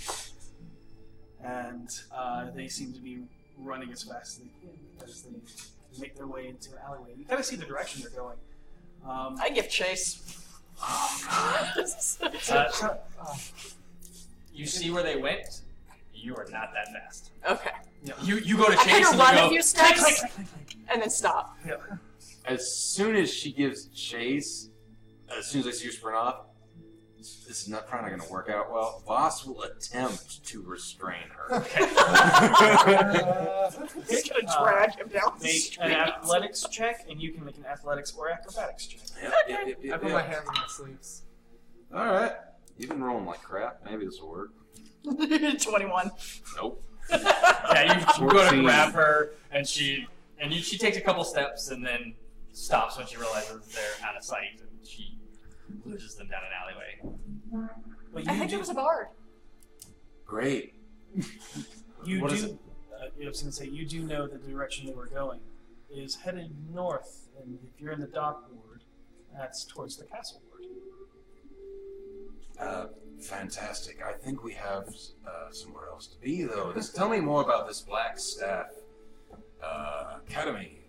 and 1.44 1.90
uh, 2.12 2.50
they 2.52 2.68
seem 2.68 2.92
to 2.94 3.00
be 3.00 3.24
running 3.58 3.90
as 3.92 4.02
fast 4.04 4.38
as 4.38 4.38
they 4.38 4.50
can 4.60 4.78
as 5.04 5.22
they 5.22 6.00
make 6.00 6.16
their 6.16 6.26
way 6.26 6.48
into 6.48 6.70
an 6.72 6.78
alleyway. 6.86 7.10
You 7.18 7.24
kind 7.26 7.38
of 7.40 7.44
see 7.44 7.56
the 7.56 7.66
direction 7.66 8.00
they're 8.02 8.10
going. 8.18 8.38
Um, 9.04 9.36
I 9.40 9.50
give 9.50 9.68
chase. 9.68 10.45
Uh, 10.82 12.64
You 14.52 14.66
see 14.66 14.90
where 14.90 15.02
they 15.02 15.16
went. 15.16 15.60
You 16.14 16.34
are 16.36 16.46
not 16.50 16.70
that 16.74 16.88
fast. 16.92 17.30
okay. 17.48 17.70
You 18.22 18.36
you 18.38 18.56
go 18.56 18.66
to 18.66 18.72
I 18.72 18.84
chase 18.84 18.92
kind 18.92 19.04
and 19.04 19.14
of 19.14 19.20
run 19.20 19.34
go. 19.34 19.46
a 19.46 19.50
few 19.50 19.62
steps 19.62 20.22
and 20.88 21.02
then 21.02 21.10
stop. 21.10 21.56
Yeah. 21.66 21.76
As 22.46 22.70
soon 22.76 23.16
as 23.16 23.32
she 23.32 23.52
gives 23.52 23.86
chase, 23.88 24.68
as 25.36 25.46
soon 25.46 25.60
as 25.62 25.66
I 25.66 25.70
see 25.72 25.86
her 25.86 25.92
sprint 25.92 26.16
off, 26.16 26.36
this 27.46 27.62
is 27.62 27.68
not 27.68 27.86
probably 27.86 28.10
not 28.10 28.16
going 28.18 28.28
to 28.28 28.32
work 28.32 28.48
out 28.48 28.72
well. 28.72 29.02
Voss 29.06 29.46
will 29.46 29.62
attempt 29.62 30.44
to 30.46 30.62
restrain 30.62 31.24
her. 31.34 31.60
He's 34.08 34.28
gonna 34.28 34.46
Uh, 34.48 34.64
drag 34.64 34.96
him 34.96 35.08
down 35.08 35.32
the 35.38 35.44
make 35.44 35.52
street. 35.60 35.84
an 35.86 35.92
athletics 35.92 36.66
check, 36.70 37.06
and 37.10 37.20
you 37.20 37.32
can 37.32 37.44
make 37.44 37.56
an 37.58 37.66
athletics 37.66 38.12
or 38.16 38.30
acrobatics 38.30 38.86
check. 38.86 39.00
Yep, 39.22 39.32
yep, 39.48 39.78
yep, 39.82 39.94
I 39.94 39.98
put 39.98 40.08
yep. 40.08 40.14
my 40.14 40.22
hands 40.22 40.48
on 40.48 40.54
my 40.54 40.64
sleeves. 40.68 41.22
All 41.94 42.06
right. 42.06 42.32
You've 42.78 42.90
been 42.90 43.02
rolling 43.02 43.26
like 43.26 43.42
crap. 43.42 43.80
Maybe 43.84 44.04
this 44.04 44.20
will 44.20 44.30
work. 44.30 44.50
21. 45.04 46.10
Nope. 46.56 46.82
Yeah, 47.10 47.94
you, 47.94 48.00
you 48.24 48.30
go 48.30 48.38
to 48.38 48.44
14. 48.46 48.64
grab 48.64 48.92
her, 48.94 49.32
and 49.52 49.66
she 49.66 50.06
and 50.40 50.52
you, 50.52 50.60
she 50.60 50.76
takes 50.76 50.96
a 50.96 51.00
couple 51.00 51.22
steps 51.24 51.70
and 51.70 51.84
then 51.84 52.14
stops 52.52 52.98
when 52.98 53.06
she 53.06 53.16
realizes 53.16 53.64
they're 53.74 54.06
out 54.08 54.16
of 54.16 54.24
sight, 54.24 54.60
and 54.60 54.86
she 54.86 55.15
loses 55.86 56.14
them 56.16 56.28
down 56.28 56.40
an 56.42 56.50
alleyway. 56.62 57.70
But 58.12 58.28
I 58.28 58.38
think 58.38 58.50
do, 58.50 58.56
it 58.56 58.60
was 58.60 58.68
a 58.70 58.74
bard. 58.74 59.08
Great. 60.24 60.74
You 62.04 62.20
What 62.20 62.28
do. 62.30 62.36
is 62.36 62.44
it? 62.44 62.58
Uh, 62.92 63.06
I 63.24 63.26
was 63.26 63.40
going 63.40 63.50
to 63.50 63.56
say 63.56 63.66
you 63.66 63.84
do 63.86 64.02
know 64.02 64.26
the 64.28 64.38
direction 64.38 64.86
they 64.86 64.92
were 64.92 65.06
going 65.06 65.40
is 65.90 66.14
headed 66.14 66.54
north, 66.72 67.26
and 67.42 67.58
if 67.64 67.80
you're 67.80 67.92
in 67.92 68.00
the 68.00 68.06
dock 68.06 68.44
ward, 68.52 68.84
that's 69.36 69.64
towards 69.64 69.96
the 69.96 70.04
castle 70.04 70.40
ward. 70.50 70.62
Uh, 72.60 72.86
fantastic. 73.20 74.02
I 74.06 74.12
think 74.12 74.44
we 74.44 74.52
have 74.54 74.88
uh, 75.26 75.50
somewhere 75.50 75.88
else 75.88 76.06
to 76.08 76.18
be, 76.20 76.42
though. 76.44 76.72
Just 76.74 76.94
tell 76.94 77.08
me 77.08 77.18
more 77.20 77.42
about 77.42 77.66
this 77.66 77.82
Blackstaff 77.82 78.66
uh, 79.64 80.18
Academy. 80.28 80.80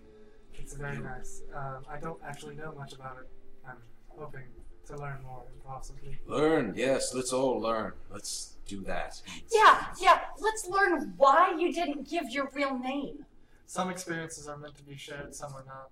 It's 0.53 0.73
very 0.73 0.99
nice. 0.99 1.41
Um, 1.55 1.83
I 1.89 1.97
don't 1.99 2.19
actually 2.23 2.55
know 2.55 2.73
much 2.77 2.93
about 2.93 3.17
it. 3.21 3.29
I'm 3.67 3.77
hoping 4.09 4.43
to 4.87 4.97
learn 4.97 5.17
more, 5.23 5.43
possibly. 5.65 6.17
Learn, 6.25 6.73
yes, 6.75 7.13
let's 7.13 7.33
all 7.33 7.59
learn. 7.59 7.93
Let's 8.11 8.55
do 8.67 8.81
that. 8.83 9.21
Yeah, 9.53 9.85
yeah. 10.01 10.19
Let's 10.39 10.67
learn 10.67 11.13
why 11.17 11.55
you 11.57 11.71
didn't 11.73 12.09
give 12.09 12.29
your 12.29 12.49
real 12.53 12.77
name. 12.77 13.25
Some 13.65 13.89
experiences 13.89 14.47
are 14.47 14.57
meant 14.57 14.75
to 14.77 14.83
be 14.83 14.95
shared, 14.95 15.35
some 15.35 15.53
are 15.53 15.63
not. 15.67 15.91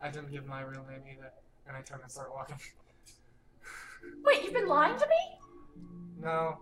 I 0.00 0.10
didn't 0.10 0.30
give 0.30 0.46
my 0.46 0.62
real 0.62 0.84
name 0.88 1.02
either, 1.12 1.30
and 1.66 1.76
I 1.76 1.82
turn 1.82 2.00
and 2.02 2.10
start 2.10 2.30
walking. 2.32 2.56
Wait, 4.24 4.44
you've 4.44 4.52
been 4.54 4.68
lying 4.68 4.96
to 4.98 5.06
me? 5.06 5.82
No, 6.22 6.58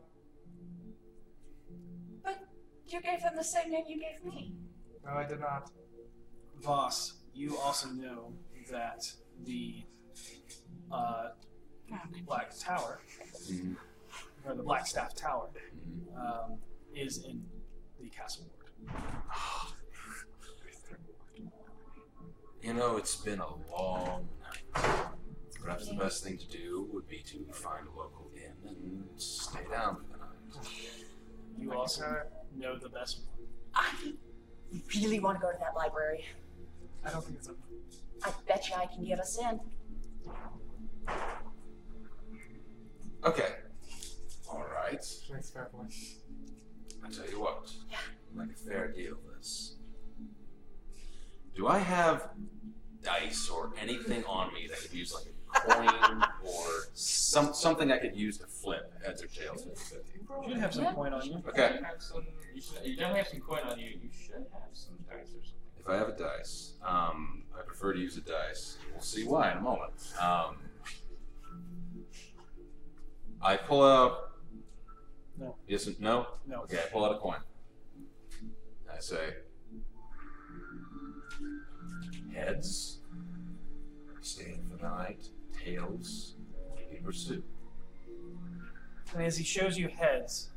But 2.24 2.38
you 2.88 3.00
gave 3.00 3.20
him 3.20 3.34
the 3.36 3.44
same 3.44 3.70
name 3.70 3.84
you 3.88 4.00
gave 4.00 4.24
me. 4.24 4.52
no, 5.04 5.12
I 5.12 5.24
did 5.24 5.40
not. 5.40 5.70
Voss, 6.60 7.14
you 7.34 7.56
also 7.58 7.88
know 7.88 8.32
that 8.70 9.12
the 9.42 9.84
uh, 10.90 11.30
Black 12.26 12.52
Tower, 12.58 13.00
Mhm. 13.48 13.76
or 14.44 14.54
the 14.54 14.62
Blackstaff 14.62 15.14
Tower, 15.14 15.50
Mhm. 15.54 16.16
um, 16.16 16.58
is 16.94 17.24
in 17.24 17.44
the 18.00 18.08
castle 18.10 18.46
ward. 18.46 18.72
You 22.62 22.72
know, 22.74 22.96
it's 22.96 23.16
been 23.16 23.40
a 23.40 23.54
long 23.70 24.28
night. 24.40 25.06
Perhaps 25.60 25.88
the 25.88 25.94
best 25.94 26.22
thing 26.24 26.38
to 26.38 26.46
do 26.46 26.88
would 26.92 27.06
be 27.08 27.22
to 27.22 27.44
find 27.52 27.86
a 27.86 27.90
local 27.90 28.30
inn 28.34 28.54
and 28.66 29.20
stay 29.20 29.66
down 29.70 29.96
for 29.96 30.02
the 30.12 30.16
night. 30.18 30.64
You 31.58 31.72
also 31.72 32.22
know 32.54 32.78
the 32.78 32.88
best 32.88 33.20
one. 33.26 33.48
I 33.74 34.14
really 34.94 35.20
want 35.20 35.38
to 35.38 35.42
go 35.42 35.52
to 35.52 35.58
that 35.58 35.74
library. 35.74 36.24
I 37.04 37.10
don't 37.10 37.24
think 37.24 37.38
it's 37.38 37.48
a. 37.48 37.54
I 38.24 38.32
bet 38.46 38.68
you 38.68 38.74
I 38.76 38.86
can 38.86 39.04
get 39.04 39.20
us 39.20 39.38
in. 39.38 39.60
Okay. 43.24 43.48
All 44.50 44.64
right. 44.72 45.04
Makes 45.32 45.50
fair 45.50 45.68
point. 45.72 45.92
I 47.04 47.10
tell 47.10 47.28
you 47.28 47.40
what. 47.40 47.70
Yeah. 47.90 47.98
Like 48.34 48.50
a 48.50 48.54
fair 48.54 48.88
deal, 48.88 49.16
this. 49.36 49.76
Do 51.54 51.68
I 51.68 51.78
have 51.78 52.30
dice 53.02 53.48
or 53.48 53.72
anything 53.80 54.24
on 54.24 54.52
me 54.54 54.66
that 54.68 54.80
could 54.80 54.92
use 54.92 55.14
like 55.14 55.24
a 55.26 55.60
coin 55.60 56.24
or 56.44 56.66
some 56.94 57.54
something 57.54 57.92
I 57.92 57.98
could 57.98 58.16
use 58.16 58.38
to 58.38 58.46
flip 58.46 58.92
heads 59.04 59.22
or 59.22 59.28
tails? 59.28 59.64
50-50? 59.64 60.48
You 60.48 60.48
should 60.48 60.58
have 60.58 60.74
some 60.74 60.94
coin 60.94 61.12
on 61.12 61.24
you. 61.26 61.42
Okay. 61.48 61.76
You, 61.78 61.84
have 61.84 62.02
some, 62.02 62.26
you, 62.54 62.60
should, 62.60 62.84
you 62.84 62.96
definitely 62.96 63.18
have 63.18 63.28
some 63.28 63.40
coin 63.40 63.62
on 63.70 63.78
you. 63.78 63.88
You 64.02 64.10
should 64.10 64.46
have 64.52 64.72
some 64.72 64.96
dice 65.08 65.28
or 65.28 65.44
something. 65.44 65.63
If 65.84 65.90
I 65.90 65.96
have 65.98 66.08
a 66.08 66.12
dice, 66.16 66.72
um, 66.82 67.42
I 67.54 67.60
prefer 67.60 67.92
to 67.92 67.98
use 68.00 68.16
a 68.16 68.22
dice. 68.22 68.78
We'll 68.90 69.02
see 69.02 69.26
why 69.26 69.52
in 69.52 69.58
a 69.58 69.60
moment. 69.60 69.92
Um, 70.18 70.56
I 73.42 73.58
pull 73.58 73.84
out. 73.84 74.30
No. 75.36 75.56
Yes. 75.68 75.86
and- 75.86 76.00
No. 76.00 76.26
No. 76.46 76.62
Okay. 76.62 76.78
I 76.78 76.88
pull 76.90 77.04
out 77.04 77.14
a 77.14 77.18
coin. 77.18 77.40
I 78.90 78.98
say. 78.98 79.34
Heads. 82.32 83.00
Staying 84.22 84.66
for 84.70 84.76
the 84.78 84.88
night. 84.88 85.28
Tails. 85.62 86.36
In 86.90 87.04
pursuit. 87.04 87.44
And 89.12 89.22
as 89.22 89.36
he 89.36 89.44
shows 89.44 89.76
you 89.76 89.88
heads, 89.88 90.48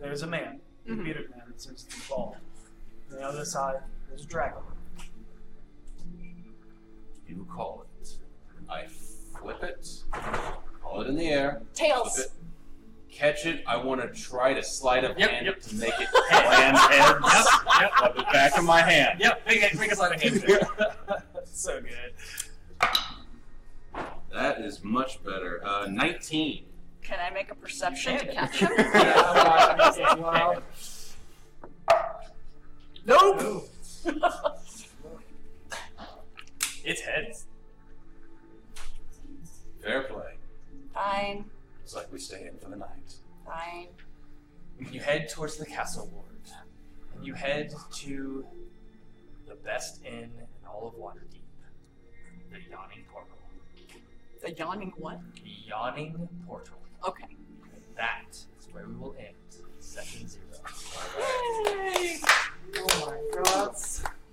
there's 0.00 0.22
a 0.22 0.26
man, 0.26 0.60
a 0.86 0.90
Mhm. 0.90 1.04
bearded 1.04 1.30
man 1.30 1.44
that 1.46 1.60
seems 1.60 1.84
to 1.84 1.96
be 1.96 2.02
bald. 2.08 2.36
On 3.10 3.16
the 3.16 3.22
other 3.22 3.44
side, 3.44 3.82
there's 4.08 4.24
a 4.24 4.26
dragon. 4.26 4.58
You 7.26 7.46
call 7.50 7.84
it. 8.00 8.08
I 8.70 8.86
flip 8.86 9.62
it. 9.62 9.88
Call 10.82 11.02
it 11.02 11.08
in 11.08 11.16
the 11.16 11.28
air. 11.28 11.62
Tails. 11.74 12.14
Flip 12.16 12.26
it. 12.26 12.32
Catch 13.12 13.46
it. 13.46 13.64
I 13.66 13.76
want 13.76 14.00
to 14.00 14.08
try 14.20 14.54
to 14.54 14.62
slide 14.62 15.04
a 15.04 15.14
Yep, 15.18 15.30
hand 15.30 15.46
yep. 15.46 15.60
to 15.60 15.74
make 15.76 15.92
it 15.98 16.08
land 16.30 16.76
heads. 16.76 17.20
Yep, 17.24 17.62
yep. 17.80 17.90
Of 18.10 18.16
the 18.16 18.22
back 18.32 18.56
of 18.58 18.64
my 18.64 18.80
hand. 18.80 19.18
Yep, 19.20 19.42
make, 19.46 19.62
it, 19.62 19.74
make 19.78 19.90
a 19.92 19.96
sleight 19.96 20.14
of 20.14 20.22
hand. 20.22 20.66
so 21.44 21.80
good. 21.80 22.12
That 24.32 24.60
is 24.60 24.84
much 24.84 25.22
better. 25.24 25.60
Uh, 25.66 25.86
19. 25.90 26.64
Can 27.02 27.18
I 27.18 27.30
make 27.34 27.50
a 27.50 27.54
perception 27.54 28.18
to 28.18 28.26
Yeah. 28.26 28.32
catch 28.46 28.56
him? 28.60 28.70
Yeah, 28.78 29.22
I'm 29.26 29.78
watching 29.78 30.04
as 30.04 30.18
well. 30.18 30.62
Nope. 33.06 33.68
Ooh. 34.06 34.12
It's 36.84 37.00
heads. 37.02 37.46
Fair 39.82 40.02
play. 40.04 40.34
Fine, 40.94 41.44
It's 41.82 41.94
like 41.94 42.10
we 42.12 42.18
stay 42.18 42.46
in 42.50 42.58
for 42.58 42.70
the 42.70 42.76
night. 42.76 43.14
fine. 43.46 43.88
You 44.92 45.00
head 45.00 45.28
towards 45.28 45.56
the 45.56 45.66
castle 45.66 46.08
ward, 46.12 46.26
and 47.14 47.24
you 47.26 47.34
head 47.34 47.72
to 47.94 48.46
the 49.46 49.54
best 49.56 50.04
inn 50.04 50.30
in 50.38 50.66
all 50.68 50.86
of 50.88 50.94
Waterdeep, 50.94 51.42
the 52.50 52.58
Yawning 52.70 53.04
Portal. 53.10 53.36
The 54.42 54.52
yawning 54.52 54.92
what? 54.98 55.18
The 55.34 55.50
Yawning 55.68 56.28
Portal. 56.46 56.78
Okay. 57.06 57.26
That 57.96 58.26
is 58.30 58.68
where 58.72 58.86
we 58.86 58.94
will 58.94 59.16
end 59.18 59.34
session 59.80 60.28
zero. 60.28 60.44
Oh 62.80 63.18
my 63.34 63.42
god. 63.42 63.76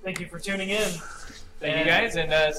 Thank 0.03 0.19
you 0.19 0.27
for 0.27 0.39
tuning 0.39 0.69
in. 0.69 0.87
Thank 1.59 1.79
you 1.79 1.85
guys, 1.85 2.15
and 2.15 2.31
uh, 2.31 2.51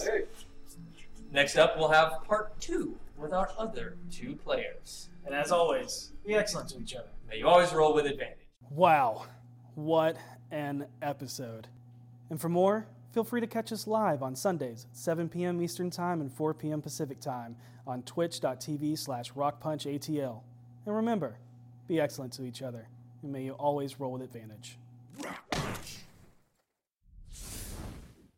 next 1.32 1.56
up 1.56 1.76
we'll 1.78 1.89
have 1.89 2.24
part 2.24 2.58
two 2.60 2.97
with 3.16 3.32
our 3.32 3.50
other 3.58 3.97
two 4.10 4.34
players. 4.36 5.08
And 5.24 5.34
as 5.34 5.52
always, 5.52 6.12
be 6.24 6.34
excellent 6.34 6.70
to 6.70 6.78
each 6.81 6.94
other. 6.94 7.08
May 7.28 7.39
you 7.39 7.48
always 7.48 7.73
roll 7.73 7.94
with 7.94 8.06
advantage. 8.06 8.47
Wow, 8.70 9.26
what 9.74 10.16
an 10.50 10.86
episode. 11.02 11.68
And 12.31 12.40
for 12.40 12.48
more, 12.48 12.86
feel 13.12 13.24
free 13.24 13.40
to 13.40 13.47
catch 13.47 13.73
us 13.73 13.86
live 13.86 14.23
on 14.23 14.34
Sundays 14.34 14.86
7 14.92 15.28
p.m. 15.28 15.60
Eastern 15.62 15.90
Time 15.90 16.20
and 16.20 16.32
4 16.32 16.55
p.m. 16.55 16.82
Pacific 16.82 17.20
Time 17.20 17.56
on 17.86 18.02
twitch.tv 18.02 18.98
slash 18.98 19.32
rockpunchatl. 19.32 20.40
And 20.86 20.97
remember, 20.97 21.39
be 21.86 22.00
excellent 22.00 22.32
to 22.34 22.44
each 22.44 22.62
other, 22.62 22.89
and 23.23 23.32
may 23.32 23.44
you 23.44 23.52
always 23.52 24.00
roll 24.00 24.12
with 24.12 24.23
advantage. 24.23 24.78
Rock 25.24 25.45